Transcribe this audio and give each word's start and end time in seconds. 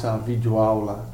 nossa 0.00 0.16
videoaula 0.16 1.04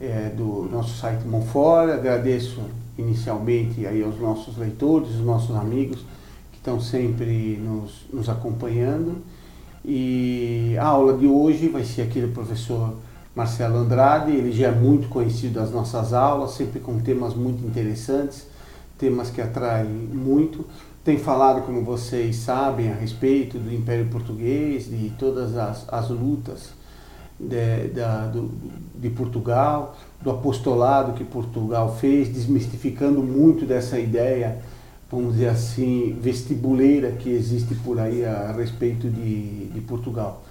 é, 0.00 0.30
do 0.30 0.68
nosso 0.70 0.96
site 0.96 1.26
Monfort. 1.26 1.90
Agradeço 1.90 2.60
inicialmente 2.96 3.84
aí 3.84 4.04
aos 4.04 4.20
nossos 4.20 4.56
leitores, 4.56 5.10
os 5.10 5.20
nossos 5.20 5.54
amigos 5.56 5.98
que 6.52 6.58
estão 6.58 6.80
sempre 6.80 7.56
nos, 7.56 8.06
nos 8.12 8.28
acompanhando. 8.28 9.16
E 9.84 10.76
a 10.78 10.86
aula 10.86 11.16
de 11.16 11.26
hoje 11.26 11.68
vai 11.68 11.84
ser 11.84 12.02
aqui 12.02 12.20
do 12.20 12.28
professor 12.28 12.94
Marcelo 13.34 13.78
Andrade, 13.78 14.30
ele 14.30 14.52
já 14.52 14.68
é 14.68 14.72
muito 14.72 15.08
conhecido 15.08 15.54
das 15.54 15.70
nossas 15.70 16.12
aulas, 16.12 16.52
sempre 16.52 16.80
com 16.80 16.98
temas 17.00 17.34
muito 17.34 17.66
interessantes, 17.66 18.46
temas 18.96 19.28
que 19.28 19.42
atraem 19.42 19.88
muito 19.88 20.64
tem 21.04 21.18
falado, 21.18 21.64
como 21.64 21.82
vocês 21.82 22.34
sabem, 22.34 22.90
a 22.90 22.94
respeito 22.96 23.60
do 23.60 23.72
Império 23.72 24.06
Português, 24.06 24.90
de 24.90 25.10
todas 25.10 25.56
as, 25.56 25.86
as 25.88 26.08
lutas 26.08 26.75
de, 27.38 27.88
da, 27.88 28.26
do, 28.26 28.50
de 28.94 29.10
Portugal, 29.10 29.96
do 30.22 30.30
apostolado 30.30 31.12
que 31.12 31.24
Portugal 31.24 31.96
fez, 32.00 32.28
desmistificando 32.28 33.22
muito 33.22 33.66
dessa 33.66 33.98
ideia, 33.98 34.58
vamos 35.10 35.34
dizer 35.34 35.48
assim, 35.48 36.16
vestibuleira 36.20 37.12
que 37.12 37.30
existe 37.30 37.74
por 37.76 37.98
aí 37.98 38.24
a, 38.24 38.50
a 38.50 38.52
respeito 38.52 39.08
de, 39.08 39.66
de 39.66 39.80
Portugal. 39.82 40.42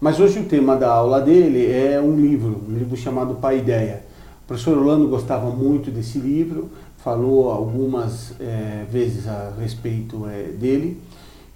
Mas 0.00 0.18
hoje 0.18 0.40
o 0.40 0.44
tema 0.44 0.76
da 0.76 0.90
aula 0.90 1.20
dele 1.20 1.70
é 1.70 2.00
um 2.00 2.16
livro, 2.16 2.62
um 2.66 2.72
livro 2.72 2.96
chamado 2.96 3.34
Paideia. 3.34 4.02
O 4.44 4.48
professor 4.48 4.76
Orlando 4.78 5.06
gostava 5.06 5.50
muito 5.50 5.90
desse 5.90 6.18
livro, 6.18 6.70
falou 7.04 7.50
algumas 7.50 8.32
é, 8.40 8.84
vezes 8.90 9.28
a 9.28 9.52
respeito 9.60 10.26
é, 10.26 10.44
dele. 10.58 10.98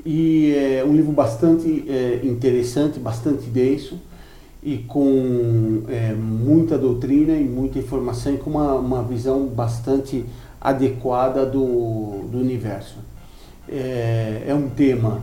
E 0.04 0.54
é 0.54 0.84
um 0.86 0.94
livro 0.94 1.10
bastante 1.10 1.86
é, 1.88 2.20
interessante, 2.22 3.00
bastante 3.00 3.48
denso 3.48 3.98
e 4.64 4.78
com 4.78 5.82
é, 5.88 6.14
muita 6.14 6.78
doutrina 6.78 7.34
e 7.34 7.44
muita 7.44 7.78
informação 7.78 8.32
e 8.32 8.38
com 8.38 8.50
uma, 8.50 8.74
uma 8.74 9.02
visão 9.02 9.46
bastante 9.46 10.24
adequada 10.58 11.44
do, 11.44 12.26
do 12.32 12.38
universo. 12.38 12.96
É, 13.68 14.44
é 14.46 14.54
um 14.54 14.70
tema 14.70 15.22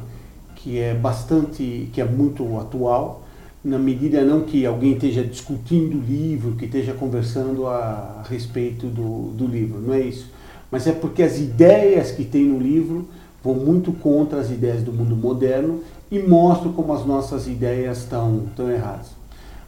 que 0.55 0.77
é 0.77 0.93
bastante, 0.93 1.89
que 1.91 1.99
é 1.99 2.05
muito 2.05 2.59
atual, 2.59 3.23
na 3.63 3.79
medida 3.79 4.23
não 4.23 4.41
que 4.41 4.63
alguém 4.63 4.93
esteja 4.93 5.23
discutindo 5.23 5.97
o 5.97 6.01
livro, 6.01 6.51
que 6.51 6.65
esteja 6.65 6.93
conversando 6.93 7.65
a, 7.65 8.21
a 8.23 8.27
respeito 8.29 8.85
do, 8.85 9.31
do 9.31 9.47
livro, 9.47 9.79
não 9.79 9.93
é 9.93 10.01
isso. 10.01 10.29
Mas 10.69 10.85
é 10.85 10.91
porque 10.91 11.23
as 11.23 11.39
ideias 11.39 12.11
que 12.11 12.23
tem 12.23 12.45
no 12.45 12.59
livro 12.59 13.07
vão 13.43 13.55
muito 13.55 13.91
contra 13.91 14.39
as 14.39 14.51
ideias 14.51 14.83
do 14.83 14.93
mundo 14.93 15.15
moderno 15.15 15.81
e 16.11 16.19
mostram 16.19 16.71
como 16.73 16.93
as 16.93 17.05
nossas 17.05 17.47
ideias 17.47 17.99
estão, 17.99 18.43
estão 18.47 18.69
erradas. 18.69 19.20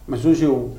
Mas 0.08 0.25
hoje 0.25 0.44
eu 0.44 0.72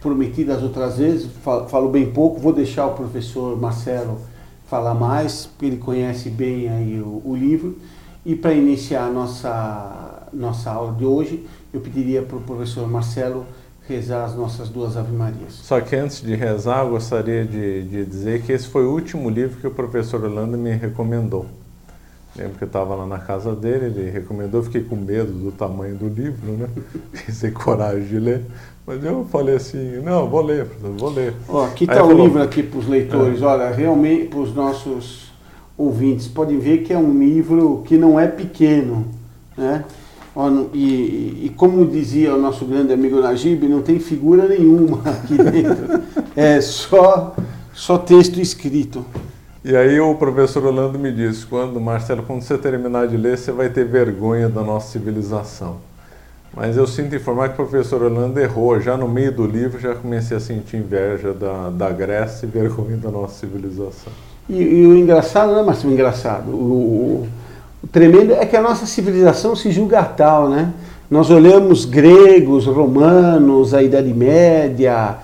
prometi 0.00 0.44
das 0.44 0.62
outras 0.62 0.98
vezes, 0.98 1.28
falo, 1.42 1.68
falo 1.68 1.88
bem 1.88 2.10
pouco, 2.10 2.40
vou 2.40 2.52
deixar 2.52 2.86
o 2.86 2.94
professor 2.94 3.58
Marcelo 3.60 4.20
falar 4.68 4.94
mais, 4.94 5.46
porque 5.46 5.66
ele 5.66 5.76
conhece 5.76 6.28
bem 6.28 6.68
aí 6.68 7.00
o, 7.00 7.22
o 7.24 7.36
livro. 7.36 7.78
E 8.24 8.34
para 8.34 8.52
iniciar 8.52 9.06
a 9.06 9.10
nossa, 9.10 10.28
nossa 10.32 10.70
aula 10.70 10.92
de 10.94 11.04
hoje, 11.04 11.46
eu 11.72 11.80
pediria 11.80 12.22
para 12.22 12.36
o 12.36 12.40
professor 12.40 12.88
Marcelo 12.88 13.46
rezar 13.88 14.24
as 14.24 14.34
nossas 14.34 14.68
duas 14.68 14.96
Ave 14.96 15.12
Marias. 15.12 15.52
Só 15.52 15.80
que 15.80 15.94
antes 15.94 16.20
de 16.20 16.34
rezar, 16.34 16.84
eu 16.84 16.90
gostaria 16.90 17.44
de, 17.44 17.84
de 17.84 18.04
dizer 18.04 18.42
que 18.42 18.52
esse 18.52 18.66
foi 18.66 18.84
o 18.84 18.90
último 18.90 19.30
livro 19.30 19.60
que 19.60 19.66
o 19.66 19.70
professor 19.70 20.24
Orlando 20.24 20.58
me 20.58 20.72
recomendou. 20.72 21.46
Lembro 22.36 22.58
que 22.58 22.64
eu 22.64 22.66
estava 22.66 22.94
lá 22.94 23.06
na 23.06 23.18
casa 23.18 23.54
dele, 23.54 23.86
ele 23.86 24.10
recomendou, 24.10 24.62
fiquei 24.62 24.82
com 24.82 24.96
medo 24.96 25.32
do 25.32 25.50
tamanho 25.52 25.96
do 25.96 26.08
livro, 26.08 26.52
né? 26.52 26.68
Sem 27.32 27.50
coragem 27.50 28.04
de 28.06 28.18
ler. 28.18 28.42
Mas 28.86 29.02
eu 29.02 29.24
falei 29.24 29.56
assim, 29.56 30.00
não, 30.02 30.28
vou 30.28 30.42
ler, 30.42 30.66
vou 30.98 31.10
ler. 31.10 31.34
Ó, 31.48 31.64
aqui 31.64 31.84
está 31.84 32.04
o 32.04 32.08
falou, 32.08 32.24
livro 32.24 32.42
aqui 32.42 32.62
para 32.62 32.78
os 32.78 32.86
leitores, 32.86 33.42
é. 33.42 33.44
olha, 33.44 33.70
realmente 33.70 34.28
para 34.28 34.38
os 34.38 34.54
nossos 34.54 35.32
ouvintes, 35.76 36.28
podem 36.28 36.58
ver 36.58 36.78
que 36.78 36.92
é 36.92 36.98
um 36.98 37.18
livro 37.18 37.82
que 37.86 37.96
não 37.96 38.18
é 38.20 38.26
pequeno, 38.26 39.06
né? 39.56 39.84
E, 40.74 41.46
e, 41.46 41.52
como 41.56 41.86
dizia 41.86 42.34
o 42.34 42.40
nosso 42.40 42.66
grande 42.66 42.92
amigo 42.92 43.18
Najib, 43.20 43.66
não 43.66 43.80
tem 43.80 43.98
figura 43.98 44.46
nenhuma 44.46 45.00
aqui 45.08 45.34
dentro. 45.34 46.02
é 46.36 46.60
só, 46.60 47.34
só 47.72 47.96
texto 47.96 48.38
escrito. 48.38 49.02
E 49.68 49.74
aí 49.74 49.98
o 49.98 50.14
professor 50.14 50.64
Orlando 50.64 50.96
me 50.96 51.10
disse, 51.10 51.44
quando, 51.44 51.80
Marcelo, 51.80 52.22
quando 52.22 52.40
você 52.40 52.56
terminar 52.56 53.08
de 53.08 53.16
ler, 53.16 53.36
você 53.36 53.50
vai 53.50 53.68
ter 53.68 53.84
vergonha 53.84 54.48
da 54.48 54.62
nossa 54.62 54.92
civilização. 54.92 55.78
Mas 56.54 56.76
eu 56.76 56.86
sinto 56.86 57.16
informar 57.16 57.48
que 57.48 57.60
o 57.60 57.66
professor 57.66 58.00
Orlando 58.00 58.38
errou. 58.38 58.80
Já 58.80 58.96
no 58.96 59.08
meio 59.08 59.32
do 59.32 59.44
livro, 59.44 59.80
já 59.80 59.92
comecei 59.92 60.36
a 60.36 60.40
sentir 60.40 60.76
inveja 60.76 61.32
da, 61.32 61.70
da 61.70 61.90
Grécia 61.90 62.46
e 62.46 62.48
vergonha 62.48 62.96
da 62.96 63.10
nossa 63.10 63.40
civilização. 63.40 64.12
E, 64.48 64.62
e 64.62 64.86
o 64.86 64.96
engraçado, 64.96 65.50
não 65.50 65.58
é 65.58 65.64
mais 65.64 65.84
engraçado, 65.84 66.52
o, 66.52 67.26
o 67.82 67.88
tremendo 67.88 68.34
é 68.34 68.46
que 68.46 68.54
a 68.54 68.62
nossa 68.62 68.86
civilização 68.86 69.56
se 69.56 69.72
julga 69.72 70.04
tal, 70.04 70.48
né? 70.48 70.72
Nós 71.10 71.28
olhamos 71.28 71.84
gregos, 71.84 72.66
romanos, 72.66 73.74
a 73.74 73.82
Idade 73.82 74.14
Média, 74.14 75.16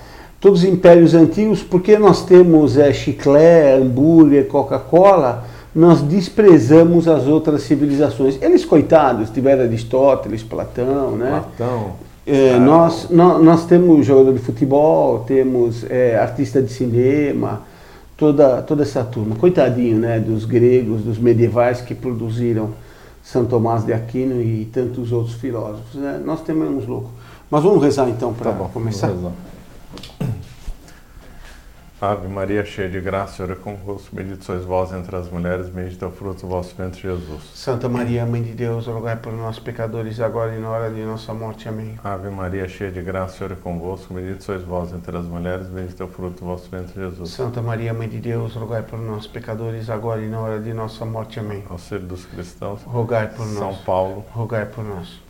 todos 0.43 0.65
os 0.65 0.69
impérios 0.69 1.15
antigos, 1.15 1.63
porque 1.63 1.97
nós 1.97 2.25
temos 2.25 2.77
é, 2.77 2.93
chiclé, 2.93 3.77
hambúrguer, 3.77 4.49
Coca-Cola, 4.49 5.45
nós 5.73 6.03
desprezamos 6.03 7.07
as 7.07 7.29
outras 7.29 7.63
civilizações. 7.63 8.43
Eles, 8.43 8.65
coitados, 8.65 9.31
tiveram 9.31 9.63
Aristóteles, 9.63 10.43
Platão, 10.43 11.13
né? 11.13 11.45
Platão. 11.57 11.93
É, 12.27 12.59
nós, 12.59 13.09
nós, 13.09 13.43
nós, 13.43 13.65
temos 13.67 14.05
jogador 14.05 14.33
de 14.33 14.41
futebol, 14.41 15.21
temos 15.21 15.89
é, 15.89 16.19
artista 16.19 16.61
de 16.61 16.73
cinema, 16.73 17.63
toda, 18.17 18.63
toda 18.63 18.83
essa 18.83 19.05
turma. 19.05 19.37
Coitadinho, 19.37 19.99
né, 19.99 20.19
dos 20.19 20.45
gregos, 20.45 21.03
dos 21.03 21.19
medievais 21.19 21.81
que 21.81 21.95
produziram 21.95 22.71
São 23.23 23.45
Tomás 23.45 23.85
de 23.85 23.93
Aquino 23.93 24.43
e 24.43 24.69
tantos 24.73 25.13
outros 25.13 25.37
filósofos. 25.37 25.95
Né? 25.95 26.21
Nós 26.25 26.41
temos 26.43 26.69
uns 26.69 26.87
loucos. 26.87 27.11
Mas 27.49 27.63
vamos 27.63 27.83
rezar 27.83 28.09
então 28.09 28.33
para 28.33 28.51
tá 28.53 28.65
começar? 28.73 29.07
Vamos 29.09 29.23
rezar. 29.23 30.32
Ave 32.03 32.27
Maria, 32.27 32.65
cheia 32.65 32.91
de 32.91 33.01
graça, 33.01 33.37
Senhor 33.37 33.53
é 33.53 33.55
convosco. 33.55 34.09
Bendito 34.13 34.45
sois 34.45 34.65
vós 34.65 34.93
entre 34.93 35.15
as 35.15 35.31
mulheres, 35.31 35.69
bendito 35.69 36.05
é 36.05 36.09
o 36.09 36.11
fruto 36.11 36.41
do 36.41 36.49
vosso 36.49 36.75
ventre, 36.75 37.01
Jesus. 37.01 37.45
Santa 37.55 37.89
Maria, 37.89 38.27
Mãe 38.27 38.43
de 38.43 38.55
Deus, 38.55 38.89
rogai 38.89 39.15
por 39.15 39.33
nós, 39.33 39.61
pecadores, 39.61 40.19
agora 40.19 40.53
e 40.53 40.59
na 40.59 40.69
hora 40.69 40.91
de 40.91 41.01
nossa 41.05 41.33
morte. 41.33 41.69
Amém. 41.69 41.97
Ave 42.03 42.29
Maria, 42.29 42.67
cheia 42.67 42.91
de 42.91 43.01
graça, 43.01 43.39
Senhor 43.39 43.53
é 43.53 43.55
convosco. 43.55 44.13
Bendito 44.15 44.43
sois 44.43 44.65
vós 44.65 44.93
entre 44.93 45.17
as 45.17 45.27
mulheres, 45.27 45.69
bendito 45.69 46.03
é 46.03 46.05
o 46.05 46.09
fruto 46.09 46.41
do 46.41 46.47
vosso 46.47 46.69
ventre, 46.69 46.93
Jesus. 46.93 47.31
Santa 47.31 47.63
Maria, 47.63 47.95
Mãe 47.95 48.09
de 48.09 48.19
Deus, 48.19 48.57
rogai 48.57 48.83
por 48.83 48.99
nós, 48.99 49.29
pecadores, 49.29 49.89
agora 49.89 50.21
e 50.23 50.29
na 50.29 50.41
hora 50.41 50.59
de 50.59 50.75
nossa 50.75 51.05
morte. 51.05 51.39
Amém. 51.39 51.63
Auxílio 51.71 52.05
dos 52.05 52.25
cristãos, 52.25 52.83
rogai 52.83 53.29
por 53.29 53.47
São 53.47 53.61
nós. 53.61 53.77
São 53.77 53.85
Paulo, 53.85 54.25
rogai 54.33 54.67
por 54.67 54.85
nós. 54.85 55.23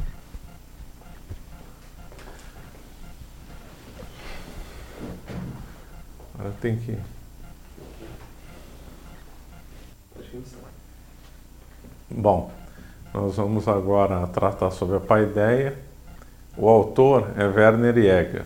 Agora 6.42 6.56
tem 6.60 6.76
que 6.76 6.98
Bom, 12.10 12.50
nós 13.14 13.36
vamos 13.36 13.68
agora 13.68 14.26
tratar 14.26 14.72
sobre 14.72 14.96
a 14.96 15.00
paideia. 15.00 15.78
O 16.56 16.68
autor 16.68 17.30
é 17.36 17.44
Werner 17.44 17.94
Jäger. 17.94 18.44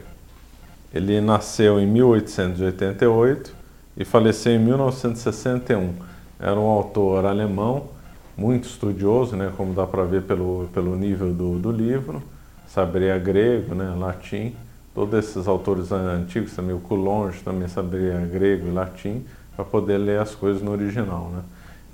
Ele 0.93 1.23
nasceu 1.23 1.81
em 1.81 1.87
1888 1.87 3.55
e 3.97 4.05
faleceu 4.05 4.53
em 4.53 4.59
1961. 4.59 5.95
Era 6.39 6.61
um 6.61 6.67
autor 6.67 7.25
alemão, 7.25 7.89
muito 8.37 8.69
estudioso, 8.69 9.37
né, 9.37 9.51
como 9.57 9.73
dá 9.73 9.87
para 9.87 10.05
ver 10.05 10.23
pelo, 10.23 10.69
pelo 10.75 10.95
nível 10.97 11.33
do, 11.33 11.59
do 11.59 11.71
livro, 11.71 12.23
saberia 12.69 13.19
grego, 13.19 13.75
né, 13.75 13.95
latim. 13.97 14.55
Todos 14.97 15.27
esses 15.27 15.47
autores 15.47 15.93
antigos, 15.93 16.55
também 16.55 16.75
o 16.75 16.81
Coulonge 16.81 17.43
também 17.43 17.69
saberia 17.69 18.19
grego 18.21 18.67
e 18.67 18.71
latim, 18.71 19.27
para 19.55 19.63
poder 19.63 19.99
ler 19.99 20.19
as 20.19 20.35
coisas 20.35 20.63
no 20.63 20.71
original. 20.71 21.31
Né? 21.35 21.43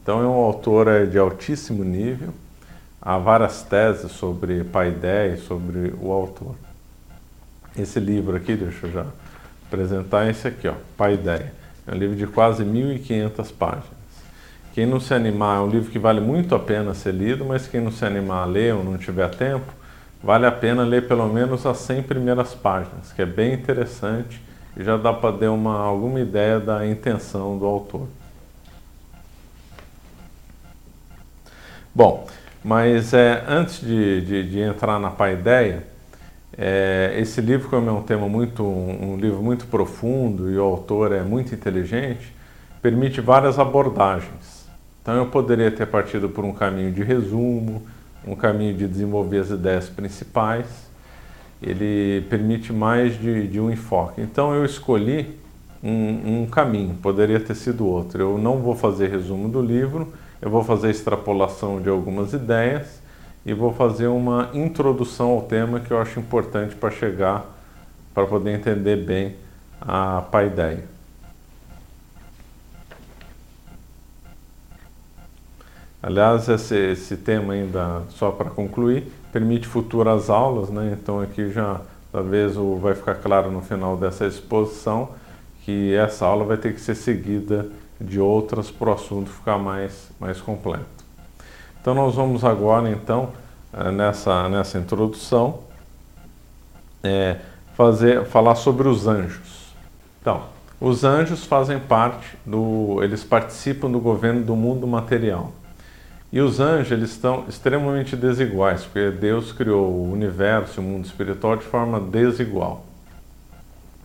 Então 0.00 0.22
é 0.22 0.25
um 0.25 0.34
autor 0.34 0.87
é, 0.87 1.04
de 1.04 1.19
altíssimo 1.19 1.82
nível, 1.82 2.28
há 3.00 3.19
várias 3.19 3.64
teses 3.64 4.12
sobre 4.12 4.62
paideia 4.62 5.34
e 5.34 5.38
sobre 5.38 5.93
o 6.00 6.12
autor. 6.12 6.54
Esse 7.76 7.99
livro 7.99 8.37
aqui, 8.37 8.54
deixa 8.54 8.87
eu 8.87 8.93
já 8.93 9.06
apresentar 9.66 10.31
esse 10.31 10.46
aqui, 10.46 10.69
ó, 10.69 10.75
Paideia. 10.96 11.52
É 11.84 11.93
um 11.93 11.99
livro 11.99 12.14
de 12.14 12.28
quase 12.28 12.62
1.500 12.64 13.52
páginas. 13.52 14.02
Quem 14.75 14.87
não 14.87 15.00
se 15.00 15.12
animar, 15.12 15.58
é 15.58 15.60
um 15.60 15.69
livro 15.69 15.90
que 15.90 15.99
vale 15.99 16.20
muito 16.20 16.54
a 16.54 16.58
pena 16.60 16.94
ser 16.94 17.14
lido, 17.14 17.44
mas 17.44 17.66
quem 17.66 17.81
não 17.81 17.90
se 17.90 18.04
animar 18.04 18.44
a 18.44 18.46
ler 18.46 18.75
ou 18.75 18.84
não 18.84 18.96
tiver 18.96 19.28
tempo, 19.31 19.66
vale 20.23 20.47
a 20.47 20.53
pena 20.53 20.85
ler 20.85 21.09
pelo 21.09 21.29
menos 21.29 21.67
as 21.67 21.79
100 21.79 22.05
primeiras 22.05 22.55
páginas, 22.55 23.13
que 23.13 23.23
é 23.23 23.27
bem 23.27 23.55
interessante 23.55 24.41
e 24.77 24.85
já 24.85 24.97
dá 24.97 25.13
para 25.13 25.37
ter 25.37 25.49
uma, 25.49 25.79
alguma 25.79 26.21
ideia 26.21 26.61
da 26.61 26.87
intenção 26.87 27.59
do 27.59 27.67
autor. 27.67 28.07
Bom, 31.95 32.27
mas 32.65 33.13
é, 33.13 33.45
antes 33.47 33.81
de, 33.81 34.21
de, 34.23 34.51
de, 34.51 34.61
entrar 34.61 34.99
na 34.99 35.11
paideia, 35.11 35.93
É, 36.57 37.15
esse 37.17 37.41
livro, 37.41 37.71
como 37.71 37.89
é 37.89 37.93
um 37.93 38.03
tema 38.03 38.29
muito, 38.29 38.63
um 38.63 39.17
livro 39.17 39.43
muito 39.43 39.67
profundo 39.67 40.51
e 40.51 40.59
o 40.59 40.63
autor 40.63 41.11
é 41.13 41.23
muito 41.23 41.55
inteligente, 41.55 42.31
permite 42.83 43.23
várias 43.23 43.59
abordagens. 43.59 44.69
Então 45.01 45.15
eu 45.17 45.27
poderia 45.27 45.71
ter 45.71 45.87
partido 45.87 46.29
por 46.29 46.45
um 46.45 46.53
caminho 46.53 46.93
de 46.93 47.03
resumo, 47.03 47.87
um 48.27 48.35
caminho 48.35 48.75
de 48.75 48.87
desenvolver 48.87 49.39
as 49.39 49.51
ideias 49.51 49.89
principais. 49.89 50.67
Ele 51.61 52.25
permite 52.29 52.73
mais 52.73 53.19
de, 53.19 53.47
de 53.47 53.61
um 53.61 53.71
enfoque. 53.71 54.21
Então 54.21 54.55
eu 54.55 54.65
escolhi 54.65 55.39
um, 55.83 56.43
um 56.43 56.47
caminho, 56.47 56.95
poderia 57.03 57.41
ter 57.41 57.55
sido 57.55 57.87
outro. 57.87 58.21
Eu 58.21 58.39
não 58.39 58.59
vou 58.59 58.75
fazer 58.75 59.11
resumo 59.11 59.49
do 59.49 59.61
livro, 59.61 60.13
eu 60.41 60.51
vou 60.51 60.63
fazer 60.63 60.91
extrapolação 60.91 61.81
de 61.81 61.89
algumas 61.89 62.33
ideias 62.33 63.01
e 63.45 63.53
vou 63.53 63.73
fazer 63.73 64.07
uma 64.07 64.51
introdução 64.55 65.31
ao 65.31 65.43
tema 65.43 65.81
que 65.81 65.91
eu 65.91 66.01
acho 66.01 66.21
importante 66.21 66.75
para 66.77 66.91
chegar, 66.91 67.45
para 68.15 68.27
poder 68.27 68.53
entender 68.53 68.97
bem 68.97 69.37
a 69.81 70.23
paideia. 70.31 70.92
Aliás, 76.02 76.49
esse, 76.49 76.76
esse 76.76 77.16
tema 77.16 77.52
ainda, 77.52 78.02
só 78.10 78.32
para 78.32 78.50
concluir, 78.50 79.06
permite 79.32 79.69
futuras 79.69 80.28
aulas, 80.28 80.69
né? 80.69 80.96
então 81.00 81.20
aqui 81.20 81.52
já 81.52 81.81
talvez 82.10 82.56
vai 82.81 82.94
ficar 82.94 83.14
claro 83.14 83.50
no 83.50 83.62
final 83.62 83.96
dessa 83.96 84.26
exposição 84.26 85.10
que 85.64 85.94
essa 85.94 86.26
aula 86.26 86.44
vai 86.44 86.56
ter 86.56 86.75
que 86.75 86.81
ser 86.81 86.96
seguida 86.96 87.69
de 88.00 88.19
outras 88.19 88.69
para 88.69 88.90
o 88.90 88.93
assunto 88.93 89.31
ficar 89.31 89.58
mais, 89.58 90.10
mais 90.19 90.40
completo. 90.40 90.84
Então 91.81 91.94
nós 91.94 92.16
vamos 92.16 92.44
agora 92.44 92.90
então 92.90 93.31
eh, 93.72 93.90
nessa, 93.93 94.49
nessa 94.49 94.78
introdução 94.78 95.60
é, 97.02 97.37
fazer, 97.75 98.25
falar 98.26 98.56
sobre 98.56 98.88
os 98.88 99.06
anjos. 99.06 99.72
Então, 100.20 100.43
os 100.81 101.04
anjos 101.04 101.44
fazem 101.44 101.78
parte 101.78 102.37
do, 102.44 102.99
eles 103.02 103.22
participam 103.22 103.88
do 103.88 104.00
governo 104.00 104.43
do 104.43 104.56
mundo 104.56 104.87
material. 104.87 105.52
E 106.32 106.40
os 106.40 106.61
anjos 106.61 106.90
eles 106.93 107.11
estão 107.11 107.44
extremamente 107.46 108.17
desiguais, 108.17 108.84
porque 108.84 109.11
Deus 109.11 109.52
criou 109.52 109.90
o 109.90 110.11
universo 110.11 110.81
o 110.81 110.82
mundo 110.82 111.05
espiritual 111.05 111.56
de 111.56 111.64
forma 111.64 112.00
desigual. 112.00 112.87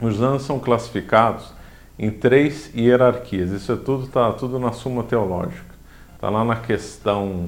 Os 0.01 0.21
anjos 0.21 0.43
são 0.43 0.59
classificados 0.59 1.53
em 1.97 2.11
três 2.11 2.69
hierarquias. 2.75 3.51
Isso 3.51 3.71
é 3.71 3.77
tudo 3.77 4.03
está 4.03 4.31
tudo 4.33 4.59
na 4.59 4.73
Suma 4.73 5.03
Teológica. 5.03 5.73
Está 6.15 6.29
lá 6.29 6.43
na 6.43 6.57
questão, 6.57 7.47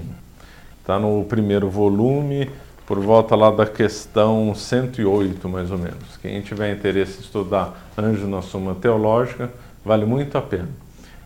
está 0.79 0.97
no 0.97 1.25
primeiro 1.25 1.69
volume, 1.69 2.49
por 2.85 2.99
volta 2.99 3.35
lá 3.35 3.51
da 3.51 3.65
questão 3.65 4.55
108, 4.55 5.47
mais 5.49 5.69
ou 5.71 5.77
menos. 5.77 6.17
Quem 6.21 6.41
tiver 6.41 6.73
interesse 6.73 7.17
em 7.17 7.21
estudar 7.21 7.91
anjos 7.97 8.27
na 8.27 8.41
Suma 8.41 8.73
Teológica, 8.73 9.51
vale 9.83 10.05
muito 10.05 10.37
a 10.37 10.41
pena. 10.41 10.69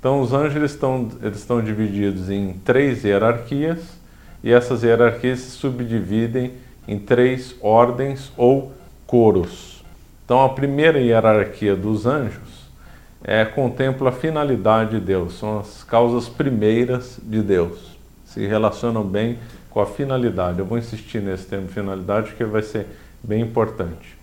Então, 0.03 0.19
os 0.19 0.33
anjos 0.33 0.57
eles 0.57 0.71
estão, 0.71 1.07
eles 1.21 1.37
estão 1.37 1.61
divididos 1.61 2.29
em 2.29 2.55
três 2.65 3.05
hierarquias 3.05 3.79
e 4.43 4.51
essas 4.51 4.83
hierarquias 4.83 5.39
se 5.39 5.51
subdividem 5.51 6.55
em 6.85 6.99
três 6.99 7.55
ordens 7.61 8.29
ou 8.35 8.73
coros. 9.07 9.81
Então, 10.25 10.43
a 10.43 10.49
primeira 10.49 10.99
hierarquia 10.99 11.73
dos 11.73 12.05
anjos 12.05 12.67
é, 13.23 13.45
contempla 13.45 14.09
a 14.09 14.11
finalidade 14.11 14.99
de 14.99 15.05
Deus, 15.05 15.39
são 15.39 15.59
as 15.59 15.85
causas 15.85 16.27
primeiras 16.27 17.17
de 17.23 17.41
Deus, 17.41 17.97
se 18.25 18.45
relacionam 18.45 19.05
bem 19.05 19.39
com 19.69 19.79
a 19.79 19.85
finalidade. 19.85 20.59
Eu 20.59 20.65
vou 20.65 20.77
insistir 20.77 21.21
nesse 21.21 21.45
termo 21.45 21.69
finalidade 21.69 22.31
porque 22.31 22.43
vai 22.43 22.61
ser 22.61 22.87
bem 23.23 23.39
importante. 23.39 24.17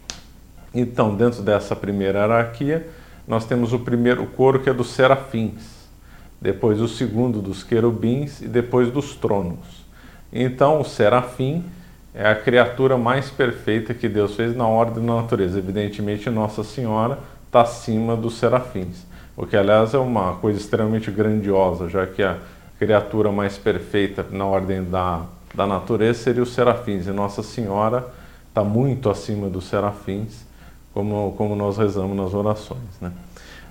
Então, 0.75 1.17
dentro 1.17 1.41
dessa 1.41 1.75
primeira 1.75 2.19
hierarquia, 2.19 2.87
nós 3.31 3.45
temos 3.45 3.73
o 3.73 3.79
primeiro 3.79 4.27
coro 4.27 4.59
que 4.59 4.69
é 4.69 4.75
dos 4.75 4.91
serafins, 4.91 5.87
depois 6.41 6.81
o 6.81 6.89
segundo 6.89 7.41
dos 7.41 7.63
querubins 7.63 8.43
e 8.43 8.49
depois 8.49 8.91
dos 8.91 9.15
tronos. 9.15 9.87
Então, 10.33 10.81
o 10.81 10.85
serafim 10.85 11.65
é 12.13 12.29
a 12.29 12.35
criatura 12.35 12.99
mais 12.99 13.31
perfeita 13.31 13.95
que 13.95 14.09
Deus 14.09 14.35
fez 14.35 14.57
na 14.57 14.67
ordem 14.67 15.07
da 15.07 15.15
natureza. 15.15 15.61
Evidentemente, 15.61 16.29
Nossa 16.29 16.65
Senhora 16.65 17.21
está 17.47 17.61
acima 17.61 18.17
dos 18.17 18.37
serafins, 18.37 19.07
o 19.37 19.47
que, 19.47 19.57
aliás, 19.57 19.95
é 19.95 19.99
uma 19.99 20.33
coisa 20.35 20.59
extremamente 20.59 21.09
grandiosa, 21.13 21.89
já 21.89 22.05
que 22.09 22.25
a 22.25 22.37
criatura 22.81 23.31
mais 23.31 23.57
perfeita 23.57 24.27
na 24.29 24.45
ordem 24.45 24.83
da, 24.83 25.23
da 25.55 25.69
natureza 25.69 26.19
seria 26.19 26.43
os 26.43 26.53
serafins, 26.53 27.07
e 27.07 27.13
Nossa 27.13 27.45
Senhora 27.45 28.09
está 28.49 28.65
muito 28.65 29.09
acima 29.09 29.49
dos 29.49 29.67
serafins 29.69 30.50
como, 30.93 31.33
como 31.37 31.55
nós 31.55 31.79
rezamos 31.79 32.17
nas 32.17 32.35
orações. 32.35 33.01
Né? 33.01 33.13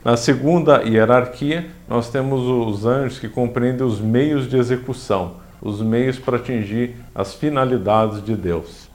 Na 0.04 0.16
segunda 0.16 0.82
hierarquia, 0.84 1.70
nós 1.88 2.10
temos 2.10 2.42
os 2.42 2.86
anjos 2.86 3.20
que 3.20 3.28
compreendem 3.28 3.86
os 3.86 4.00
meios 4.00 4.50
de 4.50 4.58
execução, 4.58 5.34
os 5.62 5.82
meios 5.82 6.18
para 6.18 6.38
atingir 6.38 6.96
as 7.14 7.34
finalidades 7.34 8.24
de 8.24 8.36
Deus. 8.36 8.90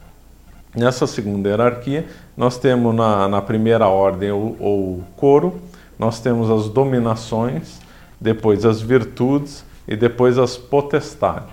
Nessa 0.74 1.06
segunda 1.06 1.48
hierarquia, 1.48 2.06
nós 2.36 2.58
temos 2.58 2.94
na, 2.94 3.28
na 3.28 3.42
primeira 3.42 3.86
ordem 3.86 4.32
o, 4.32 4.56
o 4.58 5.04
coro, 5.16 5.60
nós 5.98 6.20
temos 6.20 6.50
as 6.50 6.68
dominações, 6.68 7.80
depois 8.20 8.64
as 8.64 8.80
virtudes 8.80 9.64
e 9.86 9.94
depois 9.94 10.38
as 10.38 10.56
potestades. 10.56 11.52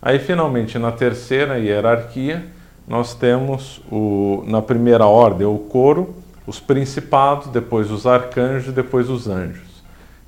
Aí, 0.00 0.20
finalmente, 0.20 0.78
na 0.78 0.92
terceira 0.92 1.58
hierarquia, 1.58 2.46
nós 2.88 3.14
temos 3.14 3.82
o, 3.92 4.42
na 4.46 4.62
primeira 4.62 5.06
ordem 5.06 5.46
o 5.46 5.58
coro, 5.58 6.14
os 6.46 6.58
principados, 6.58 7.48
depois 7.48 7.90
os 7.90 8.06
arcanjos, 8.06 8.72
depois 8.72 9.10
os 9.10 9.28
anjos. 9.28 9.68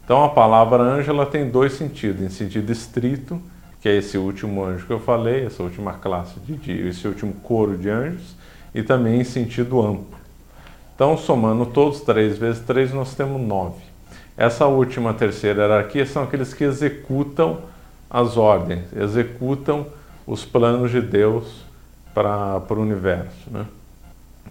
Então 0.04 0.22
a 0.22 0.28
palavra 0.28 0.82
anjo 0.82 1.10
ela 1.10 1.24
tem 1.24 1.48
dois 1.48 1.72
sentidos, 1.72 2.20
em 2.20 2.28
sentido 2.28 2.70
estrito, 2.70 3.40
que 3.80 3.88
é 3.88 3.96
esse 3.96 4.18
último 4.18 4.62
anjo 4.62 4.86
que 4.86 4.92
eu 4.92 5.00
falei, 5.00 5.46
essa 5.46 5.62
última 5.62 5.94
classe 5.94 6.38
de, 6.40 6.56
de 6.56 6.88
esse 6.88 7.08
último 7.08 7.32
coro 7.42 7.78
de 7.78 7.88
anjos, 7.88 8.36
e 8.74 8.82
também 8.82 9.20
em 9.20 9.24
sentido 9.24 9.80
amplo. 9.80 10.20
Então, 10.94 11.16
somando 11.16 11.64
todos, 11.64 12.02
3 12.02 12.36
vezes 12.36 12.60
3, 12.66 12.92
nós 12.92 13.14
temos 13.14 13.40
9. 13.40 13.76
Essa 14.36 14.66
última 14.66 15.14
terceira 15.14 15.62
hierarquia 15.62 16.04
são 16.04 16.24
aqueles 16.24 16.52
que 16.52 16.64
executam 16.64 17.60
as 18.10 18.36
ordens, 18.36 18.84
executam 18.94 19.86
os 20.26 20.44
planos 20.44 20.90
de 20.90 21.00
Deus 21.00 21.69
para 22.14 22.62
o 22.70 22.80
universo. 22.80 23.50
Né? 23.50 23.64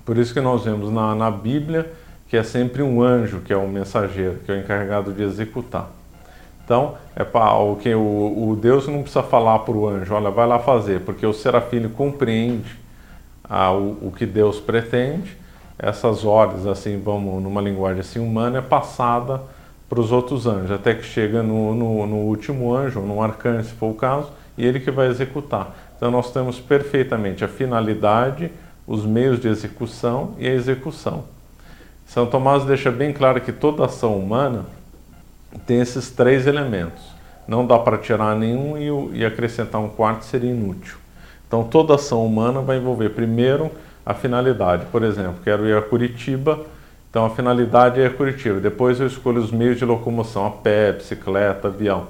Por 0.05 0.17
isso 0.17 0.33
que 0.33 0.41
nós 0.41 0.63
vemos 0.63 0.91
na, 0.91 1.13
na 1.15 1.31
Bíblia 1.31 1.91
que 2.29 2.37
é 2.37 2.43
sempre 2.43 2.83
um 2.83 3.01
anjo 3.01 3.39
que 3.39 3.51
é 3.51 3.57
o 3.57 3.67
mensageiro, 3.67 4.39
que 4.45 4.51
é 4.51 4.55
o 4.55 4.59
encarregado 4.59 5.11
de 5.11 5.23
executar. 5.23 5.89
Então, 6.63 6.93
é 7.15 7.23
o 7.23 7.75
que 7.77 7.91
o, 7.95 7.99
o, 7.99 8.55
Deus 8.55 8.87
não 8.87 9.01
precisa 9.01 9.23
falar 9.23 9.57
para 9.59 9.73
o 9.73 9.87
anjo, 9.87 10.13
olha, 10.13 10.29
vai 10.29 10.45
lá 10.45 10.59
fazer, 10.59 11.01
porque 11.01 11.25
o 11.25 11.33
serafim 11.33 11.89
compreende 11.89 12.77
o, 13.49 14.07
o, 14.07 14.13
que 14.15 14.27
Deus 14.27 14.59
pretende. 14.59 15.35
Essas 15.79 16.23
ordens, 16.23 16.67
assim, 16.67 17.01
vamos 17.03 17.41
numa 17.41 17.59
linguagem 17.59 18.01
assim 18.01 18.19
humana, 18.19 18.59
é 18.59 18.61
passada 18.61 19.41
para 19.89 19.99
os 19.99 20.11
outros 20.11 20.45
anjos, 20.45 20.69
até 20.69 20.93
que 20.93 21.03
chega 21.03 21.41
no, 21.41 21.73
no, 21.73 22.05
no 22.05 22.17
último 22.17 22.75
anjo, 22.75 22.99
no 22.99 23.23
arcanjo, 23.23 23.69
se 23.69 23.73
for 23.73 23.87
o 23.87 23.95
caso, 23.95 24.31
e 24.55 24.63
ele 24.63 24.79
que 24.79 24.91
vai 24.91 25.07
executar. 25.07 25.75
Então, 25.99 26.09
nós 26.09 26.31
temos 26.31 26.59
perfeitamente 26.59 27.43
a 27.43 27.47
finalidade, 27.47 28.49
os 28.87 29.05
meios 29.05 29.39
de 29.39 29.49
execução 29.49 30.33
e 30.39 30.47
a 30.47 30.53
execução. 30.53 31.25
São 32.07 32.25
Tomás 32.25 32.65
deixa 32.65 32.89
bem 32.89 33.13
claro 33.13 33.39
que 33.39 33.51
toda 33.51 33.85
ação 33.85 34.17
humana 34.17 34.65
tem 35.67 35.79
esses 35.79 36.09
três 36.09 36.47
elementos. 36.47 37.03
Não 37.47 37.67
dá 37.67 37.77
para 37.77 37.97
tirar 37.97 38.35
nenhum 38.35 39.11
e, 39.11 39.19
e 39.19 39.25
acrescentar 39.25 39.81
um 39.81 39.89
quarto 39.89 40.23
seria 40.23 40.49
inútil. 40.49 40.97
Então 41.47 41.63
toda 41.63 41.95
ação 41.95 42.25
humana 42.25 42.61
vai 42.61 42.77
envolver 42.77 43.09
primeiro 43.09 43.71
a 44.05 44.13
finalidade. 44.13 44.85
Por 44.91 45.03
exemplo, 45.03 45.35
quero 45.43 45.67
ir 45.67 45.75
a 45.75 45.81
Curitiba, 45.81 46.59
então 47.09 47.25
a 47.25 47.29
finalidade 47.31 47.99
é 47.99 48.05
a 48.05 48.09
Curitiba. 48.09 48.59
Depois 48.59 48.99
eu 48.99 49.07
escolho 49.07 49.41
os 49.41 49.51
meios 49.51 49.77
de 49.77 49.85
locomoção, 49.85 50.45
a 50.45 50.51
pé, 50.51 50.93
bicicleta, 50.93 51.67
avião. 51.67 52.07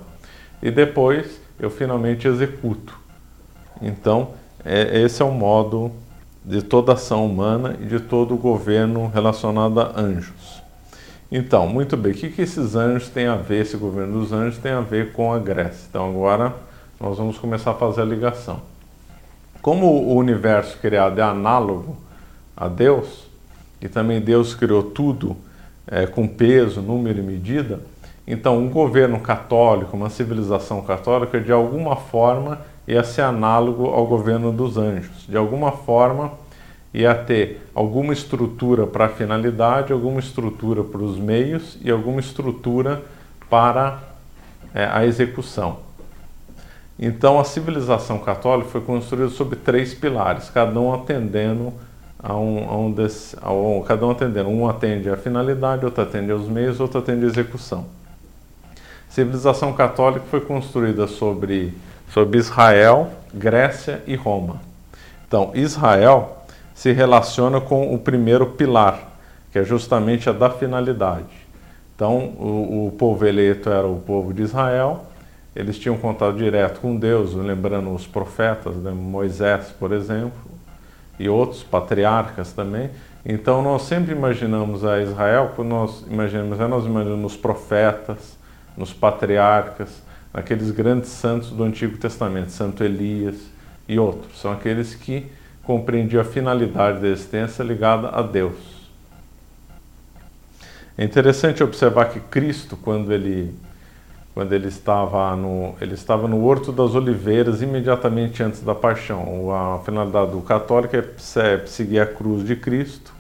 E 0.61 0.69
depois 0.69 1.41
eu 1.59 1.69
finalmente 1.69 2.27
executo. 2.27 2.98
Então, 3.81 4.29
é, 4.63 5.01
esse 5.01 5.21
é 5.21 5.25
o 5.25 5.31
modo 5.31 5.91
de 6.43 6.61
toda 6.61 6.93
ação 6.93 7.25
humana 7.25 7.75
e 7.81 7.85
de 7.85 7.99
todo 7.99 8.33
o 8.33 8.37
governo 8.37 9.07
relacionado 9.07 9.79
a 9.79 9.99
anjos. 9.99 10.61
Então, 11.31 11.67
muito 11.67 11.95
bem, 11.95 12.11
o 12.11 12.15
que, 12.15 12.29
que 12.29 12.41
esses 12.41 12.75
anjos 12.75 13.09
têm 13.09 13.27
a 13.27 13.35
ver, 13.35 13.61
esse 13.61 13.77
governo 13.77 14.19
dos 14.19 14.33
anjos 14.33 14.57
tem 14.57 14.71
a 14.71 14.81
ver 14.81 15.13
com 15.13 15.31
a 15.31 15.37
Grécia? 15.37 15.85
Então, 15.89 16.09
agora 16.09 16.55
nós 16.99 17.17
vamos 17.17 17.37
começar 17.37 17.71
a 17.71 17.75
fazer 17.75 18.01
a 18.01 18.05
ligação. 18.05 18.61
Como 19.61 19.85
o 19.85 20.15
universo 20.15 20.77
criado 20.79 21.19
é 21.19 21.21
análogo 21.21 21.95
a 22.57 22.67
Deus, 22.67 23.27
e 23.81 23.87
também 23.87 24.19
Deus 24.19 24.55
criou 24.55 24.81
tudo 24.81 25.37
é, 25.87 26.07
com 26.07 26.27
peso, 26.27 26.81
número 26.81 27.19
e 27.19 27.21
medida, 27.21 27.79
então 28.27 28.57
um 28.57 28.69
governo 28.69 29.19
católico, 29.19 29.95
uma 29.95 30.09
civilização 30.09 30.81
católica, 30.81 31.39
de 31.39 31.51
alguma 31.51 31.95
forma 31.95 32.61
ia 32.91 33.03
ser 33.03 33.21
análogo 33.21 33.87
ao 33.87 34.05
governo 34.05 34.51
dos 34.51 34.77
anjos. 34.77 35.25
De 35.27 35.37
alguma 35.37 35.71
forma, 35.71 36.31
ia 36.93 37.13
ter 37.13 37.61
alguma 37.73 38.13
estrutura 38.13 38.87
para 38.87 39.05
a 39.05 39.09
finalidade, 39.09 39.93
alguma 39.93 40.19
estrutura 40.19 40.83
para 40.83 41.01
os 41.01 41.17
meios 41.17 41.77
e 41.81 41.91
alguma 41.91 42.19
estrutura 42.19 43.03
para 43.49 43.99
é, 44.73 44.85
a 44.85 45.05
execução. 45.05 45.77
Então 46.97 47.39
a 47.39 47.43
civilização 47.43 48.17
católica 48.19 48.69
foi 48.69 48.81
construída 48.81 49.29
sobre 49.29 49.55
três 49.55 49.93
pilares, 49.93 50.49
cada 50.49 50.77
um 50.79 50.93
atendendo 50.93 51.71
a 52.21 52.35
um, 52.35 52.69
a 52.69 52.75
um, 52.75 52.91
desse, 52.91 53.37
a 53.41 53.53
um 53.53 53.81
cada 53.83 54.05
um 54.05 54.11
atendendo. 54.11 54.49
Um 54.49 54.67
atende 54.67 55.09
à 55.09 55.15
finalidade, 55.15 55.85
outro 55.85 56.03
atende 56.03 56.31
aos 56.31 56.47
meios, 56.47 56.79
outro 56.79 56.99
atende 56.99 57.23
à 57.23 57.27
execução. 57.27 57.85
Civilização 59.07 59.73
católica 59.73 60.25
foi 60.29 60.41
construída 60.41 61.07
sobre, 61.07 61.73
sobre 62.09 62.37
Israel, 62.37 63.09
Grécia 63.33 64.01
e 64.05 64.15
Roma. 64.15 64.61
Então, 65.27 65.51
Israel 65.53 66.43
se 66.73 66.91
relaciona 66.91 67.61
com 67.61 67.93
o 67.93 67.99
primeiro 67.99 68.47
pilar, 68.47 68.99
que 69.51 69.59
é 69.59 69.63
justamente 69.63 70.29
a 70.29 70.33
da 70.33 70.49
finalidade. 70.49 71.47
Então, 71.95 72.17
o, 72.39 72.87
o 72.87 72.91
povo 72.97 73.25
eleito 73.25 73.69
era 73.69 73.85
o 73.85 73.99
povo 73.99 74.33
de 74.33 74.43
Israel, 74.43 75.05
eles 75.55 75.77
tinham 75.77 75.97
contato 75.97 76.37
direto 76.37 76.79
com 76.79 76.95
Deus, 76.95 77.33
lembrando 77.33 77.93
os 77.93 78.07
profetas, 78.07 78.75
né? 78.77 78.91
Moisés, 78.91 79.73
por 79.77 79.91
exemplo, 79.91 80.39
e 81.19 81.27
outros 81.27 81.63
patriarcas 81.63 82.53
também. 82.53 82.89
Então, 83.25 83.61
nós 83.61 83.81
sempre 83.81 84.13
imaginamos 84.13 84.85
a 84.85 85.01
Israel, 85.01 85.51
quando 85.55 85.69
nós 85.69 86.05
imaginamos, 86.09 86.57
nós 86.57 86.85
imaginamos 86.85 87.21
nos 87.21 87.35
profetas, 87.35 88.37
nos 88.77 88.93
patriarcas, 88.93 90.01
naqueles 90.33 90.71
grandes 90.71 91.09
santos 91.09 91.49
do 91.49 91.63
Antigo 91.63 91.97
Testamento, 91.97 92.51
Santo 92.51 92.83
Elias 92.83 93.35
e 93.87 93.97
outros. 93.97 94.39
São 94.39 94.51
aqueles 94.51 94.93
que 94.93 95.25
compreendia 95.63 96.21
a 96.21 96.23
finalidade 96.23 96.99
da 96.99 97.07
existência 97.07 97.63
ligada 97.63 98.09
a 98.09 98.21
Deus. 98.21 98.79
É 100.97 101.03
interessante 101.03 101.63
observar 101.63 102.09
que 102.09 102.19
Cristo, 102.19 102.75
quando 102.75 103.13
ele, 103.13 103.55
quando 104.33 104.51
ele, 104.51 104.67
estava, 104.67 105.35
no, 105.35 105.73
ele 105.79 105.93
estava 105.93 106.27
no 106.27 106.43
Horto 106.43 106.71
das 106.71 106.93
Oliveiras, 106.93 107.61
imediatamente 107.61 108.43
antes 108.43 108.61
da 108.61 108.75
paixão, 108.75 109.49
a 109.51 109.79
finalidade 109.79 110.31
do 110.31 110.41
católico 110.41 110.95
é 110.95 111.65
seguir 111.65 111.99
a 111.99 112.05
cruz 112.05 112.45
de 112.45 112.55
Cristo, 112.55 113.13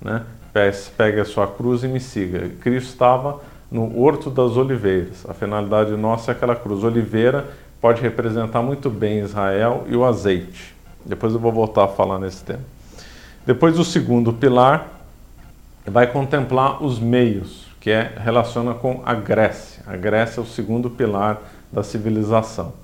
né? 0.00 0.22
pegue 0.96 1.20
a 1.20 1.24
sua 1.24 1.46
cruz 1.46 1.84
e 1.84 1.88
me 1.88 2.00
siga. 2.00 2.50
Cristo 2.60 2.88
estava 2.88 3.40
no 3.72 3.98
Horto 3.98 4.28
das 4.28 4.58
Oliveiras, 4.58 5.24
a 5.26 5.32
finalidade 5.32 5.92
nossa 5.92 6.30
é 6.30 6.32
aquela 6.32 6.54
cruz. 6.54 6.84
Oliveira 6.84 7.46
pode 7.80 8.02
representar 8.02 8.60
muito 8.60 8.90
bem 8.90 9.20
Israel 9.20 9.84
e 9.88 9.96
o 9.96 10.04
azeite. 10.04 10.74
Depois 11.04 11.32
eu 11.32 11.40
vou 11.40 11.50
voltar 11.50 11.84
a 11.84 11.88
falar 11.88 12.18
nesse 12.18 12.44
tema. 12.44 12.60
Depois 13.46 13.78
o 13.78 13.84
segundo 13.84 14.30
pilar 14.30 14.88
vai 15.86 16.06
contemplar 16.06 16.84
os 16.84 17.00
meios, 17.00 17.66
que 17.80 17.90
é 17.90 18.12
relaciona 18.18 18.74
com 18.74 19.00
a 19.06 19.14
Grécia. 19.14 19.82
A 19.86 19.96
Grécia 19.96 20.40
é 20.40 20.42
o 20.42 20.46
segundo 20.46 20.90
pilar 20.90 21.40
da 21.72 21.82
civilização. 21.82 22.74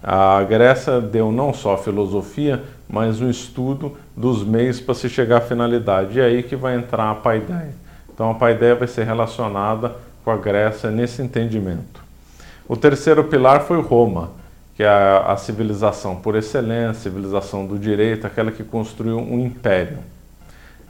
A 0.00 0.42
Grécia 0.44 1.00
deu 1.00 1.32
não 1.32 1.52
só 1.52 1.74
a 1.74 1.78
filosofia, 1.78 2.62
mas 2.88 3.20
um 3.20 3.28
estudo 3.28 3.96
dos 4.16 4.44
meios 4.44 4.80
para 4.80 4.94
se 4.94 5.08
chegar 5.08 5.38
à 5.38 5.40
finalidade. 5.40 6.18
E 6.18 6.20
é 6.20 6.26
aí 6.26 6.42
que 6.44 6.54
vai 6.54 6.76
entrar 6.76 7.10
a 7.10 7.14
paideia. 7.16 7.74
Então 8.14 8.30
a 8.30 8.34
paideia 8.34 8.76
vai 8.76 8.86
ser 8.86 9.04
relacionada 9.04 9.96
com 10.24 10.30
a 10.30 10.36
Grécia 10.36 10.90
nesse 10.90 11.22
entendimento. 11.22 12.02
O 12.68 12.76
terceiro 12.76 13.24
pilar 13.24 13.62
foi 13.62 13.80
Roma 13.80 14.42
que 14.74 14.82
é 14.82 14.88
a, 14.88 15.36
civilização 15.36 16.16
por 16.16 16.34
excelência, 16.34 17.02
civilização 17.02 17.66
do 17.66 17.78
direito, 17.78 18.26
aquela 18.26 18.50
que 18.50 18.64
construiu 18.64 19.18
um 19.18 19.38
império. 19.38 19.98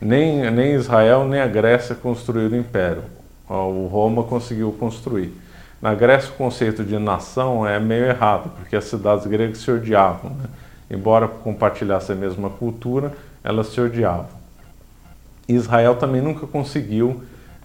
Nem, 0.00 0.50
nem 0.50 0.74
Israel 0.74 1.26
nem 1.26 1.40
a 1.40 1.46
Grécia 1.46 1.94
construíram 1.94 2.56
império. 2.56 3.02
O 3.48 3.86
Roma 3.86 4.22
conseguiu 4.22 4.72
construir. 4.72 5.32
Na 5.80 5.94
Grécia, 5.94 6.30
o 6.30 6.34
conceito 6.34 6.84
de 6.84 6.96
nação 6.98 7.66
é 7.66 7.78
meio 7.80 8.04
errado, 8.04 8.50
porque 8.56 8.76
as 8.76 8.84
cidades 8.84 9.26
gregas 9.26 9.58
se 9.58 9.70
odiavam. 9.70 10.30
Né? 10.30 10.46
Embora 10.90 11.26
compartilhassem 11.26 12.14
a 12.14 12.18
mesma 12.18 12.50
cultura, 12.50 13.12
elas 13.42 13.66
se 13.68 13.80
odiavam. 13.80 14.30
Israel 15.48 15.96
também 15.96 16.22
nunca 16.22 16.46
conseguiu 16.46 17.22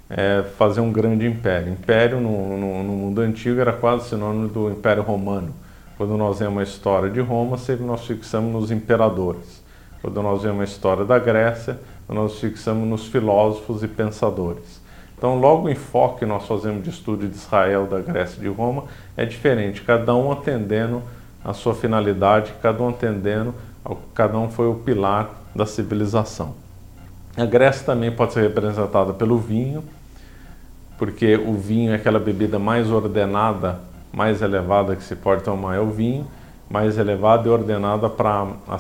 é, 0.10 0.44
fazer 0.58 0.82
um 0.82 0.92
grande 0.92 1.26
império. 1.26 1.72
Império 1.72 2.20
no, 2.20 2.58
no, 2.58 2.84
no 2.84 2.94
mundo 2.94 3.22
antigo 3.22 3.60
era 3.60 3.74
quase 3.74 4.10
sinônimo 4.10 4.48
do 4.48 4.70
Império 4.70 5.04
Romano 5.04 5.54
quando 5.98 6.16
nós 6.16 6.38
vemos 6.38 6.60
a 6.60 6.64
história 6.64 7.10
de 7.10 7.20
Roma, 7.20 7.58
sempre 7.58 7.84
nós 7.84 8.06
fixamos 8.06 8.54
nos 8.54 8.70
imperadores. 8.70 9.64
Quando 10.00 10.22
nós 10.22 10.44
vemos 10.44 10.62
a 10.62 10.64
história 10.64 11.04
da 11.04 11.18
Grécia, 11.18 11.80
nós 12.08 12.40
fixamos 12.40 12.88
nos 12.88 13.08
filósofos 13.08 13.82
e 13.82 13.88
pensadores. 13.88 14.80
Então, 15.18 15.40
logo 15.40 15.66
o 15.66 15.70
enfoque 15.70 16.20
que 16.20 16.26
nós 16.28 16.46
fazemos 16.46 16.84
de 16.84 16.92
estudo 16.92 17.28
de 17.28 17.36
Israel, 17.36 17.88
da 17.88 18.00
Grécia 18.00 18.38
e 18.38 18.42
de 18.42 18.48
Roma 18.48 18.84
é 19.18 19.26
diferente, 19.26 19.82
cada 19.82 20.14
um 20.14 20.32
atendendo 20.32 21.02
a 21.44 21.52
sua 21.52 21.74
finalidade, 21.74 22.54
cada 22.62 22.84
um 22.84 22.90
atendendo, 22.90 23.56
ao, 23.84 23.96
cada 24.14 24.38
um 24.38 24.52
foi 24.52 24.68
o 24.68 24.76
pilar 24.76 25.32
da 25.56 25.66
civilização. 25.66 26.54
A 27.36 27.46
Grécia 27.46 27.84
também 27.84 28.12
pode 28.12 28.34
ser 28.34 28.42
representada 28.42 29.14
pelo 29.14 29.40
vinho, 29.40 29.84
porque 30.98 31.36
o 31.36 31.54
vinho 31.54 31.92
é 31.92 31.96
aquela 31.96 32.20
bebida 32.20 32.58
mais 32.58 32.90
ordenada 32.92 33.80
mais 34.18 34.42
elevada 34.42 34.96
que 34.96 35.04
se 35.04 35.16
pode 35.16 35.44
tomar 35.44 35.76
é 35.76 35.80
o 35.80 35.92
vinho, 35.92 36.26
mais 36.68 36.98
elevada 36.98 37.48
e 37.48 37.52
ordenada 37.52 38.10
para 38.10 38.48
a, 38.68 38.78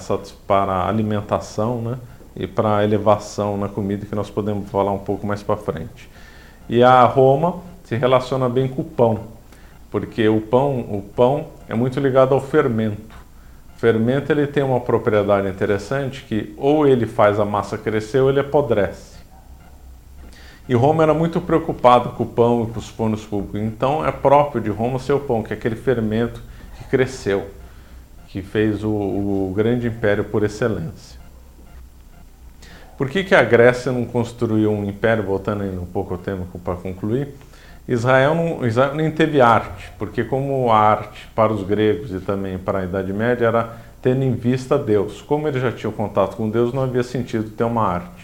para 0.47 0.87
alimentação 0.87 1.81
né? 1.81 1.97
e 2.35 2.47
para 2.47 2.77
a 2.77 2.83
elevação 2.83 3.55
na 3.55 3.67
comida, 3.67 4.05
que 4.05 4.15
nós 4.15 4.29
podemos 4.29 4.69
falar 4.69 4.91
um 4.91 4.97
pouco 4.97 5.25
mais 5.25 5.43
para 5.43 5.55
frente. 5.55 6.09
E 6.67 6.83
a 6.83 7.03
Roma 7.03 7.57
se 7.83 7.95
relaciona 7.95 8.49
bem 8.49 8.67
com 8.67 8.81
o 8.81 8.85
pão, 8.85 9.19
porque 9.89 10.27
o 10.27 10.41
pão, 10.41 10.79
o 10.79 11.03
pão 11.15 11.47
é 11.69 11.75
muito 11.75 11.99
ligado 11.99 12.33
ao 12.33 12.41
fermento. 12.41 13.15
O 13.75 13.79
fermento 13.79 14.31
ele 14.31 14.47
tem 14.47 14.63
uma 14.63 14.79
propriedade 14.79 15.47
interessante 15.47 16.23
que 16.23 16.53
ou 16.57 16.87
ele 16.87 17.05
faz 17.05 17.39
a 17.39 17.45
massa 17.45 17.77
crescer 17.77 18.19
ou 18.19 18.29
ele 18.29 18.39
apodrece. 18.39 19.16
E 20.67 20.75
Roma 20.75 21.03
era 21.03 21.13
muito 21.13 21.39
preocupado 21.39 22.09
com 22.09 22.23
o 22.23 22.25
pão 22.25 22.63
e 22.63 22.73
com 22.73 22.79
os 22.79 22.89
fornos 22.89 23.23
públicos. 23.23 23.61
Então 23.61 24.05
é 24.05 24.11
próprio 24.11 24.61
de 24.61 24.69
Roma 24.69 24.99
o 25.09 25.19
pão, 25.19 25.41
que 25.41 25.53
é 25.53 25.55
aquele 25.55 25.75
fermento 25.75 26.41
que 26.77 26.83
cresceu, 26.85 27.47
que 28.27 28.41
fez 28.41 28.83
o, 28.83 28.89
o 28.89 29.53
grande 29.55 29.87
império 29.87 30.25
por 30.25 30.43
excelência. 30.43 31.17
Por 32.97 33.09
que, 33.09 33.23
que 33.23 33.35
a 33.35 33.43
Grécia 33.43 33.91
não 33.91 34.05
construiu 34.05 34.71
um 34.71 34.83
império, 34.83 35.23
voltando 35.23 35.63
aí 35.63 35.77
um 35.77 35.85
pouco 35.85 36.15
ao 36.15 36.19
tema 36.19 36.45
para 36.63 36.75
concluir? 36.75 37.29
Israel 37.87 38.35
não, 38.35 38.65
Israel 38.65 38.95
nem 38.95 39.09
teve 39.11 39.39
arte, 39.39 39.91
porque 39.97 40.23
como 40.23 40.71
a 40.71 40.77
arte 40.77 41.29
para 41.33 41.53
os 41.53 41.63
gregos 41.63 42.11
e 42.11 42.19
também 42.19 42.57
para 42.57 42.79
a 42.79 42.83
Idade 42.83 43.13
Média 43.13 43.45
era 43.45 43.77
tendo 44.01 44.23
em 44.23 44.33
vista 44.33 44.77
Deus. 44.77 45.21
Como 45.21 45.47
eles 45.47 45.61
já 45.61 45.71
tinham 45.71 45.93
contato 45.93 46.35
com 46.35 46.49
Deus, 46.49 46.73
não 46.73 46.83
havia 46.83 47.03
sentido 47.03 47.49
ter 47.51 47.63
uma 47.63 47.83
arte. 47.83 48.16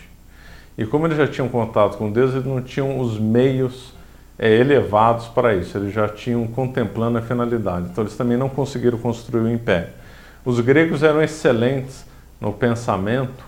E 0.77 0.86
como 0.86 1.06
eles 1.06 1.18
já 1.18 1.27
tinham 1.27 1.48
contato 1.50 1.98
com 1.98 2.12
Deus, 2.12 2.34
eles 2.34 2.46
não 2.46 2.62
tinham 2.62 3.00
os 3.00 3.20
meios 3.20 3.94
é, 4.38 4.50
elevados 4.56 5.27
para 5.27 5.56
isso, 5.56 5.77
eles 5.77 5.94
já 5.94 6.08
tinham 6.08 6.48
contemplando 6.48 7.18
a 7.18 7.22
finalidade. 7.22 7.88
Então 7.92 8.03
eles 8.03 8.15
também 8.15 8.38
não 8.38 8.50
conseguiram 8.50 8.98
construir 8.98 9.42
o 9.42 9.50
império. 9.50 9.89
Os 10.44 10.60
gregos 10.60 11.03
eram 11.03 11.22
excelentes 11.22 12.06
no 12.42 12.51
pensamento 12.51 13.44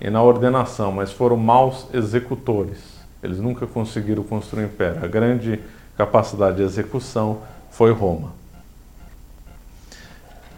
e 0.00 0.10
na 0.10 0.22
ordenação, 0.22 0.92
mas 0.92 1.10
foram 1.10 1.36
maus 1.36 1.88
executores. 1.92 2.78
Eles 3.22 3.38
nunca 3.38 3.66
conseguiram 3.66 4.22
construir 4.22 4.64
um 4.64 4.66
império. 4.66 5.02
A 5.02 5.08
grande 5.08 5.58
capacidade 5.96 6.58
de 6.58 6.62
execução 6.62 7.40
foi 7.70 7.90
Roma. 7.92 8.32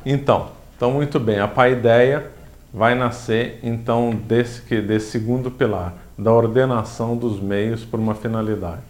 Então, 0.04 0.50
então 0.76 0.90
muito 0.90 1.18
bem, 1.18 1.38
a 1.38 1.48
paideia 1.48 2.30
vai 2.72 2.94
nascer 2.94 3.58
então 3.62 4.10
desse, 4.10 4.80
desse 4.80 5.10
segundo 5.10 5.50
pilar, 5.50 5.94
da 6.18 6.32
ordenação 6.32 7.16
dos 7.16 7.40
meios 7.40 7.84
por 7.84 8.00
uma 8.00 8.14
finalidade. 8.14 8.82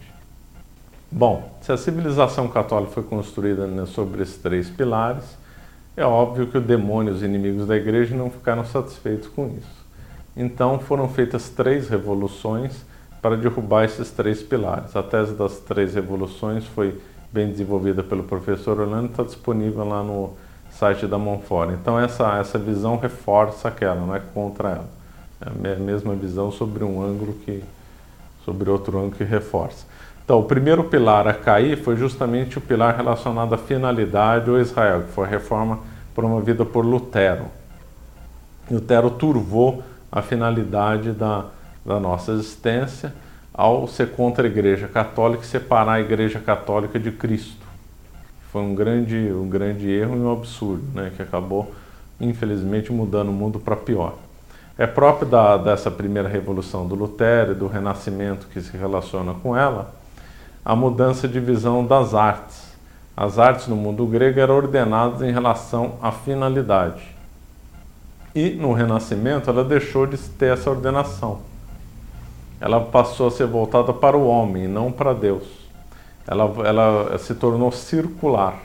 Bom, 1.11 1.51
se 1.61 1.71
a 1.71 1.77
civilização 1.77 2.47
católica 2.47 2.91
foi 2.91 3.03
construída 3.03 3.67
né, 3.67 3.85
sobre 3.85 4.23
esses 4.23 4.37
três 4.37 4.69
pilares, 4.69 5.37
é 5.95 6.03
óbvio 6.03 6.47
que 6.47 6.57
o 6.57 6.61
demônio 6.61 7.13
os 7.13 7.21
inimigos 7.21 7.67
da 7.67 7.75
igreja 7.75 8.15
não 8.15 8.31
ficaram 8.31 8.65
satisfeitos 8.65 9.27
com 9.27 9.47
isso. 9.47 9.85
Então 10.35 10.79
foram 10.79 11.07
feitas 11.07 11.49
três 11.49 11.87
revoluções 11.87 12.83
para 13.21 13.35
derrubar 13.35 13.83
esses 13.83 14.09
três 14.09 14.41
pilares. 14.41 14.95
A 14.95 15.03
tese 15.03 15.33
das 15.33 15.59
três 15.59 15.93
revoluções 15.93 16.65
foi 16.65 16.99
bem 17.31 17.51
desenvolvida 17.51 18.01
pelo 18.01 18.23
professor 18.23 18.79
Orlando 18.79 19.07
está 19.07 19.23
disponível 19.23 19.87
lá 19.87 20.01
no 20.01 20.33
site 20.71 21.05
da 21.05 21.17
Monfort. 21.17 21.71
Então 21.73 21.99
essa, 21.99 22.39
essa 22.39 22.57
visão 22.57 22.97
reforça 22.97 23.67
aquela, 23.67 23.95
não 23.95 24.15
é 24.15 24.19
contra 24.19 24.69
ela. 24.69 24.98
É 25.41 25.73
a 25.73 25.75
mesma 25.75 26.13
visão 26.15 26.51
sobre 26.51 26.83
um 26.83 27.01
ângulo 27.01 27.33
que 27.45 27.63
sobre 28.43 28.69
outro 28.69 28.97
ângulo 28.97 29.11
que 29.11 29.23
reforça. 29.23 29.85
Então, 30.23 30.39
o 30.39 30.43
primeiro 30.43 30.83
pilar 30.83 31.27
a 31.27 31.33
cair 31.33 31.77
foi 31.77 31.95
justamente 31.95 32.57
o 32.57 32.61
pilar 32.61 32.95
relacionado 32.95 33.53
à 33.53 33.57
finalidade 33.57 34.49
ou 34.49 34.59
Israel, 34.59 35.03
que 35.03 35.11
foi 35.11 35.25
a 35.25 35.29
reforma 35.29 35.79
promovida 36.13 36.65
por 36.65 36.85
Lutero. 36.85 37.45
Lutero 38.69 39.09
turvou 39.09 39.83
a 40.11 40.21
finalidade 40.21 41.11
da, 41.11 41.45
da 41.85 41.99
nossa 41.99 42.31
existência 42.31 43.13
ao 43.53 43.87
ser 43.87 44.11
contra 44.11 44.45
a 44.45 44.49
Igreja 44.49 44.87
Católica 44.87 45.43
e 45.43 45.47
separar 45.47 45.93
a 45.93 46.01
Igreja 46.01 46.39
Católica 46.39 46.99
de 46.99 47.11
Cristo. 47.11 47.65
Foi 48.51 48.61
um 48.61 48.73
grande, 48.73 49.15
um 49.15 49.49
grande 49.49 49.89
erro 49.89 50.15
e 50.15 50.19
um 50.19 50.31
absurdo, 50.31 50.83
né, 50.93 51.11
que 51.15 51.21
acabou, 51.21 51.73
infelizmente, 52.19 52.91
mudando 52.91 53.29
o 53.29 53.33
mundo 53.33 53.59
para 53.59 53.75
pior. 53.75 54.15
É 54.79 54.87
próprio 54.87 55.27
da, 55.27 55.57
dessa 55.57 55.91
primeira 55.91 56.29
revolução 56.29 56.87
do 56.87 56.95
Lutero 56.95 57.51
e 57.51 57.55
do 57.55 57.67
Renascimento 57.67 58.47
que 58.47 58.61
se 58.61 58.77
relaciona 58.77 59.33
com 59.33 59.53
ela, 59.53 59.93
a 60.63 60.73
mudança 60.73 61.27
de 61.27 61.37
visão 61.37 61.85
das 61.85 62.13
artes. 62.13 62.63
As 63.15 63.37
artes 63.37 63.67
no 63.67 63.75
mundo 63.75 64.05
grego 64.05 64.39
eram 64.39 64.55
ordenadas 64.55 65.21
em 65.21 65.33
relação 65.33 65.95
à 66.01 66.13
finalidade. 66.13 67.03
E 68.33 68.51
no 68.51 68.71
Renascimento 68.71 69.49
ela 69.49 69.65
deixou 69.65 70.05
de 70.05 70.17
ter 70.17 70.53
essa 70.53 70.69
ordenação. 70.69 71.39
Ela 72.61 72.79
passou 72.79 73.27
a 73.27 73.31
ser 73.31 73.47
voltada 73.47 73.91
para 73.91 74.15
o 74.15 74.25
homem, 74.25 74.65
não 74.65 74.93
para 74.93 75.13
Deus. 75.13 75.43
Ela, 76.25 76.45
ela 76.65 77.17
se 77.17 77.35
tornou 77.35 77.69
circular. 77.73 78.57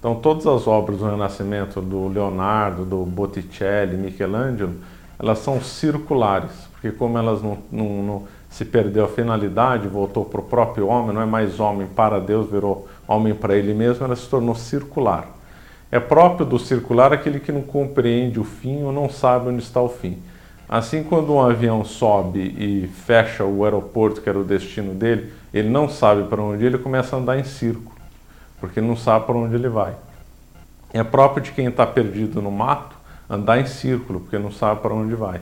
Então 0.00 0.16
todas 0.16 0.44
as 0.44 0.66
obras 0.66 0.98
do 0.98 1.04
Renascimento, 1.04 1.80
do 1.80 2.08
Leonardo, 2.08 2.84
do 2.84 3.04
Botticelli, 3.04 3.96
Michelangelo, 3.96 4.74
elas 5.18 5.38
são 5.38 5.60
circulares, 5.60 6.50
porque 6.72 6.90
como 6.90 7.16
elas 7.18 7.42
não, 7.42 7.58
não, 7.70 8.02
não 8.02 8.22
se 8.50 8.64
perdeu 8.64 9.04
a 9.04 9.08
finalidade, 9.08 9.88
voltou 9.88 10.24
para 10.24 10.40
o 10.40 10.44
próprio 10.44 10.86
homem, 10.88 11.14
não 11.14 11.22
é 11.22 11.26
mais 11.26 11.58
homem 11.58 11.86
para 11.86 12.20
Deus, 12.20 12.50
virou 12.50 12.88
homem 13.08 13.34
para 13.34 13.56
ele 13.56 13.72
mesmo, 13.72 14.04
ela 14.04 14.16
se 14.16 14.28
tornou 14.28 14.54
circular. 14.54 15.26
É 15.90 16.00
próprio 16.00 16.46
do 16.46 16.58
circular 16.58 17.12
aquele 17.12 17.38
que 17.38 17.52
não 17.52 17.62
compreende 17.62 18.40
o 18.40 18.44
fim 18.44 18.82
ou 18.82 18.92
não 18.92 19.08
sabe 19.08 19.48
onde 19.48 19.62
está 19.62 19.80
o 19.80 19.88
fim. 19.88 20.18
Assim, 20.68 21.02
quando 21.02 21.34
um 21.34 21.40
avião 21.40 21.84
sobe 21.84 22.40
e 22.40 22.88
fecha 22.88 23.44
o 23.44 23.64
aeroporto, 23.64 24.22
que 24.22 24.28
era 24.28 24.38
o 24.38 24.44
destino 24.44 24.94
dele, 24.94 25.32
ele 25.52 25.68
não 25.68 25.88
sabe 25.88 26.22
para 26.24 26.40
onde 26.40 26.64
ele 26.64 26.78
começa 26.78 27.14
a 27.14 27.18
andar 27.18 27.38
em 27.38 27.44
círculo, 27.44 27.92
porque 28.58 28.80
não 28.80 28.96
sabe 28.96 29.26
para 29.26 29.34
onde 29.34 29.54
ele 29.54 29.68
vai. 29.68 29.94
É 30.94 31.04
próprio 31.04 31.42
de 31.42 31.52
quem 31.52 31.66
está 31.66 31.86
perdido 31.86 32.40
no 32.40 32.50
mato 32.50 32.96
andar 33.28 33.58
em 33.58 33.66
círculo, 33.66 34.20
porque 34.20 34.38
não 34.38 34.50
sabe 34.50 34.80
para 34.80 34.94
onde 34.94 35.14
vai. 35.14 35.40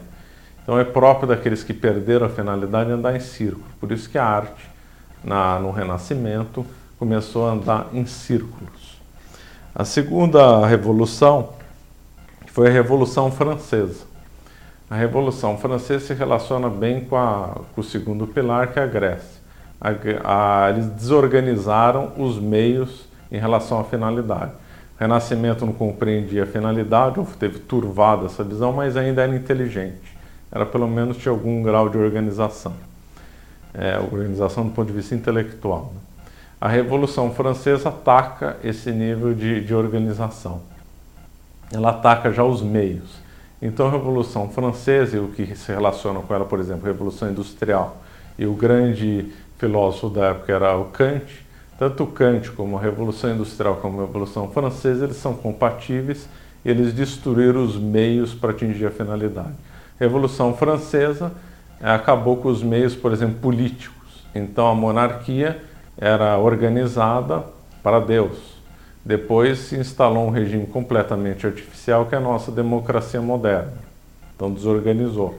Então 0.62 0.78
é 0.78 0.84
próprio 0.84 1.28
daqueles 1.28 1.64
que 1.64 1.74
perderam 1.74 2.26
a 2.26 2.30
finalidade 2.30 2.90
andar 2.90 3.16
em 3.16 3.20
círculo. 3.20 3.64
Por 3.80 3.90
isso 3.92 4.08
que 4.08 4.18
a 4.18 4.24
arte, 4.24 4.68
na, 5.24 5.58
no 5.58 5.70
Renascimento, 5.70 6.64
começou 6.98 7.48
a 7.48 7.52
andar 7.52 7.88
em 7.92 8.06
círculos. 8.06 9.00
A 9.74 9.84
segunda 9.84 10.66
revolução 10.66 11.50
foi 12.46 12.68
a 12.68 12.70
Revolução 12.70 13.30
Francesa. 13.30 14.04
A 14.90 14.96
Revolução 14.96 15.56
Francesa 15.56 16.06
se 16.06 16.14
relaciona 16.14 16.68
bem 16.68 17.04
com, 17.04 17.16
a, 17.16 17.60
com 17.74 17.80
o 17.80 17.84
segundo 17.84 18.26
pilar, 18.26 18.72
que 18.72 18.78
é 18.78 18.82
a 18.82 18.86
Grécia. 18.86 19.40
A, 19.80 20.66
a, 20.66 20.70
eles 20.70 20.86
desorganizaram 20.86 22.12
os 22.18 22.38
meios 22.38 23.06
em 23.30 23.38
relação 23.38 23.80
à 23.80 23.84
finalidade. 23.84 24.52
Renascimento 25.00 25.64
não 25.64 25.72
compreendia 25.72 26.42
a 26.42 26.46
finalidade, 26.46 27.18
ou 27.18 27.24
teve 27.24 27.58
turvada 27.58 28.26
essa 28.26 28.44
visão, 28.44 28.70
mas 28.70 28.98
ainda 28.98 29.22
era 29.22 29.34
inteligente. 29.34 30.14
Era 30.52 30.66
pelo 30.66 30.86
menos 30.86 31.16
tinha 31.16 31.32
algum 31.32 31.62
grau 31.62 31.88
de 31.88 31.96
organização. 31.96 32.74
É, 33.72 33.98
organização 33.98 34.64
do 34.64 34.72
ponto 34.72 34.88
de 34.88 34.92
vista 34.92 35.14
intelectual. 35.14 35.92
Né? 35.94 36.00
A 36.60 36.68
Revolução 36.68 37.32
Francesa 37.32 37.88
ataca 37.88 38.58
esse 38.62 38.90
nível 38.92 39.32
de, 39.32 39.64
de 39.64 39.74
organização. 39.74 40.60
Ela 41.72 41.90
ataca 41.90 42.30
já 42.30 42.44
os 42.44 42.60
meios. 42.60 43.20
Então, 43.62 43.86
a 43.86 43.90
Revolução 43.90 44.50
Francesa 44.50 45.16
e 45.16 45.20
o 45.20 45.28
que 45.28 45.56
se 45.56 45.72
relaciona 45.72 46.20
com 46.20 46.34
ela, 46.34 46.44
por 46.44 46.60
exemplo, 46.60 46.84
a 46.84 46.92
Revolução 46.92 47.30
Industrial 47.30 47.96
e 48.38 48.44
o 48.44 48.52
grande 48.52 49.32
filósofo 49.56 50.10
da 50.10 50.26
época 50.26 50.52
era 50.52 50.76
o 50.76 50.86
Kant, 50.86 51.46
tanto 51.80 52.06
Kant 52.06 52.50
como 52.50 52.76
a 52.76 52.80
Revolução 52.82 53.30
Industrial 53.30 53.74
como 53.76 54.02
a 54.02 54.04
Revolução 54.04 54.50
Francesa, 54.50 55.04
eles 55.04 55.16
são 55.16 55.32
compatíveis, 55.32 56.28
eles 56.62 56.92
destruíram 56.92 57.64
os 57.64 57.74
meios 57.74 58.34
para 58.34 58.50
atingir 58.50 58.84
a 58.84 58.90
finalidade. 58.90 59.54
Revolução 59.98 60.54
Francesa 60.54 61.32
eh, 61.80 61.90
acabou 61.90 62.36
com 62.36 62.50
os 62.50 62.62
meios, 62.62 62.94
por 62.94 63.12
exemplo, 63.12 63.36
políticos. 63.36 64.26
Então, 64.34 64.68
a 64.68 64.74
monarquia 64.74 65.62
era 65.96 66.36
organizada 66.36 67.44
para 67.82 67.98
Deus. 67.98 68.36
Depois 69.02 69.60
se 69.60 69.76
instalou 69.76 70.26
um 70.26 70.30
regime 70.30 70.66
completamente 70.66 71.46
artificial 71.46 72.04
que 72.04 72.14
é 72.14 72.18
a 72.18 72.20
nossa 72.20 72.52
democracia 72.52 73.22
moderna. 73.22 73.72
Então 74.36 74.52
desorganizou. 74.52 75.38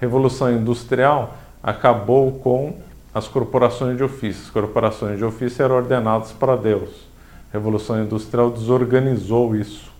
Revolução 0.00 0.52
Industrial 0.52 1.32
acabou 1.62 2.32
com 2.40 2.74
as 3.16 3.26
corporações 3.26 3.96
de 3.96 4.04
ofício. 4.04 4.42
As 4.44 4.50
corporações 4.50 5.16
de 5.16 5.24
ofício 5.24 5.64
eram 5.64 5.76
ordenadas 5.76 6.32
para 6.32 6.54
Deus. 6.54 6.90
Revolução 7.50 8.02
Industrial 8.02 8.50
desorganizou 8.50 9.56
isso 9.56 9.90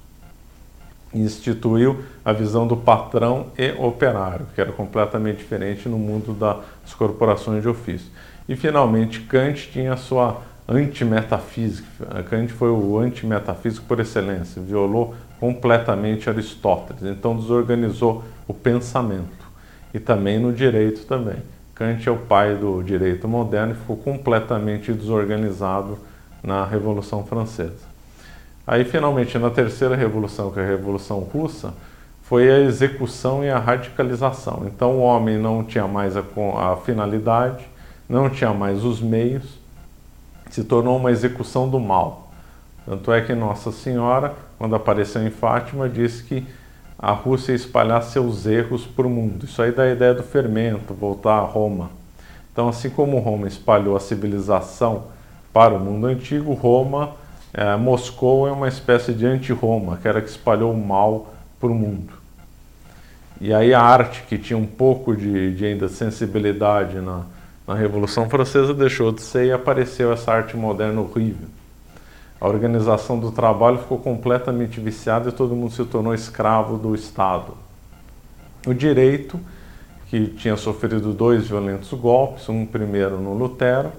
e 1.15 1.21
instituiu 1.21 2.05
a 2.23 2.35
visão 2.35 2.67
do 2.67 2.77
patrão 2.77 3.47
e 3.57 3.73
operário, 3.79 4.45
que 4.55 4.61
era 4.61 4.71
completamente 4.71 5.39
diferente 5.39 5.89
no 5.89 5.97
mundo 5.97 6.35
das 6.35 6.93
corporações 6.93 7.63
de 7.63 7.69
ofício. 7.71 8.11
E 8.47 8.55
finalmente 8.55 9.21
Kant 9.21 9.71
tinha 9.73 9.95
a 9.95 9.97
sua 9.97 10.43
antimetafísica. 10.69 12.23
Kant 12.25 12.53
foi 12.53 12.69
o 12.69 12.99
antimetafísico 12.99 13.87
por 13.87 13.99
excelência, 13.99 14.61
violou 14.61 15.15
completamente 15.41 16.29
Aristóteles, 16.29 17.03
então 17.03 17.35
desorganizou 17.35 18.23
o 18.47 18.53
pensamento. 18.53 19.47
E 19.95 19.99
também 19.99 20.39
no 20.39 20.53
direito 20.53 21.07
também. 21.07 21.56
Kant 21.77 22.09
é 22.09 22.11
o 22.11 22.17
pai 22.17 22.55
do 22.55 22.83
direito 22.83 23.29
moderno 23.29 23.73
e 23.73 23.77
ficou 23.77 23.99
completamente 23.99 24.93
desorganizado 24.95 25.99
na 26.43 26.65
Revolução 26.65 27.25
Francesa. 27.25 27.85
Aí 28.67 28.83
finalmente 28.83 29.39
na 29.39 29.51
terceira 29.51 29.95
revolução, 29.95 30.51
que 30.51 30.59
é 30.59 30.63
a 30.63 30.67
Revolução 30.67 31.21
Russa, 31.21 31.75
foi 32.23 32.51
a 32.51 32.61
execução 32.61 33.45
e 33.45 33.51
a 33.51 33.59
radicalização. 33.59 34.65
Então 34.67 34.97
o 34.97 35.01
homem 35.01 35.39
não 35.39 35.63
tinha 35.63 35.87
mais 35.87 36.17
a, 36.17 36.23
a 36.23 36.77
finalidade, 36.79 37.65
não 38.09 38.31
tinha 38.31 38.55
mais 38.55 38.83
os 38.83 39.01
meios, 39.01 39.45
se 40.51 40.65
tornou 40.65 40.97
uma 40.97 41.11
execução 41.11 41.69
do 41.69 41.79
mal. 41.79 42.33
Tanto 42.87 43.13
é 43.13 43.21
que 43.21 43.35
Nossa 43.35 43.71
Senhora, 43.71 44.35
quando 44.59 44.75
apareceu 44.75 45.25
em 45.27 45.31
Fátima, 45.31 45.89
disse 45.89 46.25
que 46.25 46.47
a 47.07 47.13
Rússia 47.13 47.53
ia 47.53 47.57
espalhar 47.57 48.03
seus 48.03 48.47
erros 48.47 48.85
para 48.85 49.07
o 49.07 49.09
mundo. 49.09 49.45
Isso 49.45 49.63
aí 49.63 49.71
dá 49.71 49.85
a 49.85 49.93
ideia 49.93 50.13
do 50.13 50.25
fermento, 50.25 50.93
voltar 50.93 51.35
a 51.35 51.41
Roma. 51.41 51.89
Então, 52.53 52.69
assim 52.69 52.91
como 52.91 53.21
Roma 53.21 53.47
espalhou 53.47 53.97
a 53.97 54.01
civilização 54.01 55.05
para 55.53 55.73
o 55.73 55.79
mundo 55.79 56.09
antigo, 56.09 56.53
Roma, 56.53 57.13
é, 57.55 57.77
Moscou 57.77 58.49
é 58.49 58.51
uma 58.51 58.67
espécie 58.67 59.13
de 59.13 59.25
anti-Roma, 59.25 59.99
que 60.03 60.09
era 60.09 60.21
que 60.21 60.29
espalhou 60.29 60.73
o 60.73 60.77
mal 60.77 61.33
para 61.61 61.69
o 61.69 61.75
mundo. 61.77 62.13
E 63.41 63.55
aí 63.55 63.73
a 63.73 63.81
arte, 63.81 64.25
que 64.29 64.37
tinha 64.37 64.59
um 64.59 64.67
pouco 64.67 65.15
de, 65.15 65.55
de 65.55 65.65
ainda 65.65 65.89
sensibilidade 65.89 66.97
na, 66.97 67.23
na 67.69 67.77
Revolução 67.77 68.29
Francesa 68.29 68.75
deixou 68.75 69.13
de 69.13 69.23
ser 69.23 69.47
e 69.47 69.53
apareceu 69.53 70.13
essa 70.13 70.33
arte 70.33 70.57
moderna 70.57 71.01
horrível. 71.01 71.47
A 72.41 72.47
organização 72.47 73.19
do 73.19 73.33
trabalho 73.33 73.79
ficou 73.79 73.99
completamente 73.99 74.79
viciada 74.79 75.31
e 75.31 75.33
todo 75.33 75.57
mundo 75.57 75.73
se 75.73 75.85
tornou 75.85 76.15
escravo 76.15 76.77
do 76.77 76.95
Estado. 76.95 77.55
O 78.67 78.75
direito, 78.75 79.41
que 80.09 80.27
tinha 80.29 80.57
sofrido 80.57 81.13
dois 81.13 81.49
violentos 81.49 81.93
golpes, 81.99 82.49
um 82.49 82.67
primeiro 82.67 83.19
no 83.19 83.33
Lutero, 83.33 83.91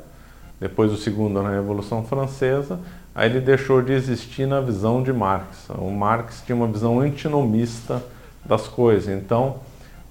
depois 0.60 0.92
o 0.92 0.98
segundo 0.98 1.42
na 1.42 1.50
Revolução 1.50 2.04
Francesa, 2.04 2.80
aí 3.14 3.30
ele 3.30 3.40
deixou 3.40 3.82
de 3.82 3.94
existir 3.94 4.46
na 4.46 4.62
visão 4.62 5.02
de 5.02 5.12
Marx. 5.12 5.70
O 5.70 5.90
Marx 5.90 6.44
tinha 6.46 6.56
uma 6.56 6.68
visão 6.68 7.00
antinomista 7.00 8.04
das 8.46 8.68
coisas. 8.68 9.10
Então, 9.10 9.58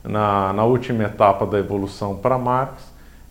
na, 0.02 0.52
na 0.52 0.64
última 0.64 1.04
etapa 1.04 1.46
da 1.46 1.58
evolução 1.58 2.16
para 2.16 2.38
Marx, 2.38 2.82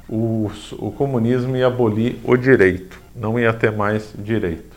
o, 0.08 0.52
o 0.74 0.92
comunismo 0.92 1.56
ia 1.56 1.68
abolir 1.68 2.18
o 2.24 2.38
direito, 2.38 3.00
não 3.16 3.40
ia 3.40 3.54
ter 3.54 3.72
mais 3.72 4.14
direito. 4.18 4.75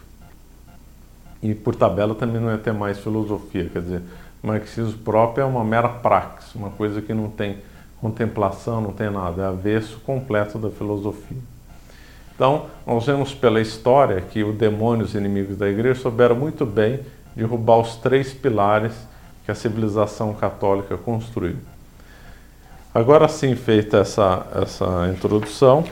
E 1.43 1.55
por 1.55 1.75
tabela 1.75 2.15
também 2.15 2.41
não 2.41 2.51
ia 2.51 2.59
ter 2.59 2.73
mais 2.73 2.99
filosofia, 2.99 3.69
quer 3.73 3.83
dizer, 3.83 4.03
marxismo 4.43 4.99
próprio 4.99 5.43
é 5.43 5.45
uma 5.45 5.65
mera 5.65 5.89
praxis, 5.89 6.55
uma 6.55 6.71
coisa 6.71 7.01
que 7.01 7.15
não 7.15 7.29
tem 7.29 7.59
contemplação, 8.01 8.81
não 8.81 8.93
tem 8.93 9.11
nada, 9.11 9.43
é 9.43 9.47
avesso 9.47 10.01
completo 10.01 10.59
da 10.59 10.71
filosofia. 10.71 11.39
Então, 12.35 12.67
nós 12.87 13.05
vemos 13.05 13.35
pela 13.35 13.61
história 13.61 14.21
que 14.21 14.45
o 14.45 14.53
demônio 14.53 15.03
e 15.03 15.07
os 15.07 15.15
inimigos 15.15 15.57
da 15.57 15.69
igreja 15.69 16.01
souberam 16.01 16.37
muito 16.37 16.65
bem 16.65 17.01
derrubar 17.35 17.79
os 17.79 17.97
três 17.97 18.33
pilares 18.33 18.93
que 19.45 19.51
a 19.51 19.55
civilização 19.55 20.33
católica 20.35 20.97
construiu. 20.97 21.57
Agora 22.95 23.29
sim, 23.29 23.55
feita 23.55 23.99
essa, 23.99 24.47
essa 24.55 25.09
introdução, 25.13 25.85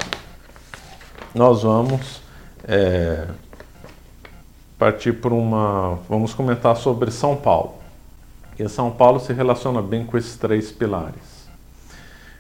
nós 1.34 1.62
vamos 1.62 2.20
é, 2.66 3.26
partir 4.78 5.12
por 5.12 5.32
uma. 5.32 5.98
Vamos 6.08 6.34
comentar 6.34 6.76
sobre 6.76 7.10
São 7.10 7.36
Paulo. 7.36 7.74
E 8.58 8.68
São 8.68 8.90
Paulo 8.90 9.20
se 9.20 9.32
relaciona 9.32 9.82
bem 9.82 10.04
com 10.04 10.16
esses 10.16 10.36
três 10.36 10.72
pilares. 10.72 11.46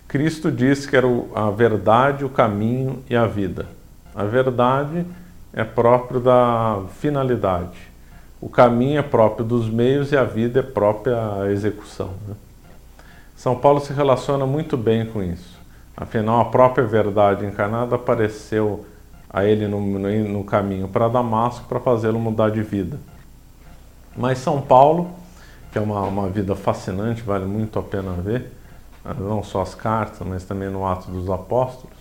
Cristo 0.08 0.50
disse 0.50 0.88
que 0.88 0.96
era 0.96 1.06
a 1.34 1.50
verdade, 1.50 2.24
o 2.24 2.28
caminho 2.28 3.02
e 3.10 3.16
a 3.16 3.26
vida. 3.26 3.66
A 4.14 4.24
verdade 4.24 5.04
é 5.52 5.64
próprio 5.64 6.20
da 6.20 6.82
finalidade. 7.00 7.78
O 8.40 8.48
caminho 8.48 8.98
é 8.98 9.02
próprio 9.02 9.44
dos 9.44 9.68
meios 9.68 10.12
e 10.12 10.16
a 10.16 10.24
vida 10.24 10.60
é 10.60 10.62
própria 10.62 11.42
a 11.42 11.50
execução. 11.50 12.14
Né? 12.26 12.34
São 13.34 13.56
Paulo 13.56 13.80
se 13.80 13.92
relaciona 13.92 14.46
muito 14.46 14.76
bem 14.76 15.04
com 15.06 15.22
isso. 15.22 15.58
Afinal, 15.96 16.40
a 16.40 16.44
própria 16.46 16.86
verdade 16.86 17.44
encarnada 17.44 17.96
apareceu 17.96 18.86
a 19.30 19.44
ele 19.44 19.66
no, 19.66 19.80
no, 19.80 20.28
no 20.28 20.44
caminho 20.44 20.88
para 20.88 21.08
Damasco 21.08 21.66
para 21.68 21.80
fazê-lo 21.80 22.18
mudar 22.18 22.50
de 22.50 22.62
vida. 22.62 22.98
Mas 24.16 24.38
São 24.38 24.60
Paulo, 24.60 25.10
que 25.70 25.78
é 25.78 25.80
uma, 25.80 26.02
uma 26.02 26.28
vida 26.28 26.56
fascinante, 26.56 27.22
vale 27.22 27.44
muito 27.44 27.78
a 27.78 27.82
pena 27.82 28.12
ver, 28.12 28.50
não 29.18 29.42
só 29.42 29.62
as 29.62 29.74
cartas, 29.74 30.26
mas 30.26 30.44
também 30.44 30.70
no 30.70 30.86
Ato 30.86 31.10
dos 31.10 31.28
Apóstolos, 31.30 31.96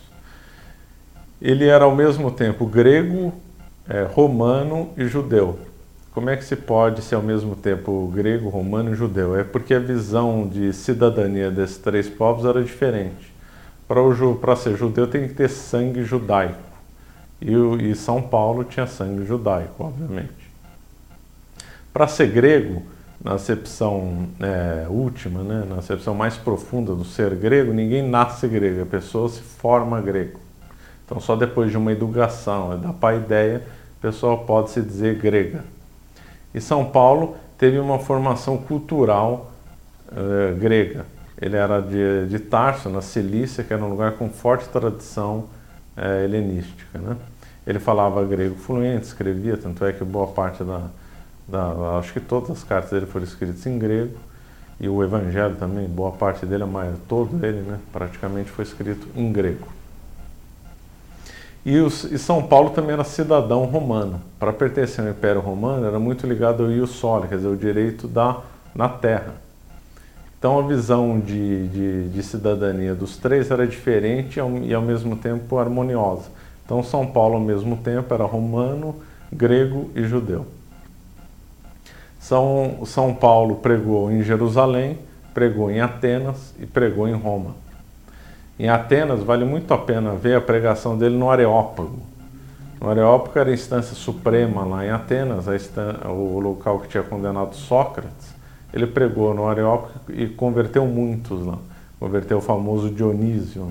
ele 1.41 1.67
era 1.67 1.85
ao 1.85 1.95
mesmo 1.95 2.31
tempo 2.31 2.65
grego, 2.65 3.33
é, 3.87 4.03
romano 4.03 4.89
e 4.97 5.05
judeu. 5.05 5.59
Como 6.11 6.29
é 6.29 6.37
que 6.37 6.45
se 6.45 6.55
pode 6.55 7.01
ser 7.01 7.15
ao 7.15 7.21
mesmo 7.21 7.57
tempo 7.57 8.09
grego, 8.15 8.47
romano 8.47 8.93
e 8.93 8.95
judeu? 8.95 9.35
É 9.37 9.43
porque 9.43 9.73
a 9.73 9.79
visão 9.79 10.47
de 10.47 10.71
cidadania 10.71 11.51
desses 11.51 11.77
três 11.77 12.09
povos 12.09 12.45
era 12.45 12.63
diferente. 12.63 13.33
Para 13.85 14.55
ser 14.55 14.77
judeu 14.77 15.07
tem 15.07 15.27
que 15.27 15.33
ter 15.33 15.49
sangue 15.49 16.03
judaico. 16.03 16.74
E, 17.41 17.51
e 17.89 17.95
São 17.95 18.21
Paulo 18.21 18.63
tinha 18.63 18.87
sangue 18.87 19.25
judaico, 19.25 19.83
obviamente. 19.83 20.51
Para 21.93 22.07
ser 22.07 22.27
grego, 22.31 22.81
na 23.23 23.33
acepção 23.33 24.27
é, 24.39 24.85
última, 24.89 25.43
né, 25.43 25.65
na 25.67 25.77
acepção 25.77 26.13
mais 26.13 26.37
profunda 26.37 26.93
do 26.93 27.03
ser 27.03 27.35
grego, 27.35 27.73
ninguém 27.73 28.07
nasce 28.07 28.47
grego, 28.47 28.83
a 28.83 28.85
pessoa 28.85 29.29
se 29.29 29.41
forma 29.41 30.01
grego. 30.01 30.39
Então, 31.05 31.19
só 31.19 31.35
depois 31.35 31.71
de 31.71 31.77
uma 31.77 31.91
educação, 31.91 32.79
da 32.79 32.91
paideia, 32.91 33.65
a 33.99 34.01
pessoa 34.01 34.37
pode 34.37 34.71
se 34.71 34.81
dizer 34.81 35.17
grega. 35.17 35.63
E 36.53 36.61
São 36.61 36.85
Paulo 36.85 37.35
teve 37.57 37.79
uma 37.79 37.99
formação 37.99 38.57
cultural 38.57 39.51
é, 40.11 40.53
grega. 40.53 41.05
Ele 41.39 41.55
era 41.55 41.81
de, 41.81 42.27
de 42.27 42.39
Tarso, 42.39 42.89
na 42.89 43.01
Cilícia, 43.01 43.63
que 43.63 43.73
era 43.73 43.83
um 43.83 43.89
lugar 43.89 44.13
com 44.13 44.29
forte 44.29 44.67
tradição 44.69 45.45
é, 45.97 46.23
helenística. 46.23 46.99
Né? 46.99 47.15
Ele 47.65 47.79
falava 47.79 48.23
grego 48.25 48.55
fluente, 48.55 49.05
escrevia, 49.05 49.57
tanto 49.57 49.83
é 49.85 49.93
que 49.93 50.03
boa 50.03 50.27
parte 50.27 50.63
da, 50.63 50.87
da, 51.47 51.97
acho 51.99 52.13
que 52.13 52.19
todas 52.19 52.51
as 52.51 52.63
cartas 52.63 52.91
dele 52.91 53.05
foram 53.05 53.25
escritas 53.25 53.65
em 53.65 53.77
grego 53.79 54.17
e 54.79 54.89
o 54.89 55.03
Evangelho 55.03 55.55
também, 55.55 55.87
boa 55.87 56.11
parte 56.11 56.45
dele, 56.45 56.65
maior, 56.65 56.95
todo 57.07 57.43
ele, 57.45 57.61
né, 57.61 57.79
praticamente 57.93 58.51
foi 58.51 58.65
escrito 58.65 59.07
em 59.15 59.31
grego. 59.31 59.67
E, 61.65 61.79
os, 61.79 62.03
e, 62.03 62.19
São 62.19 62.43
Paulo 62.45 62.69
também 62.69 62.93
era 62.93 63.03
cidadão 63.03 63.65
romano. 63.65 64.21
Para 64.37 64.53
pertencer 64.53 65.03
ao 65.03 65.09
Império 65.09 65.41
Romano, 65.41 65.87
era 65.87 65.97
muito 65.97 66.27
ligado 66.27 66.63
ao 66.63 66.71
ius 66.71 66.91
soli, 66.91 67.27
quer 67.27 67.37
dizer, 67.37 67.47
o 67.47 67.57
direito 67.57 68.07
da 68.07 68.41
na 68.75 68.87
terra. 68.87 69.33
Então 70.45 70.59
a 70.59 70.61
visão 70.61 71.19
de, 71.19 71.67
de, 71.69 72.09
de 72.09 72.21
cidadania 72.21 72.93
dos 72.93 73.17
três 73.17 73.49
era 73.49 73.65
diferente 73.65 74.39
e 74.39 74.73
ao 74.75 74.81
mesmo 74.83 75.15
tempo 75.15 75.57
harmoniosa. 75.57 76.29
Então 76.63 76.83
São 76.83 77.07
Paulo, 77.07 77.33
ao 77.33 77.39
mesmo 77.39 77.77
tempo, 77.77 78.13
era 78.13 78.25
romano, 78.25 78.95
grego 79.33 79.89
e 79.95 80.03
judeu. 80.03 80.45
São, 82.19 82.81
São 82.85 83.11
Paulo 83.11 83.55
pregou 83.55 84.11
em 84.11 84.21
Jerusalém, 84.21 84.99
pregou 85.33 85.71
em 85.71 85.81
Atenas 85.81 86.53
e 86.59 86.67
pregou 86.67 87.07
em 87.07 87.15
Roma. 87.15 87.55
Em 88.59 88.69
Atenas 88.69 89.23
vale 89.23 89.45
muito 89.45 89.73
a 89.73 89.79
pena 89.79 90.11
ver 90.11 90.35
a 90.35 90.41
pregação 90.41 90.95
dele 90.95 91.17
no 91.17 91.27
Areópago. 91.27 91.97
No 92.79 92.87
Areópago 92.87 93.39
era 93.39 93.49
a 93.49 93.53
instância 93.53 93.95
suprema 93.95 94.63
lá 94.63 94.85
em 94.85 94.91
Atenas, 94.91 95.47
o 96.05 96.39
local 96.39 96.81
que 96.81 96.89
tinha 96.89 97.01
condenado 97.01 97.55
Sócrates. 97.55 98.34
Ele 98.75 98.85
pregou 98.85 99.33
no 99.33 99.47
Areópago 99.47 99.93
e 100.09 100.27
converteu 100.27 100.85
muitos 100.85 101.45
lá. 101.45 101.57
Converteu 101.97 102.39
o 102.39 102.41
famoso 102.41 102.89
Dionísio. 102.89 103.69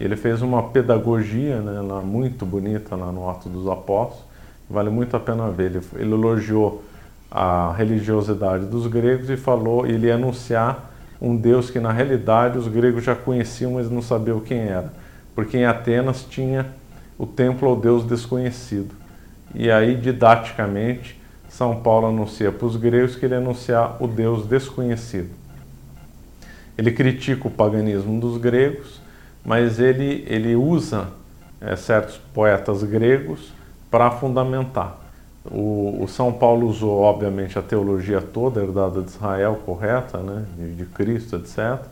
Ele 0.00 0.16
fez 0.16 0.40
uma 0.40 0.62
pedagogia 0.62 1.60
né, 1.60 1.82
lá, 1.82 2.00
muito 2.00 2.46
bonita 2.46 2.96
lá 2.96 3.12
no 3.12 3.28
Ato 3.28 3.50
dos 3.50 3.68
Apóstolos. 3.68 4.24
Vale 4.70 4.88
muito 4.88 5.14
a 5.14 5.20
pena 5.20 5.50
ver. 5.50 5.66
Ele, 5.66 5.80
ele 5.96 6.12
elogiou 6.14 6.82
a 7.30 7.74
religiosidade 7.76 8.64
dos 8.64 8.86
gregos 8.86 9.28
e 9.28 9.36
falou, 9.36 9.86
ele 9.86 10.06
ia 10.06 10.14
anunciar 10.14 10.92
um 11.20 11.36
Deus 11.36 11.70
que 11.70 11.78
na 11.78 11.92
realidade 11.92 12.56
os 12.56 12.68
gregos 12.68 13.04
já 13.04 13.14
conheciam, 13.14 13.72
mas 13.72 13.90
não 13.90 14.00
sabiam 14.00 14.40
quem 14.40 14.60
era, 14.60 14.90
porque 15.34 15.58
em 15.58 15.66
Atenas 15.66 16.24
tinha 16.24 16.66
o 17.18 17.26
templo 17.26 17.68
ao 17.68 17.76
Deus 17.76 18.04
desconhecido. 18.04 18.94
E 19.54 19.70
aí, 19.70 19.94
didaticamente, 19.94 21.17
São 21.48 21.80
Paulo 21.80 22.08
anuncia 22.08 22.52
para 22.52 22.66
os 22.66 22.76
gregos 22.76 23.16
que 23.16 23.24
ele 23.24 23.34
ia 23.34 23.40
anunciar 23.40 23.96
o 24.00 24.06
Deus 24.06 24.46
desconhecido. 24.46 25.30
Ele 26.76 26.92
critica 26.92 27.48
o 27.48 27.50
paganismo 27.50 28.20
dos 28.20 28.38
gregos, 28.38 29.00
mas 29.44 29.80
ele, 29.80 30.24
ele 30.28 30.54
usa 30.54 31.08
é, 31.60 31.74
certos 31.74 32.16
poetas 32.32 32.84
gregos 32.84 33.52
para 33.90 34.10
fundamentar. 34.10 34.98
O, 35.44 36.02
o, 36.02 36.08
São 36.08 36.32
Paulo 36.32 36.68
usou, 36.68 37.00
obviamente, 37.00 37.58
a 37.58 37.62
teologia 37.62 38.20
toda 38.20 38.62
herdada 38.62 39.00
de 39.00 39.08
Israel, 39.08 39.60
correta, 39.64 40.18
né, 40.18 40.44
de, 40.56 40.74
de, 40.74 40.84
Cristo, 40.84 41.36
etc. 41.36 41.84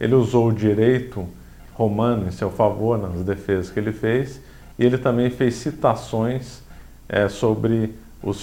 Ele 0.00 0.14
usou 0.14 0.48
o 0.48 0.52
direito 0.52 1.26
romano 1.74 2.26
em 2.26 2.32
seu 2.32 2.50
favor 2.50 2.98
nas 2.98 3.22
defesas 3.24 3.70
que 3.70 3.78
ele 3.78 3.92
fez, 3.92 4.40
e 4.78 4.84
ele 4.84 4.98
também 4.98 5.30
fez 5.30 5.54
citações 5.54 6.60
é, 7.08 7.28
sobre 7.28 7.94
os 8.24 8.38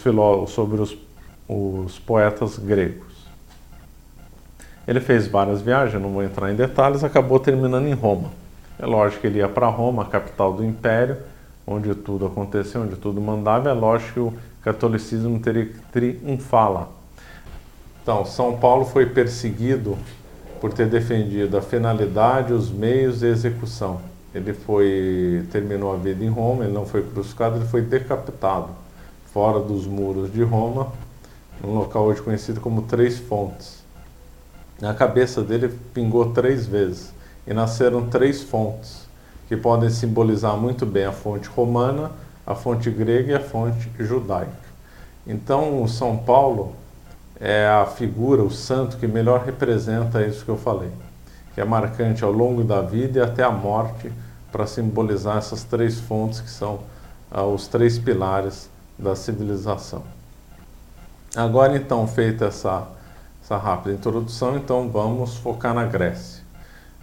sobre 0.48 0.80
os, 0.80 0.96
os 1.50 1.98
poetas 2.00 2.58
gregos. 2.60 3.12
Ele 4.88 5.00
fez 5.00 5.28
várias 5.28 5.62
viagens, 5.62 6.02
não 6.02 6.12
vou 6.12 6.24
entrar 6.24 6.52
em 6.52 6.56
detalhes, 6.56 7.04
acabou 7.04 7.40
terminando 7.40 7.88
em 7.88 7.94
Roma. 7.94 8.32
É 8.78 8.86
lógico 8.86 9.22
que 9.22 9.28
ele 9.28 9.40
ia 9.40 9.50
para 9.50 9.68
Roma, 9.68 10.06
capital 10.06 10.54
do 10.54 10.64
império, 10.64 11.18
onde 11.66 11.94
tudo 11.96 12.26
aconteceu, 12.26 12.82
onde 12.82 12.96
tudo 12.96 13.20
mandava. 13.20 13.70
É 13.70 13.74
lógico 13.74 14.14
que 14.14 14.20
o 14.20 14.34
catolicismo 14.64 15.40
teria 15.40 15.66
que 15.66 15.80
triunfar. 15.92 16.88
Então, 18.02 18.26
São 18.26 18.58
Paulo 18.58 18.86
foi 18.86 19.06
perseguido 19.06 19.98
por 20.60 20.74
ter 20.74 20.88
defendido 20.88 21.58
a 21.58 21.62
finalidade, 21.62 22.54
os 22.54 22.72
meios 22.72 23.22
e 23.22 23.28
a 23.28 23.30
execução. 23.30 24.02
Ele 24.34 24.54
foi 24.54 25.46
terminou 25.52 25.94
a 25.94 25.98
vida 25.98 26.24
em 26.24 26.30
Roma, 26.30 26.64
ele 26.64 26.74
não 26.74 26.86
foi 26.86 27.04
crucificado, 27.04 27.58
ele 27.58 27.66
foi 27.66 27.82
decapitado 27.82 28.70
fora 29.34 29.60
dos 29.62 29.88
muros 29.88 30.32
de 30.32 30.44
Roma, 30.44 30.92
num 31.64 31.74
local 31.74 32.06
hoje 32.06 32.22
conhecido 32.22 32.60
como 32.60 32.82
Três 32.82 33.18
Fontes. 33.18 33.82
Na 34.82 34.94
cabeça 34.94 35.42
dele 35.42 35.70
pingou 35.94 36.34
três 36.34 36.66
vezes 36.66 37.14
e 37.48 37.54
nasceram 37.54 38.10
três 38.10 38.42
fontes 38.42 39.08
que 39.48 39.56
podem 39.56 39.90
simbolizar 39.90 40.58
muito 40.58 40.86
bem 40.86 41.06
a 41.06 41.12
fonte 41.12 41.48
romana, 41.48 42.12
a 42.46 42.56
fonte 42.56 42.90
grega 42.90 43.32
e 43.32 43.36
a 43.36 43.40
fonte 43.40 43.90
judaica. 44.00 44.52
Então, 45.26 45.84
o 45.84 45.88
São 45.88 46.18
Paulo 46.18 46.76
é 47.40 47.68
a 47.68 47.86
figura, 47.86 48.42
o 48.42 48.50
santo 48.50 48.98
que 48.98 49.08
melhor 49.08 49.44
representa 49.46 50.26
isso 50.26 50.44
que 50.44 50.50
eu 50.50 50.58
falei, 50.58 50.90
que 51.54 51.62
é 51.62 51.66
marcante 51.66 52.24
ao 52.24 52.32
longo 52.32 52.64
da 52.64 52.82
vida 52.82 53.20
e 53.20 53.22
até 53.22 53.44
a 53.44 53.52
morte, 53.52 54.12
para 54.52 54.66
simbolizar 54.66 55.38
essas 55.38 55.64
três 55.64 56.00
fontes 56.00 56.42
que 56.42 56.50
são 56.50 56.80
ah, 57.30 57.46
os 57.46 57.68
três 57.68 57.98
pilares 57.98 58.71
da 59.02 59.16
civilização. 59.16 60.04
Agora, 61.36 61.76
então, 61.76 62.06
feita 62.08 62.46
essa, 62.46 62.88
essa 63.44 63.58
rápida 63.58 63.96
introdução, 63.96 64.58
então 64.58 64.90
vamos 64.90 65.38
focar 65.38 65.74
na 65.74 65.86
Grécia. 65.86 66.42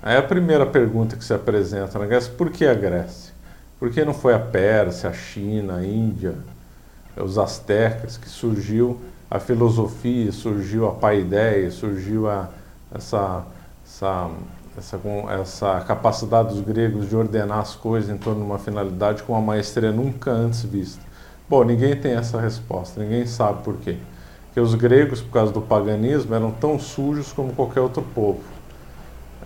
Aí 0.02 0.16
a 0.16 0.22
primeira 0.22 0.64
pergunta 0.64 1.16
que 1.16 1.24
se 1.24 1.34
apresenta 1.34 1.98
na 1.98 2.06
Grécia, 2.06 2.32
por 2.32 2.50
que 2.50 2.64
a 2.66 2.74
Grécia? 2.74 3.34
Por 3.78 3.90
que 3.90 4.04
não 4.04 4.14
foi 4.14 4.34
a 4.34 4.38
Pérsia, 4.38 5.10
a 5.10 5.12
China, 5.12 5.76
a 5.76 5.84
Índia, 5.84 6.34
os 7.16 7.38
astecas 7.38 8.16
que 8.16 8.28
surgiu 8.28 9.00
a 9.30 9.38
filosofia, 9.38 10.30
surgiu 10.32 10.88
a 10.88 10.92
paideia, 10.92 11.70
surgiu 11.70 12.28
a, 12.28 12.48
essa, 12.94 13.44
essa, 13.84 14.30
essa, 14.76 15.00
essa 15.40 15.80
capacidade 15.86 16.54
dos 16.54 16.60
gregos 16.60 17.08
de 17.08 17.16
ordenar 17.16 17.58
as 17.58 17.74
coisas 17.74 18.08
em 18.10 18.18
torno 18.18 18.40
de 18.40 18.46
uma 18.46 18.58
finalidade 18.58 19.22
com 19.22 19.32
uma 19.32 19.42
maestria 19.42 19.90
nunca 19.90 20.30
antes 20.30 20.62
vista? 20.62 21.07
Bom, 21.48 21.64
ninguém 21.64 21.96
tem 21.96 22.12
essa 22.12 22.40
resposta, 22.40 23.02
ninguém 23.02 23.26
sabe 23.26 23.62
por 23.62 23.76
quê. 23.78 23.96
Porque 24.46 24.60
os 24.60 24.74
gregos, 24.74 25.20
por 25.20 25.32
causa 25.32 25.52
do 25.52 25.60
paganismo, 25.60 26.34
eram 26.34 26.50
tão 26.50 26.78
sujos 26.78 27.32
como 27.32 27.52
qualquer 27.52 27.80
outro 27.80 28.02
povo 28.02 28.40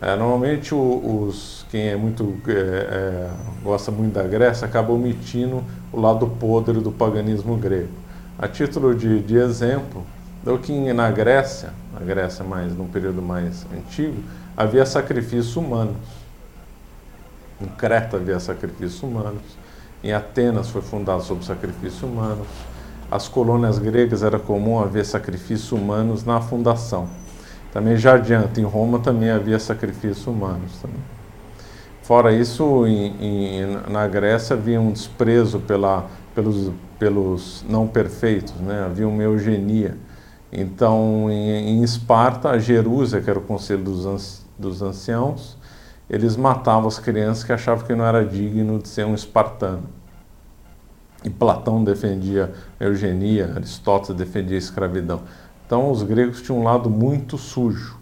é, 0.03 0.17
normalmente 0.17 0.75
os, 0.75 1.65
quem 1.71 1.91
é 1.91 1.97
muito 1.97 2.37
é, 2.49 2.51
é, 2.51 3.31
gosta 3.63 3.93
muito 3.93 4.15
da 4.15 4.25
Grécia 4.25 4.67
acaba 4.67 4.93
omitindo 4.93 5.63
o 5.93 6.01
lado 6.01 6.27
podre 6.27 6.81
do 6.81 6.91
paganismo 6.91 7.57
grego. 7.57 7.93
A 8.37 8.49
título 8.49 8.97
de, 8.97 9.21
de 9.21 9.37
exemplo, 9.37 10.05
deu 10.43 10.59
que 10.59 10.93
na 10.93 11.09
Grécia, 11.09 11.71
na 11.95 12.01
Grécia 12.01 12.45
mais 12.45 12.77
num 12.77 12.89
período 12.89 13.23
mais 13.23 13.65
antigo, 13.73 14.21
havia 14.57 14.85
sacrifícios 14.85 15.55
humanos. 15.55 15.95
Em 17.61 17.69
Creta 17.69 18.17
havia 18.17 18.41
sacrifícios 18.41 19.01
humanos. 19.05 19.41
Em 20.03 20.13
Atenas 20.13 20.69
foi 20.69 20.83
fundado 20.83 21.23
sobre 21.23 21.45
sacrifícios 21.45 22.03
humanos. 22.03 22.47
As 23.11 23.29
colônias 23.29 23.79
gregas 23.79 24.23
era 24.23 24.39
comum 24.39 24.81
haver 24.81 25.05
sacrifícios 25.05 25.71
humanos 25.71 26.25
na 26.25 26.41
fundação. 26.41 27.09
Também 27.73 27.97
já 27.97 28.15
adianta, 28.15 28.61
em 28.61 28.65
Roma 28.65 28.99
também 28.99 29.31
havia 29.31 29.59
sacrifícios 29.59 30.27
humanos. 30.27 30.73
Também. 30.81 31.01
Fora 32.03 32.33
isso, 32.33 32.85
em, 32.87 33.15
em, 33.21 33.67
na 33.89 34.09
Grécia 34.09 34.55
havia 34.55 34.81
um 34.81 34.91
desprezo 34.91 35.61
pela, 35.61 36.07
pelos, 36.35 36.73
pelos 36.99 37.65
não 37.69 37.87
perfeitos, 37.87 38.55
né? 38.55 38.85
havia 38.85 39.07
uma 39.07 39.23
eugenia. 39.23 39.97
Então, 40.51 41.31
em, 41.31 41.79
em 41.79 41.83
Esparta, 41.83 42.51
a 42.51 42.59
Jerúsia, 42.59 43.21
que 43.21 43.31
era 43.31 43.39
o 43.39 43.43
conselho 43.43 43.85
dos, 43.85 44.45
dos 44.59 44.83
anciãos, 44.83 45.57
eles 46.13 46.37
matavam 46.37 46.87
as 46.87 46.99
crianças 46.99 47.43
que 47.43 47.53
achavam 47.55 47.87
que 47.87 47.95
não 47.95 48.05
era 48.05 48.23
digno 48.23 48.79
de 48.79 48.87
ser 48.87 49.07
um 49.07 49.15
espartano. 49.15 49.85
E 51.25 51.31
Platão 51.31 51.83
defendia 51.83 52.53
a 52.79 52.85
eugenia, 52.85 53.53
Aristóteles 53.55 54.19
defendia 54.19 54.57
a 54.57 54.59
escravidão. 54.59 55.23
Então, 55.65 55.91
os 55.91 56.03
gregos 56.03 56.43
tinham 56.43 56.61
um 56.61 56.65
lado 56.65 56.91
muito 56.91 57.39
sujo. 57.39 57.97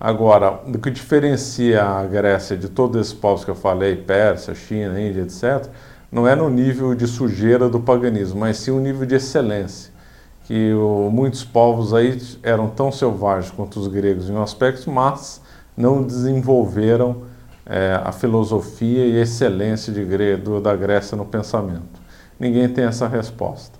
Agora, 0.00 0.60
o 0.66 0.78
que 0.78 0.90
diferencia 0.90 1.84
a 1.84 2.06
Grécia 2.06 2.56
de 2.56 2.70
todos 2.70 2.98
esses 2.98 3.12
povos 3.12 3.44
que 3.44 3.50
eu 3.50 3.54
falei, 3.54 3.94
Pérsia, 3.94 4.54
China, 4.54 4.98
Índia, 4.98 5.22
etc., 5.22 5.68
não 6.10 6.26
é 6.26 6.34
no 6.34 6.48
nível 6.48 6.94
de 6.94 7.06
sujeira 7.06 7.68
do 7.68 7.78
paganismo, 7.78 8.40
mas 8.40 8.56
sim 8.56 8.70
o 8.70 8.80
nível 8.80 9.04
de 9.04 9.16
excelência. 9.16 9.92
Que 10.44 10.72
o, 10.72 11.10
muitos 11.12 11.44
povos 11.44 11.92
aí 11.92 12.18
eram 12.42 12.68
tão 12.68 12.90
selvagens 12.90 13.50
quanto 13.50 13.78
os 13.78 13.86
gregos 13.86 14.30
em 14.30 14.32
um 14.32 14.42
aspecto, 14.42 14.90
mas 14.90 15.42
não 15.76 16.02
desenvolveram 16.02 17.33
é, 17.66 18.00
a 18.02 18.12
filosofia 18.12 19.06
e 19.06 19.16
excelência 19.16 19.92
de, 19.92 20.04
da 20.60 20.76
Grécia 20.76 21.16
no 21.16 21.24
pensamento. 21.24 22.02
Ninguém 22.38 22.68
tem 22.68 22.84
essa 22.84 23.08
resposta. 23.08 23.78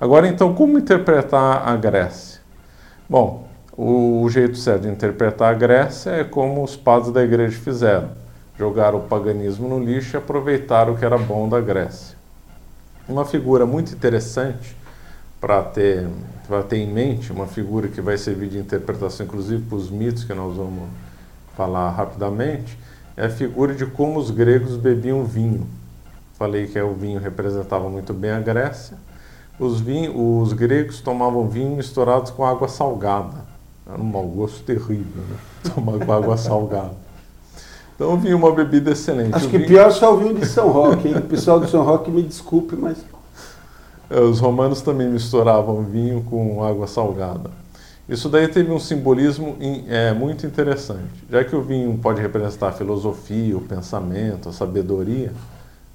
Agora, 0.00 0.28
então, 0.28 0.54
como 0.54 0.78
interpretar 0.78 1.66
a 1.66 1.76
Grécia? 1.76 2.40
Bom, 3.08 3.48
o, 3.76 4.22
o 4.22 4.28
jeito 4.28 4.56
certo 4.56 4.82
de 4.82 4.88
interpretar 4.88 5.54
a 5.54 5.56
Grécia 5.56 6.10
é 6.10 6.24
como 6.24 6.62
os 6.62 6.76
padres 6.76 7.12
da 7.12 7.22
igreja 7.22 7.58
fizeram: 7.58 8.10
jogaram 8.58 8.98
o 8.98 9.02
paganismo 9.02 9.68
no 9.68 9.82
lixo 9.82 10.16
e 10.16 10.18
aproveitaram 10.18 10.92
o 10.92 10.98
que 10.98 11.04
era 11.04 11.16
bom 11.16 11.48
da 11.48 11.60
Grécia. 11.60 12.16
Uma 13.08 13.24
figura 13.24 13.64
muito 13.64 13.94
interessante 13.94 14.76
para 15.40 15.62
ter, 15.62 16.08
ter 16.68 16.76
em 16.76 16.92
mente, 16.92 17.30
uma 17.30 17.46
figura 17.46 17.88
que 17.88 18.00
vai 18.00 18.18
servir 18.18 18.48
de 18.48 18.58
interpretação, 18.58 19.24
inclusive 19.24 19.62
para 19.62 19.76
os 19.76 19.90
mitos 19.90 20.24
que 20.24 20.34
nós 20.34 20.56
vamos 20.56 20.88
falar 21.56 21.90
rapidamente, 21.90 22.76
é 23.16 23.26
a 23.26 23.30
figura 23.30 23.74
de 23.74 23.86
como 23.86 24.18
os 24.18 24.30
gregos 24.30 24.76
bebiam 24.76 25.24
vinho. 25.24 25.66
Falei 26.34 26.66
que 26.66 26.78
o 26.80 26.92
vinho 26.92 27.18
representava 27.18 27.88
muito 27.88 28.12
bem 28.12 28.30
a 28.30 28.40
Grécia. 28.40 28.98
Os, 29.58 29.80
vinho, 29.80 30.40
os 30.40 30.52
gregos 30.52 31.00
tomavam 31.00 31.48
vinho 31.48 31.76
misturado 31.76 32.30
com 32.32 32.44
água 32.44 32.68
salgada. 32.68 33.46
Era 33.90 34.00
um 34.00 34.04
mau 34.04 34.26
gosto 34.26 34.62
terrível, 34.62 35.22
né? 35.30 35.36
Tomar 35.74 36.04
com 36.04 36.12
água 36.12 36.36
salgada. 36.36 36.94
Então 37.94 38.12
o 38.12 38.18
vinho 38.18 38.34
é 38.34 38.36
uma 38.36 38.52
bebida 38.52 38.90
excelente. 38.90 39.34
Acho 39.34 39.46
o 39.46 39.50
que 39.50 39.56
vinho... 39.56 39.68
pior 39.70 39.90
só 39.90 40.12
o 40.12 40.18
vinho 40.18 40.34
de 40.34 40.44
São 40.44 40.70
Roque, 40.70 41.08
hein? 41.08 41.16
O 41.16 41.22
pessoal 41.22 41.58
de 41.58 41.70
São 41.70 41.82
Roque 41.82 42.10
me 42.10 42.22
desculpe, 42.22 42.76
mas. 42.76 42.98
É, 44.10 44.20
os 44.20 44.38
romanos 44.38 44.82
também 44.82 45.08
misturavam 45.08 45.82
vinho 45.82 46.22
com 46.22 46.62
água 46.62 46.86
salgada. 46.86 47.50
Isso 48.08 48.28
daí 48.28 48.46
teve 48.46 48.70
um 48.70 48.78
simbolismo 48.78 49.56
é, 49.88 50.12
muito 50.12 50.46
interessante. 50.46 51.24
Já 51.28 51.42
que 51.42 51.56
o 51.56 51.62
vinho 51.62 51.98
pode 51.98 52.20
representar 52.20 52.68
a 52.68 52.72
filosofia, 52.72 53.56
o 53.56 53.60
pensamento, 53.60 54.48
a 54.48 54.52
sabedoria, 54.52 55.32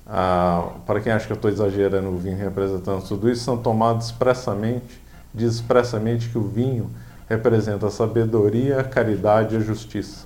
ah, 0.06 0.74
para 0.86 1.00
quem 1.00 1.14
acha 1.14 1.26
que 1.26 1.32
eu 1.32 1.36
estou 1.36 1.50
exagerando 1.50 2.10
o 2.10 2.18
vinho 2.18 2.36
representando 2.36 3.02
tudo 3.08 3.30
isso, 3.30 3.46
são 3.46 3.58
tomados 3.58 4.08
expressamente, 4.08 5.02
diz 5.34 5.56
expressamente 5.56 6.28
que 6.28 6.38
o 6.38 6.44
vinho 6.44 6.90
representa 7.30 7.88
a 7.88 7.90
sabedoria, 7.90 8.82
a 8.82 8.84
caridade 8.84 9.56
e 9.56 9.58
a 9.58 9.62
justiça. 9.62 10.26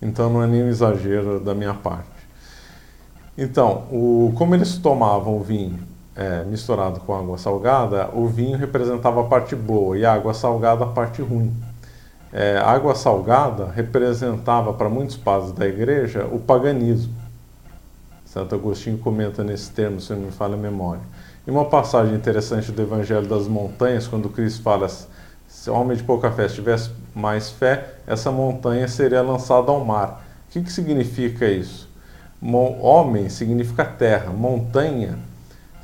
Então 0.00 0.32
não 0.32 0.42
é 0.42 0.46
nenhum 0.46 0.68
exagero 0.68 1.38
da 1.40 1.54
minha 1.54 1.74
parte. 1.74 2.08
Então, 3.36 3.84
o, 3.90 4.32
como 4.34 4.54
eles 4.54 4.78
tomavam 4.78 5.36
o 5.36 5.42
vinho 5.42 5.78
é, 6.16 6.42
misturado 6.44 7.00
com 7.00 7.14
água 7.14 7.36
salgada, 7.36 8.08
o 8.14 8.26
vinho 8.26 8.56
representava 8.56 9.20
a 9.20 9.24
parte 9.24 9.54
boa 9.54 9.98
e 9.98 10.04
a 10.04 10.14
água 10.14 10.32
salgada 10.32 10.84
a 10.84 10.88
parte 10.88 11.20
ruim. 11.20 11.54
É, 12.32 12.58
água 12.58 12.94
salgada 12.94 13.66
representava 13.66 14.72
para 14.72 14.88
muitos 14.88 15.16
padres 15.16 15.52
da 15.52 15.66
igreja 15.66 16.26
o 16.32 16.38
paganismo. 16.38 17.14
Santo 18.24 18.54
Agostinho 18.54 18.98
comenta 18.98 19.44
nesse 19.44 19.70
termo, 19.70 20.00
se 20.00 20.12
não 20.12 20.22
me 20.22 20.32
falha 20.32 20.54
a 20.54 20.58
memória. 20.58 21.02
E 21.46 21.50
uma 21.50 21.66
passagem 21.66 22.14
interessante 22.14 22.72
do 22.72 22.82
Evangelho 22.82 23.26
das 23.26 23.46
Montanhas, 23.46 24.08
quando 24.08 24.28
Cristo 24.28 24.62
fala: 24.62 24.88
se 24.88 25.70
o 25.70 25.74
homem 25.74 25.96
de 25.96 26.02
pouca 26.02 26.30
fé 26.30 26.48
tivesse 26.48 26.90
mais 27.14 27.50
fé, 27.50 27.94
essa 28.06 28.30
montanha 28.32 28.88
seria 28.88 29.22
lançada 29.22 29.70
ao 29.70 29.84
mar. 29.84 30.24
O 30.48 30.52
que, 30.52 30.62
que 30.62 30.72
significa 30.72 31.46
isso? 31.46 31.88
Homem 32.42 33.28
significa 33.28 33.84
terra, 33.84 34.32
montanha 34.32 35.18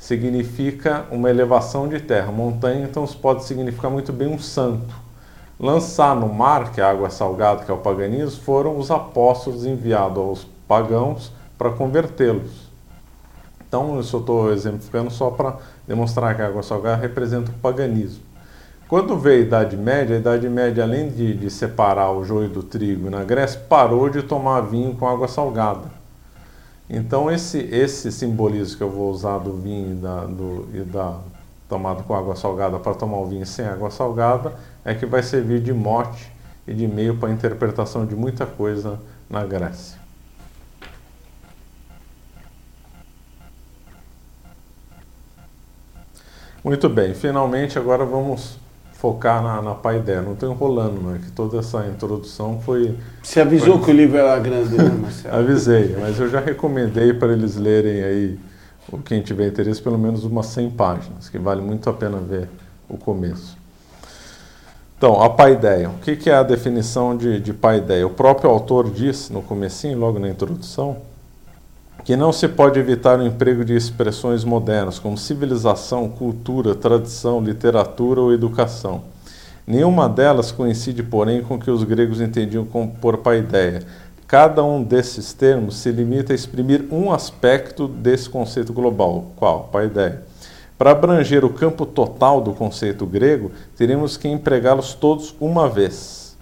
significa 0.03 1.05
uma 1.09 1.29
elevação 1.29 1.87
de 1.87 1.97
terra. 1.97 2.29
Montanha, 2.29 2.83
então, 2.83 3.07
pode 3.07 3.45
significar 3.45 3.89
muito 3.89 4.11
bem 4.11 4.27
um 4.27 4.37
santo. 4.37 4.93
Lançar 5.57 6.13
no 6.13 6.27
mar, 6.27 6.73
que 6.73 6.81
é 6.81 6.83
a 6.83 6.89
água 6.89 7.09
salgada, 7.09 7.63
que 7.63 7.71
é 7.71 7.73
o 7.73 7.77
paganismo, 7.77 8.43
foram 8.43 8.77
os 8.77 8.91
apóstolos 8.91 9.65
enviados 9.65 10.17
aos 10.17 10.47
pagãos 10.67 11.31
para 11.57 11.69
convertê-los. 11.69 12.69
Então, 13.65 13.95
eu 13.95 14.01
estou 14.01 14.51
exemplificando 14.51 15.09
só 15.09 15.29
para 15.29 15.55
demonstrar 15.87 16.35
que 16.35 16.41
a 16.41 16.47
água 16.47 16.63
salgada 16.63 17.01
representa 17.01 17.51
o 17.51 17.55
paganismo. 17.55 18.23
Quando 18.89 19.17
veio 19.17 19.43
a 19.43 19.45
Idade 19.45 19.77
Média, 19.77 20.17
a 20.17 20.19
Idade 20.19 20.49
Média, 20.49 20.83
além 20.83 21.11
de, 21.11 21.33
de 21.33 21.49
separar 21.49 22.11
o 22.11 22.25
joio 22.25 22.49
do 22.49 22.61
trigo 22.61 23.09
na 23.09 23.23
Grécia, 23.23 23.57
parou 23.69 24.09
de 24.09 24.21
tomar 24.21 24.59
vinho 24.59 24.93
com 24.95 25.07
água 25.07 25.29
salgada 25.29 26.02
então 26.89 27.31
esse, 27.31 27.57
esse 27.59 28.11
simbolismo 28.11 28.77
que 28.77 28.83
eu 28.83 28.89
vou 28.89 29.09
usar 29.11 29.37
do 29.37 29.53
vinho 29.53 29.93
e 29.93 29.95
da, 29.95 30.25
do, 30.25 30.67
e 30.73 30.81
da 30.81 31.19
tomada 31.67 32.03
com 32.03 32.13
água 32.13 32.35
salgada 32.35 32.77
para 32.77 32.93
tomar 32.93 33.17
o 33.17 33.25
vinho 33.25 33.45
sem 33.45 33.65
água 33.65 33.89
salgada 33.89 34.53
é 34.85 34.93
que 34.93 35.05
vai 35.05 35.23
servir 35.23 35.61
de 35.61 35.73
mote 35.73 36.31
e 36.67 36.73
de 36.73 36.87
meio 36.87 37.17
para 37.17 37.29
a 37.29 37.31
interpretação 37.31 38.05
de 38.05 38.15
muita 38.15 38.45
coisa 38.45 38.99
na 39.29 39.43
Grécia. 39.45 39.97
Muito 46.63 46.87
bem, 46.87 47.13
finalmente 47.13 47.77
agora 47.77 48.05
vamos 48.05 48.57
focar 49.03 49.43
na, 49.43 49.61
na 49.61 49.75
paideia. 49.75 50.21
Não 50.21 50.31
estou 50.31 50.49
enrolando, 50.49 51.01
mas 51.03 51.25
que 51.25 51.31
toda 51.33 51.59
essa 51.59 51.85
introdução 51.87 52.61
foi. 52.61 52.97
Você 53.21 53.41
avisou 53.41 53.75
foi... 53.75 53.83
que 53.83 53.91
o 53.91 53.93
livro 53.93 54.17
era 54.17 54.39
grande, 54.39 54.77
né, 54.77 54.97
Marcelo? 54.97 55.35
Avisei, 55.35 55.97
mas 55.99 56.17
eu 56.17 56.29
já 56.29 56.39
recomendei 56.39 57.13
para 57.13 57.33
eles 57.33 57.57
lerem 57.57 58.01
aí, 58.01 58.39
quem 59.03 59.21
tiver 59.21 59.47
interesse, 59.47 59.81
pelo 59.81 59.97
menos 59.97 60.23
umas 60.23 60.45
100 60.45 60.69
páginas, 60.69 61.27
que 61.27 61.37
vale 61.37 61.61
muito 61.61 61.89
a 61.89 61.93
pena 61.93 62.17
ver 62.17 62.47
o 62.87 62.97
começo. 62.97 63.57
Então, 64.97 65.21
a 65.21 65.29
paideia. 65.29 65.89
O 65.89 65.99
que, 65.99 66.15
que 66.15 66.29
é 66.29 66.35
a 66.35 66.43
definição 66.43 67.17
de, 67.17 67.41
de 67.41 67.51
paideia? 67.51 68.07
O 68.07 68.09
próprio 68.09 68.49
autor 68.49 68.89
diz 68.89 69.29
no 69.29 69.41
comecinho, 69.41 69.99
logo 69.99 70.17
na 70.17 70.29
introdução, 70.29 70.95
que 72.03 72.17
não 72.17 72.33
se 72.33 72.49
pode 72.49 72.77
evitar 72.77 73.17
o 73.17 73.25
emprego 73.25 73.63
de 73.63 73.73
expressões 73.73 74.43
modernas 74.43 74.99
como 74.99 75.17
civilização, 75.17 76.09
cultura, 76.09 76.75
tradição, 76.75 77.41
literatura 77.41 78.19
ou 78.19 78.33
educação. 78.33 79.03
Nenhuma 79.65 80.09
delas 80.09 80.51
coincide, 80.51 81.01
porém, 81.01 81.41
com 81.41 81.55
o 81.55 81.59
que 81.59 81.71
os 81.71 81.83
gregos 81.85 82.19
entendiam 82.19 82.65
por 82.99 83.19
paideia. 83.19 83.83
Cada 84.27 84.61
um 84.63 84.83
desses 84.83 85.31
termos 85.31 85.77
se 85.77 85.91
limita 85.91 86.33
a 86.33 86.35
exprimir 86.35 86.85
um 86.91 87.13
aspecto 87.13 87.87
desse 87.87 88.29
conceito 88.29 88.73
global, 88.73 89.31
qual? 89.37 89.69
Paideia. 89.71 90.23
Para 90.77 90.91
abranger 90.91 91.45
o 91.45 91.53
campo 91.53 91.85
total 91.85 92.41
do 92.41 92.51
conceito 92.51 93.05
grego, 93.05 93.51
teríamos 93.77 94.17
que 94.17 94.27
empregá-los 94.27 94.93
todos 94.93 95.33
uma 95.39 95.69
vez. 95.69 96.35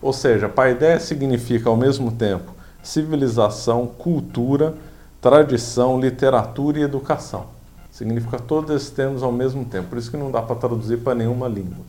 Ou 0.00 0.12
seja, 0.12 0.48
paideia 0.48 0.98
significa 0.98 1.68
ao 1.68 1.76
mesmo 1.76 2.10
tempo 2.10 2.61
civilização, 2.82 3.86
cultura, 3.86 4.74
tradição, 5.20 6.00
literatura 6.00 6.80
e 6.80 6.82
educação. 6.82 7.46
Significa 7.90 8.38
todos 8.38 8.74
esses 8.74 8.90
termos 8.90 9.22
ao 9.22 9.30
mesmo 9.30 9.64
tempo, 9.64 9.88
por 9.88 9.98
isso 9.98 10.10
que 10.10 10.16
não 10.16 10.30
dá 10.30 10.42
para 10.42 10.56
traduzir 10.56 10.98
para 10.98 11.14
nenhuma 11.14 11.46
língua. 11.46 11.84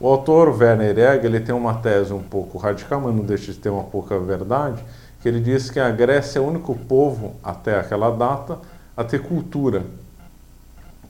O 0.00 0.06
autor 0.06 0.48
Werner 0.48 0.96
Egg 0.98 1.26
ele 1.26 1.40
tem 1.40 1.54
uma 1.54 1.74
tese 1.74 2.12
um 2.12 2.22
pouco 2.22 2.58
radical, 2.58 3.00
mas 3.00 3.14
não 3.14 3.24
deixa 3.24 3.52
de 3.52 3.58
ter 3.58 3.68
uma 3.68 3.84
pouca 3.84 4.18
verdade, 4.18 4.84
que 5.20 5.28
ele 5.28 5.40
diz 5.40 5.70
que 5.70 5.80
a 5.80 5.90
Grécia 5.90 6.38
é 6.38 6.42
o 6.42 6.46
único 6.46 6.74
povo, 6.74 7.34
até 7.42 7.78
aquela 7.78 8.10
data, 8.10 8.58
a 8.96 9.02
ter 9.02 9.20
cultura. 9.22 9.84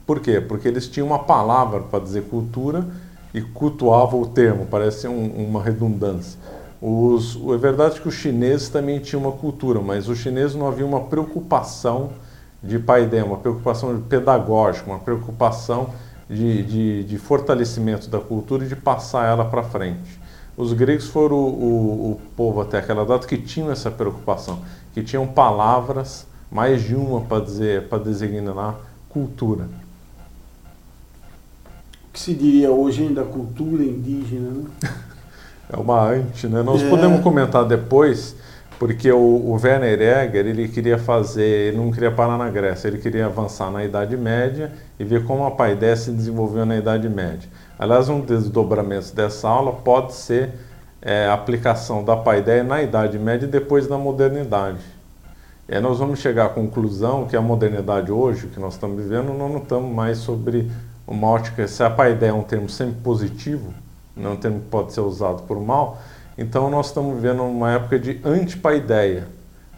Por 0.07 0.19
quê? 0.19 0.41
Porque 0.41 0.67
eles 0.67 0.87
tinham 0.87 1.07
uma 1.07 1.19
palavra 1.19 1.81
para 1.81 1.99
dizer 1.99 2.23
cultura 2.23 2.87
e 3.31 3.41
cultuavam 3.41 4.21
o 4.21 4.25
termo, 4.27 4.65
parece 4.65 5.07
um, 5.07 5.27
uma 5.47 5.61
redundância. 5.61 6.39
Os, 6.81 7.37
é 7.53 7.57
verdade 7.57 7.99
que 7.99 8.07
os 8.07 8.15
chineses 8.15 8.69
também 8.69 8.99
tinham 8.99 9.21
uma 9.21 9.33
cultura, 9.33 9.81
mas 9.81 10.07
os 10.07 10.19
chineses 10.19 10.55
não 10.55 10.67
havia 10.67 10.85
uma 10.85 11.01
preocupação 11.01 12.11
de 12.63 12.79
paideia, 12.79 13.25
uma 13.25 13.37
preocupação 13.37 13.99
pedagógica, 14.01 14.89
uma 14.89 14.99
preocupação 14.99 15.89
de, 16.29 16.63
de, 16.63 17.03
de, 17.03 17.17
fortalecimento 17.17 18.07
da 18.07 18.19
cultura 18.19 18.63
e 18.63 18.67
de 18.67 18.75
passar 18.75 19.27
ela 19.27 19.43
para 19.43 19.63
frente. 19.63 20.19
Os 20.55 20.73
gregos 20.73 21.07
foram 21.07 21.37
o, 21.37 21.49
o, 21.49 22.11
o, 22.11 22.21
povo 22.35 22.61
até 22.61 22.79
aquela 22.79 23.05
data 23.05 23.27
que 23.27 23.37
tinham 23.37 23.71
essa 23.71 23.89
preocupação, 23.89 24.61
que 24.93 25.01
tinham 25.01 25.25
palavras, 25.27 26.27
mais 26.51 26.83
de 26.83 26.95
uma 26.95 27.21
para 27.21 27.43
dizer, 27.43 27.87
para 27.87 28.03
designar 28.03 28.75
cultura. 29.09 29.67
O 32.09 32.13
que 32.13 32.19
se 32.19 32.33
diria 32.33 32.71
hoje 32.71 33.03
ainda 33.03 33.23
cultura 33.23 33.83
indígena, 33.83 34.49
né? 34.49 34.65
é 35.71 35.77
uma 35.77 36.09
ante, 36.09 36.47
né? 36.47 36.63
Nós 36.63 36.81
é. 36.81 36.89
podemos 36.89 37.21
comentar 37.21 37.63
depois, 37.63 38.35
porque 38.79 39.11
o, 39.11 39.17
o 39.17 39.59
Werner 39.61 40.01
Egger, 40.01 40.47
ele 40.47 40.67
queria 40.67 40.97
fazer, 40.97 41.43
ele 41.43 41.77
não 41.77 41.91
queria 41.91 42.11
parar 42.11 42.37
na 42.37 42.49
Grécia, 42.49 42.87
ele 42.87 42.97
queria 42.97 43.27
avançar 43.27 43.69
na 43.69 43.83
Idade 43.83 44.17
Média 44.17 44.71
e 44.99 45.03
ver 45.03 45.25
como 45.25 45.45
a 45.45 45.51
paideia 45.51 45.95
se 45.95 46.11
desenvolveu 46.11 46.65
na 46.65 46.75
Idade 46.75 47.07
Média. 47.07 47.47
Aliás, 47.77 48.09
um 48.09 48.19
dos 48.19 48.43
desdobramentos 48.43 49.11
dessa 49.11 49.47
aula 49.47 49.73
pode 49.73 50.13
ser 50.13 50.49
é, 51.01 51.27
a 51.27 51.33
aplicação 51.33 52.03
da 52.03 52.17
paideia 52.17 52.63
na 52.63 52.81
Idade 52.81 53.19
Média 53.19 53.45
e 53.45 53.49
depois 53.49 53.87
na 53.87 53.97
modernidade. 53.97 54.79
E 55.67 55.75
aí 55.75 55.81
nós 55.81 55.99
vamos 55.99 56.17
chegar 56.17 56.47
à 56.47 56.49
conclusão 56.49 57.27
que 57.27 57.37
a 57.37 57.41
modernidade 57.41 58.11
hoje, 58.11 58.47
que 58.47 58.59
nós 58.59 58.73
estamos 58.73 59.03
vivendo, 59.03 59.33
não 59.33 59.55
estamos 59.57 59.93
mais 59.93 60.17
sobre 60.17 60.69
uma 61.05 61.27
ótica, 61.27 61.67
se 61.67 61.83
a 61.83 61.89
paideia 61.89 62.31
é 62.31 62.33
um 62.33 62.41
termo 62.41 62.67
sempre 62.67 62.95
positivo, 63.01 63.71
não 64.15 64.31
é 64.31 64.33
um 64.33 64.37
termo 64.37 64.59
que 64.59 64.67
pode 64.67 64.93
ser 64.93 65.01
usado 65.01 65.43
por 65.43 65.59
mal, 65.59 65.99
então 66.37 66.69
nós 66.69 66.87
estamos 66.87 67.15
vivendo 67.15 67.43
uma 67.43 67.71
época 67.71 67.99
de 67.99 68.19
antipaideia, 68.23 69.27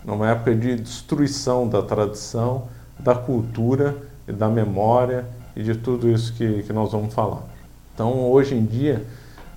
numa 0.03 0.29
época 0.29 0.55
de 0.55 0.75
destruição 0.75 1.67
da 1.67 1.81
tradição, 1.81 2.67
da 2.99 3.15
cultura 3.15 3.95
e 4.27 4.31
da 4.31 4.47
memória 4.47 5.25
e 5.55 5.63
de 5.63 5.75
tudo 5.75 6.09
isso 6.09 6.33
que, 6.33 6.63
que 6.63 6.73
nós 6.73 6.91
vamos 6.91 7.13
falar. 7.13 7.43
Então 7.93 8.31
hoje 8.31 8.55
em 8.55 8.65
dia 8.65 9.05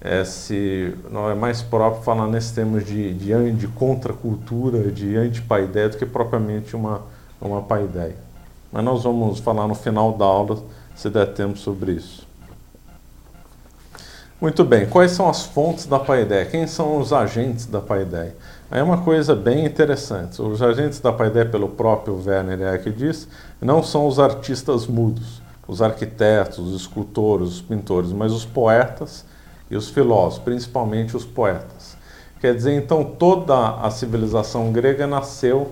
é, 0.04 0.22
se 0.22 0.94
não 1.10 1.30
é 1.30 1.34
mais 1.34 1.62
próprio 1.62 2.02
falar 2.02 2.26
nesses 2.26 2.50
termos 2.50 2.84
de, 2.84 3.14
de, 3.14 3.52
de 3.52 3.66
contracultura, 3.68 4.92
de 4.92 5.16
antipaideia, 5.16 5.88
do 5.88 5.96
que 5.96 6.04
propriamente 6.04 6.76
uma, 6.76 7.00
uma 7.40 7.62
paideia. 7.62 8.16
Mas 8.70 8.84
nós 8.84 9.02
vamos 9.02 9.40
falar 9.40 9.66
no 9.66 9.74
final 9.74 10.12
da 10.12 10.26
aula, 10.26 10.62
se 10.94 11.08
der 11.08 11.32
tempo, 11.32 11.56
sobre 11.56 11.92
isso. 11.92 12.26
Muito 14.40 14.64
bem, 14.64 14.85
quais 14.85 15.12
são 15.12 15.31
as 15.31 15.44
fontes 15.44 15.87
da 15.87 15.99
paideia? 15.99 16.44
Quem 16.44 16.66
são 16.66 16.99
os 16.99 17.12
agentes 17.12 17.66
da 17.66 17.81
paideia? 17.81 18.35
É 18.68 18.83
uma 18.83 18.99
coisa 18.99 19.35
bem 19.35 19.64
interessante. 19.64 20.42
Os 20.42 20.61
agentes 20.61 20.99
da 20.99 21.12
paideia, 21.12 21.47
pelo 21.47 21.68
próprio 21.68 22.20
Werner 22.23 22.75
Eck 22.75 22.90
diz, 22.90 23.29
não 23.62 23.81
são 23.81 24.09
os 24.09 24.18
artistas 24.18 24.88
mudos, 24.88 25.40
os 25.68 25.81
arquitetos, 25.81 26.59
os 26.59 26.81
escultores, 26.81 27.49
os 27.49 27.62
pintores, 27.62 28.12
mas 28.12 28.33
os 28.33 28.44
poetas 28.44 29.25
e 29.70 29.77
os 29.77 29.88
filósofos, 29.88 30.44
principalmente 30.44 31.16
os 31.16 31.25
poetas. 31.25 31.97
Quer 32.40 32.57
dizer, 32.57 32.75
então, 32.75 33.05
toda 33.05 33.77
a 33.77 33.88
civilização 33.90 34.73
grega 34.73 35.07
nasceu 35.07 35.70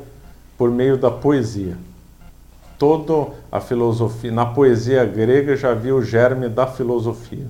por 0.56 0.70
meio 0.70 0.96
da 0.96 1.10
poesia. 1.10 1.76
Toda 2.78 3.32
a 3.50 3.60
filosofia, 3.60 4.30
na 4.30 4.46
poesia 4.46 5.04
grega 5.04 5.56
já 5.56 5.72
havia 5.72 5.94
o 5.94 6.00
germe 6.00 6.48
da 6.48 6.66
filosofia. 6.66 7.46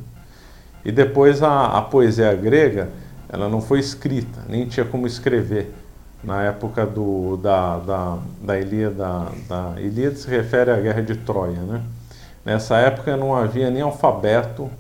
E 0.85 0.91
depois 0.91 1.43
a, 1.43 1.79
a 1.79 1.83
poesia 1.83 2.35
grega, 2.35 2.89
ela 3.29 3.49
não 3.49 3.61
foi 3.61 3.79
escrita, 3.79 4.41
nem 4.49 4.67
tinha 4.67 4.85
como 4.85 5.07
escrever. 5.07 5.75
Na 6.23 6.43
época 6.43 6.87
do, 6.87 7.37
da, 7.37 7.79
da, 7.79 8.19
da 8.41 8.59
Ilíada, 8.61 9.27
da 9.49 9.75
Ilíada 9.79 10.15
se 10.15 10.29
refere 10.29 10.71
à 10.71 10.77
guerra 10.77 11.03
de 11.03 11.17
Troia. 11.17 11.59
Né? 11.61 11.83
Nessa 12.45 12.77
época 12.77 13.17
não 13.17 13.35
havia 13.35 13.71
nem 13.71 13.83
alfabeto 13.83 14.71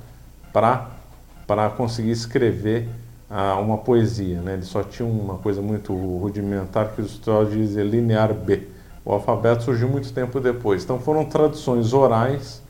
para 0.52 1.70
conseguir 1.76 2.12
escrever 2.12 2.88
ah, 3.28 3.56
uma 3.56 3.78
poesia. 3.78 4.40
Né? 4.40 4.54
Ele 4.54 4.62
só 4.62 4.84
tinha 4.84 5.08
uma 5.08 5.38
coisa 5.38 5.60
muito 5.60 5.92
rudimentar 5.94 6.92
que 6.94 7.00
os 7.00 7.12
estudiosos 7.12 7.54
dizem 7.54 7.84
linear 7.88 8.32
B. 8.32 8.68
O 9.04 9.12
alfabeto 9.12 9.64
surgiu 9.64 9.88
muito 9.88 10.12
tempo 10.12 10.38
depois. 10.38 10.84
Então 10.84 11.00
foram 11.00 11.24
traduções 11.24 11.92
orais, 11.92 12.61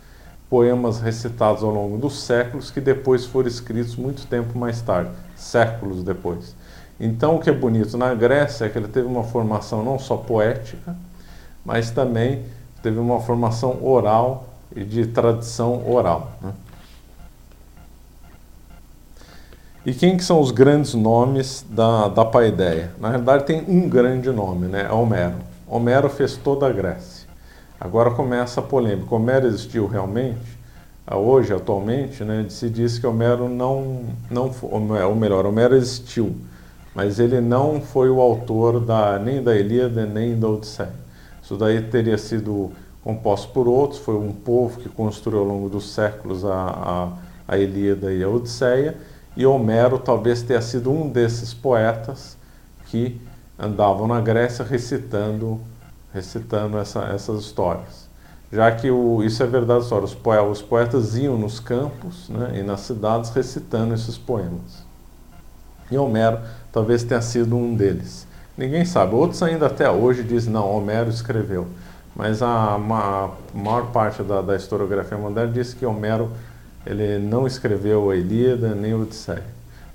poemas 0.53 1.01
recitados 1.01 1.63
ao 1.63 1.71
longo 1.71 1.97
dos 1.97 2.25
séculos 2.25 2.71
que 2.71 2.79
depois 2.79 3.25
foram 3.25 3.49
escritos 3.49 3.97
muito 3.97 4.27
tempo 4.27 4.59
mais 4.59 4.83
tarde, 4.83 5.11
séculos 5.35 6.05
depois. 6.05 6.55
Então 7.01 7.37
o 7.37 7.41
que 7.41 7.49
é 7.49 7.53
bonito 7.55 7.97
na 7.97 8.13
Grécia 8.13 8.67
é 8.67 8.69
que 8.69 8.77
ele 8.77 8.87
teve 8.87 9.07
uma 9.07 9.25
formação 9.25 9.83
não 9.83 9.99
só 9.99 10.15
poética, 10.15 10.95
mas 11.65 11.91
também 11.91 12.43
teve 12.83 12.99
uma 12.99 13.19
formação 13.19 13.83
oral 13.83 14.47
e 14.77 14.85
de 14.85 15.07
tradição 15.07 15.91
oral. 15.91 16.33
Né? 16.43 16.53
E 19.87 19.95
quem 19.95 20.19
que 20.19 20.23
são 20.23 20.39
os 20.39 20.51
grandes 20.51 20.93
nomes 20.93 21.65
da, 21.71 22.09
da 22.09 22.27
paideia? 22.27 22.91
Na 23.01 23.09
realidade 23.09 23.47
tem 23.47 23.65
um 23.67 23.89
grande 23.89 24.31
nome, 24.31 24.67
né? 24.67 24.83
É 24.83 24.93
Homero. 24.93 25.37
Homero 25.67 26.11
fez 26.11 26.37
toda 26.37 26.67
a 26.67 26.71
Grécia. 26.71 27.22
Agora 27.85 28.13
começa 28.13 28.61
a 28.61 28.63
polêmica. 28.63 29.13
Homero 29.13 29.45
existiu 29.45 29.89
realmente? 29.89 30.39
Ah, 31.05 31.17
hoje, 31.17 31.53
atualmente, 31.53 32.23
né, 32.23 32.47
se 32.49 32.71
diz 32.71 32.97
que 32.97 33.05
Homero 33.05 33.49
não, 33.49 34.05
não 34.31 34.55
ou 34.63 35.17
melhor, 35.17 35.45
Homero 35.45 35.75
existiu, 35.75 36.33
mas 36.95 37.19
ele 37.19 37.41
não 37.41 37.81
foi 37.81 38.09
o 38.09 38.21
autor 38.21 38.79
da, 38.79 39.19
nem 39.19 39.43
da 39.43 39.57
Ilíada 39.57 40.07
nem 40.07 40.39
da 40.39 40.47
Odisseia. 40.47 40.93
Isso 41.43 41.57
daí 41.57 41.83
teria 41.83 42.17
sido 42.17 42.71
composto 43.03 43.49
por 43.49 43.67
outros, 43.67 43.99
foi 43.99 44.15
um 44.15 44.31
povo 44.31 44.79
que 44.79 44.89
construiu 44.89 45.41
ao 45.41 45.45
longo 45.45 45.69
dos 45.69 45.93
séculos 45.93 46.45
a, 46.45 47.09
a, 47.49 47.53
a 47.53 47.59
Ilíada 47.59 48.13
e 48.13 48.23
a 48.23 48.29
Odisseia, 48.29 48.97
e 49.37 49.45
Homero 49.45 49.99
talvez 49.99 50.41
tenha 50.41 50.63
sido 50.63 50.93
um 50.93 51.09
desses 51.09 51.53
poetas 51.53 52.37
que 52.87 53.21
andavam 53.59 54.07
na 54.07 54.21
Grécia 54.21 54.65
recitando, 54.65 55.61
recitando 56.13 56.79
essa, 56.79 57.05
essas 57.05 57.41
histórias. 57.41 58.11
Já 58.53 58.71
que 58.71 58.91
o, 58.91 59.23
isso 59.23 59.43
é 59.43 59.47
verdade, 59.47 59.85
os, 59.85 60.15
poetas, 60.15 60.59
os 60.59 60.63
poetas 60.63 61.17
iam 61.17 61.39
nos 61.39 61.59
campos 61.59 62.29
né, 62.29 62.59
e 62.59 62.63
nas 62.63 62.81
cidades 62.81 63.31
recitando 63.31 63.95
esses 63.95 64.19
poemas. 64.19 64.85
E 65.91 65.97
Homero 65.97 66.39
talvez 66.71 67.03
tenha 67.03 67.23
sido 67.23 67.57
um 67.57 67.75
deles. 67.75 68.27
Ninguém 68.57 68.85
sabe. 68.85 69.15
Outros 69.15 69.43
ainda 69.43 69.67
até 69.67 69.91
hoje 69.91 70.23
dizem, 70.23 70.53
não, 70.53 70.71
Homero 70.71 71.09
escreveu. 71.09 71.67
Mas 72.15 72.43
a, 72.43 72.75
a 72.75 72.79
maior 73.55 73.91
parte 73.91 74.23
da, 74.23 74.43
da 74.43 74.55
historiografia 74.55 75.17
moderna 75.17 75.51
diz 75.51 75.73
que 75.73 75.87
Homero 75.87 76.31
ele 76.85 77.19
não 77.19 77.47
escreveu 77.47 78.11
a 78.11 78.17
Ilíada 78.17 78.75
nem 78.75 78.93
a 78.93 78.97
Odisseia. 78.97 79.45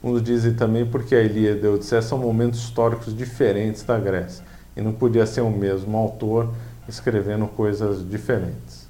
Uns 0.04 0.24
dizem 0.24 0.54
também 0.54 0.84
porque 0.84 1.14
a 1.14 1.22
Ilíada 1.22 1.68
e 1.68 1.70
a 1.70 1.74
Odisseia 1.74 2.02
são 2.02 2.18
momentos 2.18 2.60
históricos 2.60 3.16
diferentes 3.16 3.84
da 3.84 4.00
Grécia 4.00 4.47
e 4.78 4.82
não 4.82 4.94
podia 4.94 5.26
ser 5.26 5.42
o 5.42 5.50
mesmo 5.50 5.98
autor 5.98 6.54
escrevendo 6.88 7.48
coisas 7.48 8.08
diferentes. 8.08 8.88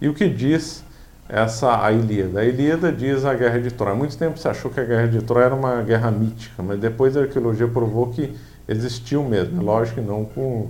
E 0.00 0.08
o 0.08 0.12
que 0.12 0.28
diz 0.28 0.84
essa 1.28 1.82
a 1.82 1.92
Ilíada? 1.92 2.40
A 2.40 2.44
Ilíada 2.44 2.92
diz 2.92 3.24
a 3.24 3.32
Guerra 3.32 3.60
de 3.60 3.70
Troia. 3.70 3.94
Muito 3.94 4.18
tempo 4.18 4.36
se 4.38 4.48
achou 4.48 4.70
que 4.70 4.80
a 4.80 4.84
Guerra 4.84 5.06
de 5.06 5.22
Troia 5.22 5.44
era 5.46 5.54
uma 5.54 5.80
guerra 5.82 6.10
mítica, 6.10 6.62
mas 6.62 6.80
depois 6.80 7.16
a 7.16 7.20
arqueologia 7.20 7.68
provou 7.68 8.08
que 8.08 8.34
existiu 8.68 9.22
mesmo. 9.22 9.60
É 9.60 9.64
lógico 9.64 10.00
que 10.00 10.06
não 10.06 10.24
com, 10.24 10.68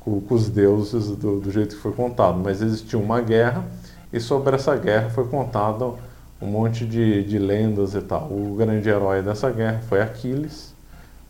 com, 0.00 0.20
com 0.20 0.34
os 0.34 0.48
deuses 0.48 1.08
do, 1.08 1.40
do 1.40 1.50
jeito 1.50 1.74
que 1.74 1.82
foi 1.82 1.92
contado, 1.92 2.38
mas 2.38 2.62
existiu 2.62 3.00
uma 3.00 3.20
guerra 3.20 3.64
e 4.12 4.20
sobre 4.20 4.54
essa 4.54 4.76
guerra 4.76 5.10
foi 5.10 5.26
contado 5.26 5.98
um 6.40 6.46
monte 6.46 6.86
de, 6.86 7.24
de 7.24 7.38
lendas 7.38 7.94
e 7.94 8.00
tal. 8.00 8.28
O 8.30 8.54
grande 8.56 8.88
herói 8.88 9.22
dessa 9.22 9.50
guerra 9.50 9.80
foi 9.88 10.00
Aquiles, 10.00 10.72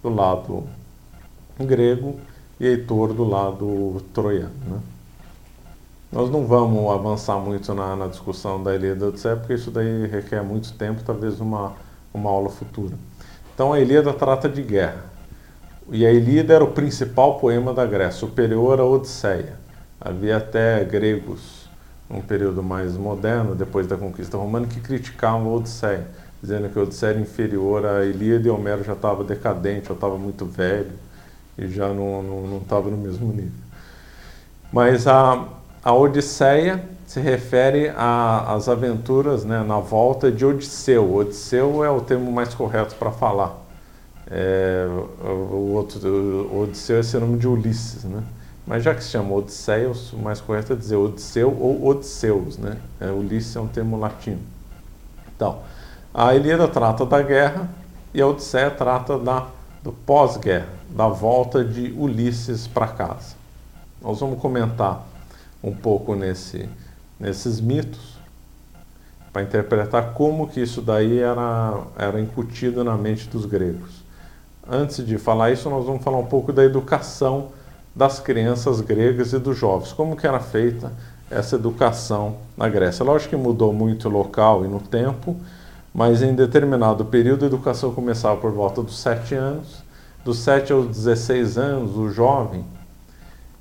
do 0.03 0.09
lado 0.09 0.65
grego, 1.61 2.17
e 2.63 2.67
Heitor 2.67 3.13
do 3.13 3.25
lado 3.25 4.01
troiano. 4.15 4.53
Né? 4.65 4.79
Nós 6.13 6.31
não 6.31 6.47
vamos 6.47 6.93
avançar 6.93 7.37
muito 7.41 7.75
na, 7.75 7.97
na 7.97 8.07
discussão 8.07 8.63
da 8.63 8.73
Ilíada 8.73 9.05
e 9.05 9.09
Odisseia, 9.09 9.35
porque 9.35 9.55
isso 9.55 9.73
daí 9.73 10.07
requer 10.07 10.45
muito 10.45 10.73
tempo, 10.75 11.03
talvez 11.05 11.41
uma, 11.41 11.73
uma 12.15 12.31
aula 12.31 12.49
futura. 12.51 12.95
Então 13.53 13.73
a 13.73 13.81
Ilíada 13.81 14.13
trata 14.13 14.49
de 14.49 14.63
guerra. 14.63 15.05
E 15.91 16.07
a 16.07 16.13
Ilíada 16.13 16.55
era 16.55 16.63
o 16.63 16.71
principal 16.71 17.41
poema 17.41 17.75
da 17.75 17.85
Grécia, 17.85 18.21
superior 18.21 18.79
à 18.79 18.85
Odisseia. 18.85 19.55
Havia 20.01 20.37
até 20.37 20.85
gregos 20.85 21.69
um 22.09 22.21
período 22.21 22.63
mais 22.63 22.97
moderno, 22.97 23.57
depois 23.57 23.89
da 23.89 23.97
conquista 23.97 24.37
romana, 24.37 24.69
que 24.69 24.81
criticavam 24.81 25.49
a 25.49 25.57
Odisseia, 25.57 26.07
dizendo 26.41 26.69
que 26.69 26.79
a 26.79 26.83
Odisseia 26.83 27.11
era 27.11 27.21
inferior 27.21 27.85
à 27.85 28.05
Ilíada 28.05 28.47
e 28.47 28.51
Homero 28.51 28.85
já 28.85 28.93
estava 28.93 29.25
decadente, 29.25 29.89
já 29.89 29.95
estava 29.95 30.17
muito 30.17 30.45
velho 30.45 30.93
e 31.59 31.69
já 31.69 31.89
não 31.89 32.61
estava 32.63 32.91
no 32.91 32.97
mesmo 32.97 33.33
nível. 33.33 33.51
Mas 34.73 35.07
a, 35.07 35.47
a 35.85 35.93
Odisseia 35.93 36.83
se 37.07 37.21
refere 37.21 37.93
às 37.95 38.69
aventuras 38.71 39.45
né, 39.45 39.63
na 39.63 39.79
volta 39.79 40.33
de 40.33 40.47
Odisseu. 40.47 41.15
Odisseu 41.15 41.85
é 41.85 41.91
o 41.91 42.01
termo 42.01 42.33
mais 42.33 42.55
correto 42.55 42.95
para 42.95 43.11
falar, 43.11 43.55
É, 44.31 44.87
o 45.21 45.75
outro, 45.75 46.01
o 46.09 46.63
Odisseu 46.63 46.99
é 46.99 47.03
sinônimo 47.03 47.37
de 47.37 47.47
Ulisses, 47.47 48.05
né? 48.05 48.23
Mas 48.67 48.83
já 48.83 48.95
que 48.95 49.03
se 49.05 49.11
chama 49.11 49.35
Odisseios, 49.35 50.13
o 50.13 50.17
mais 50.19 50.41
correto 50.41 50.73
é 50.73 50.77
dizer 50.77 50.97
Odisseu 50.97 51.55
ou 51.61 51.87
Odisseus, 51.87 52.57
né? 52.57 52.79
É, 53.01 53.11
Ulisses 53.11 53.55
é 53.57 53.61
um 53.61 53.67
termo 53.67 53.99
latino. 53.99 54.41
Então, 55.37 55.59
a 56.15 56.35
Ilíada 56.35 56.67
trata 56.69 57.05
da 57.05 57.21
guerra 57.21 57.69
e 58.15 58.23
a 58.23 58.27
Odisseia 58.27 58.71
trata 58.71 59.19
da, 59.19 59.49
do 59.83 59.93
pós-guerra, 59.93 60.69
da 60.95 61.09
volta 61.09 61.65
de 61.65 61.93
Ulisses 61.97 62.67
para 62.67 62.89
casa. 62.89 63.35
Nós 64.01 64.21
vamos 64.21 64.41
comentar 64.41 65.07
um 65.63 65.75
pouco 65.75 66.15
nesse, 66.15 66.69
nesses 67.19 67.61
mitos 67.61 68.13
para 69.33 69.43
interpretar 69.43 70.13
como 70.13 70.49
que 70.49 70.61
isso 70.61 70.83
daí 70.83 71.19
era, 71.19 71.81
era 71.97 72.21
incutido 72.21 72.85
na 72.85 72.97
mente 72.97 73.29
dos 73.29 73.47
gregos. 73.47 74.03
Antes 74.69 75.05
de 75.05 75.17
falar 75.19 75.51
isso, 75.51 75.71
nós 75.71 75.87
vamos 75.87 76.05
falar 76.05 76.19
um 76.19 76.27
pouco 76.27 76.53
da 76.53 76.63
educação 76.63 77.49
das 77.95 78.21
crianças 78.21 78.81
gregas 78.81 79.33
e 79.33 79.39
dos 79.39 79.57
jovens, 79.57 79.93
como 79.93 80.17
que 80.17 80.27
era 80.27 80.41
feita 80.41 80.93
essa 81.31 81.57
educação 81.57 82.37
na 82.57 82.69
Grécia. 82.69 83.05
Lógico 83.05 83.31
que 83.31 83.37
mudou 83.37 83.73
muito 83.73 84.09
o 84.09 84.13
local 84.13 84.65
e 84.65 84.69
no 84.69 84.81
tempo, 84.81 85.37
mas 85.95 86.23
em 86.23 86.35
determinado 86.35 87.05
período 87.05 87.45
a 87.45 87.49
educação 87.49 87.93
começava 87.93 88.39
por 88.39 88.53
volta 88.53 88.83
dos 88.83 88.99
7 88.99 89.35
anos. 89.35 89.82
Dos 90.25 90.39
7 90.39 90.73
aos 90.73 90.87
16 90.87 91.59
anos, 91.59 91.97
o 91.97 92.09
jovem, 92.09 92.65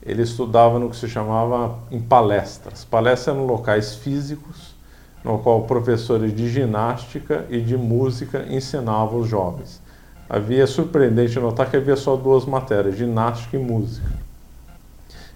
ele 0.04 0.22
estudava 0.22 0.78
no 0.78 0.92
que 0.92 0.96
se 0.96 1.08
chamava 1.08 1.80
em 1.90 2.00
palestras. 2.00 2.86
Palestras 2.86 3.36
eram 3.36 3.48
locais 3.48 3.96
físicos, 3.96 4.76
no 5.24 5.40
qual 5.40 5.64
professores 5.64 6.36
de 6.36 6.50
ginástica 6.50 7.46
e 7.50 7.60
de 7.60 7.76
música 7.76 8.46
ensinavam 8.48 9.22
os 9.22 9.28
jovens. 9.28 9.82
Havia 10.30 10.68
surpreendente 10.68 11.40
notar 11.40 11.70
que 11.70 11.78
havia 11.78 11.96
só 11.96 12.16
duas 12.16 12.46
matérias, 12.46 12.96
ginástica 12.96 13.58
e 13.58 13.60
música. 13.60 14.08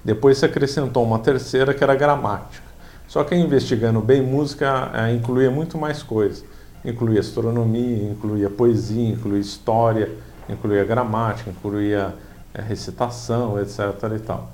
Depois 0.03 0.37
se 0.37 0.45
acrescentou 0.45 1.03
uma 1.03 1.17
terceira 1.17 1.73
que 1.73 1.83
era 1.83 1.95
gramática. 1.95 2.63
Só 3.07 3.23
que 3.23 3.35
investigando 3.35 3.99
bem 3.99 4.21
música 4.21 4.91
é, 4.93 5.11
incluía 5.11 5.49
muito 5.49 5.77
mais 5.77 6.03
coisas. 6.03 6.45
Incluía 6.83 7.19
astronomia, 7.19 8.11
incluía 8.11 8.49
poesia, 8.49 9.09
incluía 9.09 9.39
história, 9.39 10.09
incluía 10.49 10.83
gramática, 10.83 11.49
incluía 11.49 12.13
é, 12.53 12.61
recitação, 12.61 13.59
etc. 13.59 13.79
E 14.15 14.19
tal. 14.19 14.49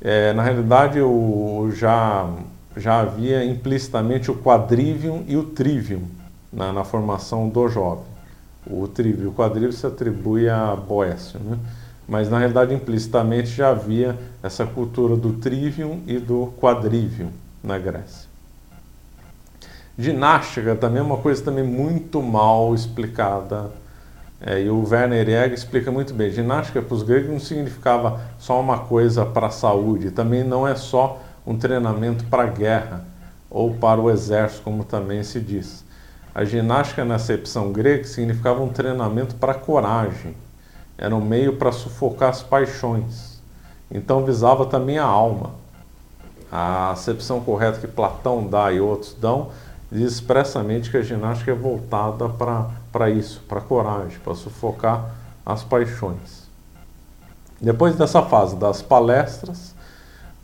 É, 0.00 0.32
na 0.32 0.42
realidade, 0.42 1.00
o, 1.00 1.70
já, 1.74 2.28
já 2.76 3.00
havia 3.00 3.44
implicitamente 3.44 4.30
o 4.30 4.34
quadrivium 4.34 5.24
e 5.28 5.36
o 5.36 5.44
trivium 5.44 6.02
na, 6.52 6.72
na 6.72 6.84
formação 6.84 7.48
do 7.48 7.68
jovem. 7.68 8.04
O 8.66 8.86
trivium 8.88 9.24
e 9.24 9.26
o 9.28 9.32
quadrivium 9.32 9.72
se 9.72 9.86
atribui 9.86 10.48
a 10.48 10.74
Boécio, 10.76 11.38
né? 11.40 11.58
mas 12.06 12.28
na 12.28 12.38
realidade 12.38 12.74
implicitamente 12.74 13.48
já 13.48 13.70
havia 13.70 14.18
essa 14.42 14.66
cultura 14.66 15.16
do 15.16 15.34
trivium 15.34 16.00
e 16.06 16.18
do 16.18 16.52
quadrivium 16.60 17.30
na 17.62 17.78
Grécia. 17.78 18.28
Ginástica 19.96 20.74
também 20.74 21.00
é 21.00 21.02
uma 21.02 21.18
coisa 21.18 21.42
também 21.44 21.64
muito 21.64 22.22
mal 22.22 22.74
explicada 22.74 23.70
é, 24.44 24.60
e 24.60 24.68
o 24.68 24.84
Werner 24.88 25.24
Jäger 25.24 25.52
explica 25.52 25.92
muito 25.92 26.12
bem. 26.12 26.28
Ginástica 26.28 26.82
para 26.82 26.94
os 26.94 27.04
gregos 27.04 27.30
não 27.30 27.38
significava 27.38 28.20
só 28.38 28.60
uma 28.60 28.80
coisa 28.80 29.24
para 29.24 29.46
a 29.46 29.50
saúde, 29.50 30.10
também 30.10 30.42
não 30.42 30.66
é 30.66 30.74
só 30.74 31.22
um 31.46 31.56
treinamento 31.56 32.24
para 32.24 32.42
a 32.42 32.46
guerra 32.46 33.04
ou 33.48 33.74
para 33.74 34.00
o 34.00 34.10
exército, 34.10 34.62
como 34.62 34.82
também 34.82 35.22
se 35.22 35.38
diz. 35.38 35.84
A 36.34 36.44
ginástica 36.44 37.04
na 37.04 37.16
acepção 37.16 37.72
grega 37.72 38.04
significava 38.04 38.60
um 38.62 38.68
treinamento 38.68 39.36
para 39.36 39.52
a 39.52 39.54
coragem, 39.54 40.34
era 40.98 41.14
um 41.14 41.20
meio 41.20 41.56
para 41.56 41.70
sufocar 41.70 42.30
as 42.30 42.42
paixões. 42.42 43.40
Então 43.90 44.24
visava 44.24 44.66
também 44.66 44.98
a 44.98 45.04
alma. 45.04 45.50
A 46.50 46.90
acepção 46.90 47.40
correta 47.40 47.78
que 47.78 47.86
Platão 47.86 48.46
dá 48.46 48.72
e 48.72 48.80
outros 48.80 49.14
dão 49.14 49.50
diz 49.92 50.12
expressamente 50.12 50.90
que 50.90 50.96
a 50.96 51.02
ginástica 51.02 51.50
é 51.50 51.54
voltada 51.54 52.26
para 52.90 53.10
isso, 53.10 53.42
para 53.46 53.60
coragem, 53.60 54.18
para 54.20 54.34
sufocar 54.34 55.10
as 55.44 55.62
paixões. 55.62 56.48
Depois 57.60 57.94
dessa 57.94 58.22
fase 58.22 58.56
das 58.56 58.80
palestras, 58.80 59.74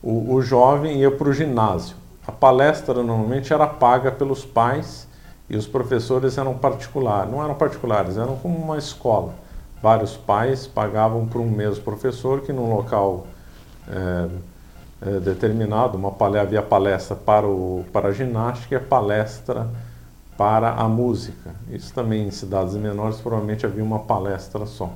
o, 0.02 0.34
o 0.34 0.42
jovem 0.42 1.00
ia 1.00 1.10
para 1.10 1.28
o 1.28 1.32
ginásio. 1.32 1.96
A 2.26 2.30
palestra 2.30 3.02
normalmente 3.02 3.52
era 3.52 3.66
paga 3.66 4.12
pelos 4.12 4.44
pais 4.44 5.08
e 5.48 5.56
os 5.56 5.66
professores 5.66 6.36
eram 6.36 6.52
particulares. 6.52 7.32
Não 7.32 7.42
eram 7.42 7.54
particulares, 7.54 8.18
eram 8.18 8.36
como 8.36 8.58
uma 8.58 8.76
escola. 8.76 9.32
Vários 9.82 10.14
pais 10.14 10.66
pagavam 10.66 11.26
por 11.26 11.40
um 11.40 11.48
mesmo 11.48 11.82
professor 11.82 12.42
que 12.42 12.52
num 12.52 12.74
local 12.74 13.26
é, 13.88 14.28
é, 15.00 15.20
determinado, 15.20 15.96
uma 15.96 16.14
havia 16.40 16.62
palestra 16.62 17.14
para, 17.14 17.46
o, 17.46 17.84
para 17.92 18.08
a 18.08 18.12
ginástica 18.12 18.74
e 18.74 18.78
a 18.78 18.80
palestra 18.80 19.68
para 20.36 20.70
a 20.70 20.88
música. 20.88 21.50
Isso 21.70 21.92
também 21.92 22.26
em 22.26 22.30
cidades 22.30 22.74
menores 22.74 23.20
provavelmente 23.20 23.66
havia 23.66 23.82
uma 23.82 24.00
palestra 24.00 24.66
só, 24.66 24.90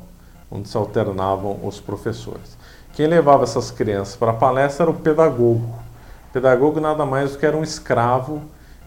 onde 0.50 0.68
se 0.68 0.76
alternavam 0.76 1.58
os 1.62 1.80
professores. 1.80 2.56
Quem 2.94 3.06
levava 3.06 3.44
essas 3.44 3.70
crianças 3.70 4.16
para 4.16 4.32
a 4.32 4.34
palestra 4.34 4.84
era 4.84 4.90
o 4.90 4.94
pedagogo. 4.94 5.74
O 6.28 6.32
pedagogo 6.32 6.80
nada 6.80 7.06
mais 7.06 7.32
do 7.32 7.38
que 7.38 7.46
era 7.46 7.56
um 7.56 7.62
escravo 7.62 8.42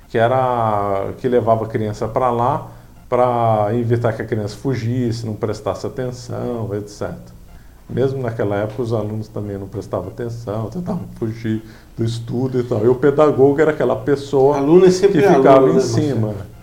que 0.08 0.18
era 0.18 1.14
que 1.18 1.28
levava 1.28 1.66
a 1.66 1.68
criança 1.68 2.08
para 2.08 2.32
lá 2.32 2.68
para 3.10 3.70
evitar 3.76 4.14
que 4.14 4.22
a 4.22 4.26
criança 4.26 4.56
fugisse, 4.56 5.26
não 5.26 5.36
prestasse 5.36 5.86
atenção, 5.86 6.70
etc. 6.74 7.12
Mesmo 7.90 8.22
naquela 8.22 8.56
época, 8.56 8.82
os 8.82 8.94
alunos 8.94 9.28
também 9.28 9.58
não 9.58 9.68
prestavam 9.68 10.08
atenção, 10.08 10.70
tentavam 10.70 11.06
fugir 11.16 11.62
do 11.96 12.04
estudo 12.04 12.60
e 12.60 12.64
tal. 12.64 12.84
E 12.84 12.88
o 12.88 12.96
pedagogo 12.96 13.62
era 13.62 13.72
aquela 13.72 13.96
pessoa 13.96 14.58
é 14.58 15.08
que 15.08 15.08
ficava 15.08 15.52
aluno, 15.52 15.74
em 15.74 15.76
né, 15.76 15.82
cima. 15.82 16.28
Você? 16.30 16.56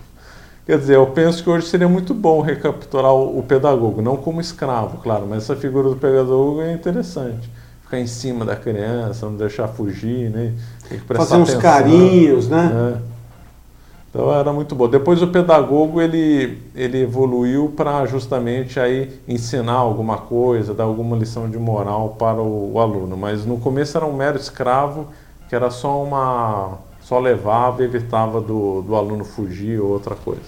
Quer 0.67 0.79
dizer, 0.79 0.97
eu 0.97 1.07
penso 1.07 1.43
que 1.43 1.51
hoje 1.51 1.67
seria 1.67 1.89
muito 1.89 2.15
bom 2.15 2.41
recapturar 2.41 3.13
o, 3.13 3.39
o, 3.39 3.43
pedagogo, 3.43 4.01
não 4.01 4.17
como 4.17 4.41
escravo, 4.41 4.99
claro, 4.99 5.27
mas 5.29 5.45
essa 5.45 5.57
figura 5.57 5.89
do 5.89 5.97
pedagogo 5.97 6.61
é 6.61 6.73
interessante. 6.73 7.51
Ficar 7.83 7.99
em 7.99 8.07
cima 8.07 8.45
da 8.45 8.55
criança, 8.57 9.27
não 9.27 9.37
deixar 9.37 9.69
fugir, 9.69 10.31
né? 10.31 10.53
Fazer 11.15 11.37
uns 11.37 11.55
carinhos, 11.55 12.49
né? 12.49 12.97
É. 13.09 13.12
Então 14.13 14.31
era 14.31 14.53
muito 14.53 14.75
bom. 14.75 14.87
Depois 14.89 15.23
o 15.23 15.29
pedagogo 15.29 15.99
ele, 15.99 16.59
ele 16.75 17.01
evoluiu 17.01 17.73
para 17.75 18.05
justamente 18.05 18.79
aí 18.79 19.19
ensinar 19.27 19.73
alguma 19.73 20.19
coisa, 20.19 20.75
dar 20.75 20.85
alguma 20.85 21.17
lição 21.17 21.49
de 21.49 21.59
moral 21.59 22.15
para 22.19 22.39
o, 22.39 22.75
o, 22.75 22.79
aluno. 22.79 23.17
Mas 23.17 23.47
no 23.47 23.57
começo 23.59 23.97
era 23.97 24.05
um 24.05 24.13
mero 24.13 24.37
escravo 24.37 25.09
que 25.49 25.55
era 25.55 25.71
só 25.71 26.03
uma 26.03 26.79
só 27.01 27.19
levava 27.19 27.83
e 27.83 27.87
evitava 27.87 28.39
do, 28.39 28.83
do 28.83 28.95
aluno 28.95 29.25
fugir 29.25 29.81
ou 29.81 29.89
outra 29.89 30.15
coisa. 30.15 30.43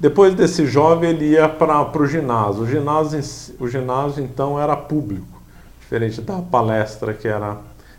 Depois 0.00 0.34
desse 0.34 0.66
jovem 0.66 1.10
ele 1.10 1.32
ia 1.32 1.46
para 1.50 1.86
o 1.98 2.06
ginásio. 2.06 2.62
O 2.62 2.66
ginásio. 2.66 3.20
O 3.60 3.68
ginásio 3.68 4.24
então 4.24 4.58
era 4.58 4.74
público, 4.74 5.42
diferente 5.80 6.22
da 6.22 6.38
palestra 6.38 7.12
que 7.12 7.28
era 7.28 7.58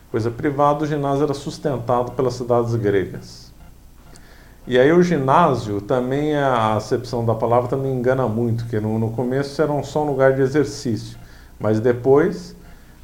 coisa 0.09 0.31
privada. 0.31 0.86
O 0.86 0.88
ginásio 0.88 1.23
era 1.23 1.36
sustentado 1.36 2.13
pelas 2.13 2.34
cidades 2.34 2.73
gregas. 2.73 3.42
E 4.66 4.80
aí 4.80 4.93
o 4.93 5.03
ginásio 5.03 5.82
também, 5.82 6.36
a 6.38 6.76
acepção 6.76 7.26
da 7.26 7.36
palavra 7.36 7.70
também 7.70 7.91
engana 7.91 8.28
muito, 8.28 8.66
que 8.68 8.80
no, 8.80 8.97
no 8.97 9.11
começo 9.11 9.61
era 9.61 9.84
só 9.84 10.03
um 10.03 10.07
lugar 10.07 10.34
de 10.34 10.41
exercício, 10.41 11.18
mas 11.59 11.82
depois, 11.82 12.55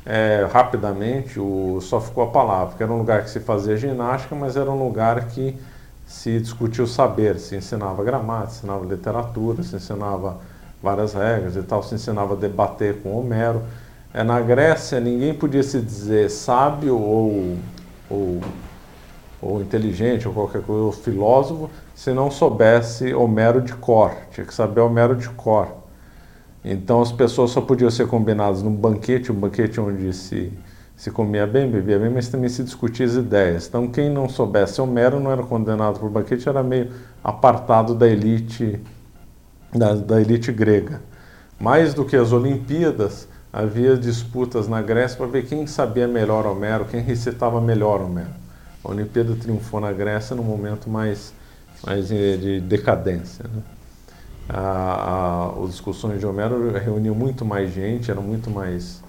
é, 0.06 0.48
rapidamente, 0.50 1.38
o, 1.38 1.80
só 1.82 2.00
ficou 2.00 2.24
a 2.24 2.28
palavra, 2.28 2.78
que 2.78 2.84
era 2.84 2.92
um 2.92 3.00
lugar 3.00 3.24
que 3.24 3.30
se 3.30 3.42
fazia 3.42 3.76
ginástica, 3.76 4.34
mas 4.36 4.56
era 4.56 4.72
um 4.72 4.82
lugar 4.82 5.26
que 5.28 5.54
se 6.08 6.40
discutia 6.40 6.84
o 6.84 6.88
saber, 6.88 7.38
se 7.38 7.58
ensinava 7.58 8.06
gramática, 8.06 8.52
se 8.52 8.58
ensinava 8.60 8.86
literatura, 8.86 9.62
se 9.62 9.76
ensinava 9.76 10.38
várias 10.82 11.14
regras 11.14 11.58
e 11.58 11.62
tal, 11.62 11.84
se 11.84 11.94
ensinava 11.94 12.36
a 12.36 12.38
debater 12.38 13.02
com 13.04 13.20
Homero. 13.20 13.62
É, 14.14 14.24
na 14.24 14.40
Grécia, 14.40 15.00
ninguém 15.02 15.34
podia 15.34 15.62
se 15.62 15.82
dizer 15.82 16.30
sábio 16.30 16.98
ou, 16.98 17.58
ou 18.10 18.42
ou 19.42 19.62
inteligente, 19.62 20.28
ou 20.28 20.34
qualquer 20.34 20.62
coisa, 20.62 20.84
ou 20.84 20.92
filósofo, 20.92 21.70
se 21.96 22.12
não 22.14 22.30
soubesse 22.30 23.14
Homero 23.14 23.62
de 23.62 23.74
cor. 23.74 24.12
Tinha 24.32 24.46
que 24.46 24.54
saber 24.54 24.82
Homero 24.82 25.16
de 25.16 25.30
cor. 25.30 25.68
Então 26.64 27.02
as 27.02 27.12
pessoas 27.12 27.52
só 27.52 27.62
podiam 27.62 27.90
ser 27.90 28.08
combinadas 28.08 28.62
num 28.62 28.74
banquete, 28.74 29.32
um 29.32 29.36
banquete 29.36 29.80
onde 29.80 30.12
se, 30.14 30.52
se 30.96 31.10
comia 31.10 31.48
bem, 31.48 31.70
bebia 31.70 31.98
bem, 31.98 32.10
mas 32.10 32.28
também 32.28 32.50
se 32.50 32.64
discutia 32.64 33.06
as 33.06 33.16
ideias. 33.16 33.68
Então 33.68 33.88
quem 33.88 34.10
não 34.10 34.28
soubesse 34.28 34.82
Homero 34.82 35.20
não 35.20 35.32
era 35.32 35.44
condenado 35.44 36.00
por 36.00 36.10
banquete, 36.10 36.50
era 36.50 36.62
meio 36.62 36.92
apartado 37.24 37.96
da 37.96 38.08
elite, 38.08 38.80
da, 39.74 39.94
da 39.96 40.22
elite 40.22 40.52
grega. 40.52 41.02
Mais 41.58 41.94
do 41.94 42.04
que 42.04 42.16
as 42.16 42.32
Olimpíadas, 42.34 43.28
havia 43.52 43.98
disputas 43.98 44.68
na 44.68 44.82
Grécia 44.82 45.18
para 45.18 45.28
ver 45.28 45.46
quem 45.46 45.66
sabia 45.66 46.08
melhor 46.08 46.46
Homero, 46.46 46.86
quem 46.86 47.02
recitava 47.02 47.60
melhor 47.60 48.02
Homero. 48.02 48.49
A 48.84 48.90
Olimpíada 48.90 49.36
triunfou 49.36 49.80
na 49.80 49.92
Grécia 49.92 50.36
num 50.36 50.44
momento 50.44 50.90
mais, 50.90 51.34
mais 51.86 52.08
de 52.08 52.62
decadência. 52.62 53.44
Né? 53.44 53.62
a, 54.50 55.52
a, 55.54 55.64
as 55.64 55.72
discussões 55.72 56.20
de 56.20 56.26
Homero 56.26 56.72
reuniam 56.72 57.14
muito 57.14 57.46
mais 57.46 57.72
gente, 57.72 58.10
eram 58.10 58.24
muito 58.24 58.50
mais 58.50 59.02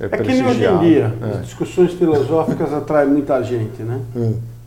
é, 0.00 0.06
é 0.06 0.08
que 0.08 0.22
nem 0.22 0.46
hoje 0.46 0.64
em 0.64 0.78
dia, 0.80 1.14
é. 1.22 1.38
as 1.38 1.44
discussões 1.46 1.92
filosóficas 1.92 2.72
atraem 2.72 3.08
muita 3.08 3.42
gente, 3.42 3.82
né? 3.82 4.00
É. 4.16 4.57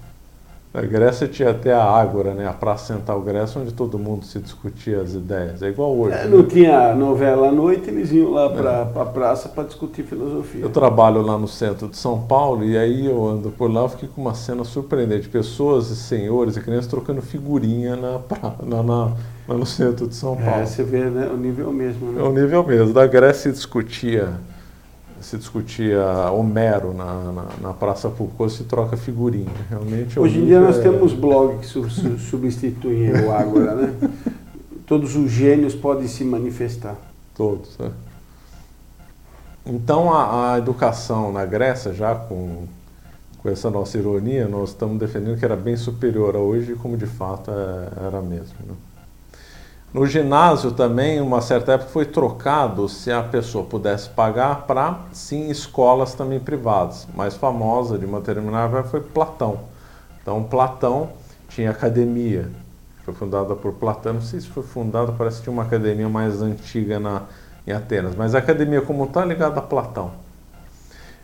Na 0.74 0.82
Grécia 0.84 1.28
tinha 1.28 1.50
até 1.50 1.74
a 1.74 1.84
Ágora, 1.84 2.34
né? 2.34 2.48
a 2.48 2.54
Praça 2.54 2.94
Central 2.94 3.22
Grécia, 3.22 3.60
onde 3.60 3.74
todo 3.74 4.00
mundo 4.00 4.24
se 4.24 4.40
discutia 4.40 5.02
as 5.02 5.14
ideias. 5.14 5.62
É 5.62 5.68
igual 5.68 5.94
hoje. 5.94 6.16
É, 6.16 6.24
né? 6.24 6.30
Não 6.30 6.44
tinha 6.44 6.96
novela 6.96 7.50
à 7.50 7.52
noite, 7.52 7.90
eles 7.90 8.10
iam 8.14 8.32
lá 8.32 8.50
para 8.50 8.72
é. 8.72 9.02
a 9.02 9.06
praça 9.06 9.50
para 9.50 9.66
discutir 9.66 10.04
filosofia. 10.04 10.62
Eu 10.62 10.70
trabalho 10.70 11.22
lá 11.22 11.38
no 11.38 11.48
centro 11.48 11.90
de 11.90 11.98
São 11.98 12.22
Paulo 12.22 12.64
e 12.64 12.78
aí 12.78 13.06
eu 13.06 13.28
ando 13.28 13.52
por 13.52 13.70
lá, 13.70 13.82
eu 13.82 13.90
fiquei 13.90 14.08
com 14.08 14.22
uma 14.22 14.34
cena 14.34 14.64
surpreendente. 14.64 15.28
Pessoas 15.28 15.90
e 15.90 15.96
senhores 15.98 16.56
e 16.56 16.62
crianças 16.62 16.88
trocando 16.88 17.22
figurinha 17.22 17.98
na, 17.98 18.20
pra, 18.20 18.56
na, 18.64 18.82
na, 18.82 19.12
lá 19.50 19.58
no 19.58 19.66
centro 19.66 20.08
de 20.08 20.16
São 20.16 20.38
é, 20.40 20.46
Paulo. 20.46 20.62
É, 20.62 20.66
você 20.66 20.84
vê 20.84 21.04
né, 21.04 21.30
o 21.34 21.36
nível 21.36 21.74
mesmo. 21.74 22.14
Né? 22.14 22.22
É 22.22 22.24
o 22.24 22.32
nível 22.32 22.66
mesmo. 22.66 22.94
Da 22.94 23.06
Grécia 23.06 23.52
se 23.52 23.52
discutia 23.52 24.30
se 25.22 25.38
discutia 25.38 26.04
Homero 26.32 26.94
na, 26.94 27.32
na, 27.32 27.46
na 27.62 27.74
Praça 27.74 28.10
Foucault, 28.10 28.54
se 28.54 28.64
troca 28.64 28.98
figurinha. 28.98 29.52
Realmente 29.70 30.20
Hoje 30.20 30.40
em 30.40 30.46
dia 30.46 30.60
nós 30.60 30.78
é... 30.78 30.82
temos 30.82 31.14
blogs 31.14 31.60
que 31.62 31.66
su, 31.68 31.90
su, 31.90 32.18
substituem 32.18 33.12
o 33.12 33.32
Ágora, 33.32 33.76
né? 33.76 33.94
Todos 34.86 35.16
os 35.16 35.32
gênios 35.32 35.74
podem 35.74 36.08
se 36.08 36.24
manifestar. 36.24 36.96
Todos, 37.36 37.78
né? 37.78 37.92
Então 39.66 40.12
a, 40.12 40.54
a, 40.54 40.58
educação 40.58 41.32
na 41.32 41.46
Grécia, 41.46 41.94
já 41.94 42.16
com, 42.16 42.66
com 43.38 43.50
essa 43.50 43.70
nossa 43.70 43.98
ironia, 43.98 44.48
nós 44.48 44.70
estamos 44.70 45.00
defendendo 45.00 45.38
que 45.38 45.46
era 45.46 45.56
bem 45.56 45.78
superior 45.78 46.36
a 46.36 46.40
hoje, 46.40 46.74
como 46.74 46.98
de 46.98 47.06
fato 47.06 47.52
é, 47.52 48.08
era 48.08 48.22
mesmo. 48.22 48.56
Né? 48.68 48.74
No 49.94 50.06
ginásio 50.06 50.72
também, 50.72 51.20
uma 51.20 51.42
certa 51.42 51.74
época, 51.74 51.90
foi 51.90 52.06
trocado 52.06 52.88
se 52.88 53.12
a 53.12 53.22
pessoa 53.22 53.66
pudesse 53.66 54.08
pagar 54.08 54.66
para, 54.66 55.02
sim, 55.12 55.50
escolas 55.50 56.14
também 56.14 56.40
privadas. 56.40 57.06
Mais 57.14 57.36
famosa 57.36 57.98
de 57.98 58.06
uma 58.06 58.22
determinada 58.22 58.84
foi 58.84 59.02
Platão. 59.02 59.60
Então, 60.22 60.42
Platão 60.44 61.10
tinha 61.50 61.72
academia, 61.72 62.50
foi 63.04 63.14
fundada 63.14 63.54
por 63.54 63.74
Platão. 63.74 64.14
Não 64.14 64.22
sei 64.22 64.40
se 64.40 64.48
foi 64.48 64.64
fundada, 64.64 65.12
parece 65.12 65.38
que 65.38 65.44
tinha 65.44 65.54
uma 65.54 65.64
academia 65.64 66.08
mais 66.08 66.42
antiga 66.42 66.98
na, 66.98 67.24
em 67.68 67.74
Atenas, 67.74 68.16
mas 68.16 68.34
a 68.34 68.38
academia 68.38 68.82
como 68.82 69.04
está 69.04 69.26
ligada 69.26 69.60
a 69.60 69.62
Platão. 69.62 70.12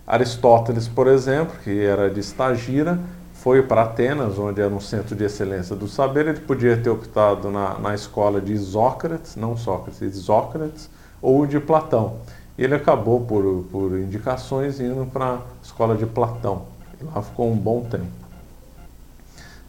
Aristóteles, 0.05 0.89
por 0.89 1.07
exemplo, 1.07 1.55
que 1.63 1.85
era 1.85 2.09
de 2.09 2.19
Estagira, 2.19 2.99
foi 3.47 3.63
para 3.63 3.83
Atenas, 3.83 4.37
onde 4.37 4.59
era 4.59 4.73
um 4.73 4.81
centro 4.81 5.15
de 5.15 5.23
excelência 5.23 5.73
do 5.73 5.87
saber, 5.87 6.27
ele 6.27 6.41
podia 6.41 6.75
ter 6.75 6.89
optado 6.89 7.49
na, 7.49 7.79
na 7.79 7.95
escola 7.95 8.41
de 8.41 8.51
Isócrates, 8.51 9.37
não 9.37 9.55
Sócrates, 9.55 10.01
Isócrates, 10.01 10.89
ou 11.21 11.45
de 11.45 11.57
Platão. 11.57 12.17
E 12.57 12.63
ele 12.65 12.75
acabou, 12.75 13.21
por, 13.21 13.63
por 13.71 13.97
indicações, 13.97 14.81
indo 14.81 15.05
para 15.05 15.35
a 15.35 15.39
escola 15.63 15.95
de 15.95 16.05
Platão. 16.05 16.63
E 16.99 17.05
lá 17.05 17.21
ficou 17.21 17.49
um 17.49 17.55
bom 17.55 17.85
tempo. 17.89 18.11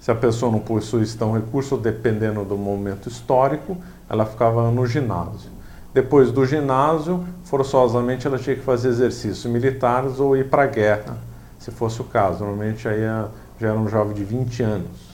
Se 0.01 0.11
a 0.11 0.15
pessoa 0.17 0.51
não 0.51 0.59
possuísse 0.59 1.17
tão 1.17 1.33
recurso, 1.33 1.77
dependendo 1.77 2.45
do 2.45 2.57
momento 2.57 3.09
histórico, 3.09 3.77
ela 4.11 4.27
ficava 4.27 4.73
no 4.73 4.89
ginásio. 4.89 5.53
Depois 5.95 6.33
do 6.33 6.45
ginásio, 6.45 7.25
forçosamente 7.45 8.27
ela 8.27 8.41
tinha 8.41 8.57
que 8.57 8.63
fazer 8.63 8.89
exercícios 8.89 9.45
militares 9.45 10.19
ou 10.19 10.37
ir 10.37 10.49
para 10.51 10.65
a 10.65 10.67
guerra, 10.67 11.17
se 11.61 11.71
fosse 11.71 12.01
o 12.01 12.05
caso. 12.05 12.41
Normalmente 12.41 12.89
aí 12.89 13.05
a 13.05 13.29
já 13.61 13.69
era 13.69 13.79
um 13.79 13.89
jovem 13.89 14.15
de 14.15 14.25
20 14.25 14.63
anos. 14.63 15.09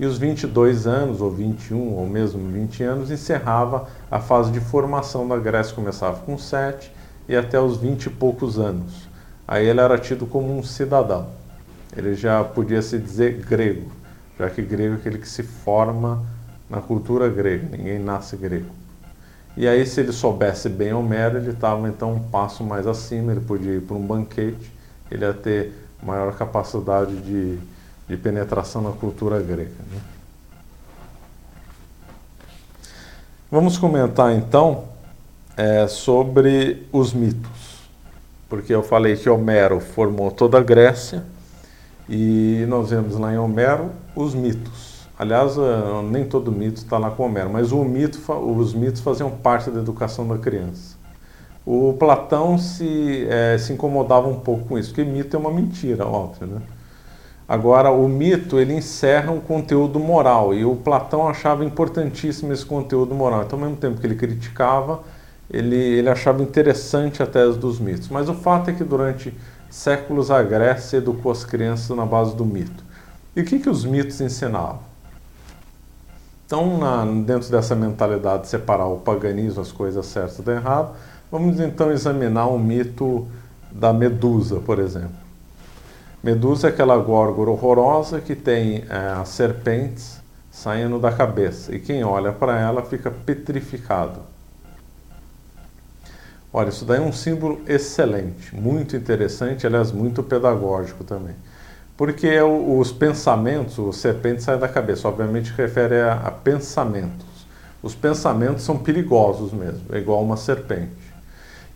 E 0.00 0.06
os 0.06 0.18
22 0.18 0.86
anos, 0.86 1.20
ou 1.20 1.30
21, 1.30 1.94
ou 1.94 2.06
mesmo 2.06 2.50
20 2.50 2.82
anos, 2.82 3.10
encerrava 3.10 3.86
a 4.10 4.18
fase 4.18 4.50
de 4.50 4.58
formação 4.58 5.28
da 5.28 5.36
Grécia, 5.36 5.74
começava 5.74 6.20
com 6.20 6.36
7 6.36 6.90
e 7.28 7.36
até 7.36 7.60
os 7.60 7.76
20 7.76 8.06
e 8.06 8.10
poucos 8.10 8.58
anos. 8.58 9.08
Aí 9.46 9.66
ele 9.66 9.80
era 9.80 9.98
tido 9.98 10.26
como 10.26 10.56
um 10.56 10.62
cidadão. 10.62 11.28
Ele 11.96 12.14
já 12.14 12.42
podia 12.42 12.80
se 12.80 12.98
dizer 12.98 13.44
grego, 13.44 13.92
já 14.38 14.48
que 14.48 14.62
grego 14.62 14.94
é 14.94 14.96
aquele 14.96 15.18
que 15.18 15.28
se 15.28 15.42
forma 15.42 16.24
na 16.68 16.80
cultura 16.80 17.28
grega, 17.28 17.76
ninguém 17.76 17.98
nasce 17.98 18.34
grego. 18.36 18.70
E 19.54 19.68
aí, 19.68 19.84
se 19.86 20.00
ele 20.00 20.12
soubesse 20.12 20.70
bem 20.70 20.94
Homero, 20.94 21.36
ele 21.36 21.50
estava 21.50 21.86
então 21.86 22.14
um 22.14 22.20
passo 22.20 22.64
mais 22.64 22.86
acima, 22.86 23.32
ele 23.32 23.42
podia 23.42 23.74
ir 23.74 23.82
para 23.82 23.94
um 23.94 24.00
banquete, 24.06 24.72
ele 25.10 25.26
ia 25.26 25.34
ter 25.34 25.74
maior 26.02 26.34
capacidade 26.34 27.14
de 27.16 27.58
de 28.12 28.18
penetração 28.18 28.82
na 28.82 28.92
cultura 28.92 29.40
grega. 29.40 29.70
Né? 29.90 30.00
Vamos 33.50 33.76
comentar 33.78 34.32
então 34.34 34.84
é, 35.56 35.86
sobre 35.86 36.86
os 36.92 37.12
mitos, 37.12 37.82
porque 38.48 38.74
eu 38.74 38.82
falei 38.82 39.16
que 39.16 39.28
Homero 39.28 39.80
formou 39.80 40.30
toda 40.30 40.58
a 40.58 40.62
Grécia 40.62 41.24
e 42.08 42.64
nós 42.68 42.90
vemos 42.90 43.16
lá 43.18 43.32
em 43.32 43.38
Homero 43.38 43.90
os 44.14 44.34
mitos. 44.34 45.06
Aliás, 45.18 45.56
é, 45.56 46.02
nem 46.10 46.24
todo 46.24 46.50
mito 46.50 46.82
está 46.82 46.98
lá 46.98 47.10
com 47.10 47.24
Homero, 47.24 47.50
mas 47.50 47.72
mito, 47.72 48.20
os 48.32 48.74
mitos 48.74 49.00
faziam 49.00 49.30
parte 49.30 49.70
da 49.70 49.80
educação 49.80 50.26
da 50.26 50.36
criança. 50.36 50.96
O 51.64 51.94
Platão 51.98 52.58
se, 52.58 53.26
é, 53.30 53.56
se 53.56 53.72
incomodava 53.72 54.26
um 54.28 54.40
pouco 54.40 54.64
com 54.66 54.78
isso, 54.78 54.88
porque 54.90 55.04
mito 55.04 55.36
é 55.36 55.38
uma 55.38 55.50
mentira, 55.50 56.06
óbvio, 56.06 56.46
né? 56.46 56.62
Agora, 57.52 57.90
o 57.90 58.08
mito 58.08 58.58
ele 58.58 58.72
encerra 58.72 59.30
um 59.30 59.38
conteúdo 59.38 60.00
moral 60.00 60.54
e 60.54 60.64
o 60.64 60.74
Platão 60.74 61.28
achava 61.28 61.62
importantíssimo 61.62 62.50
esse 62.50 62.64
conteúdo 62.64 63.14
moral. 63.14 63.42
Então, 63.42 63.58
ao 63.58 63.66
mesmo 63.66 63.76
tempo 63.76 64.00
que 64.00 64.06
ele 64.06 64.14
criticava, 64.14 65.02
ele, 65.50 65.76
ele 65.76 66.08
achava 66.08 66.42
interessante 66.42 67.22
a 67.22 67.26
tese 67.26 67.58
dos 67.58 67.78
mitos. 67.78 68.08
Mas 68.08 68.26
o 68.30 68.32
fato 68.32 68.70
é 68.70 68.72
que 68.72 68.82
durante 68.82 69.34
séculos 69.68 70.30
a 70.30 70.42
Grécia 70.42 70.96
educou 70.96 71.30
as 71.30 71.44
crianças 71.44 71.94
na 71.94 72.06
base 72.06 72.34
do 72.34 72.46
mito. 72.46 72.82
E 73.36 73.42
o 73.42 73.44
que, 73.44 73.58
que 73.58 73.68
os 73.68 73.84
mitos 73.84 74.18
ensinavam? 74.22 74.80
Então, 76.46 76.78
na, 76.78 77.04
dentro 77.04 77.50
dessa 77.50 77.76
mentalidade 77.76 78.44
de 78.44 78.48
separar 78.48 78.86
o 78.86 78.96
paganismo, 78.96 79.60
as 79.60 79.70
coisas 79.70 80.06
certas 80.06 80.38
do 80.38 80.50
errado, 80.50 80.96
vamos 81.30 81.60
então 81.60 81.92
examinar 81.92 82.46
o 82.46 82.58
mito 82.58 83.28
da 83.70 83.92
Medusa, 83.92 84.58
por 84.58 84.78
exemplo. 84.78 85.21
Medusa 86.22 86.68
é 86.68 86.70
aquela 86.70 86.96
górgora 86.98 87.50
horrorosa 87.50 88.20
que 88.20 88.36
tem 88.36 88.84
é, 88.88 89.24
serpentes 89.24 90.20
saindo 90.52 91.00
da 91.00 91.10
cabeça 91.10 91.74
e 91.74 91.80
quem 91.80 92.04
olha 92.04 92.30
para 92.30 92.60
ela 92.60 92.82
fica 92.82 93.10
petrificado. 93.10 94.20
Olha, 96.52 96.68
isso 96.68 96.84
daí 96.84 96.98
é 96.98 97.00
um 97.00 97.12
símbolo 97.12 97.60
excelente, 97.66 98.54
muito 98.54 98.94
interessante, 98.94 99.66
aliás, 99.66 99.90
muito 99.90 100.22
pedagógico 100.22 101.02
também. 101.02 101.34
Porque 101.96 102.40
os 102.40 102.92
pensamentos, 102.92 103.78
o 103.78 103.92
serpente 103.92 104.42
sai 104.42 104.58
da 104.58 104.68
cabeça, 104.68 105.08
obviamente 105.08 105.52
refere 105.52 106.02
a, 106.02 106.14
a 106.14 106.30
pensamentos. 106.30 107.26
Os 107.82 107.94
pensamentos 107.96 108.62
são 108.62 108.78
perigosos 108.78 109.52
mesmo, 109.52 109.86
é 109.90 109.98
igual 109.98 110.22
uma 110.22 110.36
serpente. 110.36 111.12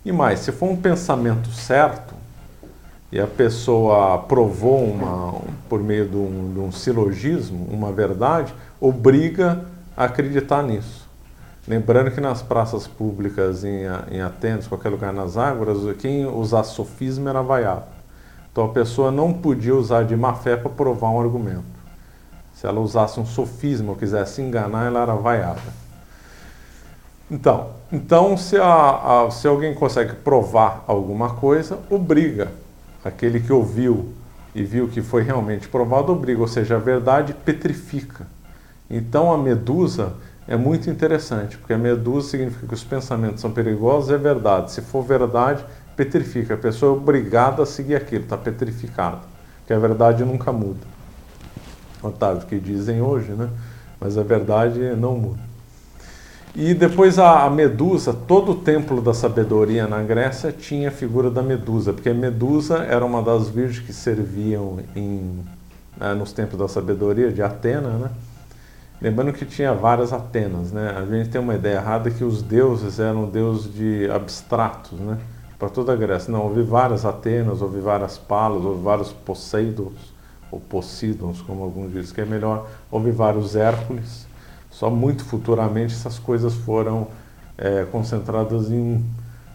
E 0.05 0.11
mais, 0.11 0.39
se 0.39 0.53
for 0.53 0.69
um 0.69 0.77
pensamento 0.77 1.49
certo, 1.51 2.16
e 3.11 3.19
a 3.19 3.27
pessoa 3.27 4.17
provou 4.19 4.83
uma, 4.83 5.41
por 5.69 5.81
meio 5.81 6.07
de 6.07 6.17
um, 6.17 6.53
de 6.53 6.59
um 6.59 6.71
silogismo, 6.71 7.65
uma 7.71 7.91
verdade, 7.91 8.53
obriga 8.81 9.63
a 9.95 10.05
acreditar 10.05 10.61
nisso. 10.61 11.07
Lembrando 11.65 12.11
que 12.11 12.21
nas 12.21 12.41
praças 12.41 12.87
públicas 12.87 13.63
em, 13.63 13.83
em 14.11 14.21
Atenas, 14.21 14.67
qualquer 14.67 14.89
lugar 14.89 15.13
nas 15.13 15.37
águas, 15.37 15.95
quem 15.97 16.25
usasse 16.25 16.73
sofisma 16.73 17.29
era 17.29 17.41
vaiado. 17.41 17.85
Então 18.51 18.65
a 18.65 18.69
pessoa 18.69 19.11
não 19.11 19.33
podia 19.33 19.75
usar 19.75 20.03
de 20.03 20.15
má 20.15 20.33
fé 20.33 20.55
para 20.55 20.69
provar 20.69 21.09
um 21.09 21.21
argumento. 21.21 21.77
Se 22.53 22.65
ela 22.65 22.79
usasse 22.79 23.19
um 23.19 23.25
sofisma 23.25 23.91
ou 23.91 23.95
quisesse 23.95 24.41
enganar, 24.41 24.87
ela 24.87 25.01
era 25.01 25.13
vaiada. 25.13 25.61
Então, 27.29 27.71
então 27.91 28.35
se, 28.35 28.57
a, 28.57 29.25
a, 29.25 29.31
se 29.31 29.47
alguém 29.47 29.73
consegue 29.73 30.13
provar 30.15 30.83
alguma 30.87 31.35
coisa, 31.35 31.77
obriga 31.89 32.49
aquele 33.07 33.39
que 33.39 33.51
ouviu 33.51 34.13
e 34.53 34.63
viu 34.63 34.87
que 34.87 35.01
foi 35.01 35.23
realmente 35.23 35.67
provado 35.67 36.11
obriga, 36.11 36.41
ou 36.41 36.47
seja, 36.47 36.75
a 36.75 36.79
verdade 36.79 37.33
petrifica. 37.33 38.27
Então 38.89 39.31
a 39.31 39.37
medusa 39.37 40.13
é 40.47 40.55
muito 40.55 40.89
interessante, 40.89 41.57
porque 41.57 41.73
a 41.73 41.77
medusa 41.77 42.29
significa 42.29 42.65
que 42.65 42.73
os 42.73 42.83
pensamentos 42.83 43.41
são 43.41 43.51
perigosos, 43.51 44.09
é 44.11 44.17
verdade. 44.17 44.71
Se 44.71 44.81
for 44.81 45.03
verdade, 45.03 45.63
petrifica. 45.95 46.53
A 46.53 46.57
pessoa 46.57 46.95
é 46.95 46.97
obrigada 46.97 47.63
a 47.63 47.65
seguir 47.65 47.95
aquilo, 47.95 48.23
está 48.23 48.37
petrificada. 48.37 49.19
Que 49.65 49.73
a 49.73 49.79
verdade 49.79 50.23
nunca 50.23 50.51
muda. 50.51 50.79
Otávio, 52.01 52.47
que 52.47 52.59
dizem 52.59 53.01
hoje, 53.01 53.31
né? 53.31 53.49
Mas 53.99 54.17
a 54.17 54.23
verdade 54.23 54.79
não 54.95 55.17
muda. 55.17 55.46
E 56.55 56.73
depois 56.73 57.19
a, 57.19 57.45
a, 57.45 57.49
Medusa, 57.49 58.13
todo 58.13 58.53
o 58.53 58.55
templo 58.55 59.01
da 59.01 59.13
sabedoria 59.13 59.87
na 59.87 60.01
Grécia 60.01 60.51
tinha 60.51 60.89
a 60.89 60.91
figura 60.91 61.29
da 61.29 61.43
Medusa, 61.43 61.93
porque 61.93 62.09
a 62.09 62.13
Medusa 62.13 62.77
era 62.83 63.05
uma 63.05 63.21
das 63.21 63.47
virgens 63.47 63.85
que 63.85 63.93
serviam 63.93 64.79
em, 64.95 65.43
né, 65.95 66.13
nos 66.13 66.33
templos 66.33 66.59
da 66.59 66.67
sabedoria 66.67 67.31
de 67.31 67.41
Atena, 67.41 67.89
né? 67.89 68.09
Lembrando 68.99 69.31
que 69.31 69.45
tinha 69.45 69.73
várias 69.75 70.11
Atenas, 70.11 70.71
né? 70.71 70.95
A 70.97 71.05
gente 71.05 71.29
tem 71.29 71.39
uma 71.39 71.53
ideia 71.53 71.75
errada 71.75 72.09
que 72.09 72.23
os 72.23 72.41
deuses 72.41 72.99
eram 72.99 73.29
deuses 73.29 73.71
de 73.71 74.09
abstratos, 74.09 74.99
né? 74.99 75.19
Para 75.59 75.69
toda 75.69 75.93
a 75.93 75.95
Grécia. 75.95 76.31
Não, 76.31 76.41
houve 76.41 76.63
várias 76.63 77.05
Atenas, 77.05 77.61
houve 77.61 77.79
várias 77.79 78.17
Palas, 78.17 78.65
houve 78.65 78.81
vários 78.81 79.11
Poseidons, 79.11 80.13
ou 80.51 80.59
Poseidons, 80.59 81.41
como 81.41 81.63
alguns 81.63 81.93
dizem 81.93 82.15
que 82.15 82.21
é 82.21 82.25
melhor. 82.25 82.67
Houve 82.89 83.11
vários 83.11 83.55
Hércules. 83.55 84.26
Só 84.77 84.91
muito 84.91 85.25
futuramente 85.25 85.95
essas 85.95 86.19
coisas 86.19 86.53
foram 86.53 87.07
é, 87.57 87.83
concentradas 87.91 88.69
em... 88.69 89.03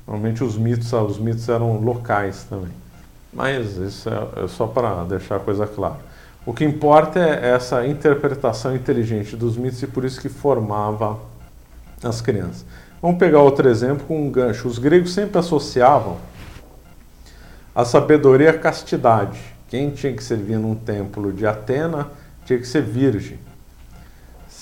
Normalmente 0.04 0.42
os 0.42 0.58
mitos, 0.58 0.92
os 0.92 1.16
mitos 1.16 1.48
eram 1.48 1.78
locais 1.78 2.44
também. 2.50 2.72
Mas 3.32 3.76
isso 3.76 4.08
é, 4.08 4.42
é 4.42 4.48
só 4.48 4.66
para 4.66 5.04
deixar 5.04 5.36
a 5.36 5.38
coisa 5.38 5.64
clara. 5.64 6.00
O 6.44 6.52
que 6.52 6.64
importa 6.64 7.20
é 7.20 7.50
essa 7.54 7.86
interpretação 7.86 8.74
inteligente 8.74 9.36
dos 9.36 9.56
mitos 9.56 9.80
e 9.80 9.86
por 9.86 10.04
isso 10.04 10.20
que 10.20 10.28
formava 10.28 11.20
as 12.02 12.20
crianças. 12.20 12.66
Vamos 13.00 13.16
pegar 13.16 13.42
outro 13.42 13.68
exemplo 13.68 14.04
com 14.08 14.26
um 14.26 14.28
gancho. 14.28 14.66
Os 14.66 14.76
gregos 14.76 15.14
sempre 15.14 15.38
associavam 15.38 16.16
a 17.72 17.84
sabedoria 17.84 18.50
à 18.50 18.58
castidade. 18.58 19.38
Quem 19.68 19.90
tinha 19.90 20.12
que 20.12 20.24
servir 20.24 20.58
num 20.58 20.74
templo 20.74 21.32
de 21.32 21.46
Atena 21.46 22.08
tinha 22.44 22.58
que 22.58 22.66
ser 22.66 22.82
virgem. 22.82 23.38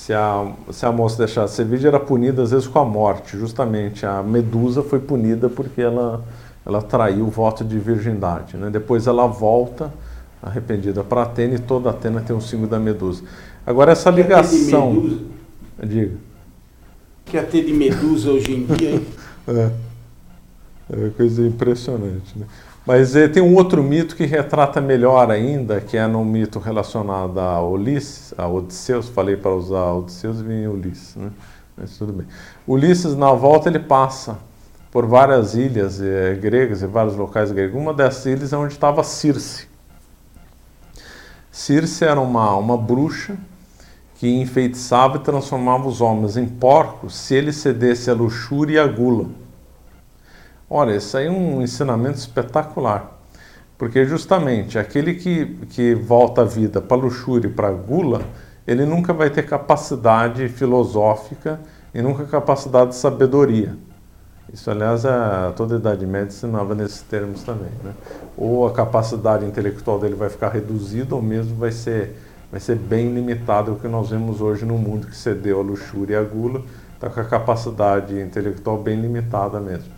Se 0.01 0.15
a, 0.15 0.51
se 0.73 0.87
a 0.87 0.91
moça 0.91 1.19
deixasse 1.19 1.63
virgem, 1.63 1.89
era 1.89 2.01
punida 2.01 2.43
às 2.43 2.53
vezes 2.53 2.67
com 2.67 2.79
a 2.79 2.85
morte. 2.87 3.37
Justamente 3.37 4.07
a 4.07 4.23
Medusa 4.23 4.83
foi 4.83 4.99
punida 4.99 5.51
porque 5.51 5.83
ela, 5.83 6.25
ela 6.65 6.81
traiu 6.81 7.27
o 7.27 7.31
voto 7.31 7.63
de 7.63 7.79
virgindade. 7.79 8.57
Né? 8.57 8.71
Depois 8.71 9.07
ela 9.07 9.27
volta 9.27 9.93
arrependida 10.43 11.05
para 11.05 11.25
Atena 11.25 11.57
e 11.57 11.59
toda 11.59 11.91
Atena 11.91 12.23
tem 12.23 12.35
um 12.35 12.41
símbolo 12.41 12.71
da 12.71 12.79
Medusa. 12.79 13.25
Agora 13.67 13.93
essa 13.93 14.09
ligação. 14.09 14.91
De 14.91 15.01
Medusa? 15.01 15.21
Diga. 15.83 16.17
Quer 17.27 17.47
ter 17.49 17.63
de 17.67 17.75
Medusa 17.75 18.31
hoje 18.31 18.55
em 18.55 18.65
dia, 18.65 18.93
hein? 18.93 19.07
é. 19.49 19.71
é 20.95 21.11
coisa 21.11 21.47
impressionante. 21.47 22.39
Né? 22.39 22.47
Mas 22.91 23.15
é, 23.15 23.29
tem 23.29 23.41
um 23.41 23.55
outro 23.55 23.85
mito 23.85 24.17
que 24.17 24.27
retrata 24.27 24.81
melhor 24.81 25.31
ainda, 25.31 25.81
que 25.81 25.97
é 25.97 26.09
no 26.09 26.25
mito 26.25 26.59
relacionado 26.59 27.39
a 27.39 27.65
Ulisses, 27.65 28.35
a 28.37 28.49
Odisseus. 28.49 29.09
Falei 29.09 29.37
para 29.37 29.53
usar 29.55 29.93
Odisseus 29.93 30.41
e 30.41 30.43
vem 30.43 30.67
Ulisses, 30.67 31.15
né? 31.15 31.31
Mas 31.77 31.97
tudo 31.97 32.13
bem. 32.13 32.27
Ulisses, 32.67 33.15
na 33.15 33.31
volta, 33.31 33.69
ele 33.69 33.79
passa 33.79 34.39
por 34.91 35.07
várias 35.07 35.55
ilhas 35.55 36.03
é, 36.03 36.35
gregas 36.35 36.83
e 36.83 36.87
vários 36.89 37.15
locais 37.15 37.53
gregos. 37.53 37.81
Uma 37.81 37.95
dessas 37.95 38.27
ilhas 38.27 38.53
é 38.53 38.57
onde 38.57 38.73
estava 38.73 39.05
Circe. 39.05 39.69
Circe 41.53 42.05
era 42.05 42.21
uma, 42.21 42.57
uma 42.57 42.77
bruxa 42.77 43.37
que 44.17 44.27
enfeitiçava 44.41 45.19
e 45.19 45.21
transformava 45.21 45.87
os 45.87 46.01
homens 46.01 46.37
em 46.37 46.49
porcos 46.49 47.15
se 47.15 47.37
ele 47.37 47.53
cedesse 47.53 48.11
à 48.11 48.15
luxúria 48.15 48.75
e 48.75 48.79
à 48.81 48.87
gula. 48.89 49.27
Olha, 50.73 50.95
isso 50.95 51.17
aí 51.17 51.27
é 51.27 51.31
um 51.31 51.61
ensinamento 51.61 52.19
espetacular. 52.19 53.19
Porque 53.77 54.05
justamente 54.05 54.79
aquele 54.79 55.15
que, 55.15 55.47
que 55.71 55.97
volta 55.97 56.43
a 56.43 56.45
vida 56.45 56.81
para 56.81 56.97
luxúria 56.97 57.49
e 57.49 57.51
para 57.51 57.67
a 57.67 57.73
gula, 57.73 58.23
ele 58.65 58.87
nunca 58.87 59.13
vai 59.13 59.31
ter 59.31 59.43
capacidade 59.43 60.49
filosófica 60.49 61.59
e 61.93 62.01
nunca 62.01 62.25
capacidade 62.25 62.91
de 62.91 62.97
sabedoria. 62.97 63.77
Isso, 64.53 64.71
aliás, 64.71 65.05
a, 65.05 65.53
toda 65.57 65.75
a 65.75 65.79
Idade 65.79 66.07
Média 66.07 66.29
ensinava 66.29 66.73
nesses 66.73 67.03
termos 67.03 67.43
também. 67.43 67.73
Né? 67.83 67.93
Ou 68.37 68.65
a 68.65 68.73
capacidade 68.73 69.45
intelectual 69.45 69.99
dele 69.99 70.15
vai 70.15 70.29
ficar 70.29 70.51
reduzida, 70.51 71.17
ou 71.17 71.23
mesmo 71.23 71.57
vai 71.57 71.73
ser, 71.73 72.17
vai 72.49 72.61
ser 72.61 72.77
bem 72.77 73.13
limitada, 73.13 73.73
o 73.73 73.77
que 73.77 73.89
nós 73.89 74.11
vemos 74.11 74.41
hoje 74.41 74.65
no 74.65 74.79
mundo 74.79 75.09
que 75.09 75.17
cedeu 75.17 75.59
à 75.59 75.63
luxúria 75.65 76.15
e 76.15 76.17
à 76.17 76.23
gula, 76.23 76.63
está 76.95 77.11
com 77.11 77.19
a 77.19 77.25
capacidade 77.25 78.21
intelectual 78.21 78.79
bem 78.79 79.01
limitada 79.01 79.59
mesmo. 79.59 79.91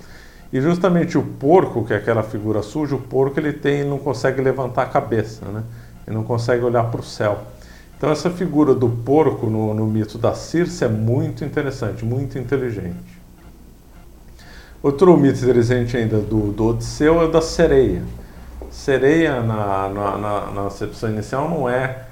E 0.53 0.61
justamente 0.61 1.16
o 1.16 1.22
porco, 1.22 1.84
que 1.84 1.94
é 1.94 1.96
aquela 1.96 2.22
figura 2.22 2.62
suja, 2.62 2.94
o 2.94 3.00
porco 3.00 3.40
ele 3.40 3.53
tem, 3.53 3.84
não 3.84 3.98
consegue 3.98 4.42
levantar 4.42 4.82
a 4.82 4.86
cabeça, 4.86 5.46
né? 5.46 5.62
ele 6.07 6.14
não 6.14 6.24
consegue 6.24 6.62
olhar 6.62 6.84
para 6.90 7.00
o 7.00 7.05
céu. 7.05 7.38
Então 7.96 8.11
essa 8.11 8.28
figura 8.28 8.74
do 8.74 8.88
porco 8.88 9.46
no, 9.46 9.72
no 9.72 9.86
mito 9.86 10.18
da 10.18 10.34
Circe 10.34 10.84
é 10.84 10.88
muito 10.88 11.44
interessante, 11.44 12.05
muito 12.05 12.38
inteligente. 12.38 13.22
Outro 14.82 15.16
mito 15.16 15.38
interessante 15.38 15.96
ainda 15.96 16.18
do, 16.18 16.53
do 16.53 16.66
Odisseu 16.66 17.22
é 17.22 17.24
o 17.24 17.30
da 17.30 17.40
sereia. 17.40 18.03
Sereia, 18.70 19.40
na, 19.40 19.88
na, 19.88 20.18
na, 20.18 20.50
na 20.50 20.66
acepção 20.66 21.11
inicial, 21.11 21.48
não 21.48 21.68
é 21.68 22.07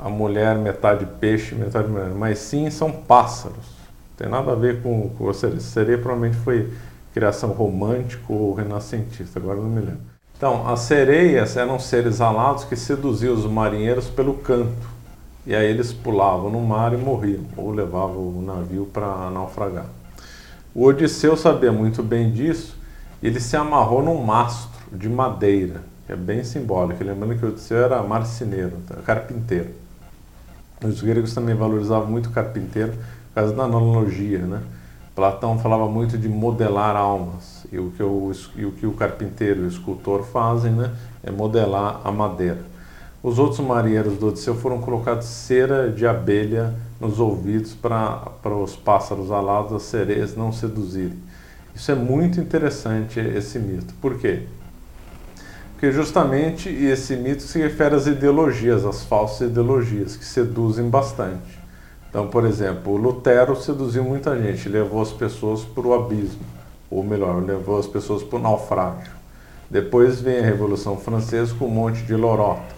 a 0.00 0.08
mulher 0.08 0.56
metade 0.56 1.06
peixe, 1.20 1.54
metade 1.54 1.88
mulher, 1.88 2.08
mas 2.08 2.38
sim 2.38 2.70
são 2.70 2.90
pássaros. 2.90 3.56
Não 3.56 4.16
tem 4.16 4.28
nada 4.28 4.52
a 4.52 4.54
ver 4.54 4.80
com, 4.82 5.10
com 5.10 5.28
a 5.28 5.34
sereia. 5.34 5.60
Sereia 5.60 5.98
provavelmente 5.98 6.36
foi 6.38 6.72
criação 7.14 7.50
romântica 7.50 8.24
ou 8.28 8.52
renascentista, 8.52 9.38
agora 9.38 9.60
não 9.60 9.68
me 9.68 9.80
lembro. 9.80 10.00
Então, 10.36 10.68
as 10.68 10.80
sereias 10.80 11.56
eram 11.56 11.78
seres 11.78 12.20
alados 12.20 12.64
que 12.64 12.74
seduziam 12.74 13.32
os 13.32 13.46
marinheiros 13.46 14.08
pelo 14.08 14.34
canto. 14.34 14.92
E 15.46 15.54
aí 15.54 15.66
eles 15.66 15.92
pulavam 15.92 16.50
no 16.50 16.60
mar 16.60 16.92
e 16.92 16.96
morriam, 16.96 17.44
ou 17.56 17.70
levavam 17.70 18.16
o 18.16 18.42
navio 18.44 18.86
para 18.92 19.30
naufragar. 19.30 19.86
O 20.74 20.84
Odisseu 20.84 21.36
sabia 21.36 21.70
muito 21.70 22.02
bem 22.02 22.32
disso, 22.32 22.76
e 23.22 23.28
ele 23.28 23.38
se 23.38 23.56
amarrou 23.56 24.02
num 24.02 24.20
mastro 24.24 24.80
de 24.90 25.08
madeira, 25.08 25.82
que 26.06 26.12
é 26.12 26.16
bem 26.16 26.42
simbólico. 26.42 27.04
Lembrando 27.04 27.38
que 27.38 27.44
o 27.44 27.48
Odisseu 27.48 27.78
era 27.78 28.02
marceneiro, 28.02 28.78
tá? 28.88 28.96
carpinteiro. 29.04 29.70
Os 30.82 31.00
gregos 31.00 31.32
também 31.32 31.54
valorizavam 31.54 32.08
muito 32.08 32.28
o 32.28 32.32
carpinteiro 32.32 32.92
por 32.92 33.34
causa 33.36 33.54
da 33.54 33.64
analogia, 33.64 34.40
né? 34.40 34.60
Platão 35.14 35.58
falava 35.58 35.88
muito 35.88 36.18
de 36.18 36.28
modelar 36.28 36.96
almas, 36.96 37.64
e 37.70 37.78
o 37.78 37.92
que 37.92 38.02
o, 38.02 38.32
e 38.56 38.64
o, 38.64 38.72
que 38.72 38.86
o 38.86 38.92
carpinteiro 38.92 39.62
e 39.62 39.64
o 39.64 39.68
escultor 39.68 40.24
fazem 40.24 40.72
né, 40.72 40.92
é 41.22 41.30
modelar 41.30 42.00
a 42.02 42.10
madeira. 42.10 42.62
Os 43.22 43.38
outros 43.38 43.60
marinheiros 43.60 44.18
do 44.18 44.28
Odisseu 44.28 44.54
foram 44.54 44.80
colocados 44.80 45.26
cera 45.26 45.88
de 45.90 46.06
abelha 46.06 46.74
nos 47.00 47.20
ouvidos 47.20 47.72
para 47.74 48.56
os 48.62 48.76
pássaros 48.76 49.30
alados, 49.30 49.72
as 49.72 49.82
sereias 49.82 50.36
não 50.36 50.52
seduzirem. 50.52 51.18
Isso 51.74 51.90
é 51.90 51.94
muito 51.94 52.40
interessante, 52.40 53.18
esse 53.20 53.58
mito. 53.58 53.94
Por 54.00 54.18
quê? 54.18 54.42
Porque 55.72 55.90
justamente 55.90 56.68
esse 56.68 57.16
mito 57.16 57.42
se 57.42 57.58
refere 57.58 57.94
às 57.94 58.06
ideologias, 58.06 58.84
às 58.84 59.04
falsas 59.04 59.48
ideologias, 59.48 60.16
que 60.16 60.24
seduzem 60.24 60.88
bastante. 60.88 61.63
Então, 62.14 62.28
por 62.28 62.44
exemplo, 62.44 62.96
Lutero 62.96 63.56
seduziu 63.56 64.04
muita 64.04 64.40
gente, 64.40 64.68
levou 64.68 65.02
as 65.02 65.10
pessoas 65.10 65.62
para 65.62 65.84
o 65.84 65.92
abismo, 65.92 66.44
ou 66.88 67.02
melhor, 67.02 67.42
levou 67.42 67.76
as 67.76 67.88
pessoas 67.88 68.22
para 68.22 68.38
o 68.38 68.40
naufrágio. 68.40 69.10
Depois 69.68 70.20
vem 70.20 70.38
a 70.38 70.42
Revolução 70.42 70.96
Francesa 70.96 71.52
com 71.58 71.66
um 71.66 71.70
monte 71.70 72.02
de 72.02 72.14
lorota. 72.14 72.72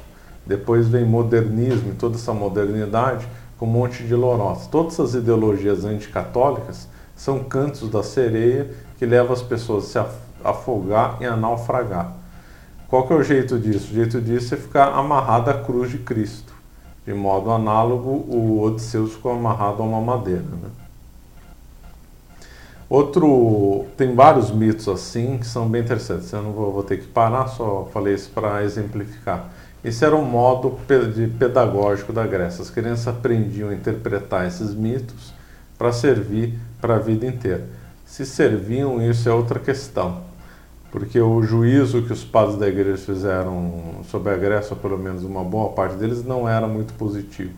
Depois 0.46 0.88
vem 0.88 1.04
modernismo 1.04 1.90
e 1.90 1.94
toda 1.96 2.16
essa 2.16 2.32
modernidade 2.32 3.28
com 3.58 3.66
um 3.66 3.70
monte 3.70 4.04
de 4.04 4.14
lorotas. 4.14 4.68
Todas 4.68 4.98
as 4.98 5.12
ideologias 5.12 5.84
anticatólicas 5.84 6.88
são 7.14 7.44
cantos 7.44 7.90
da 7.90 8.02
sereia 8.02 8.70
que 8.98 9.04
levam 9.04 9.34
as 9.34 9.42
pessoas 9.42 9.94
a 9.94 10.04
se 10.04 10.10
afogar 10.42 11.18
e 11.20 11.26
a 11.26 11.36
naufragar. 11.36 12.10
Qual 12.88 13.06
que 13.06 13.12
é 13.12 13.16
o 13.16 13.22
jeito 13.22 13.58
disso? 13.58 13.92
O 13.92 13.96
jeito 13.96 14.18
disso 14.18 14.54
é 14.54 14.56
ficar 14.56 14.94
amarrado 14.94 15.50
à 15.50 15.54
cruz 15.62 15.90
de 15.90 15.98
Cristo. 15.98 16.45
De 17.06 17.14
modo 17.14 17.50
análogo, 17.52 18.10
o 18.28 18.60
Odisseus 18.60 19.12
ficou 19.12 19.32
amarrado 19.32 19.80
a 19.80 19.86
uma 19.86 20.00
madeira. 20.00 20.42
Né? 20.42 20.68
Outro, 22.88 23.86
tem 23.96 24.14
vários 24.14 24.50
mitos 24.50 24.88
assim 24.88 25.38
que 25.38 25.46
são 25.46 25.68
bem 25.68 25.82
interessantes. 25.82 26.32
Eu 26.32 26.42
não 26.42 26.52
vou, 26.52 26.72
vou 26.72 26.82
ter 26.82 26.98
que 26.98 27.06
parar, 27.06 27.46
só 27.46 27.88
falei 27.92 28.14
isso 28.14 28.30
para 28.30 28.64
exemplificar. 28.64 29.50
Esse 29.84 30.04
era 30.04 30.16
um 30.16 30.24
modo 30.24 30.80
de 31.14 31.28
pedagógico 31.28 32.12
da 32.12 32.26
Grécia. 32.26 32.62
As 32.62 32.70
crianças 32.70 33.06
aprendiam 33.06 33.68
a 33.68 33.74
interpretar 33.74 34.44
esses 34.46 34.74
mitos 34.74 35.32
para 35.78 35.92
servir 35.92 36.58
para 36.80 36.96
a 36.96 36.98
vida 36.98 37.24
inteira. 37.24 37.64
Se 38.04 38.26
serviam, 38.26 39.00
isso 39.00 39.28
é 39.28 39.32
outra 39.32 39.60
questão, 39.60 40.22
porque 40.96 41.20
o 41.20 41.42
juízo 41.42 42.00
que 42.00 42.12
os 42.14 42.24
padres 42.24 42.56
da 42.56 42.66
igreja 42.66 42.96
fizeram 42.96 44.00
sobre 44.10 44.32
a 44.32 44.36
Grécia, 44.38 44.74
pelo 44.74 44.96
menos 44.96 45.24
uma 45.24 45.44
boa 45.44 45.74
parte 45.74 45.94
deles, 45.96 46.24
não 46.24 46.48
era 46.48 46.66
muito 46.66 46.94
positivo. 46.94 47.52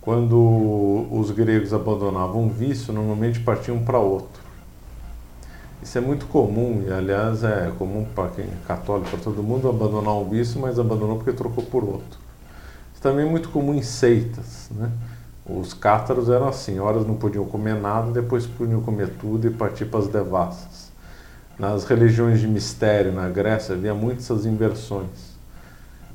Quando 0.00 1.08
os 1.10 1.32
gregos 1.32 1.74
abandonavam 1.74 2.42
um 2.42 2.48
vício, 2.48 2.92
normalmente 2.92 3.40
partiam 3.40 3.80
para 3.80 3.98
outro. 3.98 4.40
Isso 5.82 5.98
é 5.98 6.00
muito 6.00 6.26
comum, 6.26 6.84
e 6.86 6.92
aliás 6.92 7.42
é 7.42 7.72
comum 7.76 8.06
para 8.14 8.28
quem 8.28 8.44
é 8.44 8.56
católico, 8.64 9.10
para 9.10 9.18
todo 9.18 9.42
mundo, 9.42 9.68
abandonar 9.68 10.14
um 10.14 10.28
vício, 10.28 10.60
mas 10.60 10.78
abandonou 10.78 11.16
porque 11.16 11.32
trocou 11.32 11.64
por 11.64 11.82
outro. 11.82 12.20
Isso 12.92 13.02
também 13.02 13.26
é 13.26 13.28
muito 13.28 13.48
comum 13.48 13.74
em 13.74 13.82
seitas. 13.82 14.70
Né? 14.70 14.88
Os 15.44 15.74
cátaros 15.74 16.28
eram 16.28 16.46
assim, 16.46 16.78
horas 16.78 17.04
não 17.04 17.16
podiam 17.16 17.44
comer 17.44 17.74
nada, 17.74 18.12
depois 18.12 18.46
podiam 18.46 18.80
comer 18.82 19.08
tudo 19.20 19.48
e 19.48 19.50
partir 19.50 19.86
para 19.86 19.98
as 19.98 20.06
devassas. 20.06 20.71
Nas 21.62 21.84
religiões 21.84 22.40
de 22.40 22.48
mistério 22.48 23.12
na 23.12 23.28
Grécia 23.28 23.76
havia 23.76 23.94
muitas 23.94 24.24
essas 24.24 24.46
inversões. 24.46 25.32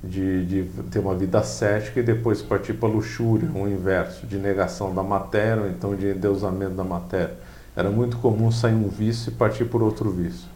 de, 0.03 0.45
de 0.45 0.63
ter 0.91 0.99
uma 0.99 1.15
vida 1.15 1.41
cética 1.41 2.01
e 2.01 2.03
depois 2.03 2.41
partir 2.41 2.73
para 2.73 2.89
a 2.89 2.91
luxúria, 2.91 3.49
o 3.55 3.65
inverso, 3.65 4.27
de 4.27 4.37
negação 4.37 4.93
da 4.93 5.01
matéria, 5.01 5.63
ou 5.63 5.69
então 5.69 5.95
de 5.95 6.07
endeusamento 6.07 6.73
da 6.73 6.83
matéria. 6.83 7.33
Era 7.77 7.89
muito 7.89 8.17
comum 8.17 8.51
sair 8.51 8.73
um 8.73 8.89
vício 8.89 9.29
e 9.29 9.35
partir 9.35 9.63
por 9.63 9.81
outro 9.81 10.09
vício. 10.11 10.49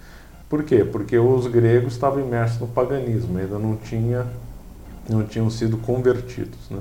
Por 0.50 0.62
quê? 0.64 0.84
Porque 0.84 1.18
os 1.18 1.48
gregos 1.48 1.94
estavam 1.94 2.20
imersos 2.20 2.60
no 2.60 2.68
paganismo, 2.68 3.38
ainda 3.38 3.58
não, 3.58 3.78
tinha, 3.78 4.28
não 5.10 5.24
tinham 5.24 5.50
sido 5.50 5.78
convertidos. 5.78 6.70
Né? 6.70 6.80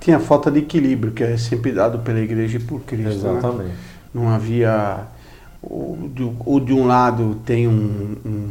Tinha 0.00 0.18
falta 0.18 0.50
de 0.50 0.60
equilíbrio, 0.60 1.12
que 1.12 1.22
é 1.22 1.36
sempre 1.36 1.70
dado 1.70 1.98
pela 1.98 2.18
igreja 2.18 2.56
e 2.56 2.60
por 2.60 2.80
Cristo. 2.80 3.08
Né? 3.08 3.14
Exatamente. 3.14 3.68
Né? 3.68 3.76
Não 4.14 4.30
havia. 4.30 5.06
Ou 5.62 6.10
de, 6.12 6.32
ou 6.44 6.58
de 6.58 6.72
um 6.72 6.86
lado 6.86 7.36
tem 7.44 7.68
um, 7.68 8.16
um, 8.26 8.48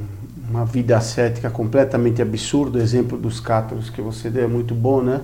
uma 0.49 0.65
vida 0.65 0.97
ascética 0.97 1.49
completamente 1.49 2.21
absurda, 2.21 2.79
o 2.79 2.81
exemplo 2.81 3.17
dos 3.17 3.39
cátaros 3.39 3.89
que 3.89 4.01
você 4.01 4.29
deu 4.29 4.45
é 4.45 4.47
muito 4.47 4.73
bom, 4.73 5.01
né? 5.01 5.21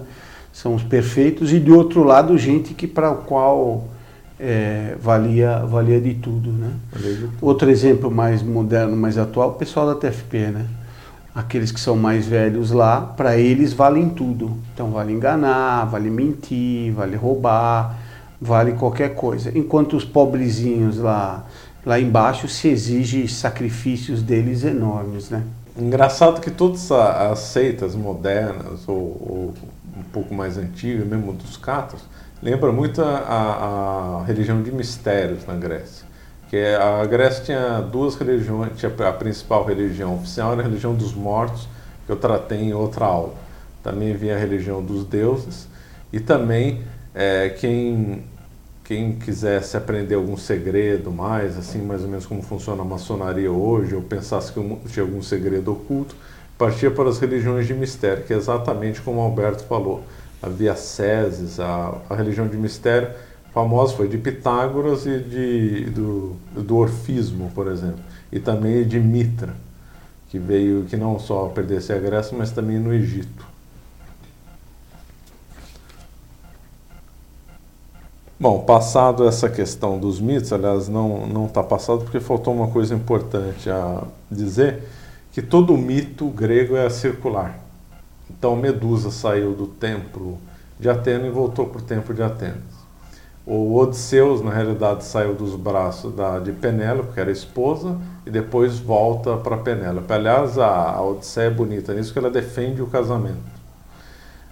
São 0.52 0.74
os 0.74 0.84
perfeitos, 0.84 1.54
e 1.54 1.60
de 1.60 1.72
outro 1.72 2.04
lado, 2.04 2.38
gente 2.38 2.74
que 2.74 2.88
para 2.88 3.12
o 3.12 3.18
qual 3.18 3.88
é, 4.40 4.96
valia, 5.00 5.60
valia 5.60 6.00
de 6.00 6.14
tudo, 6.16 6.52
né? 6.52 6.72
Outro 7.42 7.70
exemplo 7.70 8.10
mais 8.12 8.42
moderno, 8.44 8.96
mais 8.96 9.18
atual, 9.18 9.50
o 9.50 9.54
pessoal 9.54 9.88
da 9.88 9.96
TFP, 9.96 10.38
né? 10.48 10.66
Aqueles 11.34 11.72
que 11.72 11.80
são 11.80 11.96
mais 11.96 12.26
velhos 12.26 12.72
lá, 12.72 13.00
para 13.02 13.38
eles 13.38 13.74
valem 13.74 14.10
tudo. 14.10 14.58
Então 14.74 14.92
vale 14.92 15.14
enganar, 15.14 15.86
vale 15.86 16.10
mentir, 16.10 16.92
vale 16.94 17.16
roubar, 17.16 17.96
vale 18.42 18.74
qualquer 18.74 19.14
coisa. 19.14 19.56
Enquanto 19.56 19.96
os 19.96 20.04
pobrezinhos 20.04 20.98
lá, 20.98 21.46
lá 21.88 21.98
embaixo 21.98 22.50
se 22.50 22.68
exige 22.68 23.30
sacrifícios 23.30 24.22
deles 24.22 24.66
enormes, 24.66 25.30
né? 25.30 25.42
Engraçado 25.80 26.42
que 26.42 26.52
todas 26.52 26.92
as 26.92 27.40
seitas 27.40 27.96
modernas 27.96 28.86
ou, 28.88 28.96
ou 28.96 29.54
um 29.98 30.04
pouco 30.12 30.34
mais 30.34 30.58
antigas, 30.58 31.08
mesmo 31.08 31.32
dos 31.32 31.56
catos, 31.56 32.02
lembra 32.44 32.74
muito 32.74 33.02
a, 33.02 34.20
a, 34.20 34.24
religião 34.26 34.62
de 34.62 34.70
mistérios 34.70 35.46
na 35.46 35.54
Grécia. 35.56 36.06
Que 36.50 36.76
a 36.76 37.06
Grécia 37.06 37.46
tinha 37.46 37.80
duas 37.80 38.16
religiões, 38.16 38.74
tinha 38.76 38.92
a 39.08 39.14
principal 39.14 39.64
religião 39.64 40.16
oficial 40.16 40.52
era 40.52 40.62
a 40.62 40.66
religião 40.66 40.94
dos 40.94 41.14
mortos, 41.14 41.70
que 42.06 42.12
eu 42.12 42.18
tratei 42.18 42.60
em 42.60 42.74
outra 42.74 43.06
aula. 43.06 43.34
Também 43.82 44.14
vinha 44.14 44.36
a 44.36 44.40
religião 44.40 44.84
dos 44.84 45.06
deuses 45.06 45.70
e 46.12 46.20
também 46.20 46.82
é, 47.16 47.50
quem 47.50 48.24
quem 48.88 49.14
quisesse 49.14 49.76
aprender 49.76 50.16
algum 50.16 50.38
segredo 50.38 51.12
mais, 51.12 51.58
assim 51.58 51.82
mais 51.82 52.04
ou 52.04 52.08
menos 52.08 52.26
como 52.26 52.42
funciona 52.42 52.82
a 52.82 52.86
maçonaria 52.86 53.52
hoje, 53.52 53.94
ou 53.94 54.02
pensasse 54.02 54.54
que 54.54 54.60
tinha 54.88 55.04
algum 55.04 55.22
segredo 55.22 55.74
oculto, 55.74 56.16
partia 56.58 56.90
para 56.90 57.10
as 57.10 57.20
religiões 57.20 57.68
de 57.68 57.74
mistério, 57.74 58.24
que 58.24 58.34
é 58.34 58.38
exatamente 58.38 59.02
como 59.02 59.20
Alberto 59.20 59.64
falou 59.66 60.04
havia 60.42 60.76
Ceses, 60.76 61.60
a, 61.60 61.98
a 62.10 62.16
religião 62.16 62.48
de 62.48 62.58
mistério 62.58 63.10
famosa 63.54 63.96
foi 63.96 64.08
de 64.08 64.18
Pitágoras 64.18 65.06
e 65.06 65.20
de, 65.20 65.86
do, 65.86 66.36
do 66.56 66.78
Orfismo, 66.78 67.52
por 67.54 67.68
exemplo, 67.68 68.00
e 68.32 68.40
também 68.40 68.86
de 68.86 69.00
Mitra, 69.00 69.54
que 70.30 70.38
veio, 70.38 70.86
que 70.86 70.96
não 70.96 71.18
só 71.18 71.48
pertencia 71.48 71.96
à 71.96 72.00
Grécia, 72.00 72.38
mas 72.38 72.52
também 72.52 72.78
no 72.78 72.94
Egito. 72.94 73.57
Bom, 78.40 78.60
passado 78.60 79.28
essa 79.28 79.50
questão 79.50 79.98
dos 79.98 80.20
mitos, 80.20 80.54
aliás, 80.54 80.88
não 80.88 81.48
está 81.48 81.64
passado 81.64 82.04
porque 82.04 82.20
faltou 82.20 82.54
uma 82.54 82.68
coisa 82.68 82.94
importante 82.94 83.68
a 83.68 84.04
dizer, 84.30 84.84
que 85.32 85.42
todo 85.42 85.76
mito 85.76 86.28
grego 86.28 86.76
é 86.76 86.88
circular. 86.88 87.58
Então 88.30 88.56
Medusa 88.56 89.10
saiu 89.10 89.54
do 89.54 89.66
templo 89.66 90.38
de 90.80 90.88
Atenas 90.88 91.30
e 91.30 91.32
voltou 91.32 91.66
para 91.66 91.80
o 91.80 91.82
templo 91.82 92.14
de 92.14 92.22
Atenas. 92.22 92.78
O 93.44 93.76
Odisseus, 93.76 94.40
na 94.44 94.52
realidade, 94.52 95.04
saiu 95.04 95.34
dos 95.34 95.56
braços 95.56 96.14
da, 96.14 96.38
de 96.38 96.52
Penélope, 96.52 97.14
que 97.14 97.20
era 97.20 97.32
esposa, 97.32 97.98
e 98.24 98.30
depois 98.30 98.78
volta 98.78 99.36
para 99.38 99.58
Penélope. 99.58 100.14
Aliás, 100.14 100.60
a, 100.60 100.92
a 100.92 101.02
Odisseia 101.02 101.48
é 101.48 101.50
bonita 101.50 101.92
nisso 101.92 102.14
que 102.14 102.20
ela 102.20 102.30
defende 102.30 102.84
o 102.84 102.88
casamento. 102.88 103.57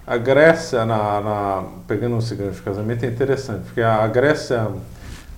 A 0.08 0.18
Grécia, 0.18 0.86
na, 0.86 1.20
na, 1.20 1.64
pegando 1.88 2.18
gancho 2.18 2.36
de 2.36 2.62
casamento, 2.62 3.04
é 3.04 3.08
interessante, 3.08 3.64
porque 3.66 3.82
a 3.82 4.06
Grécia, 4.06 4.68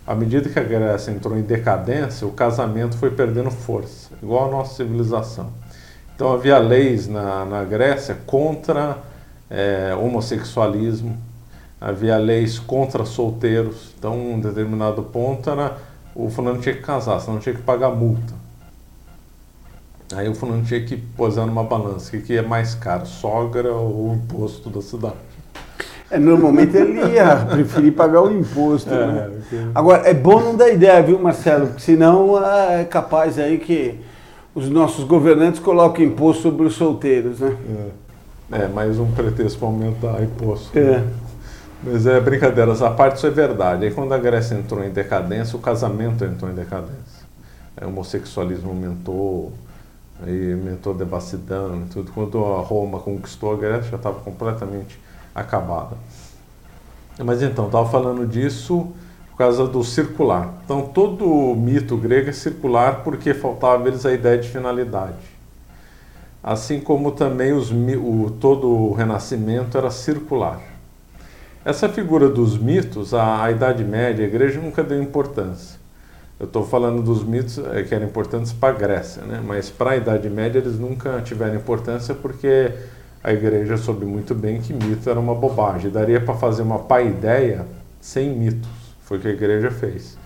à 0.06 0.14
medida 0.14 0.50
que 0.50 0.60
a 0.60 0.64
Grécia 0.64 1.12
entrou 1.12 1.38
em 1.38 1.42
decadência, 1.42 2.28
o 2.28 2.32
casamento 2.32 2.98
foi 2.98 3.12
perdendo 3.12 3.50
força, 3.50 4.10
igual 4.22 4.50
a 4.50 4.52
nossa 4.52 4.76
civilização. 4.76 5.50
Então 6.14 6.34
havia 6.34 6.58
leis 6.58 7.08
na, 7.08 7.46
na 7.46 7.64
Grécia 7.64 8.18
contra 8.26 8.98
é, 9.50 9.96
homossexualismo, 9.96 11.18
havia 11.80 12.18
leis 12.18 12.60
contra 12.60 13.06
solteiros. 13.06 13.94
Então, 13.98 14.20
um 14.20 14.40
determinado 14.40 15.02
ponto 15.02 15.50
era 15.50 15.78
o 16.14 16.30
fulano 16.30 16.60
tinha 16.60 16.76
que 16.76 16.82
casar, 16.82 17.22
senão 17.22 17.40
tinha 17.40 17.56
que 17.56 17.62
pagar 17.62 17.92
multa. 17.92 18.34
Aí 20.16 20.30
o 20.30 20.36
fulano 20.36 20.64
tinha 20.64 20.82
que 20.82 20.96
posar 20.96 21.46
numa 21.46 21.64
balança, 21.64 22.08
o 22.08 22.12
que, 22.12 22.22
que 22.28 22.38
é 22.38 22.42
mais 22.42 22.74
caro, 22.74 23.06
sogra 23.06 23.74
ou 23.74 24.12
o 24.12 24.16
imposto 24.16 24.70
da 24.70 24.82
cidade? 24.82 25.16
É, 26.10 26.18
normalmente 26.18 26.78
ele 26.78 27.16
ia 27.16 27.36
preferir 27.36 27.94
pagar 27.94 28.22
o 28.22 28.32
imposto. 28.32 28.94
É, 28.94 29.08
né? 29.08 29.32
Agora, 29.76 30.08
é 30.08 30.14
bom 30.14 30.40
não 30.40 30.56
dar 30.56 30.70
ideia, 30.70 31.02
viu, 31.04 31.20
Marcelo? 31.20 31.68
Porque 31.68 31.82
senão 31.82 32.42
é 32.42 32.86
capaz 32.86 33.38
aí 33.38 33.58
que 33.58 34.00
os 34.56 34.70
nossos 34.70 35.04
governantes 35.04 35.60
colocam 35.60 36.06
imposto 36.06 36.44
sobre 36.44 36.66
os 36.66 36.76
solteiros, 36.76 37.42
né? 37.42 37.56
É, 38.52 38.64
é 38.64 38.68
mais 38.70 38.98
um 38.98 39.12
pretexto 39.12 39.60
para 39.60 39.68
aumentar 39.68 40.24
imposto. 40.24 40.78
É. 40.80 41.04
Mas 41.84 42.08
é 42.08 42.20
brincadeiras 42.20 42.82
à 42.82 42.90
parte, 42.90 43.18
isso 43.18 43.28
é 43.28 43.30
verdade. 43.30 43.86
Aí 43.86 43.92
quando 43.92 44.14
a 44.14 44.18
Grécia 44.18 44.56
entrou 44.56 44.84
em 44.84 44.90
decadência, 44.90 45.58
o 45.58 45.60
casamento 45.60 46.24
entrou 46.24 46.50
em 46.50 46.56
decadência. 46.56 47.28
É, 47.76 47.86
o 47.86 47.90
homossexualismo 47.90 48.70
aumentou, 48.70 49.52
aí 50.24 50.54
a 50.54 50.94
devassidão, 50.94 51.86
tudo. 51.92 52.12
Quando 52.12 52.44
a 52.44 52.62
Roma 52.62 53.00
conquistou 53.00 53.54
a 53.54 53.58
Grécia, 53.58 53.92
já 53.92 53.98
estava 53.98 54.20
completamente 54.20 55.00
acabada. 55.34 55.96
Mas 57.24 57.42
então, 57.42 57.66
estava 57.66 57.88
falando 57.90 58.26
disso 58.28 58.88
por 59.32 59.38
causa 59.38 59.68
do 59.68 59.84
circular. 59.84 60.54
Então, 60.66 60.82
todo 60.82 61.26
o 61.26 61.56
mito 61.56 61.98
grego 61.98 62.30
é 62.30 62.34
circular 62.34 63.04
porque 63.04 63.34
faltava 63.34 63.88
eles 63.88 64.06
a 64.06 64.14
ideia 64.14 64.38
de 64.38 64.50
finalidade. 64.50 65.38
Assim 66.44 66.80
como 66.80 67.12
também 67.12 67.54
os, 67.54 67.72
o, 67.72 68.32
todo 68.40 68.68
o 68.68 68.94
Renascimento 68.94 69.78
era 69.78 69.92
circular. 69.92 70.60
Essa 71.66 71.90
figura 71.90 72.30
dos 72.30 72.58
mitos, 72.58 73.14
a, 73.14 73.44
a 73.44 73.52
Idade 73.52 73.84
Média, 73.84 74.24
a 74.24 74.28
Igreja 74.28 74.62
nunca 74.62 74.82
deu 74.84 75.02
importância. 75.02 75.77
Eu 76.40 76.46
estou 76.46 76.66
falando 76.66 77.02
dos 77.02 77.24
mitos 77.24 77.58
é, 77.58 77.82
que 77.84 77.96
eram 77.96 78.06
importantes 78.06 78.54
para 78.54 78.76
a 78.76 78.78
Grécia, 78.78 79.24
né? 79.24 79.42
mas 79.44 79.70
para 79.70 79.92
a 79.92 79.98
Idade 79.98 80.30
Média 80.30 80.60
eles 80.60 80.78
nunca 80.78 81.20
tiveram 81.22 81.56
importância 81.56 82.14
porque 82.14 82.72
a 83.24 83.34
Igreja 83.34 83.76
soube 83.76 84.06
muito 84.06 84.36
bem 84.36 84.62
que 84.62 84.72
mito 84.72 85.10
era 85.10 85.20
uma 85.20 85.34
bobagem. 85.34 85.90
Daria 85.90 86.22
para 86.22 86.36
fazer 86.36 86.62
uma 86.62 86.80
paideia 86.80 87.66
sem 88.00 88.30
mitos. 88.30 88.70
Foi 89.02 89.18
o 89.18 89.22
que 89.22 89.28
a 89.28 89.32
igreja 89.32 89.72
fez. 89.72 90.18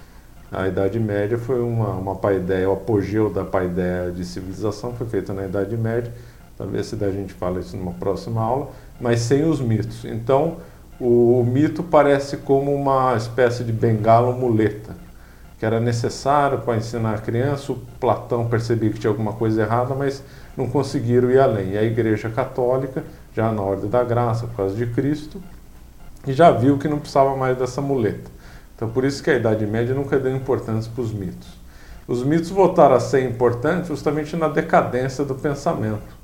A 0.52 0.68
Idade 0.68 1.00
Média 1.00 1.38
foi 1.38 1.62
uma, 1.62 1.90
uma 1.92 2.16
paideia, 2.16 2.70
o 2.70 2.74
apogeu 2.74 3.30
da 3.30 3.46
paideia 3.46 4.12
de 4.12 4.26
civilização 4.26 4.94
foi 4.94 5.08
feita 5.08 5.34
na 5.34 5.46
Idade 5.46 5.78
Média. 5.78 6.12
Talvez 6.58 6.88
se 6.88 7.04
a 7.04 7.10
gente 7.10 7.34
fala 7.34 7.60
isso 7.60 7.78
numa 7.78 7.94
próxima 7.94 8.42
aula, 8.42 8.70
mas 9.00 9.22
sem 9.22 9.44
os 9.46 9.62
mitos. 9.62 10.04
Então, 10.04 10.58
o, 11.00 11.40
o 11.40 11.46
mito 11.46 11.82
parece 11.82 12.38
como 12.38 12.74
uma 12.74 13.16
espécie 13.16 13.64
de 13.64 13.72
bengala 13.72 14.32
muleta, 14.32 14.96
que 15.62 15.66
era 15.68 15.80
necessário 15.80 16.58
para 16.58 16.76
ensinar 16.76 17.14
a 17.14 17.18
criança. 17.20 17.72
O 17.72 17.76
Platão 18.00 18.48
percebia 18.48 18.90
que 18.90 18.98
tinha 18.98 19.12
alguma 19.12 19.34
coisa 19.34 19.62
errada, 19.62 19.94
mas 19.94 20.24
não 20.58 20.68
conseguiram 20.68 21.30
ir 21.30 21.40
além. 21.40 21.74
E 21.74 21.78
a 21.78 21.84
Igreja 21.84 22.32
Católica, 22.32 23.04
já 23.36 23.52
na 23.52 23.62
Ordem 23.62 23.88
da 23.88 24.04
Graça, 24.04 24.48
por 24.48 24.56
causa 24.56 24.74
de 24.74 24.88
Cristo, 24.88 25.40
já 26.26 26.50
viu 26.50 26.80
que 26.80 26.88
não 26.88 26.98
precisava 26.98 27.38
mais 27.38 27.56
dessa 27.60 27.80
muleta. 27.80 28.32
Então, 28.76 28.90
por 28.90 29.06
isso 29.06 29.22
que 29.22 29.30
a 29.30 29.36
Idade 29.36 29.68
Média 29.68 29.94
nunca 29.94 30.18
deu 30.18 30.36
importância 30.36 30.92
para 30.92 31.04
os 31.04 31.14
mitos. 31.14 31.50
Os 32.08 32.24
mitos 32.24 32.50
voltaram 32.50 32.96
a 32.96 33.00
ser 33.00 33.24
importantes 33.30 33.90
justamente 33.90 34.36
na 34.36 34.48
decadência 34.48 35.24
do 35.24 35.36
pensamento. 35.36 36.18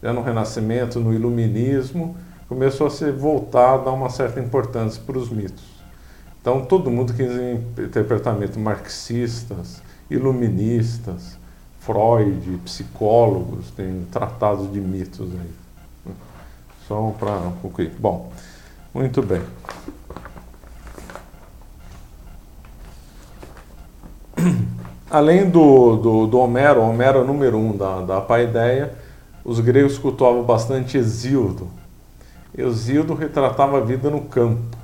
Já 0.00 0.12
no 0.12 0.22
Renascimento, 0.22 1.00
no 1.00 1.12
Iluminismo, 1.12 2.16
começou 2.48 2.86
a 2.86 2.90
se 2.90 3.10
voltar 3.10 3.74
a 3.74 3.78
dar 3.78 3.90
uma 3.90 4.08
certa 4.08 4.38
importância 4.38 5.02
para 5.04 5.18
os 5.18 5.30
mitos. 5.30 5.73
Então, 6.44 6.62
todo 6.62 6.90
mundo 6.90 7.14
quis 7.14 7.30
interpretamento 7.78 8.60
marxistas, 8.60 9.80
iluministas, 10.10 11.38
Freud, 11.80 12.58
psicólogos, 12.62 13.70
tem 13.70 14.06
tratados 14.12 14.70
de 14.70 14.78
mitos 14.78 15.30
aí. 15.32 16.14
Só 16.86 17.14
para 17.18 17.50
concluir. 17.62 17.92
Bom, 17.98 18.30
muito 18.92 19.22
bem. 19.22 19.40
além 25.10 25.48
do, 25.48 25.96
do, 25.96 26.26
do 26.26 26.38
Homero, 26.38 26.82
Homero 26.82 27.20
é 27.20 27.24
número 27.24 27.56
um 27.56 27.74
da, 27.74 28.02
da 28.02 28.20
Paideia, 28.20 28.92
os 29.42 29.60
gregos 29.60 29.96
cultuavam 29.96 30.42
bastante 30.42 30.98
Exíodo. 30.98 31.70
Exíodo 32.54 33.14
retratava 33.14 33.78
a 33.78 33.80
vida 33.80 34.10
no 34.10 34.20
campo. 34.20 34.83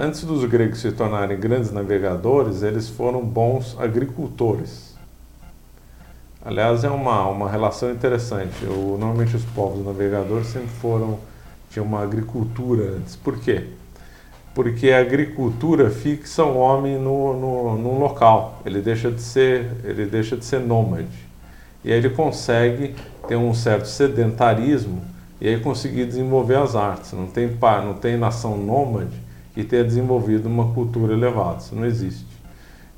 Antes 0.00 0.22
dos 0.22 0.44
gregos 0.44 0.78
se 0.78 0.92
tornarem 0.92 1.36
grandes 1.36 1.72
navegadores, 1.72 2.62
eles 2.62 2.88
foram 2.88 3.20
bons 3.20 3.76
agricultores. 3.80 4.96
Aliás, 6.44 6.84
é 6.84 6.88
uma, 6.88 7.26
uma 7.26 7.50
relação 7.50 7.90
interessante. 7.90 8.64
O, 8.64 8.96
normalmente 8.96 9.34
os 9.34 9.44
povos 9.44 9.84
navegadores 9.84 10.46
sempre 10.46 10.68
foram 10.68 11.18
tinham 11.68 11.84
uma 11.84 12.00
agricultura 12.00 12.92
antes. 12.92 13.16
Por 13.16 13.40
quê? 13.40 13.64
Porque 14.54 14.92
a 14.92 15.00
agricultura 15.00 15.90
fixa 15.90 16.44
o 16.44 16.56
homem 16.56 16.96
no, 16.96 17.34
no, 17.34 17.76
no 17.76 17.98
local. 17.98 18.62
Ele 18.64 18.80
deixa 18.80 19.10
de 19.10 19.20
ser 19.20 19.68
ele 19.82 20.06
deixa 20.06 20.36
de 20.36 20.44
ser 20.44 20.60
nômade 20.60 21.26
e 21.84 21.90
aí 21.90 21.98
ele 21.98 22.10
consegue 22.10 22.94
ter 23.26 23.34
um 23.34 23.52
certo 23.52 23.86
sedentarismo 23.88 25.02
e 25.40 25.48
aí 25.48 25.58
conseguir 25.58 26.06
desenvolver 26.06 26.58
as 26.58 26.76
artes. 26.76 27.12
Não 27.12 27.26
tem 27.26 27.50
não 27.82 27.94
tem 27.94 28.16
nação 28.16 28.56
nômade 28.56 29.26
que 29.58 29.64
tenha 29.64 29.82
desenvolvido 29.82 30.46
uma 30.46 30.72
cultura 30.72 31.12
elevada. 31.12 31.58
Isso 31.58 31.74
não 31.74 31.84
existe. 31.84 32.24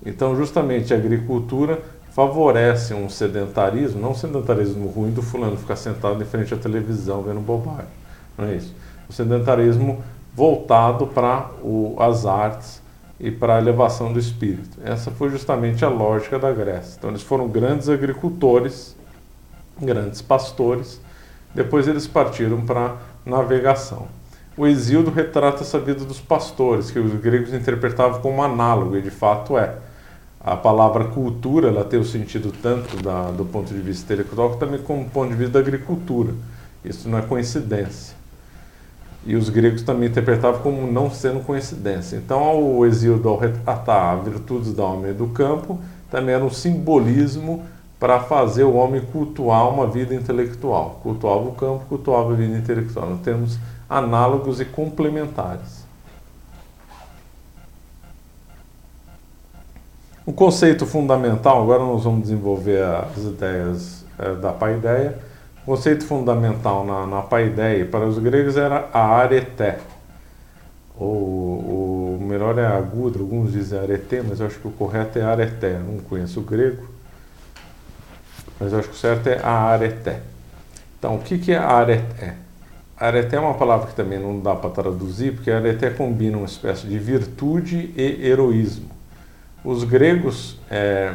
Então, 0.04 0.36
justamente 0.36 0.92
a 0.92 0.96
agricultura 0.98 1.80
favorece 2.10 2.92
um 2.92 3.08
sedentarismo, 3.08 3.98
não 3.98 4.10
um 4.10 4.14
sedentarismo 4.14 4.86
ruim 4.86 5.10
do 5.10 5.22
fulano 5.22 5.56
ficar 5.56 5.76
sentado 5.76 6.22
em 6.22 6.26
frente 6.26 6.52
à 6.52 6.58
televisão 6.58 7.22
vendo 7.22 7.40
bobagem. 7.40 7.88
Não 8.36 8.44
é 8.44 8.56
isso. 8.56 8.74
O 9.08 9.12
sedentarismo 9.12 10.04
voltado 10.36 11.06
para 11.06 11.50
as 11.98 12.26
artes 12.26 12.82
e 13.18 13.30
para 13.30 13.56
a 13.56 13.58
elevação 13.58 14.12
do 14.12 14.18
espírito. 14.18 14.76
Essa 14.84 15.10
foi 15.10 15.30
justamente 15.30 15.82
a 15.82 15.88
lógica 15.88 16.38
da 16.38 16.52
Grécia. 16.52 16.96
Então 16.98 17.08
eles 17.08 17.22
foram 17.22 17.48
grandes 17.48 17.88
agricultores, 17.88 18.94
grandes 19.80 20.20
pastores. 20.20 21.00
Depois 21.54 21.88
eles 21.88 22.06
partiram 22.06 22.60
para 22.66 22.98
navegação. 23.24 24.19
O 24.60 24.66
Exíodo 24.66 25.10
retrata 25.10 25.62
essa 25.62 25.78
vida 25.78 26.04
dos 26.04 26.20
pastores, 26.20 26.90
que 26.90 26.98
os 26.98 27.18
gregos 27.18 27.54
interpretavam 27.54 28.20
como 28.20 28.42
análogo, 28.42 28.94
e 28.94 29.00
de 29.00 29.10
fato 29.10 29.56
é 29.56 29.74
a 30.38 30.54
palavra 30.54 31.04
cultura 31.04 31.68
ela 31.68 31.82
tem 31.82 31.98
o 31.98 32.04
sentido 32.04 32.52
tanto 32.60 33.02
da, 33.02 33.30
do 33.30 33.46
ponto 33.46 33.72
de 33.72 33.80
vista 33.80 34.04
intelectual, 34.04 34.56
também 34.56 34.78
como 34.82 35.08
ponto 35.08 35.30
de 35.30 35.34
vista 35.34 35.54
da 35.54 35.60
agricultura. 35.60 36.34
Isso 36.84 37.08
não 37.08 37.16
é 37.16 37.22
coincidência. 37.22 38.14
E 39.24 39.34
os 39.34 39.48
gregos 39.48 39.80
também 39.80 40.10
interpretavam 40.10 40.60
como 40.60 40.92
não 40.92 41.10
sendo 41.10 41.40
coincidência. 41.40 42.16
Então, 42.18 42.62
o 42.62 42.84
Exíodo, 42.84 43.30
ao 43.30 43.38
retratar 43.38 44.22
virtudes 44.22 44.74
da 44.74 44.84
homem 44.84 45.14
do 45.14 45.28
campo, 45.28 45.80
também 46.10 46.34
era 46.34 46.44
um 46.44 46.50
simbolismo 46.50 47.64
para 48.00 48.18
fazer 48.18 48.64
o 48.64 48.74
homem 48.74 49.02
cultuar 49.02 49.68
uma 49.68 49.86
vida 49.86 50.14
intelectual. 50.14 50.98
Cultuava 51.02 51.46
o 51.46 51.52
campo, 51.52 51.84
cultuava 51.86 52.32
a 52.32 52.34
vida 52.34 52.56
intelectual. 52.56 53.10
Nós 53.10 53.20
temos 53.20 53.58
análogos 53.88 54.58
e 54.58 54.64
complementares. 54.64 55.84
O 60.24 60.32
conceito 60.32 60.86
fundamental, 60.86 61.62
agora 61.62 61.80
nós 61.80 62.04
vamos 62.04 62.22
desenvolver 62.22 62.82
as 62.82 63.18
ideias 63.18 64.04
é, 64.18 64.34
da 64.34 64.52
paideia. 64.52 65.18
O 65.62 65.66
conceito 65.66 66.06
fundamental 66.06 66.86
na, 66.86 67.06
na 67.06 67.20
paideia 67.20 67.84
para 67.84 68.06
os 68.06 68.18
gregos 68.18 68.56
era 68.56 68.88
a 68.94 69.16
areté. 69.16 69.78
O, 70.96 71.04
o 71.04 72.18
melhor 72.22 72.56
é 72.58 72.66
agudo, 72.66 73.20
alguns 73.20 73.52
dizem 73.52 73.78
areté, 73.78 74.22
mas 74.22 74.40
eu 74.40 74.46
acho 74.46 74.58
que 74.58 74.68
o 74.68 74.70
correto 74.70 75.18
é 75.18 75.22
areté. 75.22 75.78
Não 75.78 75.98
conheço 75.98 76.40
o 76.40 76.42
grego, 76.42 76.99
mas 78.60 78.72
eu 78.72 78.78
acho 78.78 78.88
que 78.88 78.94
o 78.94 78.98
certo 78.98 79.26
é 79.28 79.40
a 79.42 79.50
areté. 79.50 80.20
Então, 80.98 81.14
o 81.16 81.18
que, 81.18 81.38
que 81.38 81.50
é 81.50 81.56
areté? 81.56 82.36
Areté 82.96 83.36
é 83.36 83.40
uma 83.40 83.54
palavra 83.54 83.86
que 83.86 83.94
também 83.94 84.18
não 84.18 84.38
dá 84.38 84.54
para 84.54 84.68
traduzir, 84.68 85.32
porque 85.34 85.50
areté 85.50 85.88
combina 85.88 86.36
uma 86.36 86.46
espécie 86.46 86.86
de 86.86 86.98
virtude 86.98 87.94
e 87.96 88.26
heroísmo. 88.26 88.90
Os 89.64 89.84
gregos, 89.84 90.58
é, 90.70 91.14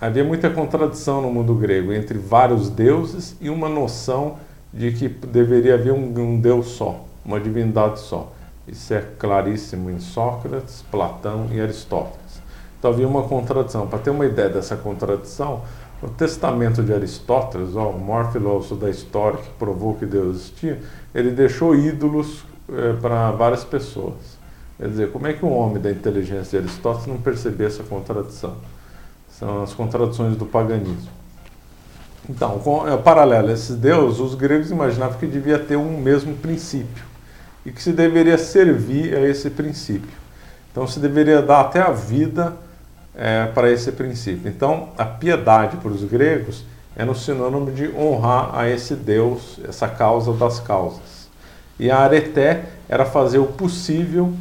havia 0.00 0.24
muita 0.24 0.48
contradição 0.48 1.20
no 1.20 1.30
mundo 1.30 1.54
grego 1.54 1.92
entre 1.92 2.16
vários 2.16 2.70
deuses 2.70 3.36
e 3.38 3.50
uma 3.50 3.68
noção 3.68 4.38
de 4.72 4.92
que 4.92 5.08
deveria 5.08 5.74
haver 5.74 5.92
um, 5.92 6.18
um 6.18 6.40
Deus 6.40 6.68
só, 6.68 7.04
uma 7.22 7.38
divindade 7.38 8.00
só. 8.00 8.32
Isso 8.66 8.92
é 8.94 9.02
claríssimo 9.18 9.90
em 9.90 9.98
Sócrates, 9.98 10.82
Platão 10.90 11.48
e 11.52 11.60
Aristóteles. 11.60 12.42
Então 12.78 12.90
havia 12.90 13.08
uma 13.08 13.22
contradição. 13.22 13.86
Para 13.86 13.98
ter 13.98 14.10
uma 14.10 14.24
ideia 14.24 14.48
dessa 14.48 14.76
contradição, 14.76 15.62
o 16.02 16.08
testamento 16.08 16.82
de 16.82 16.92
Aristóteles, 16.92 17.74
ó, 17.74 17.90
o 17.90 18.00
maior 18.00 18.32
filósofo 18.32 18.76
da 18.76 18.88
história 18.88 19.38
que 19.38 19.50
provou 19.58 19.94
que 19.94 20.06
Deus 20.06 20.36
existia, 20.36 20.80
ele 21.14 21.30
deixou 21.30 21.74
ídolos 21.74 22.44
é, 22.72 22.92
para 22.94 23.32
várias 23.32 23.64
pessoas. 23.64 24.38
Quer 24.78 24.88
dizer, 24.88 25.10
como 25.10 25.26
é 25.26 25.32
que 25.32 25.44
um 25.44 25.52
homem 25.52 25.82
da 25.82 25.90
inteligência 25.90 26.60
de 26.60 26.68
Aristóteles 26.68 27.08
não 27.08 27.18
percebeu 27.18 27.66
essa 27.66 27.82
contradição? 27.82 28.56
São 29.28 29.62
as 29.62 29.74
contradições 29.74 30.36
do 30.36 30.46
paganismo. 30.46 31.10
Então, 32.30 32.60
com, 32.60 32.86
é, 32.86 32.96
paralelo 32.96 33.48
a 33.48 33.52
esses 33.52 33.74
deuses, 33.74 34.20
os 34.20 34.36
gregos 34.36 34.70
imaginavam 34.70 35.18
que 35.18 35.26
devia 35.26 35.58
ter 35.58 35.76
um 35.76 36.00
mesmo 36.00 36.36
princípio 36.36 37.04
e 37.66 37.72
que 37.72 37.82
se 37.82 37.92
deveria 37.92 38.38
servir 38.38 39.16
a 39.16 39.28
esse 39.28 39.50
princípio. 39.50 40.16
Então, 40.70 40.86
se 40.86 41.00
deveria 41.00 41.42
dar 41.42 41.62
até 41.62 41.80
a 41.80 41.90
vida 41.90 42.54
é, 43.18 43.46
para 43.46 43.70
esse 43.70 43.90
princípio. 43.90 44.48
Então, 44.48 44.90
a 44.96 45.04
piedade 45.04 45.76
para 45.78 45.90
os 45.90 46.04
gregos 46.04 46.64
é 46.96 47.04
no 47.04 47.14
sinônimo 47.14 47.72
de 47.72 47.92
honrar 47.94 48.50
a 48.56 48.68
esse 48.68 48.94
Deus, 48.94 49.58
essa 49.68 49.88
causa 49.88 50.32
das 50.32 50.60
causas. 50.60 51.28
E 51.78 51.90
a 51.90 51.98
areté 51.98 52.64
era 52.88 53.04
fazer 53.04 53.38
o 53.38 53.46
possível 53.46 54.32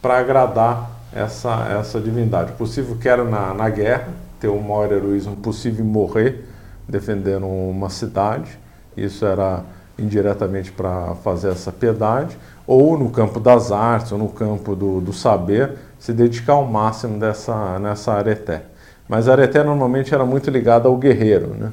para 0.00 0.18
agradar 0.18 0.90
essa, 1.12 1.66
essa 1.78 2.00
divindade. 2.00 2.52
Possível 2.52 2.96
que 2.96 3.08
era 3.08 3.24
na, 3.24 3.52
na 3.52 3.68
guerra, 3.68 4.08
ter 4.38 4.48
o 4.48 4.60
maior 4.60 4.90
heroísmo 4.90 5.36
possível 5.36 5.84
morrer 5.84 6.46
defendendo 6.88 7.46
uma 7.46 7.88
cidade, 7.88 8.58
isso 8.96 9.24
era 9.24 9.62
indiretamente 9.98 10.72
para 10.72 11.14
fazer 11.22 11.50
essa 11.50 11.70
piedade, 11.70 12.36
ou 12.66 12.98
no 12.98 13.10
campo 13.10 13.38
das 13.38 13.70
artes, 13.70 14.12
ou 14.12 14.18
no 14.18 14.28
campo 14.28 14.74
do, 14.74 15.00
do 15.00 15.12
saber, 15.12 15.76
se 16.00 16.14
dedicar 16.14 16.54
ao 16.54 16.66
máximo 16.66 17.20
dessa, 17.20 17.78
nessa 17.78 18.14
areté. 18.14 18.62
Mas 19.06 19.28
a 19.28 19.32
areté 19.32 19.62
normalmente 19.62 20.14
era 20.14 20.24
muito 20.24 20.50
ligada 20.50 20.88
ao 20.88 20.96
guerreiro, 20.96 21.48
né? 21.48 21.72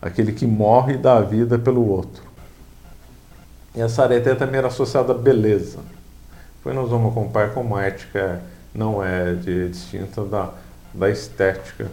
aquele 0.00 0.32
que 0.32 0.46
morre 0.46 0.94
e 0.94 0.96
dá 0.96 1.18
a 1.18 1.20
vida 1.20 1.58
pelo 1.58 1.86
outro. 1.86 2.22
E 3.74 3.80
essa 3.80 4.02
areté 4.02 4.34
também 4.34 4.58
era 4.58 4.68
associada 4.68 5.12
à 5.12 5.16
beleza. 5.16 5.78
Depois 6.56 6.74
nós 6.74 6.88
vamos 6.88 7.12
acompanhar 7.12 7.52
como 7.52 7.76
a 7.76 7.82
ética 7.82 8.40
não 8.74 9.04
é 9.04 9.34
de, 9.34 9.68
distinta 9.68 10.24
da, 10.24 10.50
da 10.94 11.10
estética 11.10 11.90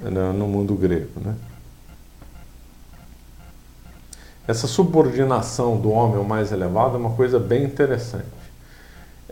né, 0.00 0.32
no 0.32 0.46
mundo 0.46 0.74
grego. 0.74 1.18
Né? 1.18 1.34
Essa 4.46 4.66
subordinação 4.66 5.80
do 5.80 5.90
homem 5.90 6.16
ao 6.16 6.24
mais 6.24 6.52
elevado 6.52 6.96
é 6.96 6.98
uma 6.98 7.14
coisa 7.14 7.38
bem 7.38 7.64
interessante. 7.64 8.41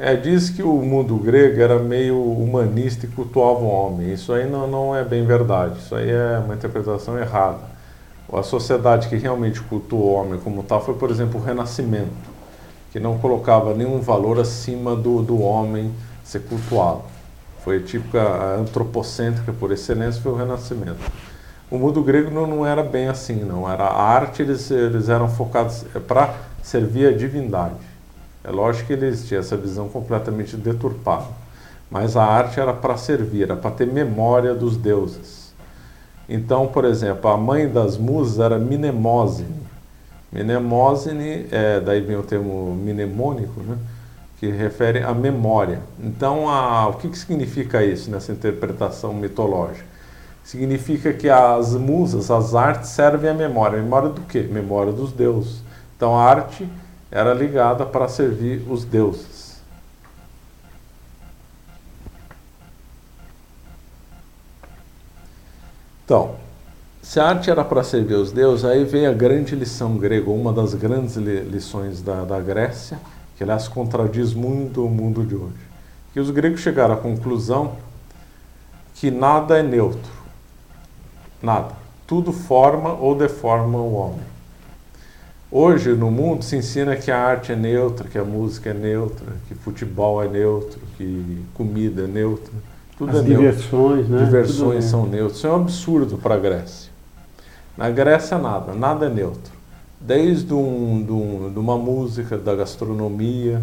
É, 0.02 0.16
diz 0.16 0.48
que 0.48 0.62
o 0.62 0.72
mundo 0.76 1.14
grego 1.18 1.60
era 1.60 1.78
meio 1.78 2.18
humanista 2.18 3.04
e 3.04 3.08
cultuava 3.10 3.60
o 3.60 3.68
homem. 3.68 4.14
Isso 4.14 4.32
aí 4.32 4.48
não, 4.48 4.66
não 4.66 4.96
é 4.96 5.04
bem 5.04 5.26
verdade. 5.26 5.78
Isso 5.78 5.94
aí 5.94 6.10
é 6.10 6.38
uma 6.42 6.54
interpretação 6.54 7.18
errada. 7.18 7.58
A 8.32 8.42
sociedade 8.42 9.08
que 9.08 9.16
realmente 9.16 9.60
cultuou 9.60 10.04
o 10.04 10.14
homem 10.14 10.40
como 10.40 10.62
tal 10.62 10.82
foi, 10.82 10.94
por 10.94 11.10
exemplo, 11.10 11.38
o 11.38 11.44
Renascimento 11.44 12.30
que 12.90 12.98
não 12.98 13.18
colocava 13.18 13.74
nenhum 13.74 14.00
valor 14.00 14.40
acima 14.40 14.96
do, 14.96 15.20
do 15.22 15.38
homem 15.42 15.92
ser 16.24 16.40
cultuado. 16.40 17.02
Foi 17.62 17.80
típica 17.80 18.56
antropocêntrica 18.58 19.52
por 19.52 19.70
excelência, 19.70 20.22
foi 20.22 20.32
o 20.32 20.36
Renascimento. 20.36 20.98
O 21.70 21.76
mundo 21.76 22.02
grego 22.02 22.30
não, 22.30 22.46
não 22.46 22.66
era 22.66 22.82
bem 22.82 23.08
assim, 23.08 23.44
não. 23.44 23.70
Era 23.70 23.84
a 23.84 24.02
arte, 24.02 24.40
eles, 24.40 24.70
eles 24.70 25.10
eram 25.10 25.28
focados 25.28 25.84
é, 25.94 26.00
para 26.00 26.34
servir 26.62 27.06
a 27.06 27.12
divindade. 27.12 27.89
É 28.42 28.50
lógico 28.50 28.86
que 28.86 28.92
eles 28.92 29.26
tinham 29.26 29.40
essa 29.40 29.56
visão 29.56 29.88
completamente 29.88 30.56
deturpada. 30.56 31.26
Mas 31.90 32.16
a 32.16 32.24
arte 32.24 32.60
era 32.60 32.72
para 32.72 32.96
servir, 32.96 33.44
era 33.44 33.56
para 33.56 33.70
ter 33.70 33.86
memória 33.86 34.54
dos 34.54 34.76
deuses. 34.76 35.52
Então, 36.28 36.68
por 36.68 36.84
exemplo, 36.84 37.28
a 37.28 37.36
mãe 37.36 37.68
das 37.68 37.96
musas 37.98 38.38
era 38.38 38.58
Minemósine. 38.58 39.68
Mnemosine, 40.32 41.46
é, 41.50 41.80
daí 41.80 42.00
vem 42.00 42.16
o 42.16 42.22
termo 42.22 42.72
mnemônico, 42.72 43.60
né, 43.60 43.76
que 44.38 44.48
refere 44.48 45.02
à 45.02 45.12
memória. 45.12 45.80
Então, 45.98 46.48
a, 46.48 46.86
o 46.86 46.94
que, 46.94 47.08
que 47.08 47.18
significa 47.18 47.84
isso 47.84 48.10
nessa 48.10 48.30
interpretação 48.30 49.12
mitológica? 49.12 49.84
Significa 50.44 51.12
que 51.12 51.28
as 51.28 51.74
musas, 51.74 52.30
as 52.30 52.54
artes 52.54 52.90
servem 52.90 53.30
à 53.30 53.34
memória. 53.34 53.82
Memória 53.82 54.08
do 54.08 54.20
quê? 54.22 54.48
Memória 54.50 54.92
dos 54.92 55.12
deuses. 55.12 55.62
Então, 55.96 56.16
a 56.16 56.24
arte 56.24 56.66
era 57.10 57.34
ligada 57.34 57.84
para 57.84 58.08
servir 58.08 58.64
os 58.70 58.84
deuses. 58.84 59.60
Então, 66.04 66.36
se 67.02 67.18
a 67.18 67.28
arte 67.28 67.50
era 67.50 67.64
para 67.64 67.82
servir 67.82 68.14
os 68.14 68.32
deuses, 68.32 68.64
aí 68.64 68.84
vem 68.84 69.06
a 69.06 69.12
grande 69.12 69.54
lição 69.54 69.96
grega, 69.96 70.30
uma 70.30 70.52
das 70.52 70.74
grandes 70.74 71.16
lições 71.16 72.02
da, 72.02 72.24
da 72.24 72.40
Grécia, 72.40 72.98
que 73.36 73.42
aliás 73.42 73.68
contradiz 73.68 74.32
muito 74.34 74.84
o 74.84 74.90
mundo 74.90 75.24
de 75.24 75.34
hoje. 75.34 75.70
Que 76.12 76.20
os 76.20 76.30
gregos 76.30 76.60
chegaram 76.60 76.94
à 76.94 76.96
conclusão 76.96 77.76
que 78.94 79.10
nada 79.10 79.58
é 79.58 79.62
neutro. 79.62 80.12
Nada. 81.42 81.74
Tudo 82.06 82.32
forma 82.32 82.92
ou 82.92 83.14
deforma 83.14 83.78
o 83.78 83.94
homem. 83.94 84.39
Hoje 85.52 85.94
no 85.94 86.12
mundo 86.12 86.44
se 86.44 86.56
ensina 86.56 86.94
que 86.94 87.10
a 87.10 87.18
arte 87.18 87.50
é 87.50 87.56
neutra, 87.56 88.08
que 88.08 88.16
a 88.16 88.24
música 88.24 88.70
é 88.70 88.74
neutra, 88.74 89.26
que 89.48 89.54
futebol 89.54 90.22
é 90.22 90.28
neutro, 90.28 90.78
que 90.96 91.42
comida 91.54 92.02
é 92.02 92.06
neutra. 92.06 92.52
Tudo 92.96 93.10
As 93.10 93.18
é 93.18 93.22
diversões, 93.22 94.08
neutro. 94.08 94.14
né? 94.14 94.24
Diversões 94.26 94.84
são 94.84 95.06
neutras. 95.06 95.38
Isso 95.38 95.46
é 95.48 95.50
um 95.50 95.56
absurdo 95.56 96.18
para 96.18 96.36
a 96.36 96.38
Grécia. 96.38 96.92
Na 97.76 97.90
Grécia 97.90 98.38
nada, 98.38 98.74
nada 98.74 99.06
é 99.06 99.08
neutro. 99.08 99.52
Desde 100.00 100.54
um, 100.54 101.02
de, 101.02 101.12
um, 101.12 101.52
de 101.52 101.58
uma 101.58 101.76
música, 101.76 102.38
da 102.38 102.54
gastronomia, 102.54 103.60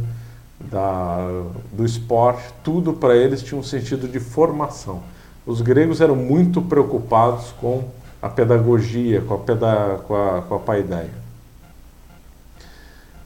da, 0.59 1.25
do 1.71 1.85
esporte, 1.85 2.43
tudo 2.63 2.93
para 2.93 3.15
eles 3.15 3.41
tinha 3.41 3.57
um 3.59 3.63
sentido 3.63 4.09
de 4.09 4.19
formação. 4.19 5.01
Os 5.45 5.61
gregos 5.61 6.01
eram 6.01 6.15
muito 6.17 6.61
preocupados 6.61 7.53
com 7.61 7.85
a 8.21 8.27
pedagogia, 8.27 9.21
com 9.21 9.35
a, 9.35 9.37
peda, 9.37 9.99
com 10.05 10.15
a, 10.15 10.41
com 10.41 10.55
a 10.55 10.59
paideia. 10.59 11.26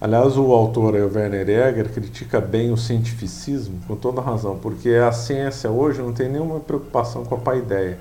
Aliás, 0.01 0.35
o 0.35 0.51
autor 0.51 0.95
Werner 0.95 1.45
Jäger 1.45 1.89
critica 1.93 2.41
bem 2.41 2.73
o 2.73 2.77
cientificismo, 2.77 3.79
com 3.87 3.95
toda 3.95 4.19
razão, 4.19 4.57
porque 4.57 4.89
a 4.89 5.11
ciência 5.11 5.69
hoje 5.69 6.01
não 6.01 6.11
tem 6.11 6.27
nenhuma 6.27 6.59
preocupação 6.59 7.23
com 7.23 7.35
a 7.35 7.37
paideia 7.37 7.99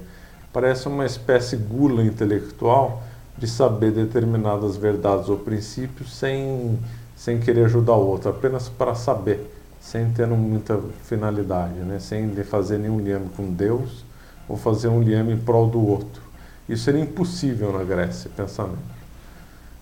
parece 0.53 0.89
uma 0.89 1.07
espécie 1.07 1.57
gula 1.57 2.05
intelectual 2.05 3.03
de 3.39 3.47
saber 3.47 3.93
determinadas 3.93 4.77
verdades 4.77 5.29
ou 5.29 5.39
princípios 5.39 6.13
sem, 6.13 6.79
sem 7.17 7.41
querer 7.41 7.67
ajudar 7.67 7.95
o 7.95 8.07
outro, 8.07 8.31
apenas 8.31 8.69
para 8.69 8.95
saber, 8.95 9.51
sem 9.81 10.11
ter 10.11 10.27
muita 10.27 10.79
finalidade, 11.05 11.79
né? 11.81 11.99
sem 11.99 12.35
fazer 12.45 12.79
nenhum 12.79 13.01
liame 13.01 13.31
com 13.37 13.53
Deus 13.53 14.05
ou 14.49 14.57
fazer 14.57 14.89
um 14.89 15.01
liame 15.01 15.33
em 15.33 15.39
prol 15.39 15.69
do 15.69 15.81
outro. 15.81 16.23
Isso 16.69 16.85
seria 16.85 17.01
impossível 17.01 17.73
na 17.73 17.85
Grécia, 17.85 18.31
pensamento. 18.37 19.00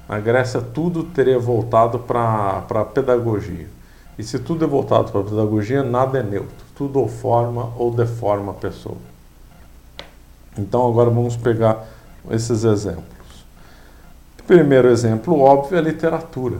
Na 0.08 0.18
Grécia 0.18 0.60
tudo 0.62 1.04
teria 1.04 1.38
voltado 1.38 1.98
para 1.98 2.64
a 2.68 2.84
pedagogia. 2.84 3.68
E 4.18 4.22
se 4.22 4.38
tudo 4.38 4.64
é 4.64 4.68
voltado 4.68 5.12
para 5.12 5.20
a 5.20 5.24
pedagogia, 5.24 5.82
nada 5.82 6.18
é 6.18 6.22
neutro. 6.22 6.66
Tudo 6.74 6.98
ou 6.98 7.08
forma 7.08 7.70
ou 7.76 7.92
deforma 7.92 8.52
a 8.52 8.54
pessoa. 8.54 8.96
Então 10.56 10.88
agora 10.88 11.10
vamos 11.10 11.36
pegar 11.36 11.86
esses 12.30 12.64
exemplos. 12.64 13.04
O 14.40 14.42
primeiro 14.44 14.88
exemplo 14.88 15.38
óbvio 15.38 15.76
é 15.76 15.78
a 15.78 15.82
literatura. 15.82 16.56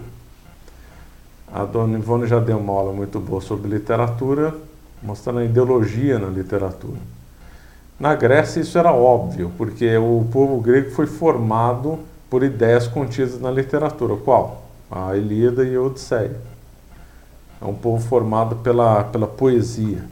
A 1.50 1.64
dona 1.64 1.98
Ivone 1.98 2.26
já 2.26 2.38
deu 2.38 2.58
uma 2.58 2.74
aula 2.74 2.92
muito 2.92 3.18
boa 3.18 3.40
sobre 3.40 3.70
literatura, 3.70 4.54
mostrando 5.02 5.38
a 5.38 5.44
ideologia 5.44 6.18
na 6.18 6.28
literatura. 6.28 7.00
Na 7.98 8.14
Grécia 8.14 8.60
isso 8.60 8.78
era 8.78 8.92
óbvio, 8.92 9.50
porque 9.56 9.96
o 9.96 10.26
povo 10.30 10.60
grego 10.60 10.90
foi 10.90 11.06
formado 11.06 11.98
por 12.30 12.42
ideias 12.42 12.86
contidas 12.86 13.40
na 13.40 13.50
literatura. 13.50 14.16
Qual? 14.16 14.64
A 14.90 15.16
Ilíada 15.16 15.64
e 15.64 15.74
a 15.74 15.80
Odisseia. 15.80 16.40
É 17.60 17.64
um 17.64 17.74
povo 17.74 18.06
formado 18.06 18.56
pela, 18.56 19.04
pela 19.04 19.26
poesia. 19.26 20.04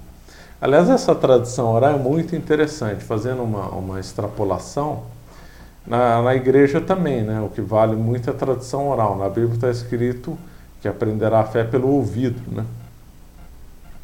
Aliás, 0.60 0.88
essa 0.88 1.14
tradição 1.14 1.70
oral 1.72 1.94
é 1.94 1.98
muito 1.98 2.34
interessante, 2.34 3.04
fazendo 3.04 3.42
uma, 3.42 3.68
uma 3.68 4.00
extrapolação. 4.00 5.04
Na, 5.86 6.20
na 6.22 6.34
igreja 6.34 6.80
também, 6.80 7.22
né? 7.22 7.40
o 7.40 7.48
que 7.48 7.60
vale 7.60 7.94
muito 7.94 8.28
é 8.28 8.32
a 8.32 8.36
tradição 8.36 8.88
oral. 8.88 9.16
Na 9.16 9.28
Bíblia 9.28 9.54
está 9.54 9.70
escrito 9.70 10.36
que 10.80 10.88
aprenderá 10.88 11.40
a 11.40 11.44
fé 11.44 11.62
pelo 11.62 11.88
ouvido. 11.88 12.40
Né? 12.50 12.64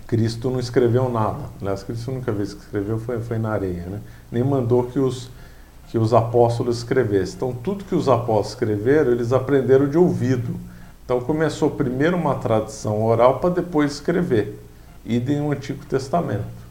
Cristo 0.07 0.51
não 0.51 0.61
escreveu 0.61 1.09
nada. 1.09 1.41
Aliás, 1.61 1.83
Cristo 1.83 2.11
a 2.11 2.15
única 2.15 2.31
vez 2.31 2.55
que 2.55 2.61
escreveu 2.61 2.99
foi, 3.01 3.21
foi 3.21 3.39
na 3.39 3.51
areia. 3.51 3.87
Né? 3.87 4.01
Nem 4.31 4.45
mandou 4.45 4.85
que 4.85 4.99
os, 4.99 5.31
que 5.93 5.99
os 5.99 6.12
apóstolos 6.12 6.78
escrevessem. 6.78 7.36
Então, 7.36 7.53
tudo 7.53 7.84
que 7.84 7.95
os 7.95 8.09
apóstolos 8.09 8.49
escreveram, 8.49 9.12
eles 9.12 9.32
aprenderam 9.32 9.86
de 9.86 9.97
ouvido. 9.97 10.57
Então, 11.05 11.20
começou 11.20 11.70
primeiro 11.70 12.16
uma 12.16 12.34
tradição 12.34 13.05
oral 13.05 13.38
para 13.38 13.51
depois 13.51 13.93
escrever 13.93 14.59
idem 15.05 15.40
o 15.40 15.53
Antigo 15.53 15.84
Testamento. 15.86 16.62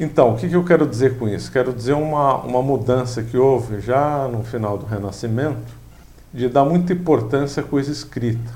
Então, 0.00 0.34
o 0.34 0.36
que, 0.36 0.48
que 0.48 0.56
eu 0.56 0.64
quero 0.64 0.86
dizer 0.86 1.18
com 1.18 1.28
isso? 1.28 1.50
Quero 1.50 1.72
dizer 1.72 1.92
uma, 1.92 2.36
uma 2.36 2.62
mudança 2.62 3.22
que 3.22 3.36
houve 3.36 3.80
já 3.80 4.28
no 4.28 4.44
final 4.44 4.78
do 4.78 4.86
Renascimento, 4.86 5.72
de 6.32 6.48
dar 6.48 6.64
muita 6.64 6.92
importância 6.92 7.62
à 7.62 7.66
coisa 7.66 7.90
escrita. 7.90 8.50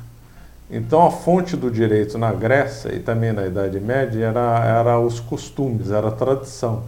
Então, 0.71 1.07
a 1.07 1.11
fonte 1.11 1.57
do 1.57 1.71
direito 1.71 2.17
na 2.17 2.33
Grécia 2.33 2.95
e 2.95 3.01
também 3.01 3.33
na 3.33 3.47
Idade 3.47 3.79
Média 3.81 4.25
era, 4.25 4.65
era 4.65 4.99
os 4.99 5.21
costumes, 5.21 5.91
era 5.91 6.09
a 6.09 6.13
tradição. 6.13 6.85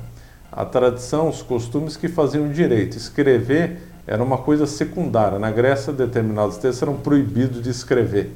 A 0.57 0.65
tradição, 0.65 1.29
os 1.29 1.43
costumes 1.43 1.97
que 1.97 2.07
faziam 2.07 2.49
direito. 2.49 2.97
Escrever 2.97 3.77
era 4.07 4.23
uma 4.23 4.39
coisa 4.39 4.69
secundária. 4.69 5.37
Na 5.37 5.51
Grécia, 5.51 5.93
determinados 5.93 6.59
textos 6.59 6.81
eram 6.81 6.95
proibidos 6.97 7.61
de 7.61 7.71
escrever. 7.71 8.31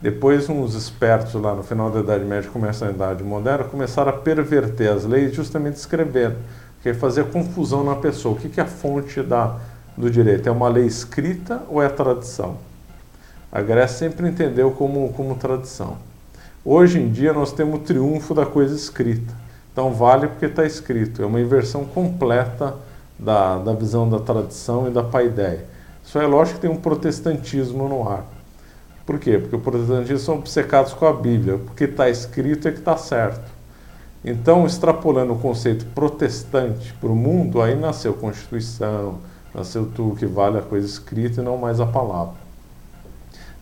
Depois, 0.00 0.48
uns 0.48 0.76
espertos 0.76 1.34
lá 1.34 1.52
no 1.52 1.64
final 1.64 1.90
da 1.90 1.98
Idade 1.98 2.24
Média, 2.24 2.48
começam 2.48 2.86
a 2.86 2.92
Idade 2.92 3.24
Moderna, 3.24 3.64
começaram 3.64 4.10
a 4.10 4.12
perverter 4.12 4.92
as 4.92 5.04
leis 5.04 5.34
justamente 5.34 5.74
escrevendo, 5.74 6.36
porque 6.76 6.94
fazia 6.94 7.24
confusão 7.24 7.82
na 7.82 7.96
pessoa. 7.96 8.36
O 8.36 8.38
que 8.38 8.60
é 8.60 8.62
a 8.62 8.66
fonte 8.66 9.20
da, 9.20 9.58
do 9.96 10.08
direito? 10.08 10.48
É 10.48 10.52
uma 10.52 10.68
lei 10.68 10.86
escrita 10.86 11.60
ou 11.68 11.82
é 11.82 11.88
tradição? 11.88 12.56
A 13.50 13.60
Grécia 13.60 13.98
sempre 13.98 14.28
entendeu 14.28 14.70
como, 14.70 15.12
como 15.12 15.34
tradição. 15.34 15.98
Hoje 16.64 17.00
em 17.00 17.10
dia, 17.10 17.32
nós 17.32 17.52
temos 17.52 17.80
o 17.80 17.82
triunfo 17.82 18.32
da 18.32 18.46
coisa 18.46 18.76
escrita. 18.76 19.41
Então, 19.72 19.92
vale 19.92 20.28
porque 20.28 20.46
está 20.46 20.64
escrito. 20.66 21.22
É 21.22 21.26
uma 21.26 21.40
inversão 21.40 21.84
completa 21.84 22.74
da, 23.18 23.58
da 23.58 23.72
visão 23.72 24.08
da 24.08 24.18
tradição 24.18 24.88
e 24.88 24.90
da 24.90 25.02
paideia. 25.02 25.64
Isso 26.04 26.18
é 26.18 26.26
lógico 26.26 26.56
que 26.56 26.66
tem 26.66 26.70
um 26.70 26.80
protestantismo 26.80 27.88
no 27.88 28.08
ar. 28.08 28.24
Por 29.06 29.18
quê? 29.18 29.38
Porque 29.38 29.56
os 29.56 29.62
protestantistas 29.62 30.22
são 30.22 30.36
obcecados 30.36 30.92
com 30.92 31.06
a 31.06 31.12
Bíblia. 31.12 31.58
Porque 31.58 31.84
está 31.84 32.08
escrito 32.08 32.68
é 32.68 32.72
que 32.72 32.78
está 32.78 32.96
certo. 32.96 33.50
Então, 34.24 34.66
extrapolando 34.66 35.32
o 35.32 35.38
conceito 35.38 35.84
protestante 35.86 36.92
para 36.94 37.08
o 37.08 37.16
mundo, 37.16 37.60
aí 37.60 37.74
nasceu 37.74 38.14
Constituição, 38.14 39.18
nasceu 39.52 39.86
tudo 39.86 40.14
que 40.14 40.26
vale 40.26 40.58
a 40.58 40.62
coisa 40.62 40.86
escrita 40.86 41.40
e 41.40 41.44
não 41.44 41.56
mais 41.56 41.80
a 41.80 41.86
palavra. 41.86 42.34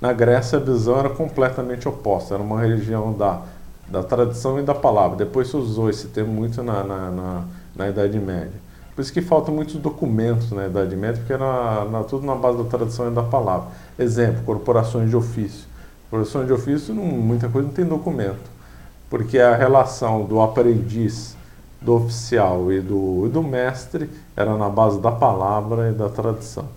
Na 0.01 0.13
Grécia, 0.13 0.59
a 0.59 0.61
visão 0.61 0.99
era 0.99 1.09
completamente 1.09 1.89
oposta, 1.89 2.35
era 2.35 2.43
uma 2.43 2.61
religião 2.61 3.13
da, 3.13 3.41
da 3.91 4.03
tradição 4.03 4.59
e 4.59 4.63
da 4.63 4.75
palavra. 4.75 5.17
Depois 5.17 5.49
se 5.49 5.57
usou 5.57 5.91
esse 5.91 6.09
termo 6.09 6.33
muito 6.33 6.63
na, 6.63 6.85
na, 6.85 7.11
na, 7.11 7.45
na 7.75 7.89
Idade 7.89 8.19
Média. 8.19 8.53
Por 8.95 9.03
isso 9.03 9.13
que 9.13 9.21
faltam 9.21 9.55
muitos 9.55 9.77
documentos 9.77 10.51
na 10.53 10.67
Idade 10.67 10.95
Média, 10.95 11.17
porque 11.17 11.33
era 11.33 11.85
na, 11.87 12.05
tudo 12.05 12.25
na 12.25 12.35
base 12.35 12.59
da 12.59 12.65
tradição 12.65 13.11
e 13.11 13.15
da 13.15 13.23
palavra. 13.23 13.69
Exemplo, 13.99 14.43
corporações 14.45 15.11
de 15.11 15.17
ofício. 15.17 15.67
Corporações 16.11 16.47
de 16.47 16.53
ofício, 16.53 16.95
não, 16.95 17.05
muita 17.05 17.49
coisa 17.49 17.69
não 17.69 17.75
tem 17.75 17.85
documento, 17.85 18.51
porque 19.09 19.39
a 19.39 19.55
relação 19.55 20.25
do 20.25 20.41
aprendiz, 20.41 21.37
do 21.81 21.95
oficial 21.95 22.73
e 22.73 22.81
do, 22.81 23.27
e 23.27 23.29
do 23.31 23.43
mestre 23.43 24.11
era 24.37 24.57
na 24.57 24.69
base 24.69 25.01
da 25.01 25.13
palavra 25.13 25.91
e 25.91 25.93
da 25.93 26.09
tradição. 26.09 26.69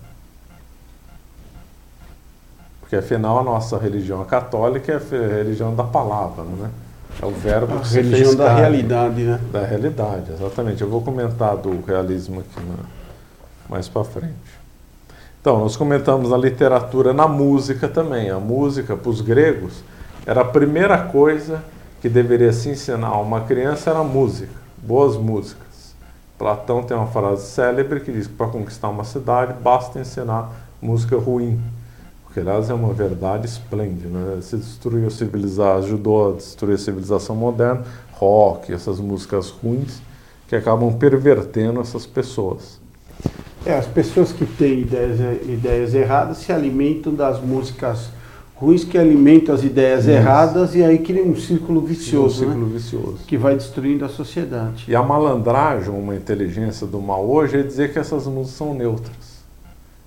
Porque 2.80 2.94
afinal 2.94 3.40
a 3.40 3.42
nossa 3.42 3.76
religião 3.76 4.22
a 4.22 4.24
católica 4.24 4.92
é 4.92 4.96
a 4.96 5.36
religião 5.38 5.74
da 5.74 5.84
palavra, 5.84 6.44
não 6.44 6.70
é? 7.22 7.26
O 7.26 7.30
verbo 7.30 7.76
a 7.76 7.80
que 7.80 7.94
religião 7.94 8.34
da 8.34 8.54
realidade, 8.54 9.22
né? 9.22 9.40
Da 9.52 9.64
realidade, 9.64 10.32
exatamente. 10.32 10.82
Eu 10.82 10.88
vou 10.88 11.02
comentar 11.02 11.56
do 11.56 11.82
realismo 11.86 12.40
aqui 12.40 12.66
na, 12.66 12.76
mais 13.68 13.88
para 13.88 14.04
frente. 14.04 14.34
Então, 15.40 15.58
nós 15.58 15.76
comentamos 15.76 16.32
a 16.32 16.38
literatura 16.38 17.12
na 17.12 17.28
música 17.28 17.88
também. 17.88 18.30
A 18.30 18.38
música, 18.38 18.96
para 18.96 19.10
os 19.10 19.20
gregos, 19.20 19.82
era 20.26 20.40
a 20.40 20.44
primeira 20.44 20.96
coisa 20.98 21.62
que 22.00 22.08
deveria 22.08 22.52
se 22.52 22.68
ensinar 22.68 23.08
a 23.08 23.20
uma 23.20 23.42
criança 23.42 23.90
era 23.90 24.00
a 24.00 24.04
música, 24.04 24.52
boas 24.78 25.16
músicas. 25.16 25.94
Platão 26.38 26.82
tem 26.82 26.96
uma 26.96 27.06
frase 27.06 27.46
célebre 27.46 28.00
que 28.00 28.12
diz 28.12 28.26
que 28.26 28.34
para 28.34 28.48
conquistar 28.48 28.88
uma 28.88 29.04
cidade 29.04 29.54
basta 29.62 29.98
ensinar 29.98 30.50
música 30.82 31.16
ruim. 31.16 31.60
Porque, 32.34 32.40
aliás, 32.40 32.68
é 32.68 32.74
uma 32.74 32.92
verdade 32.92 33.46
esplêndida. 33.46 34.08
Né? 34.08 34.40
Se 34.42 34.56
destruiu 34.56 35.06
a 35.06 35.10
civilização, 35.10 35.78
ajudou 35.78 36.32
a 36.32 36.36
destruir 36.36 36.74
a 36.74 36.78
civilização 36.78 37.36
moderna, 37.36 37.84
rock, 38.10 38.72
essas 38.72 38.98
músicas 38.98 39.50
ruins, 39.50 40.02
que 40.48 40.56
acabam 40.56 40.92
pervertendo 40.94 41.80
essas 41.80 42.04
pessoas. 42.06 42.80
É, 43.64 43.74
as 43.74 43.86
pessoas 43.86 44.32
que 44.32 44.44
têm 44.44 44.80
ideias, 44.80 45.20
ideias 45.48 45.94
erradas 45.94 46.38
se 46.38 46.52
alimentam 46.52 47.14
das 47.14 47.40
músicas 47.40 48.08
ruins 48.56 48.82
que 48.82 48.98
alimentam 48.98 49.54
as 49.54 49.62
ideias 49.62 50.00
Isso. 50.00 50.10
erradas 50.10 50.74
e 50.74 50.82
aí 50.82 50.98
cria 50.98 51.22
um 51.22 51.36
círculo 51.36 51.82
vicioso, 51.82 52.34
um 52.34 52.46
círculo 52.48 52.66
né? 52.66 52.72
vicioso. 52.72 53.18
Que 53.28 53.38
vai 53.38 53.54
destruindo 53.54 54.04
a 54.04 54.08
sociedade. 54.08 54.86
E 54.88 54.96
a 54.96 55.02
malandragem, 55.04 55.94
uma 55.94 56.16
inteligência 56.16 56.84
do 56.84 57.00
mal 57.00 57.24
hoje, 57.24 57.60
é 57.60 57.62
dizer 57.62 57.92
que 57.92 57.98
essas 58.00 58.26
músicas 58.26 58.56
são 58.56 58.74
neutras. 58.74 59.33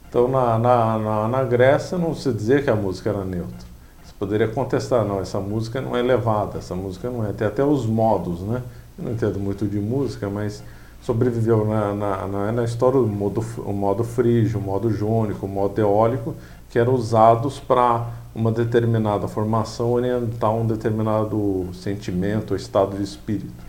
Então, 0.10 0.28
na, 0.28 0.58
na, 0.58 0.98
na, 0.98 1.28
na 1.28 1.44
Grécia, 1.44 1.98
não 1.98 2.16
se 2.16 2.32
dizia 2.32 2.62
que 2.62 2.70
a 2.70 2.76
música 2.76 3.10
era 3.10 3.26
neutra. 3.26 3.68
Você 4.04 4.14
poderia 4.18 4.48
contestar, 4.48 5.04
não, 5.04 5.20
essa 5.20 5.40
música 5.40 5.82
não 5.82 5.96
é 5.96 6.00
elevada, 6.00 6.58
essa 6.58 6.76
música 6.76 7.10
não 7.10 7.28
é. 7.28 7.34
Tem 7.34 7.48
até 7.48 7.64
os 7.64 7.86
modos, 7.86 8.42
né? 8.42 8.62
Eu 8.98 9.06
não 9.06 9.12
entendo 9.12 9.40
muito 9.40 9.68
de 9.68 9.80
música, 9.80 10.30
mas 10.30 10.64
sobreviveu 11.04 11.66
na, 11.66 11.94
na, 11.94 12.28
na, 12.28 12.52
na 12.52 12.64
história 12.64 13.00
o 13.00 13.08
modo, 13.08 13.46
o 13.60 13.74
modo 13.74 14.04
frígio, 14.04 14.60
o 14.60 14.64
modo 14.64 14.90
jônico, 14.90 15.46
o 15.46 15.50
modo 15.50 15.80
eólico, 15.80 16.36
que 16.70 16.80
eram 16.80 16.94
usados 16.94 17.60
para 17.60 18.08
uma 18.34 18.52
determinada 18.52 19.28
formação 19.28 19.92
orientar 19.92 20.54
um 20.54 20.66
determinado 20.66 21.68
sentimento 21.74 22.52
ou 22.52 22.58
estado 22.58 22.96
de 22.96 23.04
espírito. 23.04 23.66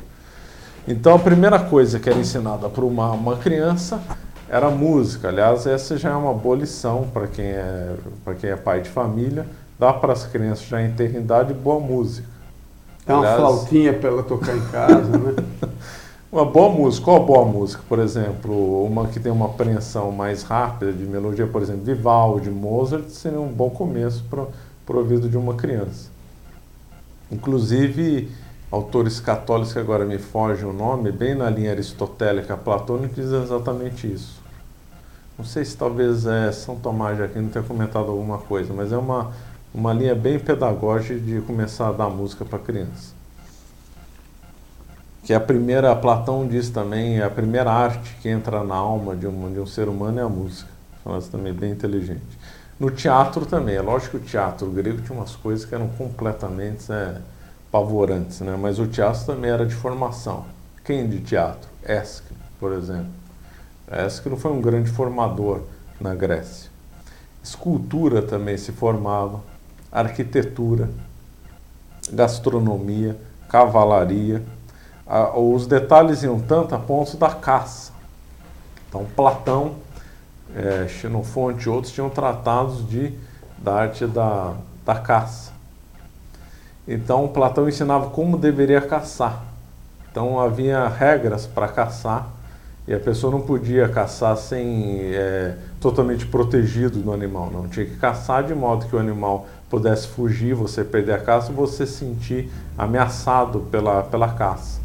Então 0.87 1.15
a 1.15 1.19
primeira 1.19 1.59
coisa 1.59 1.99
que 1.99 2.09
era 2.09 2.19
ensinada 2.19 2.69
para 2.69 2.85
uma, 2.85 3.13
uma 3.13 3.37
criança 3.37 4.01
era 4.49 4.71
música. 4.71 5.29
Aliás, 5.29 5.67
essa 5.67 5.97
já 5.97 6.11
é 6.11 6.15
uma 6.15 6.35
boa 6.35 6.57
lição 6.57 7.09
para 7.13 7.27
quem 7.27 7.47
é 7.47 7.95
para 8.25 8.35
quem 8.35 8.51
é 8.51 8.57
pai 8.57 8.81
de 8.81 8.89
família, 8.89 9.47
dá 9.79 9.93
para 9.93 10.13
as 10.13 10.25
crianças 10.25 10.67
já 10.67 10.83
em 10.83 10.91
ter 10.93 11.15
idade 11.15 11.53
boa 11.53 11.81
música. 11.81 12.29
Dá 13.07 13.15
uma 13.15 13.21
Aliás, 13.21 13.37
flautinha 13.39 13.93
para 13.93 14.09
ela 14.09 14.23
tocar 14.23 14.57
em 14.57 14.67
casa, 14.69 15.19
né? 15.19 15.35
Uma 16.31 16.45
boa 16.45 16.69
música, 16.69 17.07
qual 17.07 17.25
boa 17.25 17.47
música? 17.47 17.83
Por 17.89 17.99
exemplo, 17.99 18.85
uma 18.85 19.09
que 19.09 19.19
tem 19.19 19.33
uma 19.33 19.47
apreensão 19.47 20.13
mais 20.13 20.43
rápida 20.43 20.93
de 20.93 21.05
melodia, 21.05 21.47
por 21.47 21.63
exemplo, 21.63 21.85
Vivaldi, 21.85 22.51
Mozart, 22.51 23.09
seria 23.09 23.41
um 23.41 23.49
bom 23.49 23.71
começo 23.71 24.23
para 24.29 24.43
o 24.43 24.99
ouvido 24.99 25.27
de 25.27 25.39
uma 25.39 25.55
criança. 25.55 26.11
Inclusive, 27.33 28.31
autores 28.71 29.21
católicos 29.21 29.73
que 29.73 29.79
agora 29.79 30.05
me 30.05 30.19
foge 30.19 30.67
o 30.67 30.73
nome, 30.73 31.11
bem 31.11 31.35
na 31.35 31.49
linha 31.49 31.71
aristotélica 31.71 32.59
platônica, 32.59 33.15
dizem 33.15 33.43
exatamente 33.43 34.13
isso. 34.13 34.38
Não 35.39 35.45
sei 35.45 35.65
se 35.65 35.77
talvez 35.77 36.27
é, 36.27 36.51
São 36.51 36.77
Tomás 36.77 37.17
de 37.17 37.23
Aquino 37.23 37.49
tenha 37.49 37.65
comentado 37.65 38.11
alguma 38.11 38.39
coisa, 38.39 38.75
mas 38.75 38.93
é 38.93 38.97
uma, 38.99 39.33
uma 39.73 39.93
linha 39.93 40.15
bem 40.15 40.39
pedagógica 40.39 41.19
de 41.19 41.41
começar 41.43 41.89
a 41.89 41.93
dar 41.93 42.11
música 42.11 42.45
para 42.45 42.59
criança 42.59 43.19
que 45.29 45.35
a 45.35 45.41
primeira, 45.41 45.95
Platão 45.95 46.49
diz 46.49 46.71
também, 46.71 47.19
é 47.19 47.23
a 47.23 47.29
primeira 47.29 47.71
arte 47.71 48.17
que 48.23 48.31
entra 48.31 48.65
na 48.65 48.77
alma 48.77 49.15
de 49.15 49.27
um, 49.27 49.53
de 49.53 49.61
um 49.61 49.67
ser 49.67 49.87
humano 49.87 50.19
é 50.19 50.23
a 50.23 50.29
música. 50.29 50.71
Frase 51.05 51.29
também 51.29 51.53
bem 51.53 51.71
inteligente. 51.71 52.23
No 52.81 52.91
teatro 52.91 53.45
também, 53.45 53.75
é 53.75 53.83
lógico 53.83 54.19
que 54.19 54.25
o 54.25 54.27
teatro 54.27 54.71
grego 54.71 55.03
tinha 55.03 55.19
umas 55.19 55.37
coisas 55.37 55.67
que 55.67 55.75
eram 55.75 55.89
completamente 55.89 56.91
é, 56.91 57.17
pavorantes, 57.71 58.41
né? 58.41 58.57
mas 58.59 58.79
o 58.79 58.87
teatro 58.87 59.27
também 59.27 59.51
era 59.51 59.67
de 59.67 59.75
formação. 59.75 60.47
Quem 60.83 61.07
de 61.07 61.21
teatro? 61.21 61.69
Ésquilo, 61.85 62.41
por 62.59 62.73
exemplo. 62.73 63.18
Ésquilo 63.91 64.37
foi 64.37 64.53
um 64.53 64.61
grande 64.61 64.91
formador 64.91 65.63
na 66.01 66.15
Grécia. 66.15 66.71
Escultura 67.43 68.23
também 68.23 68.57
se 68.57 68.73
formava, 68.73 69.41
arquitetura, 69.91 70.91
gastronomia, 72.13 73.17
cavalaria 73.49 74.43
os 75.35 75.67
detalhes 75.67 76.23
iam 76.23 76.39
tanto 76.39 76.75
a 76.75 76.79
ponto 76.79 77.17
da 77.17 77.31
caça. 77.31 77.93
Então, 78.89 79.07
Platão, 79.17 79.77
é, 80.55 80.87
Xenofonte 80.87 81.67
e 81.67 81.69
outros 81.71 81.93
tinham 81.93 82.11
tratados 82.11 82.87
de, 82.87 83.15
da 83.57 83.75
arte 83.75 84.07
da, 84.07 84.55
da 84.85 84.97
caça. 84.97 85.53
Então, 86.87 87.29
Platão 87.29 87.69
ensinava 87.69 88.11
como 88.11 88.37
deveria 88.37 88.83
caçar. 88.83 89.45
Então, 90.11 90.39
havia 90.39 90.89
regras 90.89 91.47
para 91.47 91.69
caçar 91.69 92.29
e 92.89 92.95
a 92.95 92.99
pessoa 92.99 93.31
não 93.31 93.43
podia 93.43 93.87
caçar 93.87 94.35
sem 94.39 95.13
é, 95.13 95.55
totalmente 95.79 96.25
protegido 96.25 96.99
do 97.01 97.13
animal, 97.13 97.51
não. 97.53 97.69
Tinha 97.69 97.85
que 97.85 97.97
caçar 97.97 98.43
de 98.43 98.55
modo 98.55 98.87
que 98.87 98.97
o 98.97 98.99
animal 98.99 99.47
pudesse 99.69 100.09
fugir, 100.09 100.55
você 100.55 100.83
perder 100.83 101.13
a 101.13 101.19
caça, 101.19 101.53
você 101.53 101.85
sentir 101.85 102.51
ameaçado 102.79 103.61
pela, 103.71 104.03
pela 104.05 104.31
caça 104.31 104.81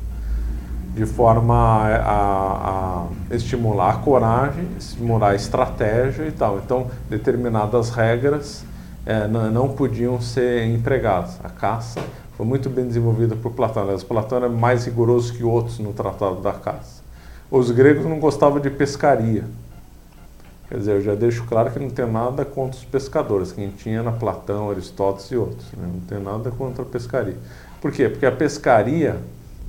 de 0.93 1.05
forma 1.05 1.55
a, 1.55 3.07
a, 3.31 3.35
estimular 3.35 3.89
a 3.89 3.97
coragem, 3.97 4.67
estimular 4.77 5.29
a 5.29 5.35
estratégia 5.35 6.27
e 6.27 6.31
tal. 6.31 6.59
Então, 6.59 6.87
determinadas 7.09 7.89
regras 7.89 8.63
é, 9.05 9.27
não, 9.27 9.49
não, 9.49 9.69
podiam 9.69 10.21
ser 10.21 10.67
empregadas. 10.67 11.39
A 11.43 11.49
caça 11.49 11.99
foi 12.37 12.45
muito 12.45 12.69
bem 12.69 12.85
desenvolvida 12.85 13.35
por 13.35 13.53
Platão. 13.53 13.83
Aliás, 13.83 14.03
Platão 14.03 14.37
era 14.37 14.49
mais 14.49 14.85
rigoroso 14.85 15.33
que 15.33 15.43
outros 15.43 15.79
no 15.79 15.93
Tratado 15.93 16.41
da 16.41 16.53
Caça. 16.53 17.02
Os 17.55 17.69
gregos 17.69 18.03
não 18.03 18.19
gostavam 18.19 18.59
de 18.59 18.71
pescaria. 18.71 19.43
Quer 20.67 20.79
dizer, 20.79 20.91
eu 20.93 21.01
já 21.01 21.13
deixo 21.13 21.43
claro 21.43 21.69
que 21.69 21.77
não 21.77 21.91
tem 21.91 22.11
nada 22.11 22.43
contra 22.43 22.79
os 22.79 22.83
pescadores. 22.83 23.51
Quem 23.51 23.69
tinha 23.69 24.01
na 24.01 24.11
Platão, 24.11 24.71
Aristóteles 24.71 25.29
e 25.29 25.35
outros. 25.35 25.71
Né? 25.73 25.87
Não 25.93 25.99
tem 25.99 26.19
nada 26.19 26.49
contra 26.49 26.81
a 26.81 26.85
pescaria. 26.85 27.37
Por 27.79 27.91
quê? 27.91 28.09
Porque 28.09 28.25
a 28.25 28.31
pescaria 28.31 29.19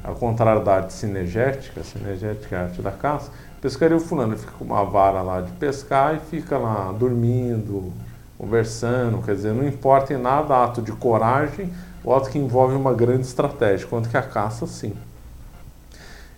ao 0.03 0.15
contrário 0.15 0.65
da 0.65 0.77
arte 0.77 0.95
cinegética, 0.95 1.85
cinegética 1.85 2.57
é 2.57 2.59
a 2.59 2.63
arte 2.63 2.81
da 2.81 2.91
caça, 2.91 3.31
pescaria 3.61 3.99
o 3.99 4.01
fulano 4.01 4.35
fica 4.39 4.53
com 4.59 4.65
uma 4.65 4.83
vara 4.83 5.21
lá 5.21 5.43
de 5.43 5.53
pescar 5.53 6.15
e 6.15 6.21
fica 6.21 6.57
lá 6.57 6.91
dormindo, 6.91 7.93
conversando, 8.39 9.23
quer 9.23 9.35
dizer, 9.35 9.53
não 9.53 9.69
importa 9.69 10.15
em 10.15 10.19
nada 10.19 10.65
ato 10.65 10.81
de 10.81 10.93
coragem 10.93 11.71
ou 12.03 12.17
ato 12.17 12.31
que 12.31 12.39
envolve 12.39 12.75
uma 12.75 12.95
grande 12.95 13.27
estratégia, 13.27 13.87
quanto 13.87 14.09
que 14.09 14.17
a 14.17 14.23
caça 14.23 14.67
sim. 14.67 14.95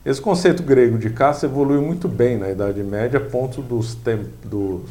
Esse 0.07 0.21
conceito 0.21 0.63
grego 0.63 0.97
de 0.99 1.11
caça 1.11 1.47
evoluiu 1.47 1.83
muito 1.83 2.07
bem 2.07 2.39
na 2.39 2.49
Idade 2.49 2.81
Média, 2.81 3.19
a 3.19 3.21
ponto 3.21 3.61
dos, 3.61 3.97
tem, 3.97 4.25
dos 4.45 4.83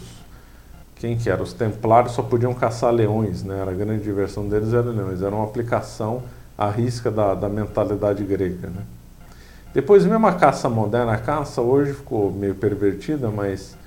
quem 0.97 1.17
que 1.17 1.29
era? 1.29 1.41
Os 1.41 1.53
templários 1.53 2.11
só 2.11 2.21
podiam 2.21 2.53
caçar 2.53 2.91
leões, 2.91 3.41
né? 3.41 3.61
Era 3.61 3.71
a 3.71 3.73
grande 3.73 4.03
diversão 4.03 4.45
deles 4.49 4.73
era 4.73 4.89
leões, 4.89 5.21
era 5.21 5.33
uma 5.33 5.45
aplicação 5.45 6.21
a 6.57 6.69
risca 6.69 7.09
da, 7.09 7.33
da 7.33 7.47
mentalidade 7.47 8.25
grega. 8.25 8.67
Né? 8.67 8.81
Depois, 9.73 10.05
mesmo 10.05 10.27
a 10.27 10.33
caça 10.33 10.67
moderna, 10.67 11.13
a 11.13 11.17
caça 11.17 11.61
hoje 11.61 11.93
ficou 11.93 12.29
meio 12.29 12.55
pervertida, 12.55 13.29
mas 13.29 13.77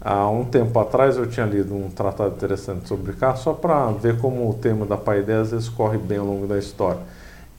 há 0.00 0.30
um 0.30 0.44
tempo 0.44 0.78
atrás 0.78 1.16
eu 1.16 1.26
tinha 1.26 1.44
lido 1.44 1.74
um 1.74 1.90
tratado 1.90 2.36
interessante 2.36 2.86
sobre 2.86 3.14
caça, 3.14 3.42
só 3.42 3.52
para 3.52 3.90
ver 3.90 4.18
como 4.18 4.48
o 4.48 4.54
tema 4.54 4.86
da 4.86 4.96
paideia 4.96 5.40
às 5.40 5.50
vezes 5.50 5.68
corre 5.68 5.98
bem 5.98 6.18
ao 6.18 6.26
longo 6.26 6.46
da 6.46 6.56
história. 6.56 7.00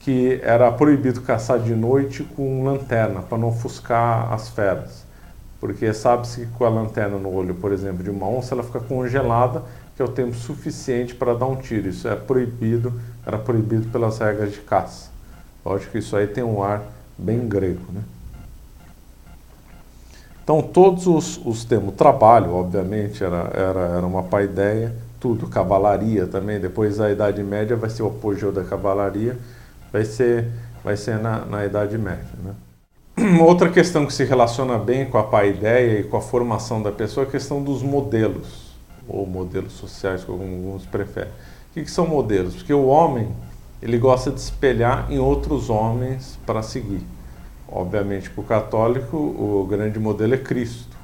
Que 0.00 0.40
era 0.42 0.70
proibido 0.72 1.20
caçar 1.20 1.60
de 1.60 1.74
noite 1.74 2.24
com 2.24 2.64
lanterna, 2.64 3.22
para 3.22 3.38
não 3.38 3.48
ofuscar 3.48 4.32
as 4.32 4.48
feras. 4.48 5.04
Porque 5.60 5.92
sabe-se 5.92 6.46
que 6.46 6.52
com 6.52 6.64
a 6.64 6.68
lanterna 6.68 7.18
no 7.18 7.32
olho, 7.32 7.54
por 7.54 7.70
exemplo, 7.70 8.02
de 8.02 8.10
uma 8.10 8.26
onça, 8.26 8.54
ela 8.54 8.62
fica 8.62 8.80
congelada, 8.80 9.62
que 9.94 10.02
é 10.02 10.04
o 10.04 10.08
tempo 10.08 10.34
suficiente 10.34 11.14
para 11.14 11.34
dar 11.34 11.46
um 11.46 11.56
tiro. 11.56 11.88
Isso 11.88 12.08
é 12.08 12.16
proibido 12.16 12.92
era 13.26 13.38
proibido 13.38 13.88
pelas 13.88 14.18
regras 14.18 14.52
de 14.52 14.60
caça. 14.60 15.10
Lógico 15.64 15.92
que 15.92 15.98
isso 15.98 16.16
aí 16.16 16.26
tem 16.26 16.42
um 16.42 16.62
ar 16.62 16.82
bem 17.16 17.46
grego. 17.46 17.80
Né? 17.92 18.02
Então, 20.42 20.62
todos 20.62 21.06
os, 21.06 21.40
os 21.44 21.64
termos, 21.64 21.94
trabalho, 21.94 22.54
obviamente, 22.54 23.22
era, 23.22 23.50
era, 23.54 23.80
era 23.96 24.06
uma 24.06 24.22
paideia, 24.22 24.94
tudo, 25.20 25.46
cavalaria 25.46 26.26
também, 26.26 26.58
depois 26.58 26.96
da 26.96 27.10
Idade 27.10 27.42
Média 27.42 27.76
vai 27.76 27.90
ser 27.90 28.02
o 28.02 28.08
apogeu 28.08 28.50
da 28.50 28.64
cavalaria, 28.64 29.38
vai 29.92 30.04
ser, 30.04 30.48
vai 30.82 30.96
ser 30.96 31.18
na, 31.18 31.44
na 31.44 31.64
Idade 31.64 31.96
Média. 31.98 32.28
Né? 32.42 32.54
Outra 33.40 33.68
questão 33.68 34.06
que 34.06 34.12
se 34.12 34.24
relaciona 34.24 34.78
bem 34.78 35.06
com 35.06 35.18
a 35.18 35.24
paideia 35.24 36.00
e 36.00 36.04
com 36.04 36.16
a 36.16 36.20
formação 36.20 36.82
da 36.82 36.90
pessoa 36.90 37.24
é 37.24 37.28
a 37.28 37.30
questão 37.30 37.62
dos 37.62 37.82
modelos, 37.82 38.74
ou 39.06 39.26
modelos 39.26 39.72
sociais, 39.74 40.24
como 40.24 40.42
alguns 40.42 40.86
preferem. 40.86 41.30
O 41.70 41.74
que, 41.74 41.82
que 41.82 41.90
são 41.90 42.06
modelos? 42.06 42.56
Porque 42.56 42.72
o 42.72 42.86
homem 42.86 43.28
ele 43.82 43.98
gosta 43.98 44.30
de 44.30 44.40
espelhar 44.40 45.10
em 45.10 45.18
outros 45.18 45.70
homens 45.70 46.38
para 46.44 46.62
seguir. 46.62 47.02
Obviamente, 47.66 48.28
para 48.28 48.40
o 48.40 48.44
católico, 48.44 49.16
o 49.16 49.66
grande 49.68 49.98
modelo 49.98 50.34
é 50.34 50.38
Cristo. 50.38 50.96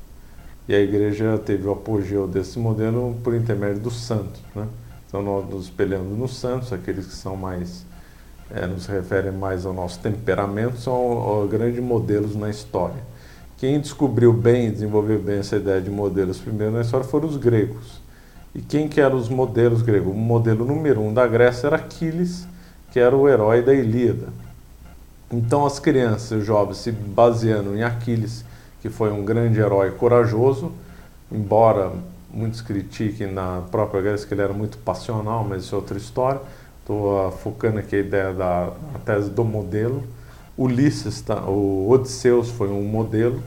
E 0.68 0.74
a 0.74 0.80
igreja 0.80 1.38
teve 1.38 1.66
o 1.66 1.72
apogeu 1.72 2.26
desse 2.26 2.58
modelo 2.58 3.16
por 3.22 3.34
intermédio 3.34 3.80
dos 3.80 4.02
santos. 4.02 4.40
Né? 4.54 4.66
Então, 5.06 5.22
nós 5.22 5.48
nos 5.48 5.64
espelhando 5.66 6.10
nos 6.10 6.36
santos, 6.36 6.72
aqueles 6.72 7.06
que 7.06 7.14
são 7.14 7.36
mais, 7.36 7.86
é, 8.50 8.66
nos 8.66 8.86
referem 8.86 9.32
mais 9.32 9.66
ao 9.66 9.72
nosso 9.72 9.98
temperamento, 9.98 10.78
são 10.78 11.46
grandes 11.50 11.82
modelos 11.82 12.36
na 12.36 12.48
história. 12.48 13.02
Quem 13.58 13.80
descobriu 13.80 14.32
bem, 14.32 14.70
desenvolveu 14.70 15.18
bem 15.18 15.38
essa 15.38 15.56
ideia 15.56 15.80
de 15.80 15.90
modelos 15.90 16.38
primeiro 16.38 16.72
na 16.74 16.82
história 16.82 17.06
foram 17.06 17.26
os 17.26 17.36
gregos. 17.36 18.00
E 18.54 18.60
quem 18.60 18.88
que 18.88 19.00
eram 19.00 19.16
os 19.16 19.28
modelos 19.28 19.82
gregos? 19.82 20.12
O 20.12 20.14
modelo 20.14 20.64
número 20.64 21.00
um 21.00 21.12
da 21.12 21.26
Grécia 21.26 21.66
era 21.66 21.76
Aquiles, 21.76 22.46
que 22.90 23.00
era 23.00 23.16
o 23.16 23.28
herói 23.28 23.62
da 23.62 23.74
Ilíada. 23.74 24.28
Então 25.30 25.66
as 25.66 25.78
crianças 25.78 26.38
os 26.40 26.44
jovens 26.46 26.78
se 26.78 26.92
baseando 26.92 27.74
em 27.76 27.82
Aquiles, 27.82 28.44
que 28.80 28.88
foi 28.88 29.10
um 29.10 29.24
grande 29.24 29.58
herói 29.58 29.90
corajoso, 29.90 30.72
embora 31.32 31.92
muitos 32.30 32.60
critiquem 32.60 33.32
na 33.32 33.62
própria 33.70 34.00
Grécia 34.00 34.28
que 34.28 34.34
ele 34.34 34.42
era 34.42 34.52
muito 34.52 34.78
passional, 34.78 35.44
mas 35.44 35.64
isso 35.64 35.74
é 35.74 35.78
outra 35.78 35.96
história. 35.96 36.40
Estou 36.86 37.32
focando 37.32 37.80
aqui 37.80 37.96
a 37.96 37.98
ideia 37.98 38.32
da 38.32 38.72
a 38.94 38.98
tese 39.04 39.28
do 39.28 39.44
modelo. 39.44 40.04
Ulisses, 40.56 41.20
tá, 41.20 41.42
o 41.42 41.90
Odisseus 41.90 42.48
foi 42.48 42.68
um 42.68 42.84
modelo. 42.84 43.42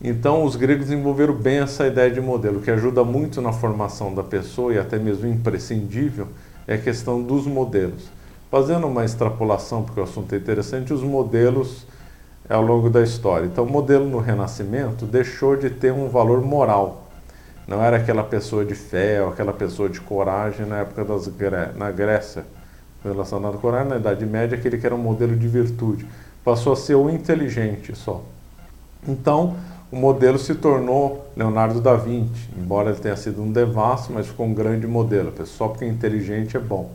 Então, 0.00 0.44
os 0.44 0.54
gregos 0.54 0.86
desenvolveram 0.86 1.34
bem 1.34 1.58
essa 1.58 1.88
ideia 1.88 2.08
de 2.08 2.20
modelo, 2.20 2.60
que 2.60 2.70
ajuda 2.70 3.02
muito 3.02 3.42
na 3.42 3.52
formação 3.52 4.14
da 4.14 4.22
pessoa 4.22 4.72
e 4.72 4.78
até 4.78 4.96
mesmo 4.96 5.26
imprescindível 5.26 6.28
é 6.68 6.74
a 6.74 6.78
questão 6.78 7.20
dos 7.20 7.48
modelos. 7.48 8.04
Fazendo 8.48 8.86
uma 8.86 9.04
extrapolação, 9.04 9.82
porque 9.82 9.98
o 9.98 10.04
assunto 10.04 10.32
é 10.32 10.38
interessante, 10.38 10.92
os 10.92 11.02
modelos 11.02 11.84
ao 12.48 12.62
longo 12.62 12.88
da 12.88 13.02
história. 13.02 13.46
Então, 13.46 13.64
o 13.64 13.68
modelo 13.68 14.06
no 14.08 14.20
Renascimento 14.20 15.04
deixou 15.04 15.56
de 15.56 15.68
ter 15.68 15.92
um 15.92 16.08
valor 16.08 16.40
moral. 16.42 17.05
Não 17.66 17.82
era 17.82 17.96
aquela 17.96 18.22
pessoa 18.22 18.64
de 18.64 18.74
fé 18.74 19.20
ou 19.22 19.30
aquela 19.30 19.52
pessoa 19.52 19.88
de 19.88 20.00
coragem 20.00 20.64
na 20.66 20.78
época 20.78 21.04
das 21.04 21.28
na 21.74 21.90
Grécia, 21.90 22.44
relacionado 23.02 23.56
à 23.56 23.58
coragem, 23.58 23.88
na 23.88 23.96
Idade 23.96 24.24
Média, 24.24 24.56
aquele 24.56 24.78
que 24.78 24.86
era 24.86 24.94
um 24.94 24.98
modelo 24.98 25.34
de 25.34 25.48
virtude. 25.48 26.06
Passou 26.44 26.72
a 26.72 26.76
ser 26.76 26.94
o 26.94 27.10
inteligente 27.10 27.96
só. 27.96 28.22
Então, 29.06 29.56
o 29.90 29.96
modelo 29.96 30.38
se 30.38 30.54
tornou 30.54 31.28
Leonardo 31.36 31.80
da 31.80 31.94
Vinci, 31.94 32.48
embora 32.56 32.90
ele 32.90 32.98
tenha 32.98 33.16
sido 33.16 33.42
um 33.42 33.50
devasso, 33.50 34.12
mas 34.12 34.26
ficou 34.26 34.46
um 34.46 34.54
grande 34.54 34.86
modelo, 34.86 35.32
só 35.44 35.68
porque 35.68 35.84
é 35.84 35.88
inteligente 35.88 36.56
é 36.56 36.60
bom. 36.60 36.90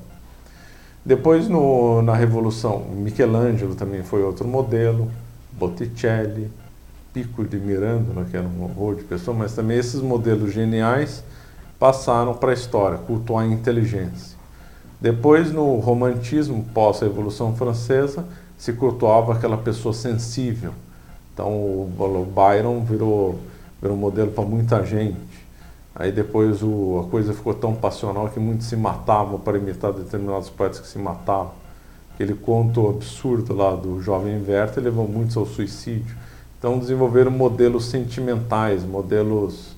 Depois, 1.04 1.48
no, 1.48 2.02
na 2.02 2.14
Revolução, 2.14 2.86
Michelangelo 2.92 3.76
também 3.76 4.04
foi 4.04 4.24
outro 4.24 4.48
modelo, 4.48 5.12
Botticelli, 5.52 6.50
Pico 7.14 7.44
de 7.44 7.58
Mirandola, 7.58 8.26
que 8.26 8.38
era 8.38 8.48
um 8.48 8.64
horror 8.64 8.96
de 8.96 9.04
pessoa, 9.04 9.36
mas 9.36 9.54
também 9.54 9.78
esses 9.78 10.02
modelos 10.02 10.54
geniais 10.54 11.24
passaram 11.80 12.34
para 12.34 12.52
a 12.52 12.54
história, 12.54 12.98
cultuar 12.98 13.44
a 13.44 13.48
inteligência. 13.48 14.38
Depois, 15.00 15.52
no 15.52 15.78
romantismo, 15.78 16.64
pós-revolução 16.74 17.56
francesa, 17.56 18.26
se 18.58 18.74
cultuava 18.74 19.34
aquela 19.34 19.58
pessoa 19.58 19.94
sensível. 19.94 20.74
Então, 21.34 21.50
o 21.50 22.32
Byron 22.34 22.84
virou, 22.84 23.40
virou 23.82 23.98
modelo 23.98 24.32
para 24.32 24.44
muita 24.44 24.86
gente. 24.86 25.18
Aí 25.94 26.12
depois 26.12 26.64
o, 26.64 27.04
a 27.06 27.10
coisa 27.10 27.34
ficou 27.34 27.54
tão 27.54 27.76
passional 27.76 28.30
que 28.30 28.40
muitos 28.40 28.68
se 28.68 28.76
matavam 28.76 29.40
para 29.40 29.58
imitar 29.58 29.92
determinados 29.92 30.50
poetas 30.50 30.80
que 30.80 30.88
se 30.88 30.98
matavam. 30.98 31.52
Aquele 32.14 32.34
conto 32.34 32.88
absurdo 32.88 33.54
lá 33.54 33.76
do 33.76 34.02
jovem 34.02 34.42
Werther 34.48 34.84
levou 34.84 35.08
muitos 35.08 35.36
ao 35.36 35.46
suicídio. 35.46 36.16
Então 36.62 36.78
desenvolveram 36.78 37.32
modelos 37.32 37.86
sentimentais, 37.86 38.84
modelos 38.84 39.76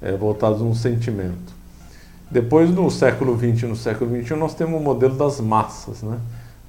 é, 0.00 0.12
voltados 0.12 0.60
no 0.60 0.72
sentimento. 0.72 1.52
Depois, 2.30 2.70
no 2.70 2.88
século 2.92 3.36
XX 3.36 3.64
e 3.64 3.66
no 3.66 3.74
século 3.74 4.22
XXI, 4.22 4.36
nós 4.36 4.54
temos 4.54 4.80
o 4.80 4.84
modelo 4.84 5.16
das 5.16 5.40
massas. 5.40 6.00
Né? 6.00 6.16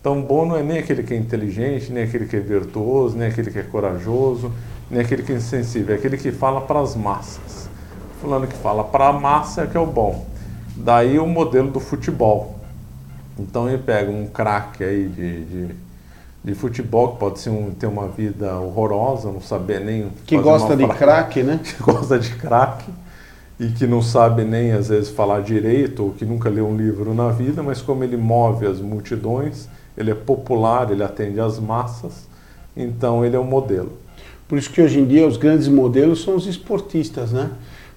Então, 0.02 0.20
bom 0.24 0.44
não 0.44 0.58
é 0.58 0.64
nem 0.64 0.80
aquele 0.80 1.04
que 1.04 1.14
é 1.14 1.18
inteligente, 1.18 1.92
nem 1.92 2.04
aquele 2.04 2.26
que 2.26 2.36
é 2.36 2.40
virtuoso, 2.40 3.16
nem 3.16 3.28
aquele 3.28 3.52
que 3.52 3.60
é 3.60 3.62
corajoso, 3.62 4.52
nem 4.90 5.02
aquele 5.02 5.22
que 5.22 5.32
é 5.32 5.36
insensível, 5.36 5.94
é 5.94 6.00
aquele 6.00 6.18
que 6.18 6.32
fala 6.32 6.60
para 6.60 6.80
as 6.80 6.96
massas. 6.96 7.70
Fulano 8.20 8.48
que 8.48 8.56
fala 8.56 8.84
para 8.84 9.10
a 9.10 9.14
massa 9.14 9.62
é 9.62 9.68
que 9.68 9.78
é 9.78 9.80
o 9.80 9.86
bom. 9.86 10.26
Daí 10.76 11.20
o 11.20 11.28
modelo 11.28 11.70
do 11.70 11.80
futebol. 11.80 12.58
Então 13.38 13.70
ele 13.70 13.84
pega 13.84 14.10
um 14.10 14.26
craque 14.26 14.84
aí 14.84 15.08
de, 15.08 15.46
de 15.46 15.76
de 16.44 16.54
futebol, 16.54 17.14
que 17.14 17.20
pode 17.20 17.40
ser 17.40 17.50
um, 17.50 17.72
ter 17.72 17.88
uma 17.88 18.08
vida 18.08 18.60
horrorosa, 18.60 19.32
não 19.32 19.42
saber 19.42 19.80
nem. 19.80 20.10
Que 20.26 20.38
gosta 20.38 20.76
de 20.76 20.88
craque, 20.88 21.42
né? 21.44 21.60
Que 21.64 21.82
gosta 21.82 22.20
de 22.20 22.32
craque 22.36 22.92
e 23.60 23.68
que 23.68 23.86
não 23.86 24.02
sabe 24.02 24.44
nem 24.44 24.72
às 24.72 24.90
vezes 24.90 25.10
falar 25.10 25.42
direito 25.42 26.04
ou 26.04 26.12
que 26.12 26.26
nunca 26.26 26.50
leu 26.50 26.68
um 26.68 26.76
livro 26.76 27.14
na 27.14 27.30
vida, 27.30 27.62
mas 27.62 27.82
como 27.82 28.04
ele 28.04 28.18
move 28.18 28.66
as 28.66 28.80
multidões, 28.80 29.68
ele 29.98 30.12
é 30.12 30.16
popular, 30.16 30.92
ele 30.92 31.04
atende 31.04 31.40
às 31.40 31.60
massas, 31.60 32.28
então 32.76 33.24
ele 33.24 33.36
é 33.36 33.40
um 33.40 33.46
modelo. 33.46 33.94
Por 34.48 34.58
isso 34.58 34.70
que 34.70 34.82
hoje 34.82 35.00
em 35.00 35.06
dia 35.06 35.26
os 35.28 35.38
grandes 35.38 35.68
modelos 35.68 36.24
são 36.24 36.36
os 36.36 36.46
esportistas, 36.48 37.32
né? 37.32 37.52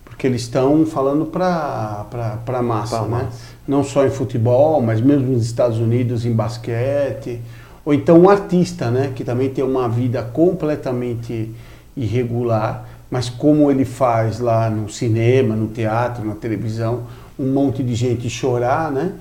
Porque 0.05 0.27
eles 0.27 0.43
estão 0.43 0.87
falando 0.87 1.27
para 1.27 2.07
a 2.47 2.63
massa, 2.63 2.99
pra 2.99 3.09
né? 3.09 3.25
Massa. 3.25 3.57
Não 3.67 3.83
só 3.83 4.07
em 4.07 4.11
futebol, 4.11 4.81
mas 4.81 5.01
mesmo 5.01 5.33
nos 5.33 5.45
Estados 5.45 5.79
Unidos 5.79 6.25
em 6.25 6.33
basquete 6.33 7.41
ou 7.87 7.95
então 7.95 8.19
um 8.19 8.29
artista, 8.29 8.91
né, 8.91 9.13
que 9.15 9.23
também 9.23 9.49
tem 9.49 9.63
uma 9.63 9.89
vida 9.89 10.21
completamente 10.21 11.53
irregular, 11.97 12.85
mas 13.09 13.29
como 13.29 13.71
ele 13.71 13.85
faz 13.85 14.41
lá 14.41 14.69
no 14.69 14.89
cinema, 14.89 15.55
no 15.55 15.69
teatro, 15.69 16.25
na 16.27 16.35
televisão, 16.35 17.05
um 17.39 17.53
monte 17.53 17.85
de 17.85 17.95
gente 17.95 18.29
chorar, 18.29 18.91
né? 18.91 19.13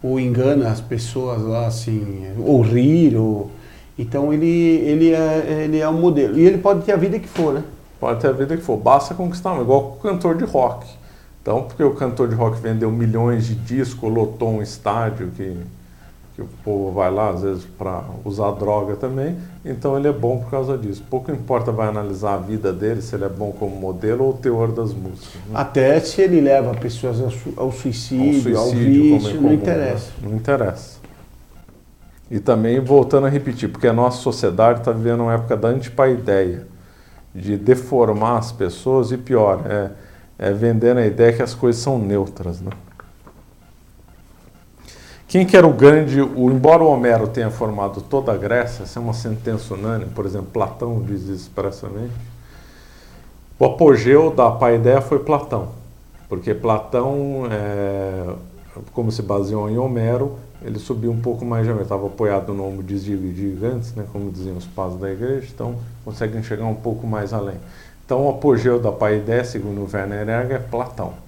Ou 0.00 0.20
engana 0.20 0.70
as 0.70 0.80
pessoas 0.80 1.42
lá 1.42 1.66
assim, 1.66 2.28
ou 2.38 2.60
rir, 2.60 3.16
ou... 3.16 3.50
Então 3.98 4.32
ele, 4.32 4.46
ele, 4.46 5.12
é, 5.12 5.64
ele 5.64 5.78
é 5.78 5.88
um 5.88 6.00
modelo. 6.00 6.38
E 6.38 6.46
ele 6.46 6.58
pode 6.58 6.84
ter 6.84 6.92
a 6.92 6.96
vida 6.96 7.18
que 7.18 7.28
for, 7.28 7.52
né? 7.52 7.64
Pode 7.98 8.20
ter 8.20 8.28
a 8.28 8.32
vida 8.32 8.56
que 8.56 8.62
for. 8.62 8.76
Basta 8.76 9.14
conquistar, 9.14 9.60
igual 9.60 9.96
o 9.98 10.02
cantor 10.02 10.36
de 10.36 10.44
rock. 10.44 10.86
Então, 11.40 11.64
porque 11.64 11.82
o 11.82 11.94
cantor 11.94 12.28
de 12.28 12.36
rock 12.36 12.60
vendeu 12.60 12.90
milhões 12.90 13.46
de 13.46 13.56
discos, 13.56 14.12
lotou 14.12 14.50
um 14.50 14.62
estádio 14.62 15.32
que 15.36 15.56
que 16.44 16.54
o 16.54 16.58
povo 16.64 16.92
vai 16.92 17.10
lá 17.10 17.30
às 17.30 17.42
vezes 17.42 17.64
para 17.64 18.04
usar 18.24 18.50
droga 18.52 18.96
também, 18.96 19.36
então 19.64 19.96
ele 19.96 20.08
é 20.08 20.12
bom 20.12 20.38
por 20.38 20.50
causa 20.50 20.76
disso. 20.76 21.04
Pouco 21.08 21.30
importa 21.30 21.72
vai 21.72 21.88
analisar 21.88 22.34
a 22.34 22.38
vida 22.38 22.72
dele, 22.72 23.02
se 23.02 23.14
ele 23.14 23.24
é 23.24 23.28
bom 23.28 23.52
como 23.52 23.74
modelo 23.74 24.24
ou 24.24 24.30
o 24.30 24.34
teor 24.34 24.72
das 24.72 24.92
músicas. 24.92 25.34
Né? 25.48 25.52
Até 25.54 26.00
se 26.00 26.20
ele 26.22 26.40
leva 26.40 26.74
pessoas 26.74 27.20
ao 27.20 27.30
suicídio, 27.30 27.56
ao, 27.56 27.72
suicídio, 27.72 28.58
ao 28.58 28.70
vício, 28.70 29.30
é 29.30 29.34
comum, 29.34 29.48
não 29.48 29.54
interessa. 29.54 30.10
Né? 30.20 30.28
Não 30.28 30.36
interessa. 30.36 31.02
E 32.30 32.40
também, 32.40 32.80
voltando 32.80 33.26
a 33.26 33.30
repetir, 33.30 33.68
porque 33.68 33.86
a 33.86 33.92
nossa 33.92 34.22
sociedade 34.22 34.78
está 34.78 34.90
vivendo 34.90 35.20
uma 35.20 35.34
época 35.34 35.56
da 35.56 35.68
antipaideia, 35.68 36.66
de 37.34 37.56
deformar 37.56 38.38
as 38.38 38.52
pessoas 38.52 39.12
e 39.12 39.18
pior, 39.18 39.62
é, 39.66 39.90
é 40.38 40.52
vendendo 40.52 40.98
a 40.98 41.06
ideia 41.06 41.32
que 41.32 41.42
as 41.42 41.54
coisas 41.54 41.82
são 41.82 41.98
neutras, 41.98 42.60
né? 42.60 42.70
Quem 45.32 45.46
que 45.46 45.56
era 45.56 45.66
o 45.66 45.72
grande, 45.72 46.20
o, 46.20 46.50
embora 46.50 46.82
o 46.82 46.88
Homero 46.88 47.26
tenha 47.26 47.50
formado 47.50 48.02
toda 48.02 48.30
a 48.30 48.36
Grécia, 48.36 48.82
essa 48.82 49.00
é 49.00 49.02
uma 49.02 49.14
sentença 49.14 49.72
unânime, 49.72 50.10
por 50.10 50.26
exemplo, 50.26 50.48
Platão 50.52 51.00
diz 51.00 51.22
isso 51.22 51.44
expressamente, 51.44 52.12
o 53.58 53.64
apogeu 53.64 54.30
da 54.30 54.50
paideia 54.50 55.00
foi 55.00 55.20
Platão, 55.20 55.68
porque 56.28 56.52
Platão, 56.52 57.46
é, 57.50 58.34
como 58.92 59.10
se 59.10 59.22
baseou 59.22 59.70
em 59.70 59.78
Homero, 59.78 60.36
ele 60.60 60.78
subiu 60.78 61.10
um 61.10 61.20
pouco 61.22 61.46
mais, 61.46 61.66
já 61.66 61.74
estava 61.80 62.08
apoiado 62.08 62.52
no 62.52 62.68
ombro 62.68 62.82
de 62.82 62.98
gigantes, 62.98 63.94
né, 63.94 64.04
como 64.12 64.30
diziam 64.30 64.58
os 64.58 64.66
pais 64.66 64.96
da 64.96 65.10
igreja, 65.10 65.48
então 65.54 65.76
conseguem 66.04 66.42
chegar 66.42 66.66
um 66.66 66.74
pouco 66.74 67.06
mais 67.06 67.32
além. 67.32 67.56
Então 68.04 68.26
o 68.26 68.28
apogeu 68.28 68.78
da 68.78 68.92
paideia, 68.92 69.44
segundo 69.44 69.88
Werner 69.90 70.28
Egger, 70.28 70.56
é 70.56 70.58
Platão. 70.58 71.21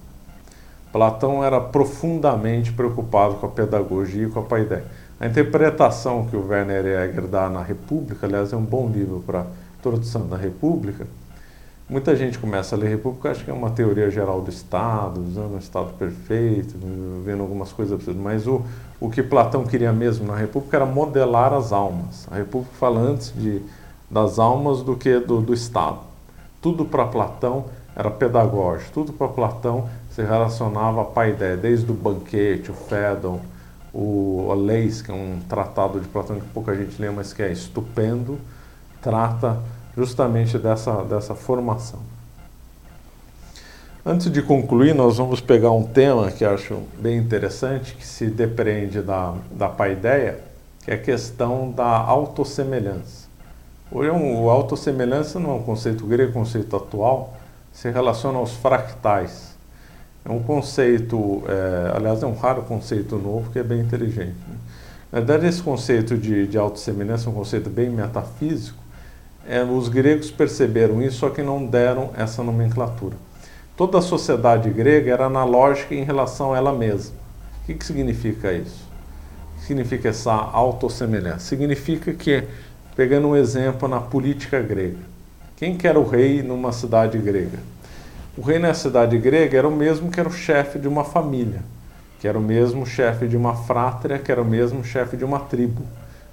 Platão 0.94 1.42
era 1.42 1.60
profundamente 1.60 2.72
preocupado 2.72 3.34
com 3.34 3.46
a 3.46 3.48
pedagogia 3.48 4.28
e 4.28 4.30
com 4.30 4.38
a 4.38 4.44
paideia. 4.44 4.84
A 5.18 5.26
interpretação 5.26 6.24
que 6.26 6.36
o 6.36 6.46
Werner 6.46 6.84
Jäger 6.84 7.26
dá 7.26 7.48
na 7.48 7.64
República, 7.64 8.24
aliás, 8.26 8.52
é 8.52 8.56
um 8.56 8.62
bom 8.62 8.88
livro 8.88 9.20
para 9.26 9.44
introdução 9.76 10.28
da 10.28 10.36
República. 10.36 11.04
Muita 11.90 12.14
gente 12.14 12.38
começa 12.38 12.76
a 12.76 12.78
ler 12.78 12.90
República, 12.90 13.32
acha 13.32 13.42
que 13.42 13.50
é 13.50 13.52
uma 13.52 13.70
teoria 13.70 14.08
geral 14.08 14.40
do 14.40 14.48
Estado, 14.50 15.20
usando 15.20 15.56
um 15.56 15.58
Estado 15.58 15.92
perfeito, 15.94 16.76
vendo 17.24 17.42
algumas 17.42 17.72
coisas 17.72 17.94
absurdas. 17.94 18.22
Mas 18.22 18.46
o, 18.46 18.62
o 19.00 19.10
que 19.10 19.20
Platão 19.20 19.64
queria 19.64 19.92
mesmo 19.92 20.28
na 20.28 20.36
República 20.36 20.76
era 20.76 20.86
modelar 20.86 21.52
as 21.52 21.72
almas. 21.72 22.28
A 22.30 22.36
República 22.36 22.72
fala 22.78 23.00
antes 23.00 23.32
de, 23.34 23.60
das 24.08 24.38
almas 24.38 24.80
do 24.80 24.94
que 24.94 25.18
do, 25.18 25.40
do 25.40 25.54
Estado. 25.54 25.98
Tudo 26.62 26.84
para 26.84 27.04
Platão 27.04 27.64
era 27.96 28.10
pedagógico, 28.12 28.92
tudo 28.92 29.12
para 29.12 29.26
Platão 29.28 29.88
se 30.14 30.22
relacionava 30.22 31.02
à 31.02 31.04
paideia, 31.04 31.56
desde 31.56 31.90
o 31.90 31.94
banquete, 31.94 32.70
o 32.70 32.74
Fédon, 32.74 33.40
o 33.92 34.52
Leis, 34.54 35.02
que 35.02 35.10
é 35.10 35.14
um 35.14 35.40
tratado 35.48 35.98
de 35.98 36.06
Platão 36.06 36.38
que 36.38 36.46
pouca 36.48 36.74
gente 36.74 37.00
lê, 37.00 37.10
mas 37.10 37.32
que 37.32 37.42
é 37.42 37.50
estupendo, 37.50 38.38
trata 39.02 39.58
justamente 39.96 40.56
dessa, 40.56 41.02
dessa 41.02 41.34
formação. 41.34 41.98
Antes 44.06 44.30
de 44.30 44.42
concluir, 44.42 44.94
nós 44.94 45.16
vamos 45.16 45.40
pegar 45.40 45.72
um 45.72 45.82
tema 45.82 46.30
que 46.30 46.44
acho 46.44 46.82
bem 46.98 47.16
interessante, 47.16 47.94
que 47.94 48.06
se 48.06 48.26
depreende 48.26 49.00
da, 49.00 49.34
da 49.50 49.68
paideia, 49.68 50.38
que 50.84 50.90
é 50.90 50.94
a 50.94 50.98
questão 50.98 51.70
da 51.70 51.86
autossemelhança. 51.86 53.28
Hoje, 53.90 54.10
o 54.10 54.50
autossemelhança 54.50 55.40
não 55.40 55.50
é 55.50 55.54
um 55.54 55.62
conceito 55.62 56.06
grego, 56.06 56.28
é 56.28 56.30
um 56.30 56.44
conceito 56.44 56.76
atual, 56.76 57.34
se 57.72 57.90
relaciona 57.90 58.38
aos 58.38 58.52
fractais. 58.52 59.53
É 60.24 60.32
um 60.32 60.42
conceito, 60.42 61.42
é, 61.46 61.96
aliás, 61.96 62.22
é 62.22 62.26
um 62.26 62.34
raro 62.34 62.62
conceito 62.62 63.16
novo 63.16 63.50
que 63.50 63.58
é 63.58 63.62
bem 63.62 63.80
inteligente. 63.80 64.36
Né? 64.48 64.56
Na 65.12 65.20
verdade, 65.20 65.46
esse 65.46 65.62
conceito 65.62 66.16
de, 66.16 66.46
de 66.46 66.56
autossemelhança 66.56 67.28
é 67.28 67.30
um 67.30 67.34
conceito 67.34 67.68
bem 67.68 67.90
metafísico. 67.90 68.78
É, 69.46 69.62
os 69.62 69.88
gregos 69.88 70.30
perceberam 70.30 71.02
isso, 71.02 71.18
só 71.18 71.28
que 71.28 71.42
não 71.42 71.66
deram 71.66 72.10
essa 72.16 72.42
nomenclatura. 72.42 73.16
Toda 73.76 73.98
a 73.98 74.02
sociedade 74.02 74.70
grega 74.70 75.12
era 75.12 75.26
analógica 75.26 75.94
em 75.94 76.04
relação 76.04 76.54
a 76.54 76.56
ela 76.56 76.72
mesma. 76.72 77.14
O 77.62 77.66
que, 77.66 77.74
que 77.74 77.84
significa 77.84 78.50
isso? 78.50 78.88
O 79.52 79.60
que 79.60 79.66
significa 79.66 80.08
essa 80.08 80.32
autossemelhança? 80.32 81.40
Significa 81.40 82.14
que, 82.14 82.44
pegando 82.96 83.28
um 83.28 83.36
exemplo 83.36 83.86
na 83.86 84.00
política 84.00 84.60
grega, 84.62 84.98
quem 85.56 85.76
que 85.76 85.86
era 85.86 86.00
o 86.00 86.08
rei 86.08 86.42
numa 86.42 86.72
cidade 86.72 87.18
grega? 87.18 87.73
O 88.36 88.42
rei 88.42 88.58
na 88.58 88.74
cidade 88.74 89.16
grega 89.18 89.58
era 89.58 89.68
o 89.68 89.74
mesmo 89.74 90.10
que 90.10 90.18
era 90.18 90.28
o 90.28 90.32
chefe 90.32 90.78
de 90.78 90.88
uma 90.88 91.04
família, 91.04 91.62
que 92.20 92.26
era 92.26 92.38
o 92.38 92.42
mesmo 92.42 92.84
chefe 92.84 93.28
de 93.28 93.36
uma 93.36 93.54
frátria, 93.54 94.18
que 94.18 94.32
era 94.32 94.42
o 94.42 94.44
mesmo 94.44 94.84
chefe 94.84 95.16
de 95.16 95.24
uma 95.24 95.40
tribo. 95.40 95.82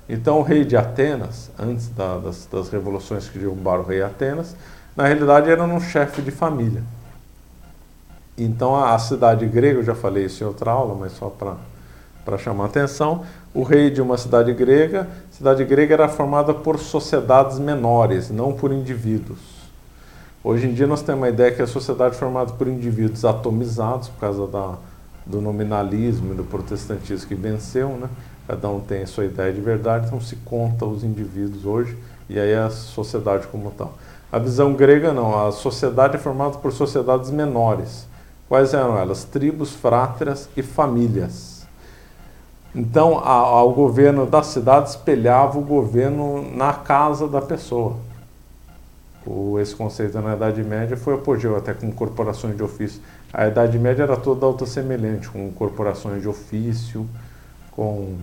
Então, 0.09 0.39
o 0.39 0.41
rei 0.41 0.65
de 0.65 0.75
Atenas, 0.75 1.51
antes 1.57 1.87
da, 1.89 2.17
das, 2.17 2.47
das 2.51 2.69
revoluções 2.69 3.29
que 3.29 3.37
derrubaram 3.37 3.83
o 3.83 3.85
rei 3.85 4.01
Atenas, 4.01 4.55
na 4.95 5.05
realidade 5.05 5.49
era 5.49 5.63
um 5.63 5.79
chefe 5.79 6.21
de 6.21 6.31
família. 6.31 6.83
Então 8.37 8.75
a, 8.75 8.95
a 8.95 8.99
cidade 8.99 9.45
grega, 9.45 9.79
eu 9.79 9.83
já 9.83 9.95
falei 9.95 10.25
isso 10.25 10.43
em 10.43 10.47
outra 10.47 10.71
aula, 10.71 10.95
mas 10.95 11.11
só 11.13 11.29
para 11.29 12.37
chamar 12.37 12.65
a 12.65 12.67
atenção, 12.67 13.23
o 13.53 13.63
rei 13.63 13.89
de 13.89 14.01
uma 14.01 14.17
cidade 14.17 14.53
grega, 14.53 15.07
cidade 15.31 15.63
grega 15.63 15.93
era 15.93 16.07
formada 16.07 16.53
por 16.53 16.79
sociedades 16.79 17.59
menores, 17.59 18.29
não 18.29 18.53
por 18.53 18.71
indivíduos. 18.71 19.39
Hoje 20.43 20.68
em 20.68 20.73
dia 20.73 20.88
nós 20.88 21.03
temos 21.03 21.23
a 21.23 21.30
ideia 21.30 21.51
que 21.51 21.61
a 21.61 21.68
sociedade 21.68 22.15
é 22.15 22.18
formada 22.18 22.53
por 22.53 22.68
indivíduos 22.68 23.23
atomizados 23.23 24.09
por 24.09 24.19
causa 24.19 24.47
da, 24.47 24.73
do 25.23 25.39
nominalismo 25.39 26.34
e 26.34 26.35
do 26.35 26.43
protestantismo 26.43 27.27
que 27.27 27.35
venceu, 27.35 27.89
né? 27.89 28.09
Cada 28.47 28.68
um 28.68 28.80
tem 28.80 29.03
a 29.03 29.07
sua 29.07 29.26
ideia 29.26 29.53
de 29.53 29.61
verdade, 29.61 30.07
então 30.07 30.19
se 30.19 30.35
conta 30.38 30.84
os 30.84 31.03
indivíduos 31.03 31.63
hoje 31.63 31.95
e 32.27 32.39
aí 32.39 32.55
a 32.55 32.72
sociedade 32.72 33.45
como 33.47 33.69
tal. 33.69 33.93
A 34.31 34.39
visão 34.39 34.73
grega 34.73 35.13
não, 35.13 35.47
a 35.47 35.51
sociedade 35.51 36.15
é 36.15 36.19
formada 36.19 36.57
por 36.57 36.73
sociedades 36.73 37.30
menores. 37.30 38.07
Quais 38.49 38.73
eram 38.73 38.97
elas? 38.97 39.23
Tribos, 39.23 39.72
frátrias 39.72 40.49
e 40.57 40.63
famílias. 40.63 41.68
Então, 42.73 43.19
a, 43.19 43.31
a, 43.31 43.63
o 43.63 43.73
governo 43.73 44.26
da 44.26 44.41
cidade 44.41 44.89
espelhava 44.89 45.59
o 45.59 45.61
governo 45.61 46.43
na 46.55 46.73
casa 46.73 47.27
da 47.27 47.41
pessoa. 47.41 47.95
O, 49.26 49.60
esse 49.60 49.76
conceito 49.76 50.19
na 50.19 50.35
Idade 50.35 50.64
Média 50.64 50.98
foi 50.98 51.14
apogeu 51.14 51.56
até 51.56 51.73
com 51.73 51.91
corporações 51.91 52.56
de 52.56 52.64
ofício. 52.64 53.02
A 53.31 53.48
Idade 53.48 53.77
Média 53.77 54.03
era 54.03 54.18
toda 54.18 54.45
autossemelhante, 54.45 55.30
com 55.30 55.52
corporações 55.52 56.22
de 56.22 56.27
ofício, 56.27 57.07
com, 57.72 58.18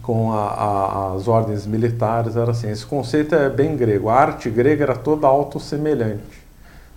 com 0.00 0.32
a, 0.32 0.46
a, 0.46 1.14
as 1.14 1.28
ordens 1.28 1.66
militares, 1.66 2.34
era 2.34 2.50
assim. 2.50 2.70
Esse 2.70 2.86
conceito 2.86 3.34
é 3.34 3.50
bem 3.50 3.76
grego. 3.76 4.08
A 4.08 4.14
arte 4.14 4.48
grega 4.48 4.84
era 4.84 4.96
toda 4.96 5.26
autossemelhante. 5.26 6.40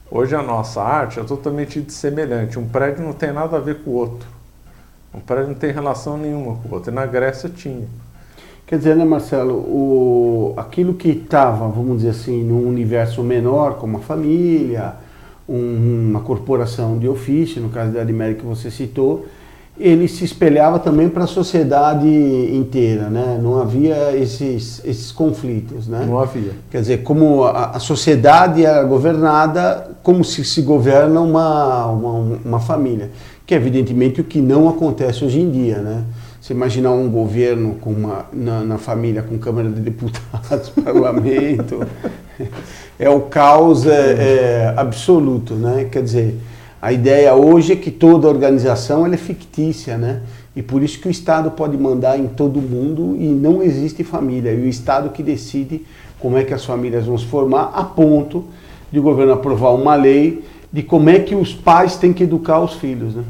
Hoje 0.10 0.36
a 0.36 0.41
nossa 0.41 0.82
arte 0.82 1.20
é 1.20 1.24
totalmente 1.24 1.91
semelhante. 1.91 2.58
Um 2.58 2.68
prédio 2.68 3.04
não 3.04 3.14
tem 3.14 3.34
nada 3.34 3.58
a 3.58 3.60
ver 3.60 3.84
com 3.84 3.91
o 3.91 3.94
outro. 3.95 4.28
Um 5.14 5.20
prédio 5.20 5.50
não 5.50 5.56
tem 5.56 5.72
relação 5.72 6.18
nenhuma 6.18 6.56
com 6.58 6.70
o 6.70 6.74
outro. 6.74 6.91
E 6.91 6.94
na 6.94 7.06
Grécia 7.06 7.50
tinha. 7.50 7.88
Quer 8.65 8.77
dizer, 8.77 8.95
né, 8.95 9.03
Marcelo, 9.03 9.53
o, 9.56 10.53
aquilo 10.56 10.94
que 10.94 11.10
estava, 11.10 11.68
vamos 11.68 11.98
dizer 11.98 12.10
assim, 12.10 12.44
num 12.44 12.68
universo 12.68 13.22
menor, 13.22 13.76
como 13.76 13.98
a 13.98 13.99
família, 13.99 14.94
um, 15.48 16.10
uma 16.10 16.22
corporação 16.22 16.98
de 16.98 17.07
ofício, 17.07 17.61
no 17.61 17.69
caso 17.69 17.91
da 17.91 18.02
América 18.02 18.41
que 18.41 18.45
você 18.45 18.72
citou, 18.72 19.26
ele 19.77 20.07
se 20.07 20.23
espelhava 20.23 20.77
também 20.77 21.10
para 21.10 21.23
a 21.23 21.27
sociedade 21.27 22.07
inteira, 22.07 23.10
né? 23.10 23.40
Não 23.41 23.60
havia 23.60 24.15
esses, 24.15 24.80
esses 24.85 25.11
conflitos, 25.11 25.88
né? 25.88 26.06
Não 26.07 26.19
havia. 26.19 26.52
Quer 26.69 26.81
dizer, 26.81 27.03
como 27.03 27.44
a, 27.44 27.72
a 27.72 27.80
sociedade 27.80 28.64
era 28.64 28.84
governada 28.84 29.91
como 30.03 30.23
se 30.23 30.45
se 30.45 30.61
governa 30.61 31.19
uma, 31.22 31.88
uma, 31.88 32.40
uma 32.45 32.60
família, 32.60 33.10
que 33.48 33.53
é 33.56 33.57
evidentemente 33.57 34.22
o 34.22 34.23
que 34.23 34.40
não 34.40 34.69
acontece 34.69 35.26
hoje 35.26 35.40
em 35.40 35.49
dia, 35.49 35.80
né? 35.80 36.03
Você 36.44 36.52
imaginar 36.52 36.91
um 36.91 37.10
governo 37.10 37.76
com 37.76 37.91
uma, 37.91 38.26
na, 38.34 38.60
na 38.65 38.78
família 38.78 39.22
com 39.24 39.38
Câmara 39.38 39.70
de 39.70 39.80
Deputados, 39.80 40.72
parlamento, 40.84 41.88
é 42.99 43.10
o 43.10 43.22
caos 43.22 43.86
é, 43.86 43.91
é, 43.91 44.74
absoluto, 44.76 45.53
né? 45.53 45.88
Quer 45.90 46.03
dizer, 46.03 46.38
a 46.82 46.91
ideia 46.91 47.34
hoje 47.34 47.72
é 47.72 47.76
que 47.78 47.90
toda 47.90 48.28
organização 48.28 49.07
é 49.07 49.15
fictícia, 49.15 49.98
né? 49.98 50.20
E 50.53 50.61
por 50.61 50.84
isso 50.84 50.99
que 50.99 51.07
o 51.07 51.11
Estado 51.11 51.49
pode 51.49 51.78
mandar 51.78 52.20
em 52.20 52.28
todo 52.28 52.61
mundo 52.61 53.15
e 53.18 53.26
não 53.26 53.64
existe 53.64 54.03
família. 54.03 54.52
E 54.52 54.65
o 54.65 54.68
Estado 54.68 55.11
que 55.11 55.24
decide 55.24 55.86
como 56.20 56.38
é 56.38 56.44
que 56.44 56.53
as 56.53 56.65
famílias 56.65 57.06
vão 57.06 57.18
se 57.18 57.26
formar, 57.26 57.72
a 57.74 57.86
ponto 57.86 58.44
de 58.91 58.99
o 58.99 59.02
governo 59.02 59.32
aprovar 59.32 59.74
uma 59.74 59.95
lei 59.95 60.44
de 60.74 60.84
como 60.84 61.10
é 61.10 61.20
que 61.20 61.36
os 61.36 61.53
pais 61.53 61.95
têm 61.95 62.11
que 62.11 62.24
educar 62.24 62.60
os 62.60 62.74
filhos, 62.74 63.15
né? 63.15 63.24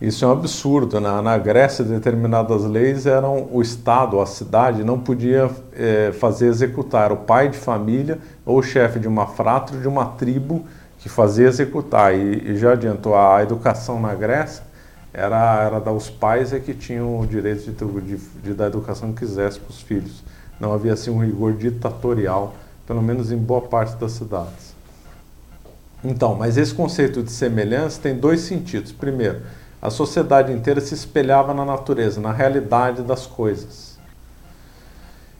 Isso 0.00 0.24
é 0.24 0.28
um 0.28 0.32
absurdo. 0.32 1.00
Na, 1.00 1.22
na 1.22 1.38
Grécia, 1.38 1.84
determinadas 1.84 2.64
leis 2.64 3.06
eram 3.06 3.48
o 3.50 3.62
Estado, 3.62 4.20
a 4.20 4.26
cidade, 4.26 4.84
não 4.84 4.98
podia 4.98 5.50
é, 5.72 6.12
fazer 6.12 6.48
executar 6.48 7.12
o 7.12 7.16
pai 7.16 7.48
de 7.48 7.56
família 7.56 8.18
ou 8.44 8.58
o 8.58 8.62
chefe 8.62 8.98
de 8.98 9.08
uma 9.08 9.26
fratra 9.26 9.78
de 9.78 9.88
uma 9.88 10.04
tribo 10.04 10.66
que 10.98 11.08
fazia 11.08 11.46
executar. 11.46 12.14
E, 12.14 12.52
e 12.52 12.56
já 12.58 12.72
adiantou, 12.72 13.16
a 13.16 13.42
educação 13.42 13.98
na 13.98 14.14
Grécia 14.14 14.62
era, 15.14 15.64
era 15.64 15.80
dar 15.80 15.92
os 15.92 16.10
pais 16.10 16.52
é 16.52 16.60
que 16.60 16.74
tinham 16.74 17.18
o 17.18 17.26
direito 17.26 17.70
de, 17.70 18.00
de, 18.02 18.16
de 18.42 18.52
dar 18.52 18.64
a 18.64 18.66
educação 18.68 19.14
que 19.14 19.20
quisesse 19.20 19.58
para 19.58 19.70
os 19.70 19.80
filhos. 19.80 20.22
Não 20.60 20.74
havia 20.74 20.92
assim 20.92 21.10
um 21.10 21.24
rigor 21.24 21.54
ditatorial, 21.54 22.54
pelo 22.86 23.02
menos 23.02 23.32
em 23.32 23.38
boa 23.38 23.62
parte 23.62 23.96
das 23.96 24.12
cidades. 24.12 24.76
Então, 26.04 26.34
mas 26.34 26.58
esse 26.58 26.74
conceito 26.74 27.22
de 27.22 27.32
semelhança 27.32 27.98
tem 28.00 28.14
dois 28.14 28.42
sentidos. 28.42 28.92
Primeiro, 28.92 29.40
a 29.80 29.90
sociedade 29.90 30.52
inteira 30.52 30.80
se 30.80 30.94
espelhava 30.94 31.52
na 31.52 31.64
natureza, 31.64 32.20
na 32.20 32.32
realidade 32.32 33.02
das 33.02 33.26
coisas. 33.26 33.96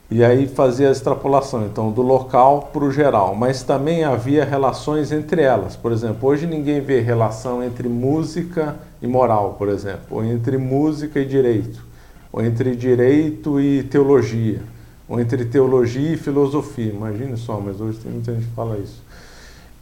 E 0.09 0.23
aí 0.23 0.47
fazia 0.47 0.87
a 0.87 0.91
extrapolação, 0.91 1.65
então, 1.65 1.91
do 1.91 2.01
local 2.01 2.69
para 2.71 2.83
o 2.83 2.91
geral. 2.91 3.35
Mas 3.35 3.61
também 3.61 4.05
havia 4.05 4.45
relações 4.45 5.11
entre 5.11 5.41
elas. 5.41 5.75
Por 5.75 5.91
exemplo, 5.91 6.29
hoje 6.29 6.47
ninguém 6.47 6.79
vê 6.79 7.01
relação 7.01 7.61
entre 7.61 7.89
música 7.89 8.77
e 9.01 9.07
moral, 9.07 9.55
por 9.57 9.67
exemplo, 9.67 10.05
ou 10.11 10.23
entre 10.23 10.57
música 10.57 11.19
e 11.19 11.25
direito, 11.25 11.83
ou 12.31 12.41
entre 12.41 12.73
direito 12.73 13.59
e 13.59 13.83
teologia, 13.83 14.61
ou 15.09 15.19
entre 15.19 15.43
teologia 15.43 16.13
e 16.13 16.17
filosofia. 16.17 16.93
Imagine 16.93 17.35
só, 17.35 17.59
mas 17.59 17.81
hoje 17.81 17.97
tem 17.97 18.11
muita 18.11 18.33
gente 18.33 18.47
que 18.47 18.55
fala 18.55 18.77
isso. 18.77 19.03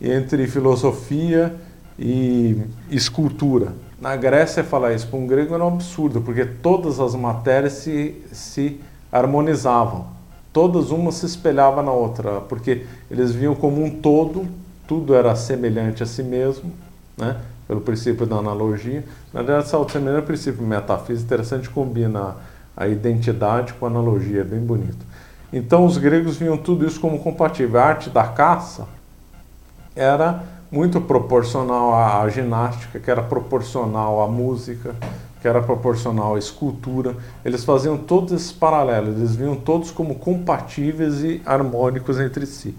E 0.01 0.11
entre 0.11 0.47
filosofia 0.47 1.55
e 1.97 2.61
escultura. 2.89 3.73
Na 3.99 4.15
Grécia, 4.15 4.63
falar 4.63 4.93
isso 4.93 5.07
para 5.07 5.17
um 5.17 5.25
grego 5.25 5.53
era 5.53 5.63
um 5.63 5.69
absurdo, 5.69 6.21
porque 6.21 6.45
todas 6.45 6.99
as 6.99 7.15
matérias 7.15 7.73
se, 7.73 8.21
se 8.31 8.79
harmonizavam 9.11 10.15
todas 10.55 10.89
uma 10.89 11.11
se 11.11 11.25
espelhava 11.25 11.83
na 11.83 11.91
outra, 11.91 12.39
porque 12.39 12.85
eles 13.11 13.33
viam 13.33 13.53
como 13.53 13.83
um 13.83 13.89
todo, 13.89 14.47
tudo 14.87 15.13
era 15.13 15.35
semelhante 15.35 16.01
a 16.01 16.05
si 16.05 16.23
mesmo, 16.23 16.71
né? 17.17 17.35
pelo 17.67 17.81
princípio 17.81 18.25
da 18.25 18.37
analogia. 18.37 19.03
Na 19.33 19.41
verdade, 19.41 19.65
essa 19.65 19.75
autossemelhança 19.75 20.19
é 20.19 20.23
um 20.23 20.25
princípio 20.25 20.65
metafísico 20.65 21.25
interessante, 21.25 21.69
combina 21.69 22.37
a 22.77 22.87
identidade 22.87 23.73
com 23.73 23.85
a 23.85 23.89
analogia, 23.89 24.41
é 24.41 24.43
bem 24.45 24.61
bonito. 24.61 25.05
Então, 25.51 25.85
os 25.85 25.97
gregos 25.97 26.37
viam 26.37 26.55
tudo 26.57 26.87
isso 26.87 27.01
como 27.01 27.19
compatível. 27.19 27.77
A 27.77 27.83
arte 27.83 28.09
da 28.09 28.23
caça 28.23 28.87
era 29.93 30.41
muito 30.71 30.99
proporcional 30.99 31.93
à 31.93 32.27
ginástica, 32.29 32.99
que 32.99 33.09
era 33.09 33.21
proporcional 33.21 34.21
à 34.21 34.27
música, 34.27 34.95
que 35.41 35.47
era 35.47 35.61
proporcional 35.61 36.35
à 36.35 36.39
escultura. 36.39 37.15
Eles 37.43 37.63
faziam 37.63 37.97
todos 37.97 38.33
esses 38.33 38.51
paralelos, 38.51 39.17
eles 39.17 39.35
viam 39.35 39.55
todos 39.55 39.91
como 39.91 40.15
compatíveis 40.15 41.23
e 41.23 41.41
harmônicos 41.45 42.19
entre 42.19 42.45
si. 42.45 42.75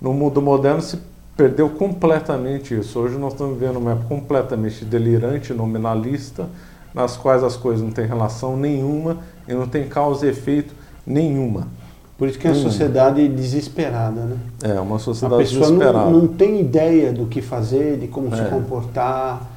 No 0.00 0.12
mundo 0.12 0.42
moderno 0.42 0.82
se 0.82 0.98
perdeu 1.36 1.70
completamente 1.70 2.78
isso. 2.78 2.98
Hoje 2.98 3.16
nós 3.16 3.32
estamos 3.32 3.58
vivendo 3.58 3.76
uma 3.76 3.92
época 3.92 4.08
completamente 4.08 4.84
delirante, 4.84 5.52
nominalista, 5.52 6.48
nas 6.92 7.16
quais 7.16 7.42
as 7.42 7.56
coisas 7.56 7.82
não 7.82 7.90
têm 7.90 8.06
relação 8.06 8.56
nenhuma 8.56 9.18
e 9.48 9.54
não 9.54 9.66
tem 9.66 9.88
causa 9.88 10.26
e 10.26 10.30
efeito 10.30 10.74
nenhuma. 11.06 11.68
Por 12.16 12.28
isso 12.28 12.38
que 12.38 12.46
é 12.46 12.50
uma 12.50 12.60
sociedade 12.60 13.26
desesperada, 13.28 14.20
né? 14.20 14.36
É, 14.62 14.80
uma 14.80 14.98
sociedade 15.00 15.42
a 15.42 15.44
pessoa 15.44 15.66
desesperada. 15.66 16.10
Não, 16.10 16.20
não 16.20 16.28
tem 16.28 16.60
ideia 16.60 17.12
do 17.12 17.26
que 17.26 17.42
fazer, 17.42 17.98
de 17.98 18.06
como 18.06 18.32
é. 18.32 18.36
se 18.36 18.50
comportar 18.50 19.50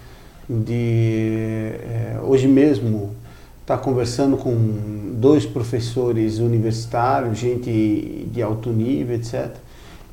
de 0.49 1.71
é, 1.83 2.17
hoje 2.23 2.47
mesmo 2.47 3.11
estar 3.61 3.77
tá 3.77 3.83
conversando 3.83 4.37
com 4.37 4.55
dois 5.13 5.45
professores 5.45 6.39
universitários, 6.39 7.37
gente 7.37 8.27
de 8.31 8.41
alto 8.41 8.69
nível, 8.69 9.15
etc., 9.15 9.51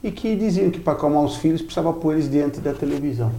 e 0.03 0.11
que 0.11 0.37
diziam 0.37 0.71
que 0.71 0.81
para 0.81 0.93
acalmar 0.93 1.25
os 1.25 1.37
filhos 1.37 1.63
precisava 1.63 1.93
pôr 1.95 2.13
eles 2.13 2.31
diante 2.31 2.61
da 2.61 2.75
televisão. 2.75 3.33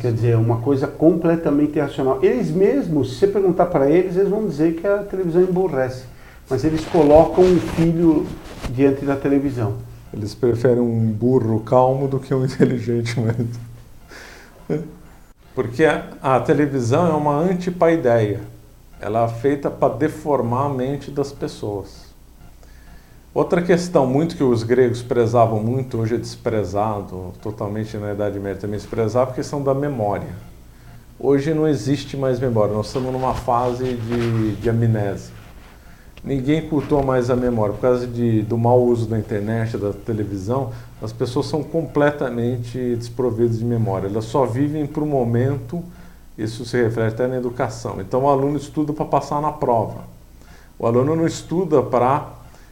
Quer 0.00 0.12
dizer, 0.12 0.36
uma 0.36 0.58
coisa 0.58 0.86
completamente 0.86 1.76
irracional. 1.76 2.18
Eles 2.22 2.50
mesmos, 2.50 3.12
se 3.12 3.18
você 3.20 3.26
perguntar 3.26 3.66
para 3.66 3.90
eles, 3.90 4.16
eles 4.16 4.28
vão 4.28 4.46
dizer 4.46 4.74
que 4.74 4.86
a 4.86 4.98
televisão 4.98 5.42
emborrece. 5.42 6.04
Mas 6.48 6.64
eles 6.64 6.84
colocam 6.86 7.44
um 7.44 7.60
filho 7.60 8.26
diante 8.70 9.04
da 9.04 9.16
televisão. 9.16 9.76
Eles 10.12 10.34
preferem 10.34 10.80
um 10.80 11.12
burro 11.12 11.60
calmo 11.60 12.08
do 12.08 12.18
que 12.18 12.32
um 12.34 12.44
inteligente 12.46 13.18
mesmo. 13.20 13.50
Porque 15.54 15.84
a, 15.84 16.40
televisão 16.40 17.06
é 17.08 17.12
uma 17.12 17.36
antipaideia. 17.36 18.40
Ela 19.00 19.24
é 19.24 19.28
feita 19.28 19.70
para 19.70 19.94
deformar 19.94 20.66
a 20.66 20.68
mente 20.68 21.10
das 21.10 21.32
pessoas. 21.32 22.08
Outra 23.34 23.60
questão 23.60 24.06
muito 24.06 24.36
que 24.36 24.42
os 24.42 24.62
gregos 24.62 25.02
prezavam 25.02 25.62
muito, 25.62 25.98
hoje 25.98 26.14
é 26.14 26.18
desprezado, 26.18 27.32
totalmente 27.42 27.96
na 27.98 28.12
Idade 28.12 28.40
Média 28.40 28.62
também 28.62 28.78
desprezava, 28.78 29.30
a 29.30 29.34
questão 29.34 29.62
da 29.62 29.74
memória. 29.74 30.28
Hoje 31.20 31.52
não 31.52 31.68
existe 31.68 32.16
mais 32.16 32.40
memória, 32.40 32.74
nós 32.74 32.86
estamos 32.86 33.12
numa 33.12 33.34
fase 33.34 33.94
de, 33.94 34.56
de 34.56 34.70
amnésia. 34.70 35.37
Ninguém 36.28 36.60
cultua 36.68 37.02
mais 37.02 37.30
a 37.30 37.34
memória. 37.34 37.72
Por 37.74 37.80
causa 37.80 38.06
de, 38.06 38.42
do 38.42 38.58
mau 38.58 38.82
uso 38.82 39.08
da 39.08 39.18
internet, 39.18 39.78
da 39.78 39.94
televisão, 39.94 40.72
as 41.00 41.10
pessoas 41.10 41.46
são 41.46 41.62
completamente 41.62 42.76
desprovidas 42.96 43.58
de 43.58 43.64
memória. 43.64 44.08
Elas 44.08 44.26
só 44.26 44.44
vivem 44.44 44.86
para 44.86 45.02
o 45.02 45.06
momento, 45.06 45.82
isso 46.36 46.66
se 46.66 46.76
reflete 46.82 47.14
até 47.14 47.26
na 47.26 47.38
educação. 47.38 47.98
Então 47.98 48.24
o 48.24 48.28
aluno 48.28 48.58
estuda 48.58 48.92
para 48.92 49.06
passar 49.06 49.40
na 49.40 49.52
prova. 49.52 50.00
O 50.78 50.86
aluno 50.86 51.16
não 51.16 51.26
estuda 51.26 51.82
para 51.82 52.28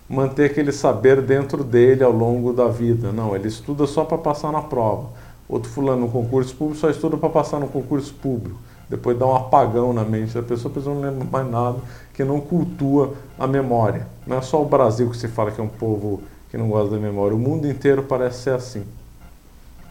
manter 0.07 0.51
aquele 0.51 0.71
saber 0.71 1.23
dentro 1.23 1.65
dele 1.65 2.05
ao 2.05 2.13
longo 2.13 2.53
da 2.53 2.69
vida. 2.69 3.11
Não, 3.11 3.35
ele 3.35 3.49
estuda 3.49 3.87
só 3.87 4.05
para 4.05 4.19
passar 4.19 4.53
na 4.53 4.61
prova. 4.61 5.09
Outro 5.49 5.71
fulano 5.71 6.03
no 6.03 6.13
concurso 6.13 6.55
público 6.55 6.79
só 6.79 6.91
estuda 6.91 7.17
para 7.17 7.31
passar 7.31 7.59
no 7.59 7.69
concurso 7.69 8.13
público. 8.13 8.59
Depois 8.89 9.19
dá 9.19 9.27
um 9.27 9.35
apagão 9.35 9.93
na 9.93 10.05
mente 10.05 10.33
da 10.33 10.43
pessoa, 10.43 10.71
a 10.71 10.75
pessoa 10.75 10.95
não 10.95 11.03
lembra 11.03 11.27
mais 11.31 11.51
nada, 11.51 11.79
que 12.15 12.23
não 12.23 12.41
cultua 12.41 13.15
a 13.39 13.47
memória. 13.47 14.07
Não 14.27 14.39
é 14.39 14.43
só 14.43 14.63
o 14.63 14.65
Brasil 14.65 15.11
que 15.11 15.17
se 15.17 15.27
fala 15.27 15.51
que 15.51 15.61
é 15.61 15.65
um 15.65 15.69
povo 15.69 16.23
que 16.51 16.57
não 16.57 16.69
gosta 16.69 16.95
da 16.95 17.01
memória. 17.01 17.37
O 17.37 17.39
mundo 17.39 17.69
inteiro 17.69 18.05
parece 18.05 18.43
ser 18.43 18.51
assim. 18.51 18.85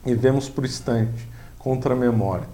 E 0.05 0.13
vemos 0.13 0.47
por 0.47 0.63
instante, 0.63 1.27
contra 1.59 1.93
a 1.93 1.97
memória. 1.97 2.47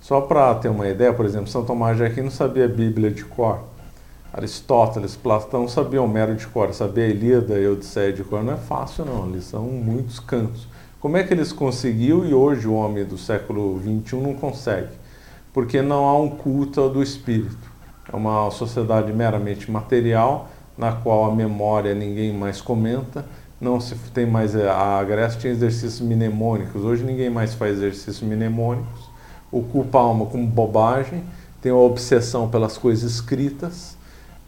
Só 0.00 0.20
para 0.20 0.54
ter 0.54 0.68
uma 0.68 0.88
ideia, 0.88 1.12
por 1.12 1.26
exemplo, 1.26 1.48
São 1.48 1.64
Tomás 1.64 1.96
de 1.96 2.04
Aquino 2.04 2.30
sabia 2.30 2.66
a 2.66 2.68
Bíblia 2.68 3.10
de 3.10 3.24
cor. 3.24 3.60
Aristóteles, 4.32 5.16
Platão 5.16 5.66
sabiam 5.66 6.04
Homero 6.04 6.36
de 6.36 6.46
cor, 6.46 6.72
sabia 6.72 7.08
Ilíada 7.08 7.58
e 7.58 7.66
Odisseia 7.66 8.12
de 8.12 8.22
cor. 8.22 8.44
Não 8.44 8.52
é 8.52 8.56
fácil 8.56 9.04
não, 9.04 9.28
eles 9.28 9.44
são 9.44 9.64
muitos 9.64 10.20
cantos. 10.20 10.68
Como 11.00 11.16
é 11.16 11.24
que 11.24 11.34
eles 11.34 11.52
conseguiu 11.52 12.24
e 12.24 12.32
hoje 12.32 12.68
o 12.68 12.74
homem 12.74 13.04
do 13.04 13.18
século 13.18 13.80
XXI 13.80 14.16
não 14.16 14.34
consegue? 14.34 14.99
Porque 15.52 15.82
não 15.82 16.06
há 16.06 16.18
um 16.18 16.28
culto 16.28 16.88
do 16.88 17.02
espírito. 17.02 17.70
É 18.12 18.16
uma 18.16 18.50
sociedade 18.50 19.12
meramente 19.12 19.70
material, 19.70 20.48
na 20.76 20.92
qual 20.92 21.30
a 21.30 21.34
memória 21.34 21.94
ninguém 21.94 22.32
mais 22.32 22.60
comenta, 22.60 23.24
não 23.60 23.78
se 23.78 23.94
tem 24.14 24.24
mais 24.24 24.56
a 24.56 25.04
Grécia 25.04 25.38
tinha 25.38 25.52
exercícios 25.52 26.00
mnemônicos, 26.00 26.82
hoje 26.82 27.04
ninguém 27.04 27.28
mais 27.28 27.52
faz 27.52 27.76
exercícios 27.76 28.22
mnemônicos, 28.22 29.10
ocupa 29.52 29.98
a 29.98 30.02
alma 30.02 30.24
com 30.24 30.44
bobagem, 30.46 31.22
tem 31.60 31.70
uma 31.70 31.82
obsessão 31.82 32.48
pelas 32.48 32.78
coisas 32.78 33.12
escritas, 33.12 33.96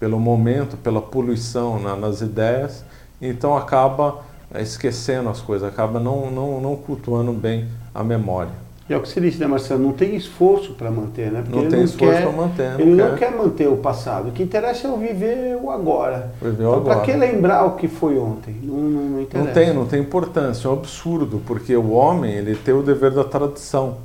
pelo 0.00 0.18
momento, 0.18 0.78
pela 0.78 1.02
poluição 1.02 1.78
na, 1.78 1.94
nas 1.94 2.22
ideias, 2.22 2.84
então 3.20 3.54
acaba 3.54 4.24
é, 4.52 4.62
esquecendo 4.62 5.28
as 5.28 5.40
coisas, 5.40 5.68
acaba 5.68 6.00
não, 6.00 6.30
não, 6.30 6.60
não 6.60 6.74
cultuando 6.74 7.32
bem 7.32 7.68
a 7.94 8.02
memória. 8.02 8.61
E 8.88 8.92
é 8.92 8.96
o 8.96 9.00
que 9.00 9.09
você 9.09 9.20
disse, 9.20 9.38
né, 9.38 9.46
Marcelo? 9.46 9.80
Não 9.80 9.92
tem 9.92 10.16
esforço 10.16 10.72
para 10.72 10.90
manter, 10.90 11.30
né? 11.30 11.42
Porque 11.42 11.56
não 11.56 11.68
tem 11.68 11.78
não 11.78 11.84
esforço 11.84 12.20
para 12.20 12.32
manter. 12.32 12.80
Ele 12.80 12.96
quer. 12.96 13.10
não 13.10 13.16
quer 13.16 13.30
manter 13.30 13.68
o 13.68 13.76
passado. 13.76 14.28
O 14.28 14.32
que 14.32 14.42
interessa 14.42 14.88
é 14.88 14.90
o 14.90 14.96
viver 14.96 15.56
o 15.62 15.70
agora. 15.70 16.32
Viver 16.40 16.64
então, 16.64 16.82
para 16.82 17.00
que 17.00 17.12
lembrar 17.12 17.64
o 17.64 17.76
que 17.76 17.86
foi 17.86 18.18
ontem? 18.18 18.56
Não, 18.62 18.74
não, 18.74 19.02
não 19.02 19.20
interessa. 19.20 19.46
Não 19.46 19.54
tem, 19.54 19.72
não 19.72 19.86
tem 19.86 20.00
importância. 20.00 20.66
É 20.66 20.70
um 20.70 20.74
absurdo, 20.74 21.40
porque 21.46 21.76
o 21.76 21.92
homem 21.92 22.32
ele 22.32 22.56
tem 22.56 22.74
o 22.74 22.82
dever 22.82 23.12
da 23.12 23.24
tradição. 23.24 23.98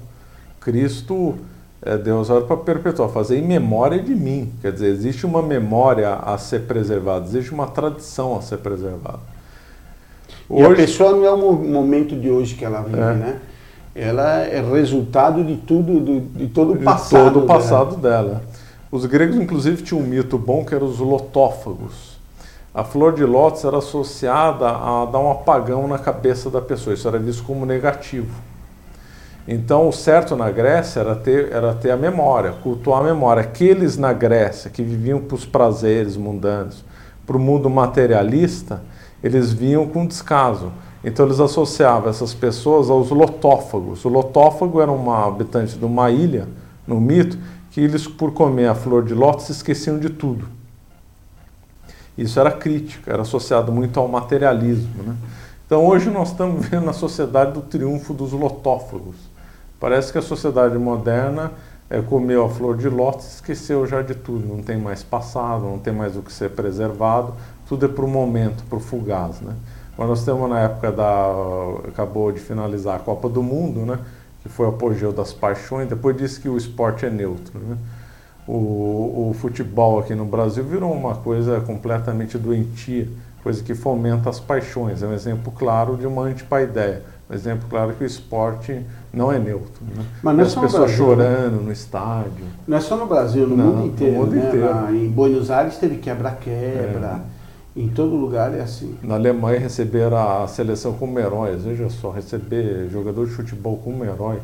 Cristo 0.62 1.36
é, 1.82 1.98
Deus 1.98 2.30
olha 2.30 2.46
para 2.46 2.58
perpetuar, 2.58 3.10
fazer 3.10 3.38
em 3.38 3.42
memória 3.42 4.02
de 4.02 4.14
mim. 4.14 4.52
Quer 4.62 4.72
dizer, 4.72 4.88
existe 4.88 5.26
uma 5.26 5.42
memória 5.42 6.16
a 6.16 6.38
ser 6.38 6.62
preservada, 6.62 7.26
existe 7.26 7.54
uma 7.54 7.68
tradição 7.68 8.36
a 8.36 8.42
ser 8.42 8.58
preservada. 8.58 9.20
Hoje, 10.50 10.64
e 10.64 10.66
a 10.66 10.76
pessoa 10.76 11.12
não 11.12 11.26
é 11.26 11.32
o 11.32 11.54
momento 11.54 12.16
de 12.16 12.30
hoje 12.30 12.56
que 12.56 12.66
ela 12.66 12.82
vive, 12.82 13.00
é. 13.00 13.14
né? 13.14 13.40
Ela 14.00 14.42
é 14.42 14.62
resultado 14.62 15.44
de 15.44 15.56
tudo, 15.56 16.00
do, 16.00 16.20
de 16.20 16.48
todo 16.48 16.74
o 16.74 16.78
passado. 16.78 17.26
De 17.26 17.34
todo 17.34 17.44
o 17.44 17.48
passado 17.48 17.96
dela. 17.96 18.24
dela. 18.24 18.44
Os 18.92 19.06
gregos, 19.06 19.36
inclusive, 19.38 19.82
tinham 19.82 20.04
um 20.04 20.06
mito 20.06 20.38
bom 20.38 20.64
que 20.64 20.76
era 20.76 20.86
os 20.86 21.00
lotófagos. 21.00 22.16
A 22.74 22.84
flor 22.84 23.16
de 23.16 23.26
lótus 23.26 23.66
era 23.66 23.80
associada 23.80 24.70
a 24.70 25.06
dar 25.12 25.18
um 25.18 25.32
apagão 25.32 25.88
na 25.88 25.98
cabeça 25.98 26.48
da 26.48 26.62
pessoa. 26.62 26.94
Isso 26.94 27.08
era 27.08 27.18
visto 27.18 27.44
como 27.44 27.66
negativo. 27.66 28.30
Então, 29.48 29.90
o 29.90 29.92
certo 29.92 30.36
na 30.36 30.52
Grécia 30.52 31.00
era 31.00 31.16
ter, 31.16 31.52
era 31.52 31.74
ter 31.74 31.90
a 31.90 31.98
memória, 31.98 32.52
cultuar 32.52 33.02
a 33.02 33.04
memória. 33.04 33.42
Aqueles 33.42 33.98
na 33.98 34.14
Grécia 34.14 34.70
que 34.70 34.84
viviam 34.84 35.20
para 35.20 35.36
os 35.36 35.46
prazeres 35.46 36.16
mundanos, 36.16 36.86
para 37.26 37.36
o 37.36 37.40
mundo 37.40 37.68
materialista, 37.68 38.84
eles 39.24 39.52
vinham 39.52 39.88
com 39.88 40.06
descaso. 40.06 40.72
Então, 41.08 41.26
eles 41.26 41.40
associavam 41.40 42.10
essas 42.10 42.34
pessoas 42.34 42.90
aos 42.90 43.10
lotófagos. 43.10 44.04
O 44.04 44.10
lotófago 44.10 44.82
era 44.82 44.92
uma 44.92 45.26
habitante 45.26 45.78
de 45.78 45.86
uma 45.86 46.12
ilha, 46.12 46.48
no 46.86 47.00
mito, 47.00 47.38
que 47.72 47.82
eles, 47.82 48.08
por 48.08 48.34
comer 48.34 48.68
a 48.68 48.76
flor 48.76 49.04
de 49.04 49.14
lótus, 49.14 49.50
esqueciam 49.50 49.98
de 49.98 50.10
tudo. 50.10 50.48
Isso 52.18 52.40
era 52.40 52.52
crítica, 52.52 53.12
era 53.12 53.22
associado 53.22 53.72
muito 53.72 54.00
ao 54.00 54.08
materialismo. 54.08 55.04
Né? 55.04 55.16
Então, 55.66 55.86
hoje 55.86 56.10
nós 56.10 56.32
estamos 56.32 56.66
vendo 56.68 56.90
a 56.90 56.94
sociedade 56.94 57.54
do 57.54 57.62
triunfo 57.62 58.14
dos 58.14 58.32
lotófagos 58.32 59.16
Parece 59.80 60.12
que 60.12 60.18
a 60.18 60.22
sociedade 60.24 60.78
moderna 60.78 61.52
é, 61.90 62.02
comeu 62.02 62.46
a 62.46 62.50
flor 62.50 62.76
de 62.76 62.90
lótus 62.90 63.26
e 63.26 63.36
esqueceu 63.36 63.86
já 63.86 64.02
de 64.02 64.16
tudo. 64.16 64.48
Não 64.48 64.64
tem 64.64 64.78
mais 64.78 65.04
passado, 65.04 65.64
não 65.64 65.78
tem 65.78 65.94
mais 65.94 66.18
o 66.18 66.22
que 66.22 66.34
ser 66.34 66.50
preservado. 66.50 67.34
Tudo 67.70 67.86
é 67.86 67.90
para 67.90 68.04
o 68.04 68.08
momento, 68.08 68.64
para 68.68 68.78
o 68.78 68.82
fugaz. 68.82 69.40
Né? 69.40 69.54
Mas 69.98 70.08
nós 70.08 70.24
temos 70.24 70.50
na 70.50 70.60
época 70.60 70.92
da. 70.92 71.34
acabou 71.88 72.32
de 72.32 72.40
finalizar 72.40 72.98
a 72.98 73.00
Copa 73.00 73.28
do 73.28 73.42
Mundo, 73.42 73.82
né? 73.82 74.00
que 74.44 74.50
foi 74.50 74.66
o 74.68 74.70
apogeu 74.70 75.12
das 75.12 75.34
paixões. 75.34 75.90
Depois 75.90 76.16
disse 76.16 76.40
que 76.40 76.48
o 76.48 76.56
esporte 76.56 77.06
é 77.06 77.10
neutro. 77.10 77.60
Né? 77.60 77.78
O, 78.48 79.30
o 79.32 79.36
futebol 79.38 80.00
aqui 80.00 80.14
no 80.16 80.26
Brasil 80.26 80.64
virou 80.64 80.94
uma 80.94 81.16
coisa 81.16 81.60
completamente 81.62 82.38
doentia, 82.38 83.10
coisa 83.44 83.64
que 83.64 83.74
fomenta 83.74 84.30
as 84.30 84.40
paixões. 84.40 85.02
É 85.02 85.08
um 85.08 85.14
exemplo 85.14 85.52
claro 85.52 85.98
de 85.98 86.06
uma 86.06 86.24
antipaideia 86.24 87.04
um 87.30 87.34
exemplo 87.34 87.68
claro 87.70 87.94
que 87.94 88.04
o 88.04 88.08
esporte 88.08 88.86
não 89.14 89.32
é 89.32 89.38
neutro. 89.38 89.84
Né? 89.84 90.06
Mas 90.24 90.36
não 90.36 90.44
é 90.44 90.48
As 90.48 90.56
pessoas 90.56 90.72
Brasil, 90.72 90.88
né? 90.88 91.26
chorando 91.26 91.64
no 91.64 91.72
estádio. 91.72 92.46
Não 92.66 92.78
é 92.78 92.80
só 92.80 92.96
no 92.96 93.06
Brasil, 93.06 93.46
no 93.46 93.58
não, 93.58 93.66
mundo 93.66 93.88
inteiro. 93.88 94.14
No 94.14 94.20
mundo 94.20 94.36
né? 94.36 94.48
inteiro. 94.48 94.76
Na, 94.76 94.92
em 94.92 95.10
Buenos 95.10 95.52
Aires 95.52 95.78
teve 95.78 95.98
quebra-quebra. 95.98 97.22
É. 97.34 97.37
Em 97.78 97.90
todo 97.90 98.16
lugar 98.16 98.56
é 98.56 98.62
assim. 98.62 98.98
Na 99.04 99.14
Alemanha 99.14 99.60
receberam 99.60 100.18
a 100.18 100.48
seleção 100.48 100.94
como 100.94 101.20
heróis. 101.20 101.64
Veja 101.64 101.88
só, 101.92 102.10
receber 102.10 102.90
jogador 102.90 103.28
de 103.28 103.34
futebol 103.34 103.78
como 103.78 104.04
herói. 104.04 104.40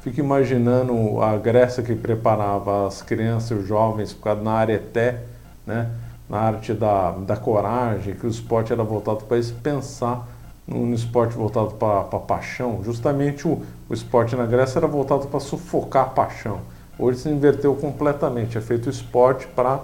Fico 0.00 0.18
imaginando 0.18 1.22
a 1.22 1.36
Grécia 1.36 1.80
que 1.80 1.94
preparava 1.94 2.88
as 2.88 3.00
crianças 3.00 3.56
os 3.56 3.68
jovens 3.68 4.18
na 4.42 4.54
areté, 4.54 5.22
né? 5.64 5.92
na 6.28 6.38
arte 6.38 6.74
da, 6.74 7.12
da 7.12 7.36
coragem, 7.36 8.14
que 8.14 8.26
o 8.26 8.28
esporte 8.28 8.72
era 8.72 8.82
voltado 8.82 9.24
para 9.26 9.38
isso, 9.38 9.54
pensar 9.62 10.26
no 10.66 10.92
esporte 10.92 11.36
voltado 11.36 11.74
para 11.74 12.00
a 12.00 12.18
paixão, 12.18 12.80
justamente 12.82 13.46
o, 13.46 13.62
o 13.88 13.94
esporte 13.94 14.34
na 14.34 14.46
Grécia 14.46 14.78
era 14.78 14.86
voltado 14.88 15.28
para 15.28 15.38
sufocar 15.38 16.04
a 16.04 16.08
paixão. 16.08 16.60
Hoje 16.98 17.18
se 17.18 17.28
inverteu 17.28 17.74
completamente, 17.76 18.58
é 18.58 18.60
feito 18.60 18.86
o 18.86 18.90
esporte 18.90 19.46
para 19.48 19.80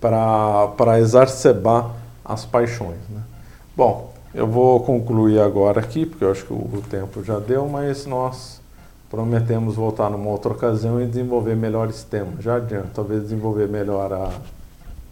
para 0.00 0.98
exacerbar 0.98 1.94
as 2.24 2.44
paixões. 2.44 2.98
Né? 3.08 3.20
Bom, 3.76 4.12
eu 4.34 4.46
vou 4.46 4.80
concluir 4.80 5.40
agora 5.40 5.80
aqui, 5.80 6.06
porque 6.06 6.24
eu 6.24 6.30
acho 6.30 6.44
que 6.44 6.52
o, 6.52 6.82
tempo 6.88 7.22
já 7.22 7.38
deu, 7.38 7.68
mas 7.68 8.06
nós 8.06 8.60
prometemos 9.10 9.74
voltar 9.74 10.08
numa 10.08 10.30
outra 10.30 10.52
ocasião 10.52 11.00
e 11.00 11.06
desenvolver 11.06 11.56
melhores 11.56 12.02
temas. 12.04 12.42
Já 12.42 12.56
adianto, 12.56 12.88
talvez 12.94 13.22
desenvolver 13.22 13.68
melhor 13.68 14.12
a, 14.12 14.30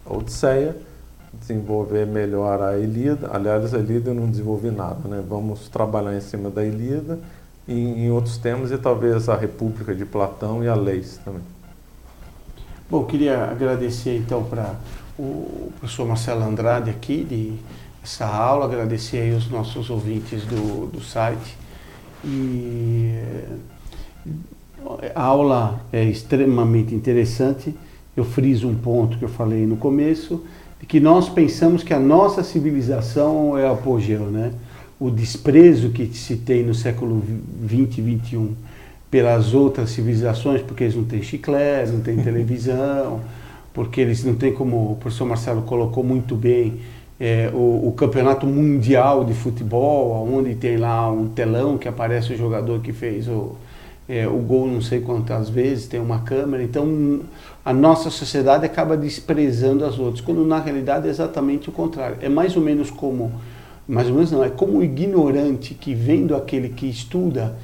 a 0.07 0.17
Odisseia 0.17 0.75
desenvolver 1.33 2.07
melhor 2.07 2.61
a 2.63 2.79
Ilíada. 2.79 3.31
Aliás, 3.33 3.75
a 3.75 3.79
Ilíada 3.79 4.11
eu 4.11 4.15
não 4.15 4.29
desenvolvi 4.29 4.71
nada, 4.71 5.09
né? 5.09 5.23
Vamos 5.27 5.69
trabalhar 5.69 6.17
em 6.17 6.21
cima 6.21 6.51
da 6.51 6.65
Ilíada 6.65 7.19
e 7.67 7.75
em 7.75 8.11
outros 8.11 8.39
temas 8.39 8.71
e 8.71 8.79
talvez 8.79 9.29
a 9.29 9.37
República 9.37 9.95
de 9.95 10.05
Platão 10.05 10.65
e 10.65 10.69
a 10.69 10.75
Leis 10.75 11.21
também. 11.25 11.43
Bom, 12.91 13.05
queria 13.05 13.45
agradecer 13.45 14.17
então 14.17 14.43
para 14.45 14.75
o 15.19 15.71
professor 15.79 16.09
Marcelo 16.09 16.43
Andrade 16.43 16.89
aqui 16.89 17.23
de 17.23 17.53
essa 18.03 18.25
aula, 18.25 18.65
agradecer 18.65 19.19
aí 19.19 19.35
os 19.35 19.51
nossos 19.51 19.91
ouvintes 19.91 20.47
do, 20.47 20.87
do 20.87 21.03
site 21.03 21.55
e 22.25 23.13
a 25.15 25.23
aula 25.23 25.83
é 25.93 26.03
extremamente 26.03 26.95
interessante. 26.95 27.75
Eu 28.17 28.25
friso 28.25 28.67
um 28.67 28.75
ponto 28.75 29.19
que 29.19 29.25
eu 29.27 29.29
falei 29.29 29.67
no 29.67 29.77
começo, 29.77 30.43
de 30.81 30.87
que 30.87 30.99
nós 30.99 31.29
pensamos 31.29 31.83
que 31.83 31.93
a 31.93 32.01
nossa 32.01 32.43
civilização 32.43 33.59
é 33.59 33.69
apogeu, 33.69 34.31
né? 34.31 34.51
O 34.99 35.11
desprezo 35.11 35.91
que 35.91 36.07
se 36.07 36.37
tem 36.37 36.63
no 36.63 36.75
século 36.75 37.23
20 37.61 37.99
e 37.99 38.01
21 38.01 38.55
pelas 39.11 39.55
outras 39.55 39.91
civilizações, 39.91 40.61
porque 40.63 40.85
eles 40.85 40.97
não 40.97 41.05
têm 41.05 41.23
chiclete, 41.23 41.93
não 41.93 42.01
têm 42.01 42.17
televisão, 42.23 43.21
porque 43.73 44.01
eles 44.01 44.25
não 44.25 44.35
têm, 44.35 44.53
como 44.53 44.93
o 44.93 44.97
professor 44.97 45.25
Marcelo 45.25 45.63
colocou 45.63 46.05
muito 46.05 46.35
bem, 46.35 46.81
é, 47.21 47.51
o, 47.53 47.89
o, 47.89 47.93
campeonato 47.97 48.47
mundial 48.47 49.25
de 49.25 49.35
futebol, 49.35 50.29
onde 50.33 50.55
tem 50.55 50.77
lá 50.77 51.11
um 51.11 51.29
telão 51.29 51.77
que 51.77 51.89
aparece 51.89 52.33
o 52.33 52.37
jogador 52.37 52.81
que 52.81 52.93
fez 52.93 53.27
o, 53.27 53.57
é, 54.09 54.27
o 54.27 54.39
gol 54.39 54.69
não 54.69 54.81
sei 54.81 55.01
quantas 55.01 55.49
vezes, 55.49 55.89
tem 55.89 56.01
uma 56.01 56.21
câmera. 56.21 56.63
Então 56.63 57.21
a 57.65 57.73
nossa 57.73 58.09
sociedade 58.09 58.65
acaba 58.65 58.97
desprezando 58.97 59.85
as 59.85 59.99
outras, 59.99 60.21
quando 60.21 60.45
na 60.47 60.61
realidade 60.61 61.09
é 61.09 61.11
exatamente 61.11 61.69
o 61.69 61.73
contrário. 61.73 62.19
É 62.23 62.29
mais 62.29 62.57
ou 62.57 62.63
menos 62.63 62.89
como, 62.89 63.33
mais 63.87 64.09
ou 64.09 64.15
menos 64.15 64.31
não, 64.31 64.45
é 64.45 64.49
como 64.49 64.79
o 64.79 64.85
ignorante 64.85 65.75
que 65.75 65.95
vendo 65.95 66.37
aquele 66.37 66.69
que 66.69 66.87
estuda, 66.89 67.57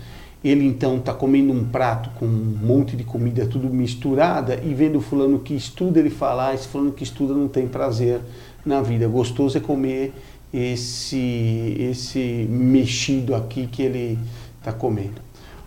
ele 0.45 0.67
então 0.67 0.99
está 0.99 1.15
comendo 1.15 1.53
um 1.53 1.65
prato 1.65 2.11
com 2.19 2.27
um 2.27 2.59
monte 2.63 2.95
de 2.97 3.03
comida 3.03 3.47
tudo 3.47 3.69
misturada 3.71 4.61
e 4.63 4.75
vendo 4.75 4.99
o 4.99 5.01
fulano 5.01 5.39
que 5.39 5.55
estuda, 5.55 5.99
ele 5.99 6.11
fala, 6.11 6.49
ah, 6.49 6.55
esse 6.55 6.69
fulano 6.69 6.93
que 6.93 7.03
estuda 7.03 7.33
não 7.33 7.49
tem 7.49 7.67
prazer 7.67 8.21
na 8.65 8.83
vida. 8.83 9.09
Gostoso 9.09 9.57
é 9.57 9.61
comer 9.61 10.13
esse, 10.53 11.77
esse 11.81 12.47
mexido 12.51 13.35
aqui 13.35 13.67
que 13.67 13.83
ele 13.83 14.19
está 14.59 14.71
comendo. 14.71 15.23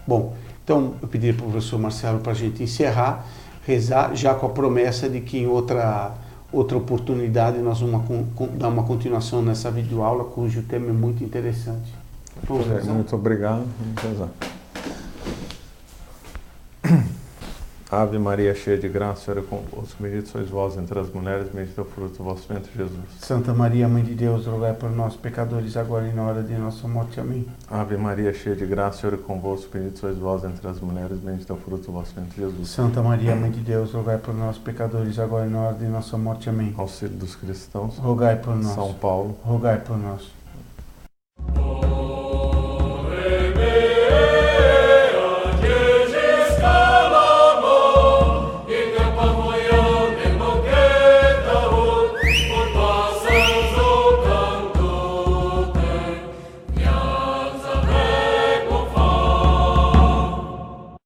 Bom, 0.06 0.36
então 0.64 0.94
eu 1.02 1.08
pedi 1.08 1.34
para 1.34 1.45
o 1.45 1.49
professor 1.49 1.80
Marcelo 1.80 2.20
para 2.20 2.34
a 2.34 2.36
gente 2.36 2.62
encerrar, 2.62 3.26
rezar, 3.66 4.16
já 4.16 4.36
com 4.36 4.45
a 4.45 4.49
promessa 4.49 5.10
de 5.10 5.22
que 5.22 5.40
em 5.40 5.48
outra, 5.48 6.14
outra 6.54 6.78
oportunidade 6.78 7.58
nós 7.58 7.82
vamos 7.82 8.04
dar 8.54 8.68
uma 8.68 8.84
continuação 8.84 9.41
nessa 9.41 9.72
videoaula, 9.72 10.26
cujo 10.26 10.62
tema 10.62 10.90
é 10.90 10.94
muito 10.94 11.24
interessante. 11.24 11.91
Muito 12.94 13.16
obrigado. 13.16 13.66
Vamos. 14.04 14.30
Ave 17.89 18.19
Maria, 18.19 18.53
cheia 18.53 18.77
de 18.77 18.89
graça, 18.89 19.22
Senhor 19.22 19.38
é 19.38 19.41
convosco. 19.41 19.95
Bendito 20.03 20.27
sois 20.27 20.49
vós 20.49 20.76
entre 20.76 20.99
as 20.99 21.09
mulheres, 21.09 21.47
bendito 21.47 21.80
é 21.80 21.81
o 21.81 21.85
fruto 21.85 22.18
do 22.18 22.23
vosso 22.26 22.45
ventre, 22.45 22.69
Jesus. 22.76 22.99
Santa 23.22 23.53
Maria, 23.53 23.88
Mãe 23.88 24.03
de 24.03 24.14
Deus, 24.14 24.45
rogai 24.45 24.73
por 24.73 24.91
nós, 24.91 25.15
pecadores, 25.15 25.77
agora 25.77 26.05
e 26.05 26.11
na 26.11 26.23
hora 26.23 26.43
de 26.43 26.53
nossa 26.55 26.85
morte. 26.85 27.18
Amém. 27.22 27.47
Ave 27.72 27.95
Maria, 27.95 28.34
cheia 28.34 28.57
de 28.57 28.65
graça, 28.65 28.99
Senhor 28.99 29.14
é 29.14 29.18
convosco. 29.18 29.69
Bendito 29.72 29.99
sois 29.99 30.18
vós 30.18 30.43
entre 30.43 30.68
as 30.68 30.81
mulheres, 30.81 31.18
bendito 31.19 31.49
é 31.49 31.55
o 31.55 31.59
fruto 31.59 31.85
do 31.85 31.93
vosso 31.93 32.14
ventre, 32.14 32.41
Jesus. 32.41 32.69
Santa 32.69 33.01
Maria, 33.01 33.34
Mãe 33.38 33.51
de 33.51 33.61
Deus, 33.61 33.93
rogai 33.93 34.18
por 34.18 34.34
nós, 34.34 34.57
pecadores, 34.57 35.18
agora 35.18 35.47
e 35.47 35.49
na 35.49 35.61
hora 35.61 35.76
de 35.77 35.85
nossa 35.85 36.18
morte. 36.18 36.49
Amém. 36.49 36.73
Auxílio 36.77 37.15
dos 37.15 37.35
cristãos, 37.35 37.97
rogai 37.97 38.35
por 38.35 38.53
nós. 38.53 38.76
São 38.76 38.93
Paulo, 38.95 39.38
rogai 39.45 39.80
por 39.80 39.97
nós. 39.97 40.30